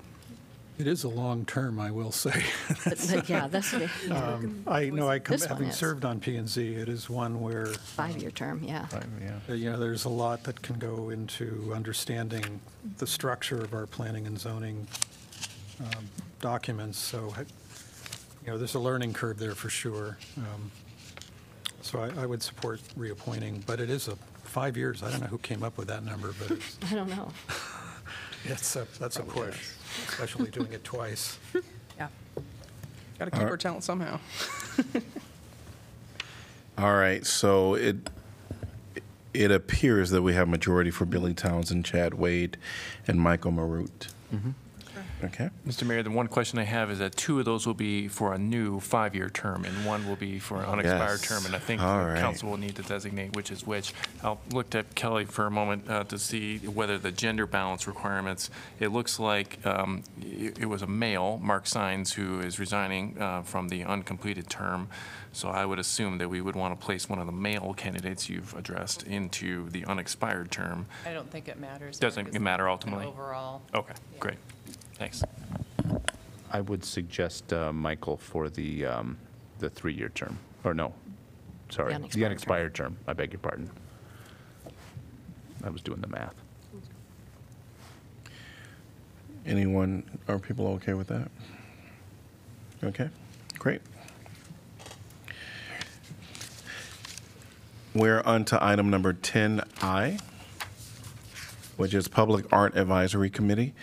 It 0.77 0.87
is 0.87 1.05
a 1.05 1.09
long 1.09 1.45
term, 1.45 1.79
I 1.79 1.89
will 1.91 2.11
say. 2.11 2.43
But, 2.83 3.07
but 3.09 3.29
yeah, 3.29 3.47
that's 3.47 3.71
the 3.79 3.89
yeah. 4.07 4.13
Um, 4.33 4.63
I 4.67 4.89
know, 4.89 5.07
I, 5.09 5.19
com- 5.19 5.35
This 5.35 5.41
one 5.43 5.49
having 5.49 5.67
is. 5.69 5.75
served 5.77 6.03
on 6.03 6.19
P 6.19 6.35
and 6.35 6.47
Z, 6.47 6.75
it 6.75 6.89
is 6.89 7.09
one 7.09 7.39
where, 7.39 7.67
five-year 7.67 8.31
term, 8.31 8.61
yeah. 8.61 8.87
uh, 9.49 9.53
you 9.53 9.71
know, 9.71 9.79
there's 9.79 10.03
a 10.03 10.09
lot 10.09 10.43
that 10.43 10.61
can 10.61 10.77
go 10.79 11.11
into 11.11 11.71
understanding 11.73 12.59
the 12.97 13.07
structure 13.07 13.61
of 13.63 13.73
our 13.73 13.85
planning 13.87 14.27
and 14.27 14.37
zoning 14.37 14.85
um, 15.79 16.05
documents, 16.41 16.97
so, 16.99 17.33
I- 17.37 17.45
you 18.45 18.51
know, 18.51 18.57
there's 18.57 18.75
a 18.75 18.79
learning 18.79 19.13
curve 19.13 19.37
there 19.39 19.55
for 19.55 19.69
sure. 19.69 20.17
Um, 20.37 20.71
So 21.81 21.99
I, 22.01 22.23
I 22.23 22.25
would 22.25 22.43
support 22.43 22.81
reappointing, 22.97 23.63
but 23.65 23.79
it 23.79 23.89
is 23.89 24.07
a, 24.09 24.15
five 24.43 24.75
years, 24.77 25.03
I 25.03 25.09
don't 25.11 25.21
know 25.21 25.27
who 25.27 25.37
came 25.37 25.63
up 25.63 25.77
with 25.77 25.87
that 25.87 26.03
number, 26.03 26.33
but 26.39 26.51
it's, 26.57 26.77
I 26.91 26.95
don't 26.95 27.09
know. 27.09 27.31
It's 28.45 28.75
a, 28.75 28.85
that's 28.99 29.17
a 29.17 29.23
push, 29.23 29.71
especially 30.07 30.49
doing 30.51 30.71
it 30.73 30.83
twice. 30.83 31.37
Yeah. 31.97 32.07
Got 33.17 33.25
to 33.25 33.31
keep 33.31 33.39
All 33.39 33.45
right. 33.45 33.51
our 33.51 33.57
talent 33.57 33.83
somehow. 33.83 34.19
All 36.77 36.93
right, 36.93 37.25
so 37.25 37.73
it 37.75 37.97
it 39.33 39.51
appears 39.51 40.11
that 40.11 40.21
we 40.21 40.33
have 40.33 40.47
majority 40.47 40.91
for 40.91 41.05
Billy 41.05 41.33
Townsend, 41.33 41.83
Chad 41.85 42.13
Wade, 42.13 42.57
and 43.05 43.19
Michael 43.19 43.51
Marute. 43.51 44.07
Mm-hmm. 44.33 44.51
Okay. 45.23 45.49
Mr. 45.67 45.85
Mayor, 45.85 46.01
the 46.01 46.09
one 46.11 46.27
question 46.27 46.59
I 46.59 46.63
have 46.63 46.89
is 46.89 46.99
that 46.99 47.15
two 47.15 47.39
of 47.39 47.45
those 47.45 47.67
will 47.67 47.73
be 47.73 48.07
for 48.07 48.33
a 48.33 48.37
new 48.37 48.79
five-year 48.79 49.29
term, 49.29 49.65
and 49.65 49.85
one 49.85 50.07
will 50.07 50.15
be 50.15 50.39
for 50.39 50.57
an 50.61 50.65
unexpired 50.65 51.19
Yes. 51.19 51.27
term, 51.27 51.45
and 51.45 51.55
I 51.55 51.59
think 51.59 51.81
All 51.81 51.99
the 51.99 52.05
right. 52.05 52.19
council 52.19 52.49
will 52.49 52.57
need 52.57 52.75
to 52.77 52.83
designate 52.83 53.35
which 53.35 53.51
is 53.51 53.65
which. 53.67 53.93
I'll 54.23 54.39
look 54.51 54.73
at 54.75 54.95
Kelly 54.95 55.25
for 55.25 55.45
a 55.45 55.51
moment 55.51 55.89
uh, 55.89 56.05
to 56.05 56.17
see 56.17 56.59
whether 56.59 56.97
the 56.97 57.11
gender 57.11 57.45
balance 57.45 57.85
requirements, 57.87 58.49
it 58.79 58.89
looks 58.89 59.19
like 59.19 59.59
um, 59.65 60.03
it 60.21 60.59
it 60.59 60.65
was 60.67 60.81
a 60.81 60.87
male, 60.87 61.39
Mark 61.43 61.65
Sines, 61.67 62.13
who 62.13 62.39
is 62.39 62.59
resigning 62.59 63.17
uh, 63.21 63.41
from 63.43 63.67
the 63.69 63.83
uncompleted 63.83 64.49
term, 64.49 64.87
so 65.33 65.49
I 65.49 65.65
would 65.65 65.79
assume 65.79 66.17
that 66.19 66.29
we 66.29 66.39
would 66.41 66.55
want 66.55 66.79
to 66.79 66.85
place 66.85 67.09
one 67.09 67.19
of 67.19 67.25
the 67.25 67.31
male 67.33 67.73
candidates 67.75 68.29
you've 68.29 68.55
addressed 68.55 69.03
into 69.03 69.69
the 69.69 69.83
unexpired 69.85 70.49
term. 70.51 70.85
I 71.05 71.13
don't 71.13 71.29
think 71.29 71.47
it 71.49 71.59
matters. 71.59 71.99
Doesn't 71.99 72.31
Mark, 72.31 72.41
matter 72.41 72.69
ultimately? 72.69 73.05
Overall. 73.05 73.61
Okay, 73.75 73.93
great. 74.19 74.37
Thanks. 74.99 75.23
I 76.51 76.59
would 76.59 76.83
suggest 76.83 77.53
uh, 77.53 77.71
Michael 77.71 78.17
for 78.17 78.49
the, 78.49 78.85
um, 78.85 79.17
the 79.59 79.69
three-year 79.69 80.09
term, 80.09 80.37
or 80.65 80.73
no, 80.73 80.93
sorry, 81.69 81.91
the 81.93 81.95
unexpired 81.95 82.19
term. 82.19 82.25
unexpired 82.25 82.75
term. 82.75 82.97
I 83.07 83.13
beg 83.13 83.31
your 83.31 83.39
pardon. 83.39 83.69
I 85.63 85.69
was 85.69 85.81
doing 85.81 86.01
the 86.01 86.07
math. 86.07 86.35
Anyone, 89.45 90.03
are 90.27 90.37
people 90.37 90.67
okay 90.67 90.93
with 90.93 91.07
that? 91.07 91.31
Okay, 92.83 93.09
great. 93.57 93.81
We're 97.95 98.21
on 98.21 98.43
to 98.45 98.61
item 98.63 98.89
number 98.89 99.13
10I, 99.13 100.19
which 101.77 101.93
is 101.93 102.09
Public 102.09 102.51
Art 102.51 102.75
Advisory 102.75 103.29
Committee. 103.29 103.73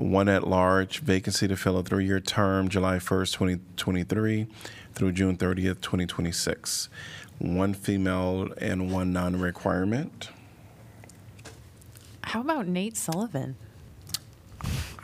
One 0.00 0.30
at-large 0.30 1.00
vacancy 1.00 1.46
to 1.46 1.56
fill 1.58 1.76
a 1.76 1.82
three-year 1.82 2.20
term, 2.20 2.70
July 2.70 2.96
1st, 2.96 3.32
2023 3.34 4.46
through 4.94 5.12
June 5.12 5.36
30th, 5.36 5.82
2026. 5.82 6.88
One 7.38 7.74
female 7.74 8.48
and 8.56 8.90
one 8.90 9.12
non-requirement. 9.12 10.30
How 12.24 12.40
about 12.40 12.66
Nate 12.66 12.96
Sullivan? 12.96 13.56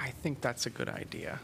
I 0.00 0.08
think 0.22 0.40
that's 0.40 0.64
a 0.64 0.70
good 0.70 0.88
idea. 0.88 1.40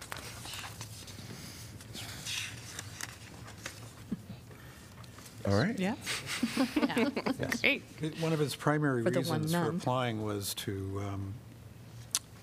All 5.46 5.54
right. 5.54 5.78
Yeah. 5.78 5.94
It- 7.62 7.82
One 8.20 8.32
of 8.32 8.38
his 8.38 8.54
primary 8.54 9.02
For 9.02 9.10
the 9.10 9.20
one 9.22 9.42
reasons 9.42 9.52
for 9.52 9.58
none. 9.58 9.76
applying 9.76 10.22
was 10.22 10.54
to 10.54 11.02
um, 11.06 11.34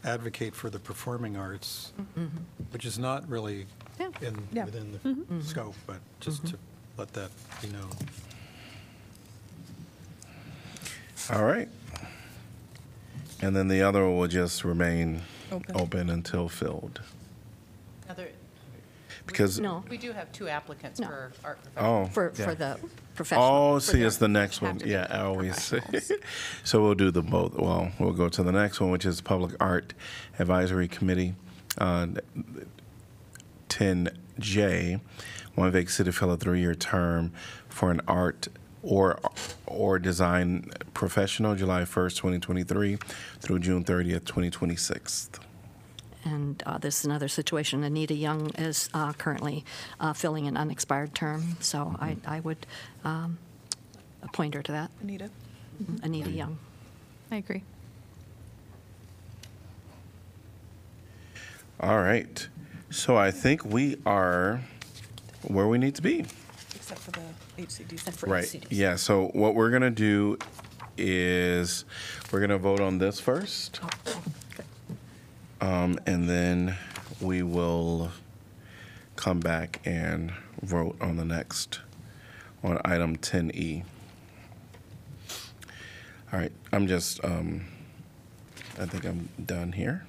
advocate 0.03 0.55
for 0.55 0.69
the 0.69 0.79
performing 0.79 1.35
arts, 1.37 1.91
mm-hmm. 1.99 2.27
which 2.71 2.85
is 2.85 2.97
not 2.97 3.27
really 3.29 3.65
Yeah. 3.99 4.09
in, 4.21 4.47
Yeah. 4.51 4.65
within 4.65 4.91
the 4.93 4.99
Mhm. 4.99 5.43
scope, 5.43 5.75
but 5.85 5.99
just 6.19 6.41
to 6.47 6.53
mm-hmm. 6.53 6.63
let 6.97 7.13
that 7.13 7.31
be 7.61 7.67
known. 7.69 7.91
All 11.31 11.43
right. 11.43 11.69
And 13.41 13.55
then 13.55 13.67
the 13.67 13.81
other 13.81 14.05
will 14.09 14.27
just 14.27 14.63
remain 14.63 15.21
Open. 15.51 15.75
open 15.75 16.09
until 16.09 16.49
filled. 16.49 17.01
Now, 19.29 19.37
there- 19.37 19.45
Because- 19.47 19.59
No. 19.59 19.83
We 19.89 19.97
do 19.97 20.11
have 20.11 20.31
two 20.31 20.47
applicants 20.49 20.99
No. 20.99 21.07
for 21.07 21.31
art 21.43 21.59
Oh. 21.77 22.09
professionals. 22.11 22.37
For, 22.37 22.43
for 22.43 22.55
the 22.55 22.79
professional. 23.15 23.45
Oh, 23.47 23.73
for 23.75 23.79
see, 23.81 23.99
the- 23.99 24.05
it's 24.07 24.17
the 24.17 24.27
next 24.27 24.59
have 24.59 24.69
one. 24.69 24.77
to 24.79 24.85
be 24.85 24.91
Yeah, 24.91 25.07
I 25.09 25.19
always. 25.21 25.69
professionals. 25.69 26.11
So 26.63 26.81
we'll 26.81 26.95
do 26.95 27.11
the 27.11 27.21
both. 27.21 27.53
Well, 27.55 27.91
we'll 27.99 28.13
go 28.13 28.29
to 28.29 28.43
the 28.43 28.51
next 28.51 28.79
one, 28.79 28.91
which 28.91 29.05
is 29.05 29.21
Public 29.21 29.55
Art 29.59 29.93
Advisory 30.39 30.87
Committee. 30.87 31.35
uh, 31.77 32.07
10J, 33.69 34.99
one 35.55 35.71
vacant 35.71 35.91
city 35.91 36.11
fill 36.11 36.31
a 36.31 36.37
three-year 36.37 36.75
term 36.75 37.31
for 37.69 37.91
an 37.91 38.01
art 38.07 38.47
or, 38.81 39.19
or 39.67 39.99
design 39.99 40.71
professional, 40.93 41.55
July 41.55 41.81
1st, 41.83 42.15
2023 42.17 42.97
through 43.39 43.59
June 43.59 43.83
30th, 43.83 44.25
2026. 44.25 45.29
And 46.25 46.61
uh, 46.65 46.77
this 46.77 46.99
is 46.99 47.05
another 47.05 47.27
situation. 47.27 47.83
Anita 47.83 48.13
Young 48.13 48.49
is 48.55 48.89
uh, 48.93 49.13
currently 49.13 49.63
uh, 49.99 50.13
filling 50.13 50.47
an 50.47 50.57
unexpired 50.57 51.15
term, 51.15 51.55
so 51.59 51.95
I, 51.99 52.17
I 52.27 52.41
would 52.41 52.65
um, 53.05 53.37
appoint 54.21 54.53
her 54.53 54.61
to 54.63 54.71
that. 54.73 54.91
Anita? 55.01 55.29
Mhm, 55.81 56.03
Anita 56.03 56.29
Young. 56.29 56.59
I 57.31 57.37
agree. 57.37 57.63
All 61.79 61.99
right. 61.99 62.47
So 62.89 63.15
I 63.15 63.31
think 63.31 63.63
we 63.63 63.97
are 64.05 64.61
where 65.43 65.67
we 65.67 65.77
need 65.77 65.95
to 65.95 66.01
be. 66.01 66.25
Except 66.75 66.99
for 66.99 67.11
the 67.11 67.21
HCDC. 67.57 68.27
Right. 68.27 68.65
Yeah. 68.69 68.95
So 68.95 69.27
what 69.27 69.55
we're 69.55 69.69
going 69.69 69.83
to 69.83 69.89
do 69.89 70.37
is 70.97 71.85
we're 72.31 72.39
going 72.39 72.49
to 72.49 72.57
vote 72.57 72.81
on 72.81 72.97
this 72.97 73.19
first. 73.19 73.79
Um, 75.61 75.99
and 76.05 76.29
then 76.29 76.77
we 77.19 77.43
will 77.43 78.11
come 79.15 79.39
back 79.39 79.81
and 79.85 80.31
vote 80.61 80.95
on 81.01 81.17
the 81.17 81.25
next, 81.25 81.81
on 82.63 82.79
item 82.85 83.17
10E. 83.17 83.83
All 86.31 86.39
right. 86.39 86.51
I'm 86.71 86.87
just, 86.87 87.23
um, 87.25 87.65
I 88.79 88.85
think 88.85 89.05
I'm 89.05 89.29
done 89.43 89.71
here. 89.73 90.05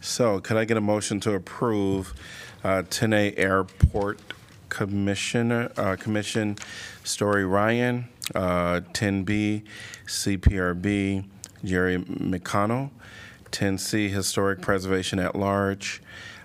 So, 0.00 0.38
could 0.40 0.56
I 0.56 0.64
get 0.64 0.76
a 0.76 0.80
motion 0.80 1.18
to 1.20 1.34
approve 1.34 2.14
uh, 2.62 2.82
10A 2.82 3.34
Airport 3.38 4.20
Commissioner, 4.68 5.72
uh, 5.76 5.96
Commission 5.96 6.58
Story 7.02 7.44
Ryan, 7.44 8.06
uh, 8.34 8.82
10B 8.92 9.62
CPRB 10.06 11.24
Jerry 11.64 11.98
McConnell, 11.98 12.90
10C 13.52 14.10
Historic 14.10 14.60
Preservation 14.60 15.18
at 15.18 15.34
Large 15.34 16.02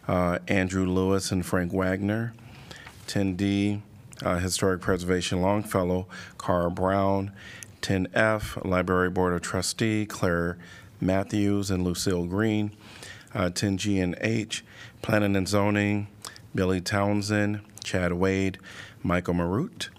uh, 0.07 0.39
Andrew 0.47 0.85
Lewis 0.85 1.31
and 1.31 1.45
Frank 1.45 1.71
Wagner, 1.73 2.33
10D 3.07 3.81
uh, 4.23 4.39
Historic 4.39 4.81
Preservation 4.81 5.41
Longfellow 5.41 6.07
Carl 6.37 6.69
Brown, 6.69 7.31
10F 7.81 8.63
Library 8.67 9.09
Board 9.09 9.33
of 9.33 9.41
Trustee 9.41 10.05
Claire 10.05 10.57
Matthews 10.99 11.71
and 11.71 11.83
Lucille 11.83 12.25
Green, 12.25 12.71
uh, 13.33 13.49
10G 13.49 14.01
and 14.01 14.15
H, 14.21 14.63
Planning 15.01 15.35
and 15.35 15.47
Zoning, 15.47 16.07
Billy 16.53 16.81
Townsend, 16.81 17.61
Chad 17.83 18.13
Wade, 18.13 18.59
Michael 19.01 19.33
Marut, 19.33 19.89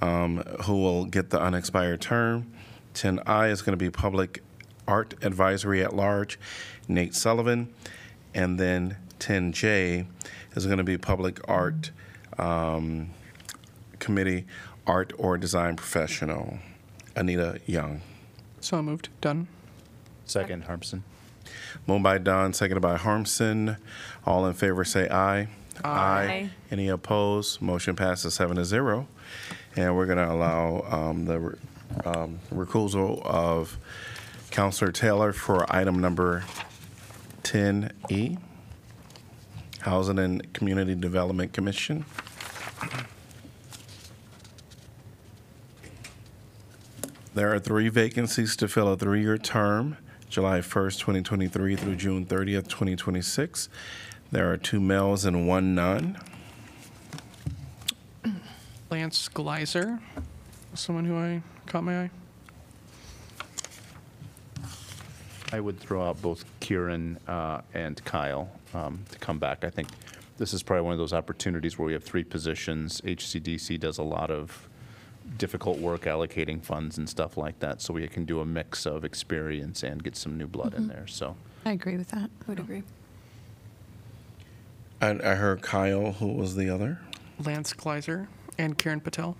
um, 0.00 0.38
who 0.64 0.80
will 0.80 1.04
get 1.04 1.30
the 1.30 1.40
unexpired 1.40 2.00
term. 2.00 2.50
10I 2.94 3.50
is 3.50 3.62
going 3.62 3.74
to 3.74 3.84
be 3.84 3.90
Public 3.90 4.42
Art 4.88 5.14
Advisory 5.22 5.84
at 5.84 5.94
Large, 5.94 6.40
Nate 6.88 7.14
Sullivan. 7.14 7.72
And 8.34 8.58
then 8.58 8.96
10J 9.20 10.06
is 10.54 10.66
going 10.66 10.78
to 10.78 10.84
be 10.84 10.98
Public 10.98 11.38
Art 11.48 11.92
um, 12.38 13.10
Committee, 13.98 14.46
Art 14.86 15.12
or 15.18 15.38
Design 15.38 15.76
Professional, 15.76 16.58
Anita 17.14 17.60
Young. 17.66 18.00
So 18.60 18.82
moved. 18.82 19.08
Dunn. 19.20 19.46
Second, 20.24 20.64
Harmsen. 20.64 21.02
Moved 21.86 22.02
by 22.02 22.18
Dunn, 22.18 22.52
seconded 22.52 22.82
by 22.82 22.96
Harmsen. 22.96 23.76
All 24.26 24.46
in 24.46 24.54
favor 24.54 24.84
say 24.84 25.08
aye. 25.08 25.48
Aye. 25.84 26.50
Any 26.70 26.88
opposed? 26.88 27.62
Motion 27.62 27.94
passes 27.96 28.34
seven 28.34 28.56
to 28.56 28.64
zero. 28.64 29.06
And 29.76 29.96
we're 29.96 30.06
going 30.06 30.18
to 30.18 30.30
allow 30.30 30.84
um, 30.90 31.24
the 31.24 31.56
um, 32.04 32.40
recusal 32.52 33.24
of 33.24 33.78
Counselor 34.50 34.92
Taylor 34.92 35.32
for 35.32 35.64
item 35.74 36.00
number 36.00 36.44
10E, 37.42 38.38
Housing 39.80 40.18
and 40.18 40.52
Community 40.52 40.94
Development 40.94 41.52
Commission. 41.52 42.04
There 47.34 47.54
are 47.54 47.60
three 47.60 47.88
vacancies 47.88 48.56
to 48.56 48.66
fill 48.66 48.88
a 48.88 48.96
three-year 48.96 49.38
term, 49.38 49.96
July 50.28 50.58
1st, 50.58 50.98
2023 50.98 51.76
through 51.76 51.94
June 51.96 52.26
30th, 52.26 52.68
2026. 52.68 53.68
There 54.32 54.50
are 54.50 54.56
two 54.56 54.80
males 54.80 55.24
and 55.24 55.46
one 55.46 55.74
none. 55.74 56.18
Lance 58.90 59.28
Gleiser, 59.28 60.00
someone 60.74 61.04
who 61.04 61.16
I 61.16 61.42
caught 61.66 61.84
my 61.84 62.02
eye. 62.02 62.10
I 65.52 65.60
would 65.60 65.78
throw 65.80 66.02
out 66.06 66.20
both 66.20 66.44
Kieran 66.60 67.18
uh, 67.26 67.62
and 67.74 68.02
Kyle 68.04 68.50
um, 68.74 69.00
to 69.10 69.18
come 69.18 69.38
back. 69.38 69.64
I 69.64 69.70
think 69.70 69.88
this 70.36 70.52
is 70.52 70.62
probably 70.62 70.82
one 70.82 70.92
of 70.92 70.98
those 70.98 71.12
opportunities 71.12 71.78
where 71.78 71.86
we 71.86 71.92
have 71.94 72.04
three 72.04 72.24
positions. 72.24 73.00
HCDC 73.02 73.80
does 73.80 73.98
a 73.98 74.02
lot 74.02 74.30
of 74.30 74.68
difficult 75.38 75.78
work 75.78 76.02
allocating 76.02 76.62
funds 76.62 76.98
and 76.98 77.08
stuff 77.08 77.36
like 77.36 77.58
that, 77.60 77.80
so 77.82 77.92
we 77.94 78.06
can 78.08 78.24
do 78.24 78.40
a 78.40 78.44
mix 78.44 78.86
of 78.86 79.04
experience 79.04 79.82
and 79.82 80.02
get 80.02 80.16
some 80.16 80.36
new 80.38 80.46
blood 80.46 80.74
in 80.74 80.84
Mhm. 80.84 80.88
there. 80.88 81.06
So 81.06 81.36
I 81.64 81.72
agree 81.72 81.96
with 81.96 82.08
that. 82.10 82.30
I 82.30 82.44
would 82.48 82.58
agree. 82.60 82.82
I, 85.00 85.10
I 85.10 85.34
heard 85.36 85.62
Kyle, 85.62 86.12
who 86.12 86.28
was 86.32 86.56
the 86.56 86.68
other? 86.70 86.98
Lance 87.38 87.72
Kleiser 87.72 88.26
and 88.58 88.76
Karen 88.78 89.00
Patel. 89.00 89.36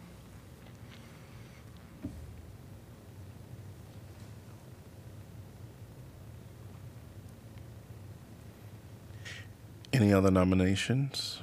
Any 9.93 10.12
other 10.12 10.31
nominations? 10.31 11.40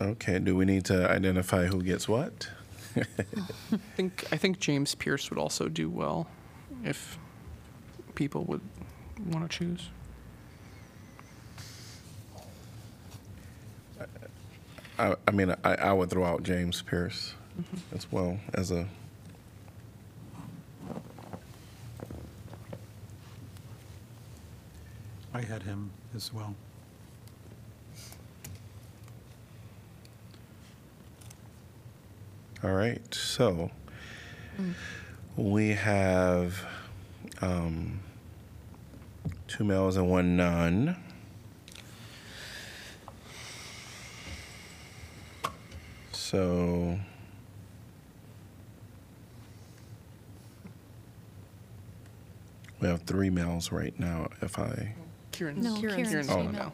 Okay, 0.00 0.38
do 0.38 0.54
we 0.54 0.64
need 0.64 0.84
to 0.86 1.08
identify 1.08 1.66
who 1.66 1.82
gets 1.82 2.08
what? 2.08 2.48
I 2.96 3.78
think 3.96 4.24
I 4.32 4.36
think 4.36 4.58
James 4.58 4.94
Pierce 4.94 5.30
would 5.30 5.38
also 5.38 5.68
do 5.68 5.88
well 5.88 6.26
if 6.84 7.18
people 8.14 8.44
would 8.44 8.62
want 9.30 9.50
to 9.50 9.58
choose. 9.58 9.90
I, 14.98 15.14
I 15.26 15.30
mean, 15.30 15.54
I, 15.62 15.74
I 15.74 15.92
would 15.92 16.10
throw 16.10 16.24
out 16.24 16.42
James 16.42 16.82
Pierce 16.82 17.34
mm-hmm. 17.58 17.96
as 17.96 18.10
well 18.10 18.38
as 18.54 18.70
a. 18.70 18.88
I 25.36 25.42
had 25.42 25.64
him 25.64 25.90
as 26.14 26.32
well. 26.32 26.54
All 32.64 32.72
right, 32.72 33.14
so 33.14 33.70
we 35.36 35.74
have 35.74 36.64
um, 37.42 38.00
two 39.46 39.62
males 39.62 39.98
and 39.98 40.08
one 40.08 40.38
none. 40.38 40.96
So 46.12 46.98
We 52.80 52.88
have 52.88 53.02
three 53.02 53.30
males 53.30 53.72
right 53.72 53.98
now, 53.98 54.28
if 54.42 54.58
I, 54.58 54.94
Kieran's, 55.36 55.62
No, 55.64 55.76
Kieran's, 55.78 56.08
Kieran's 56.08 56.30
Oh. 56.30 56.36
female. 56.46 56.72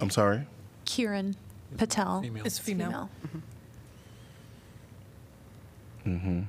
I'm 0.00 0.10
sorry? 0.10 0.46
Kieran 0.84 1.36
Patel. 1.76 2.22
Female. 2.22 2.44
It's 2.44 2.58
female. 2.58 3.08
Mm-hmm. 6.06 6.40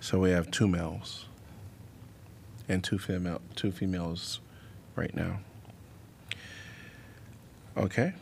So 0.00 0.18
we 0.18 0.30
have 0.30 0.50
two 0.50 0.66
males 0.66 1.26
and 2.68 2.82
two 2.82 2.98
female, 2.98 3.40
two 3.54 3.70
females 3.70 4.40
right 4.96 5.14
now. 5.14 5.38
Okay. 7.76 8.12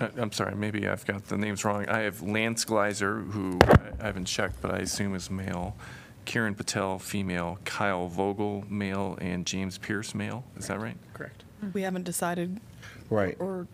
Uh, 0.00 0.08
I'm 0.16 0.32
sorry, 0.32 0.54
maybe 0.54 0.88
I've 0.88 1.04
got 1.04 1.26
the 1.26 1.36
names 1.36 1.64
wrong. 1.64 1.86
I 1.88 2.00
have 2.00 2.22
Lance 2.22 2.64
Gleiser, 2.64 3.20
who 3.20 3.58
I- 3.62 3.90
I 4.00 4.06
haven't 4.06 4.24
checked, 4.26 4.60
but 4.62 4.70
I 4.72 4.78
assume 4.78 5.14
is 5.14 5.30
male. 5.30 5.76
Kieran 6.24 6.54
Patel, 6.54 6.98
female. 6.98 7.58
Kyle 7.64 8.08
Vogel, 8.08 8.64
male, 8.68 9.18
and 9.20 9.46
James 9.46 9.78
Pierce, 9.78 10.14
male. 10.14 10.44
Is 10.56 10.66
that 10.68 10.80
right? 10.80 10.96
Correct. 11.12 11.44
We 11.72 11.82
haven't 11.82 12.04
decided. 12.04 12.60
Right. 13.10 13.36
Or, 13.38 13.66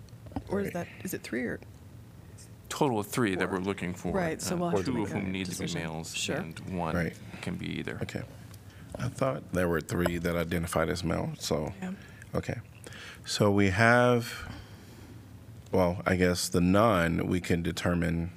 or 0.49 0.61
is 0.61 0.73
that, 0.73 0.87
is 1.03 1.15
it 1.15 1.23
three 1.23 1.43
or? 1.45 1.61
Total 2.69 3.01
of 3.01 3.07
three 3.09 3.35
that 3.35 3.51
we're 3.51 3.59
looking 3.59 3.93
for. 3.95 4.13
Right, 4.13 4.41
so 4.41 4.55
Uh, 4.55 4.59
we'll 4.59 4.71
have 4.71 4.79
to 4.81 4.85
Two 4.87 4.93
make 4.93 5.07
of 5.09 5.13
a 5.17 5.19
whom 5.19 5.33
need 5.33 5.47
to 5.47 5.51
be 5.51 5.57
decision. 5.67 5.83
males, 5.83 6.15
Sure. 6.15 6.37
and 6.37 6.59
one 6.71 6.95
Right. 6.95 7.17
can 7.43 7.57
be 7.57 7.67
either. 7.81 7.99
Okay. 8.03 8.23
I 8.97 9.09
thought 9.09 9.53
there 9.53 9.69
were 9.69 9.81
three 9.81 10.19
that 10.19 10.37
identified 10.37 10.89
as 10.89 11.03
male, 11.03 11.33
so, 11.39 11.73
Yeah. 11.83 11.91
okay. 12.35 12.59
So 13.25 13.51
we 13.51 13.71
have, 13.71 14.49
well, 15.73 16.01
I 16.07 16.15
guess 16.17 16.49
the 16.49 16.61
none, 16.61 17.27
we 17.27 17.41
can 17.41 17.63
determine, 17.63 18.31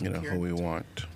you 0.00 0.10
know, 0.10 0.20
who 0.20 0.38
we 0.38 0.52
want, 0.52 1.06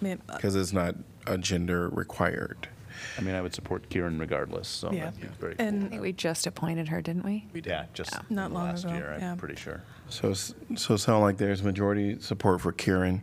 Man, 0.00 0.20
uh, 0.28 0.36
because 0.36 0.54
it's 0.56 0.72
not 0.72 0.94
a 1.26 1.36
gender 1.38 1.88
required. 1.88 2.68
I 3.16 3.20
mean, 3.20 3.34
I 3.36 3.42
would 3.42 3.54
support 3.54 3.88
Kieran 3.90 4.18
regardless, 4.18 4.66
so 4.66 4.90
Yeah. 4.92 5.04
that'd 5.10 5.20
be 5.20 5.28
very 5.40 5.54
I 5.58 5.62
And 5.62 5.90
think 5.90 6.02
we 6.02 6.12
just 6.12 6.46
appointed 6.48 6.88
her, 6.88 7.00
didn't 7.00 7.24
we? 7.24 7.46
Yeah, 7.64 7.84
just 7.94 8.12
Not 8.30 8.52
long 8.52 8.68
last 8.68 8.84
ago, 8.84 8.94
year, 8.94 9.16
yeah. 9.20 9.32
I'm 9.32 9.36
pretty 9.38 9.54
sure. 9.54 9.82
So, 10.08 10.30
s- 10.32 10.54
so 10.76 10.94
it 10.94 10.98
sound 10.98 11.22
like 11.22 11.36
there's 11.36 11.62
majority 11.62 12.18
support 12.20 12.60
for 12.60 12.72
Kieran. 12.72 13.22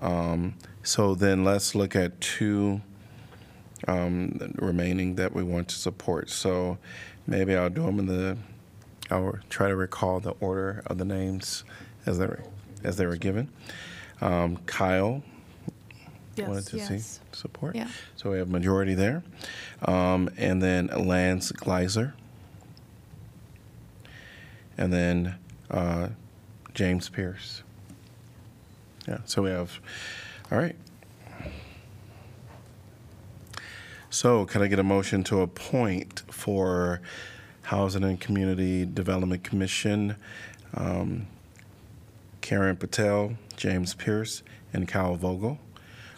Um, 0.00 0.54
so 0.84 1.14
then 1.16 1.42
let's 1.42 1.74
look 1.74 1.96
at 1.96 2.20
two 2.20 2.80
um, 3.88 4.54
remaining 4.56 5.16
that 5.16 5.34
we 5.34 5.42
want 5.42 5.68
to 5.68 5.74
support. 5.74 6.30
So 6.30 6.78
maybe 7.26 7.56
I'll 7.56 7.70
do 7.70 7.82
them 7.84 7.98
in 7.98 8.06
the, 8.06 8.36
I'll 9.10 9.38
try 9.50 9.68
to 9.68 9.74
recall 9.76 10.20
the 10.20 10.32
order 10.40 10.82
of 10.86 10.98
the 10.98 11.04
names 11.04 11.64
as 12.06 12.18
they 12.18 12.26
were, 12.26 12.42
as 12.84 12.96
they 12.98 13.06
were 13.06 13.16
given. 13.16 13.48
Um, 14.20 14.58
Kyle, 14.66 15.22
Yes. 16.36 16.48
wanted 16.48 16.66
to 16.66 16.76
Yes. 16.78 16.88
see 16.88 17.20
support. 17.32 17.76
Yeah. 17.76 17.88
So 18.16 18.30
we 18.30 18.38
have 18.38 18.48
majority 18.48 18.94
there. 18.94 19.22
Um, 19.82 20.30
and 20.36 20.62
then 20.62 20.86
Lance 20.86 21.52
Gleiser. 21.52 22.14
And 24.78 24.92
then 24.92 25.36
uh, 25.70 26.08
James 26.74 27.08
Pierce. 27.08 27.62
Yeah, 29.06 29.18
so 29.24 29.42
we 29.42 29.50
have, 29.50 29.80
all 30.50 30.58
right. 30.58 30.76
So 34.10 34.44
can 34.44 34.62
I 34.62 34.68
get 34.68 34.78
a 34.78 34.82
motion 34.84 35.24
to 35.24 35.40
appoint 35.40 36.22
for 36.30 37.00
Housing 37.62 38.04
and 38.04 38.20
Community 38.20 38.84
Development 38.86 39.42
Commission, 39.42 40.16
um, 40.74 41.26
Karen 42.42 42.76
Patel, 42.76 43.34
James 43.56 43.94
Pierce, 43.94 44.42
and 44.72 44.86
Kyle 44.86 45.16
Vogel? 45.16 45.58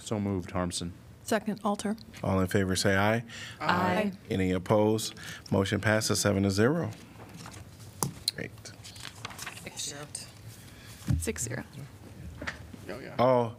So 0.04 0.20
moved, 0.20 0.50
Harmsen. 0.50 0.90
Second, 1.22 1.58
alter. 1.64 1.96
All 2.22 2.38
in 2.40 2.46
favor, 2.46 2.76
say 2.76 2.94
aye. 2.94 3.24
Aye. 3.58 4.12
Any 4.30 4.50
opposed? 4.52 5.14
Motion 5.50 5.80
passes 5.80 6.20
seven 6.20 6.42
to 6.42 6.50
zero. 6.50 6.90
Great. 8.36 8.50
Six 11.18 11.42
zero. 11.44 11.64
Oh, 12.90 12.98
yeah. 13.02 13.14
Oh. 13.18 13.52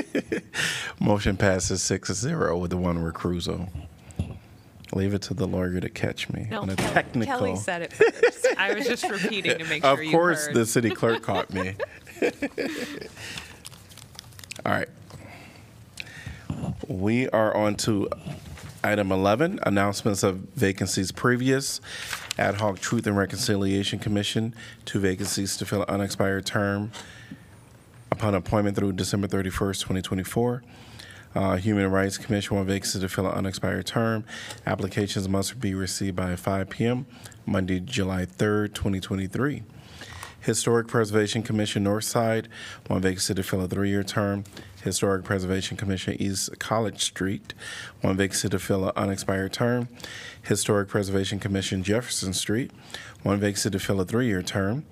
Motion 1.00 1.38
passes 1.38 1.80
six 1.82 2.08
to 2.08 2.14
zero 2.14 2.58
with 2.58 2.70
the 2.70 2.76
one 2.76 2.98
recusal. 2.98 3.70
Leave 4.92 5.14
it 5.14 5.22
to 5.22 5.32
the 5.34 5.46
lawyer 5.46 5.80
to 5.80 5.88
catch 5.88 6.28
me 6.30 6.46
No, 6.50 6.60
on 6.60 6.70
a 6.70 6.76
technical. 6.76 7.26
Kelly 7.38 7.56
said 7.56 7.80
it 7.82 7.92
first. 7.94 8.46
I 8.58 8.74
was 8.74 8.86
just 8.86 9.08
repeating 9.08 9.56
to 9.58 9.64
make 9.64 9.82
Of 9.84 9.96
sure 9.98 10.04
you 10.04 10.10
course, 10.10 10.46
heard. 10.46 10.54
the 10.54 10.66
city 10.66 10.90
clerk 10.90 11.22
caught 11.22 11.52
me. 11.52 11.74
All 14.64 14.72
right. 14.72 14.88
We 16.88 17.28
are 17.30 17.52
on 17.56 17.74
to 17.78 18.08
item 18.84 19.10
11, 19.10 19.58
announcements 19.64 20.22
of 20.22 20.36
vacancies 20.54 21.10
previous. 21.10 21.80
Ad 22.38 22.56
hoc 22.56 22.78
Truth 22.78 23.08
and 23.08 23.16
Reconciliation 23.16 23.98
Commission, 23.98 24.54
two 24.84 25.00
vacancies 25.00 25.56
to 25.56 25.66
fill 25.66 25.82
an 25.82 25.88
unexpired 25.88 26.46
term 26.46 26.92
upon 28.12 28.36
appointment 28.36 28.76
through 28.76 28.92
December 28.92 29.26
31st, 29.26 29.80
2024. 29.80 30.62
Uh, 31.34 31.56
Human 31.56 31.90
Rights 31.90 32.18
Commission, 32.18 32.56
one 32.56 32.66
vacancy 32.66 33.00
to 33.00 33.08
fill 33.08 33.26
an 33.26 33.36
unexpired 33.36 33.86
term. 33.86 34.24
Applications 34.64 35.28
must 35.28 35.58
be 35.58 35.74
received 35.74 36.14
by 36.14 36.36
5 36.36 36.70
p.m. 36.70 37.06
Monday, 37.44 37.80
July 37.80 38.26
3rd, 38.26 38.74
2023. 38.74 39.64
Historic 40.46 40.86
Preservation 40.86 41.42
Commission 41.42 41.82
North 41.82 42.04
Side, 42.04 42.46
one 42.86 43.02
vacancy 43.02 43.34
to 43.34 43.42
fill 43.42 43.64
a 43.64 43.66
three-year 43.66 44.04
term. 44.04 44.44
Historic 44.84 45.24
Preservation 45.24 45.76
Commission 45.76 46.14
East 46.22 46.56
College 46.60 47.02
Street, 47.02 47.52
one 48.00 48.16
vacancy 48.16 48.48
to 48.50 48.60
fill 48.60 48.84
an 48.84 48.92
unexpired 48.94 49.52
term. 49.52 49.88
Historic 50.42 50.86
Preservation 50.86 51.40
Commission 51.40 51.82
Jefferson 51.82 52.32
Street, 52.32 52.70
one 53.24 53.40
vacancy 53.40 53.70
to 53.70 53.80
fill 53.80 54.00
a 54.00 54.04
three-year 54.04 54.40
term. 54.40 54.84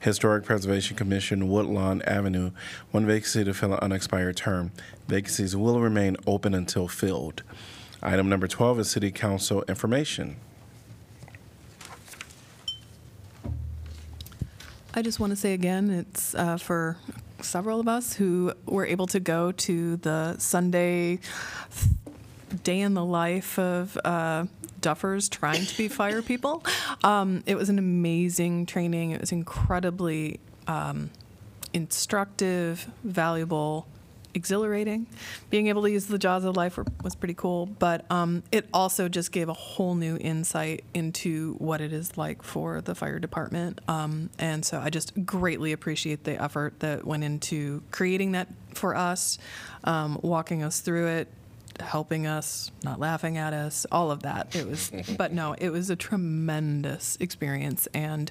Historic 0.00 0.42
Preservation 0.42 0.96
Commission 0.96 1.50
Woodlawn 1.50 2.00
Avenue, 2.06 2.52
one 2.90 3.04
vacancy 3.04 3.44
to 3.44 3.52
fill 3.52 3.74
an 3.74 3.80
unexpired 3.82 4.38
term. 4.38 4.72
Vacancies 5.06 5.54
will 5.54 5.80
remain 5.80 6.16
open 6.26 6.54
until 6.54 6.88
filled. 6.88 7.42
Item 8.02 8.30
number 8.30 8.46
12 8.46 8.80
is 8.80 8.90
City 8.90 9.10
Council 9.10 9.64
information. 9.68 10.36
I 14.96 15.02
just 15.02 15.18
want 15.18 15.30
to 15.30 15.36
say 15.36 15.54
again, 15.54 15.90
it's 15.90 16.36
uh, 16.36 16.56
for 16.56 16.96
several 17.40 17.80
of 17.80 17.88
us 17.88 18.14
who 18.14 18.52
were 18.64 18.86
able 18.86 19.08
to 19.08 19.18
go 19.18 19.50
to 19.50 19.96
the 19.96 20.38
Sunday 20.38 21.18
day 22.62 22.78
in 22.78 22.94
the 22.94 23.04
life 23.04 23.58
of 23.58 23.98
uh, 24.04 24.44
duffers 24.80 25.28
trying 25.28 25.66
to 25.66 25.76
be 25.76 25.88
fire 25.88 26.22
people. 26.22 26.64
Um, 27.02 27.42
it 27.44 27.56
was 27.56 27.68
an 27.70 27.80
amazing 27.80 28.66
training. 28.66 29.10
It 29.10 29.20
was 29.20 29.32
incredibly 29.32 30.38
um, 30.68 31.10
instructive, 31.72 32.88
valuable, 33.02 33.88
exhilarating. 34.34 35.06
Being 35.50 35.68
able 35.68 35.82
to 35.82 35.90
use 35.90 36.06
the 36.06 36.18
jaws 36.18 36.44
of 36.44 36.56
life 36.56 36.76
were, 36.76 36.84
was 37.02 37.14
pretty 37.14 37.34
cool, 37.34 37.66
but 37.66 38.04
um, 38.10 38.42
it 38.52 38.68
also 38.72 39.08
just 39.08 39.32
gave 39.32 39.48
a 39.48 39.54
whole 39.54 39.94
new 39.94 40.16
insight 40.20 40.84
into 40.92 41.54
what 41.54 41.80
it 41.80 41.92
is 41.92 42.18
like 42.18 42.42
for 42.42 42.80
the 42.80 42.94
fire 42.94 43.18
department. 43.18 43.80
Um, 43.88 44.30
and 44.38 44.64
so 44.64 44.80
I 44.80 44.90
just 44.90 45.24
greatly 45.24 45.72
appreciate 45.72 46.24
the 46.24 46.42
effort 46.42 46.80
that 46.80 47.06
went 47.06 47.24
into 47.24 47.82
creating 47.90 48.32
that 48.32 48.48
for 48.74 48.94
us, 48.94 49.38
um, 49.84 50.18
walking 50.22 50.62
us 50.62 50.80
through 50.80 51.06
it, 51.06 51.28
helping 51.80 52.26
us, 52.26 52.70
not 52.82 53.00
laughing 53.00 53.36
at 53.36 53.52
us, 53.52 53.86
all 53.90 54.10
of 54.10 54.22
that. 54.22 54.54
It 54.54 54.68
was, 54.68 54.92
but 55.16 55.32
no, 55.32 55.54
it 55.58 55.70
was 55.70 55.90
a 55.90 55.96
tremendous 55.96 57.16
experience. 57.20 57.88
And, 57.94 58.30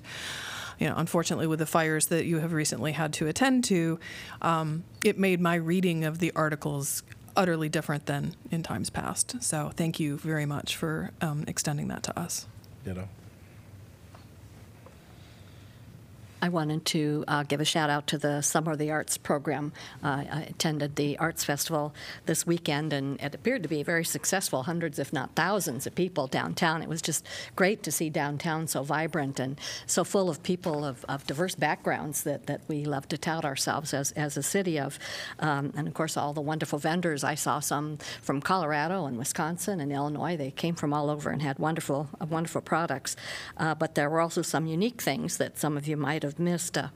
you 0.80 0.88
know, 0.88 0.96
unfortunately, 0.98 1.48
with 1.48 1.60
the 1.60 1.66
fires 1.66 2.08
that 2.08 2.26
you 2.26 2.40
have 2.40 2.54
recently 2.54 2.92
had 2.92 3.14
to 3.14 3.28
attend 3.28 3.64
to, 3.66 4.00
um, 4.42 4.84
it 5.04 5.18
made 5.18 5.40
my 5.40 5.56
reading 5.56 6.04
of 6.04 6.20
the 6.20 6.32
articles 6.36 7.04
utterly 7.36 7.70
different 7.70 8.06
than 8.06 8.36
in 8.52 8.64
times 8.64 8.90
past. 8.90 9.42
So 9.42 9.72
thank 9.76 10.00
you 10.00 10.18
very 10.18 10.46
much 10.46 10.76
for 10.76 11.12
um, 11.22 11.46
extending 11.48 11.88
that 11.88 12.04
to 12.04 12.20
us. 12.20 12.46
Ditto. 12.86 13.08
I 16.44 16.50
wanted 16.50 16.84
to 16.88 17.24
uh, 17.26 17.44
give 17.44 17.62
a 17.62 17.66
shout 17.66 17.90
out 17.90 18.06
to 18.08 18.18
the 18.18 18.42
Summer 18.42 18.74
of 18.74 18.78
the 18.78 18.92
Arts 18.92 19.18
program. 19.18 19.72
Uh, 20.04 20.26
I 20.30 20.42
attended 20.50 20.98
the 20.98 21.18
Arts 21.18 21.46
Festival 21.46 21.96
this 22.26 22.46
weekend, 22.46 22.92
and 22.92 23.18
it 23.22 23.34
appeared 23.34 23.64
to 23.64 23.70
be 23.70 23.82
very 23.82 24.04
successful. 24.04 24.64
Hundreds, 24.64 25.00
if 25.00 25.14
not 25.14 25.36
thousands, 25.36 25.88
of 25.88 25.96
people 25.96 26.28
downtown. 26.28 26.82
It 26.82 26.90
was 26.90 27.02
just 27.02 27.26
great 27.56 27.82
to 27.84 27.94
see 27.94 28.10
downtown 28.10 28.68
so 28.68 28.84
vibrant 28.84 29.40
and 29.40 29.58
so 29.86 30.04
full 30.04 30.30
of 30.30 30.44
people 30.44 30.84
of, 30.84 31.06
of 31.08 31.26
diverse 31.26 31.56
backgrounds 31.56 32.24
that, 32.24 32.48
that 32.48 32.60
we 32.68 32.84
love 32.84 33.08
to 33.08 33.18
tout 33.18 33.46
ourselves 33.46 33.94
as, 33.94 34.12
as 34.12 34.36
a 34.36 34.44
city 34.44 34.78
of. 34.78 35.00
Um, 35.40 35.72
and 35.78 35.88
of 35.88 35.94
course, 35.94 36.18
all 36.18 36.34
the 36.34 36.42
wonderful 36.42 36.78
vendors. 36.78 37.24
I 37.24 37.36
saw 37.36 37.62
some 37.62 38.00
from 38.22 38.42
Colorado 38.42 39.06
and 39.06 39.18
Wisconsin 39.18 39.80
and 39.80 39.94
Illinois. 39.94 40.36
They 40.36 40.52
came 40.52 40.76
from 40.76 40.94
all 40.94 41.10
over 41.10 41.30
and 41.30 41.42
had 41.42 41.58
wonderful, 41.58 42.10
uh, 42.20 42.26
wonderful 42.26 42.60
products. 42.60 43.16
Uh, 43.56 43.76
but 43.76 43.96
there 43.96 44.10
were 44.10 44.20
also 44.20 44.42
some 44.42 44.66
unique 44.66 45.02
things 45.02 45.38
that 45.38 45.58
some 45.58 45.78
of 45.78 45.88
you 45.88 45.96
might 45.96 46.24
have 46.24 46.33
missed. 46.40 46.78
Uh, 46.78 46.90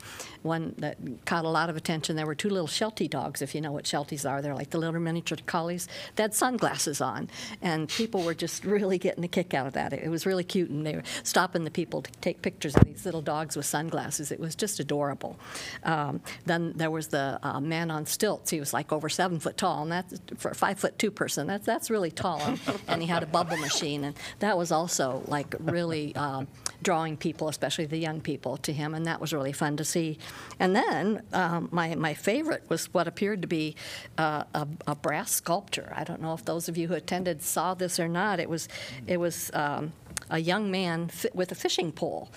one 0.43 0.73
that 0.77 0.97
caught 1.25 1.45
a 1.45 1.49
lot 1.49 1.69
of 1.69 1.75
attention. 1.75 2.15
There 2.15 2.25
were 2.25 2.35
two 2.35 2.49
little 2.49 2.67
Sheltie 2.67 3.07
dogs, 3.07 3.41
if 3.41 3.53
you 3.53 3.61
know 3.61 3.71
what 3.71 3.83
Shelties 3.83 4.27
are. 4.27 4.41
They're 4.41 4.55
like 4.55 4.69
the 4.69 4.77
little 4.77 4.99
miniature 4.99 5.37
collies. 5.45 5.87
They 6.15 6.23
had 6.23 6.33
sunglasses 6.33 7.01
on, 7.01 7.29
and 7.61 7.89
people 7.89 8.23
were 8.23 8.33
just 8.33 8.65
really 8.75 8.97
getting 8.97 9.23
a 9.23 9.27
kick 9.27 9.53
out 9.53 9.67
of 9.67 9.73
that. 9.73 9.93
It, 9.93 10.03
it 10.03 10.09
was 10.09 10.25
really 10.25 10.43
cute, 10.43 10.69
and 10.69 10.85
they 10.85 10.95
were 10.95 11.03
stopping 11.23 11.63
the 11.63 11.71
people 11.71 12.01
to 12.01 12.11
take 12.21 12.41
pictures 12.41 12.75
of 12.75 12.85
these 12.85 13.05
little 13.05 13.21
dogs 13.21 13.55
with 13.55 13.65
sunglasses. 13.65 14.31
It 14.31 14.39
was 14.39 14.55
just 14.55 14.79
adorable. 14.79 15.37
Um, 15.83 16.21
then 16.45 16.73
there 16.75 16.91
was 16.91 17.07
the 17.07 17.39
uh, 17.43 17.59
man 17.59 17.91
on 17.91 18.05
stilts. 18.05 18.49
He 18.49 18.59
was 18.59 18.73
like 18.73 18.91
over 18.91 19.09
seven 19.09 19.39
foot 19.39 19.57
tall, 19.57 19.83
and 19.83 19.91
that's 19.91 20.19
for 20.37 20.51
a 20.51 20.55
five 20.55 20.79
foot 20.79 20.97
two 20.97 21.11
person. 21.11 21.47
That's 21.47 21.65
that's 21.65 21.89
really 21.89 22.11
tall. 22.11 22.37
And, 22.87 23.01
he 23.01 23.07
had 23.07 23.23
a 23.23 23.27
bubble 23.27 23.57
machine, 23.57 24.03
and 24.03 24.15
that 24.39 24.57
was 24.57 24.71
also 24.71 25.23
like 25.27 25.55
really 25.59 26.15
um, 26.15 26.47
drawing 26.83 27.17
people, 27.17 27.47
especially 27.47 27.85
the 27.85 27.97
young 27.97 28.21
people, 28.21 28.57
to 28.57 28.73
him, 28.73 28.93
and 28.93 29.05
that 29.05 29.19
was 29.19 29.26
really 29.33 29.53
fun 29.53 29.77
to 29.77 29.83
see. 29.83 30.17
And 30.59 30.75
then 30.75 31.23
um, 31.33 31.69
my 31.71 31.95
my 31.95 32.13
favorite 32.13 32.63
was 32.69 32.93
what 32.93 33.07
appeared 33.07 33.41
to 33.41 33.47
be 33.47 33.75
uh, 34.17 34.43
a, 34.53 34.67
a 34.87 34.95
brass 34.95 35.31
sculpture. 35.31 35.91
I 35.95 36.03
don't 36.03 36.21
know 36.21 36.33
if 36.33 36.45
those 36.45 36.69
of 36.69 36.77
you 36.77 36.87
who 36.87 36.93
attended 36.93 37.41
saw 37.41 37.73
this 37.73 37.99
or 37.99 38.07
not. 38.07 38.39
It 38.39 38.49
was 38.49 38.67
it 39.05 39.17
was 39.17 39.51
um, 39.53 39.93
a 40.29 40.39
young 40.39 40.71
man 40.71 41.09
with 41.33 41.51
a 41.51 41.55
fishing 41.55 41.91
pole. 41.91 42.29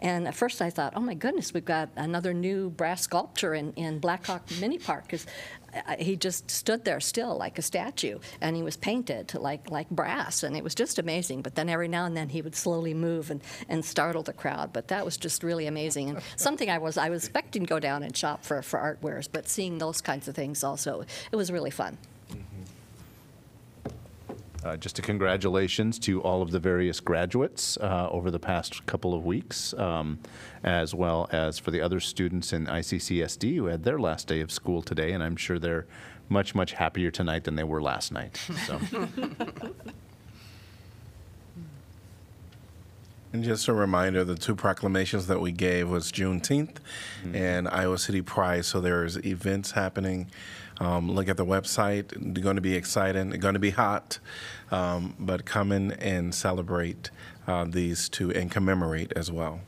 And 0.00 0.28
at 0.28 0.34
first 0.34 0.62
I 0.62 0.70
thought, 0.70 0.92
oh 0.94 1.00
my 1.00 1.14
goodness, 1.14 1.52
we've 1.52 1.64
got 1.64 1.88
another 1.96 2.32
new 2.32 2.70
brass 2.70 3.02
sculpture 3.02 3.54
in, 3.54 3.72
in 3.72 3.98
Blackhawk 3.98 4.42
Mini 4.60 4.78
Park. 4.78 5.04
Because 5.04 5.26
he 5.98 6.16
just 6.16 6.50
stood 6.50 6.84
there 6.84 7.00
still 7.00 7.36
like 7.36 7.58
a 7.58 7.62
statue 7.62 8.18
and 8.40 8.56
he 8.56 8.62
was 8.62 8.76
painted 8.76 9.34
like, 9.34 9.70
like 9.70 9.88
brass. 9.90 10.42
And 10.42 10.56
it 10.56 10.64
was 10.64 10.74
just 10.74 10.98
amazing. 10.98 11.42
But 11.42 11.54
then 11.54 11.68
every 11.68 11.88
now 11.88 12.04
and 12.04 12.16
then 12.16 12.28
he 12.28 12.42
would 12.42 12.56
slowly 12.56 12.94
move 12.94 13.30
and, 13.30 13.40
and 13.68 13.84
startle 13.84 14.22
the 14.22 14.32
crowd. 14.32 14.72
But 14.72 14.88
that 14.88 15.04
was 15.04 15.16
just 15.16 15.42
really 15.42 15.66
amazing. 15.66 16.10
And 16.10 16.22
something 16.36 16.70
I 16.70 16.78
was, 16.78 16.96
I 16.96 17.10
was 17.10 17.24
expecting 17.24 17.62
to 17.62 17.68
go 17.68 17.80
down 17.80 18.02
and 18.02 18.16
shop 18.16 18.44
for, 18.44 18.62
for 18.62 18.78
art 18.78 18.98
wares, 19.02 19.28
but 19.28 19.48
seeing 19.48 19.78
those 19.78 20.00
kinds 20.00 20.28
of 20.28 20.34
things 20.34 20.64
also, 20.64 21.04
it 21.30 21.36
was 21.36 21.52
really 21.52 21.70
fun. 21.70 21.98
Uh, 24.64 24.76
Just 24.76 24.98
a 24.98 25.02
congratulations 25.02 25.98
to 26.00 26.20
all 26.22 26.42
of 26.42 26.50
the 26.50 26.58
various 26.58 26.98
graduates 26.98 27.76
uh, 27.80 28.08
over 28.10 28.30
the 28.30 28.40
past 28.40 28.84
couple 28.86 29.14
of 29.14 29.24
weeks, 29.24 29.72
um, 29.74 30.18
as 30.64 30.94
well 30.94 31.28
as 31.32 31.58
for 31.58 31.70
the 31.70 31.80
other 31.80 32.00
students 32.00 32.52
in 32.52 32.66
ICCSD 32.66 33.54
who 33.54 33.66
had 33.66 33.84
their 33.84 33.98
last 34.00 34.26
day 34.26 34.40
of 34.40 34.50
school 34.50 34.82
today, 34.82 35.12
and 35.12 35.22
I'm 35.22 35.36
sure 35.36 35.58
they're 35.58 35.86
much, 36.28 36.54
much 36.54 36.72
happier 36.72 37.10
tonight 37.10 37.44
than 37.44 37.54
they 37.54 37.64
were 37.64 37.80
last 37.80 38.10
night. 38.12 38.36
So, 38.66 38.80
And 43.32 43.44
just 43.44 43.68
a 43.68 43.74
reminder, 43.74 44.24
the 44.24 44.36
two 44.36 44.54
proclamations 44.56 45.26
that 45.26 45.40
we 45.40 45.52
gave 45.52 45.90
was 45.90 46.10
Juneteenth 46.10 46.76
and 47.34 47.68
Iowa 47.68 47.98
City 47.98 48.22
Pride. 48.22 48.64
So 48.64 48.80
there's 48.80 49.16
events 49.18 49.72
happening. 49.72 50.30
Um, 50.80 51.10
look 51.10 51.28
at 51.28 51.36
the 51.36 51.46
website. 51.46 52.08
They're 52.16 52.42
going 52.42 52.56
to 52.56 52.62
be 52.62 52.74
exciting. 52.74 53.30
They're 53.30 53.38
going 53.38 53.54
to 53.54 53.60
be 53.60 53.70
hot, 53.70 54.18
um, 54.70 55.14
but 55.18 55.44
come 55.44 55.72
in 55.72 55.92
and 55.92 56.34
celebrate 56.34 57.10
uh, 57.46 57.64
these 57.68 58.08
two 58.08 58.30
and 58.32 58.50
commemorate 58.50 59.12
as 59.16 59.32
well. 59.32 59.60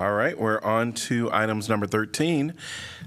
All 0.00 0.12
right, 0.12 0.38
we're 0.38 0.62
on 0.62 0.94
to 0.94 1.30
items 1.30 1.68
number 1.68 1.86
13, 1.86 2.54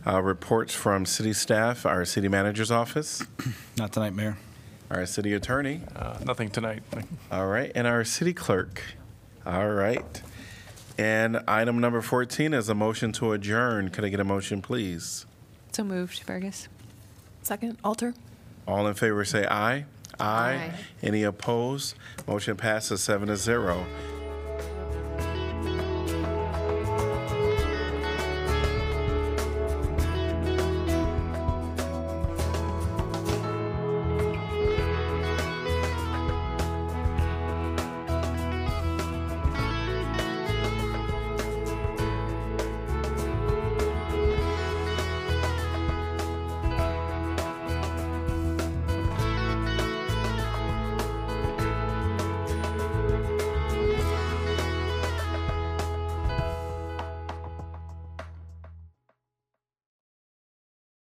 uh, 0.05 0.21
reports 0.21 0.75
from 0.75 1.07
city 1.07 1.33
staff, 1.33 1.87
our 1.87 2.05
city 2.05 2.27
manager's 2.27 2.69
office. 2.69 3.23
Not 3.77 3.93
tonight, 3.93 4.13
Mayor. 4.13 4.37
Our 4.91 5.07
city 5.07 5.33
attorney. 5.33 5.81
Uh, 5.95 6.19
Nothing 6.23 6.51
tonight. 6.51 6.83
All 7.31 7.47
right, 7.47 7.71
and 7.73 7.87
our 7.87 8.03
city 8.03 8.31
clerk. 8.31 8.83
All 9.43 9.69
right. 9.69 10.21
And 10.97 11.37
item 11.47 11.79
number 11.79 12.01
14 12.01 12.53
is 12.53 12.69
a 12.69 12.75
motion 12.75 13.11
to 13.13 13.31
adjourn. 13.31 13.89
Could 13.89 14.05
I 14.05 14.09
get 14.09 14.19
a 14.19 14.23
motion, 14.23 14.61
please? 14.61 15.25
So 15.71 15.83
moved, 15.83 16.25
Bergus. 16.27 16.67
Second, 17.41 17.77
Alter. 17.83 18.13
All 18.67 18.87
in 18.87 18.93
favor 18.93 19.25
say 19.25 19.45
aye. 19.45 19.85
Aye. 20.19 20.71
Any 21.01 21.23
opposed? 21.23 21.95
Motion 22.27 22.55
passes 22.55 23.01
seven 23.01 23.27
to 23.27 23.35
zero. 23.37 23.85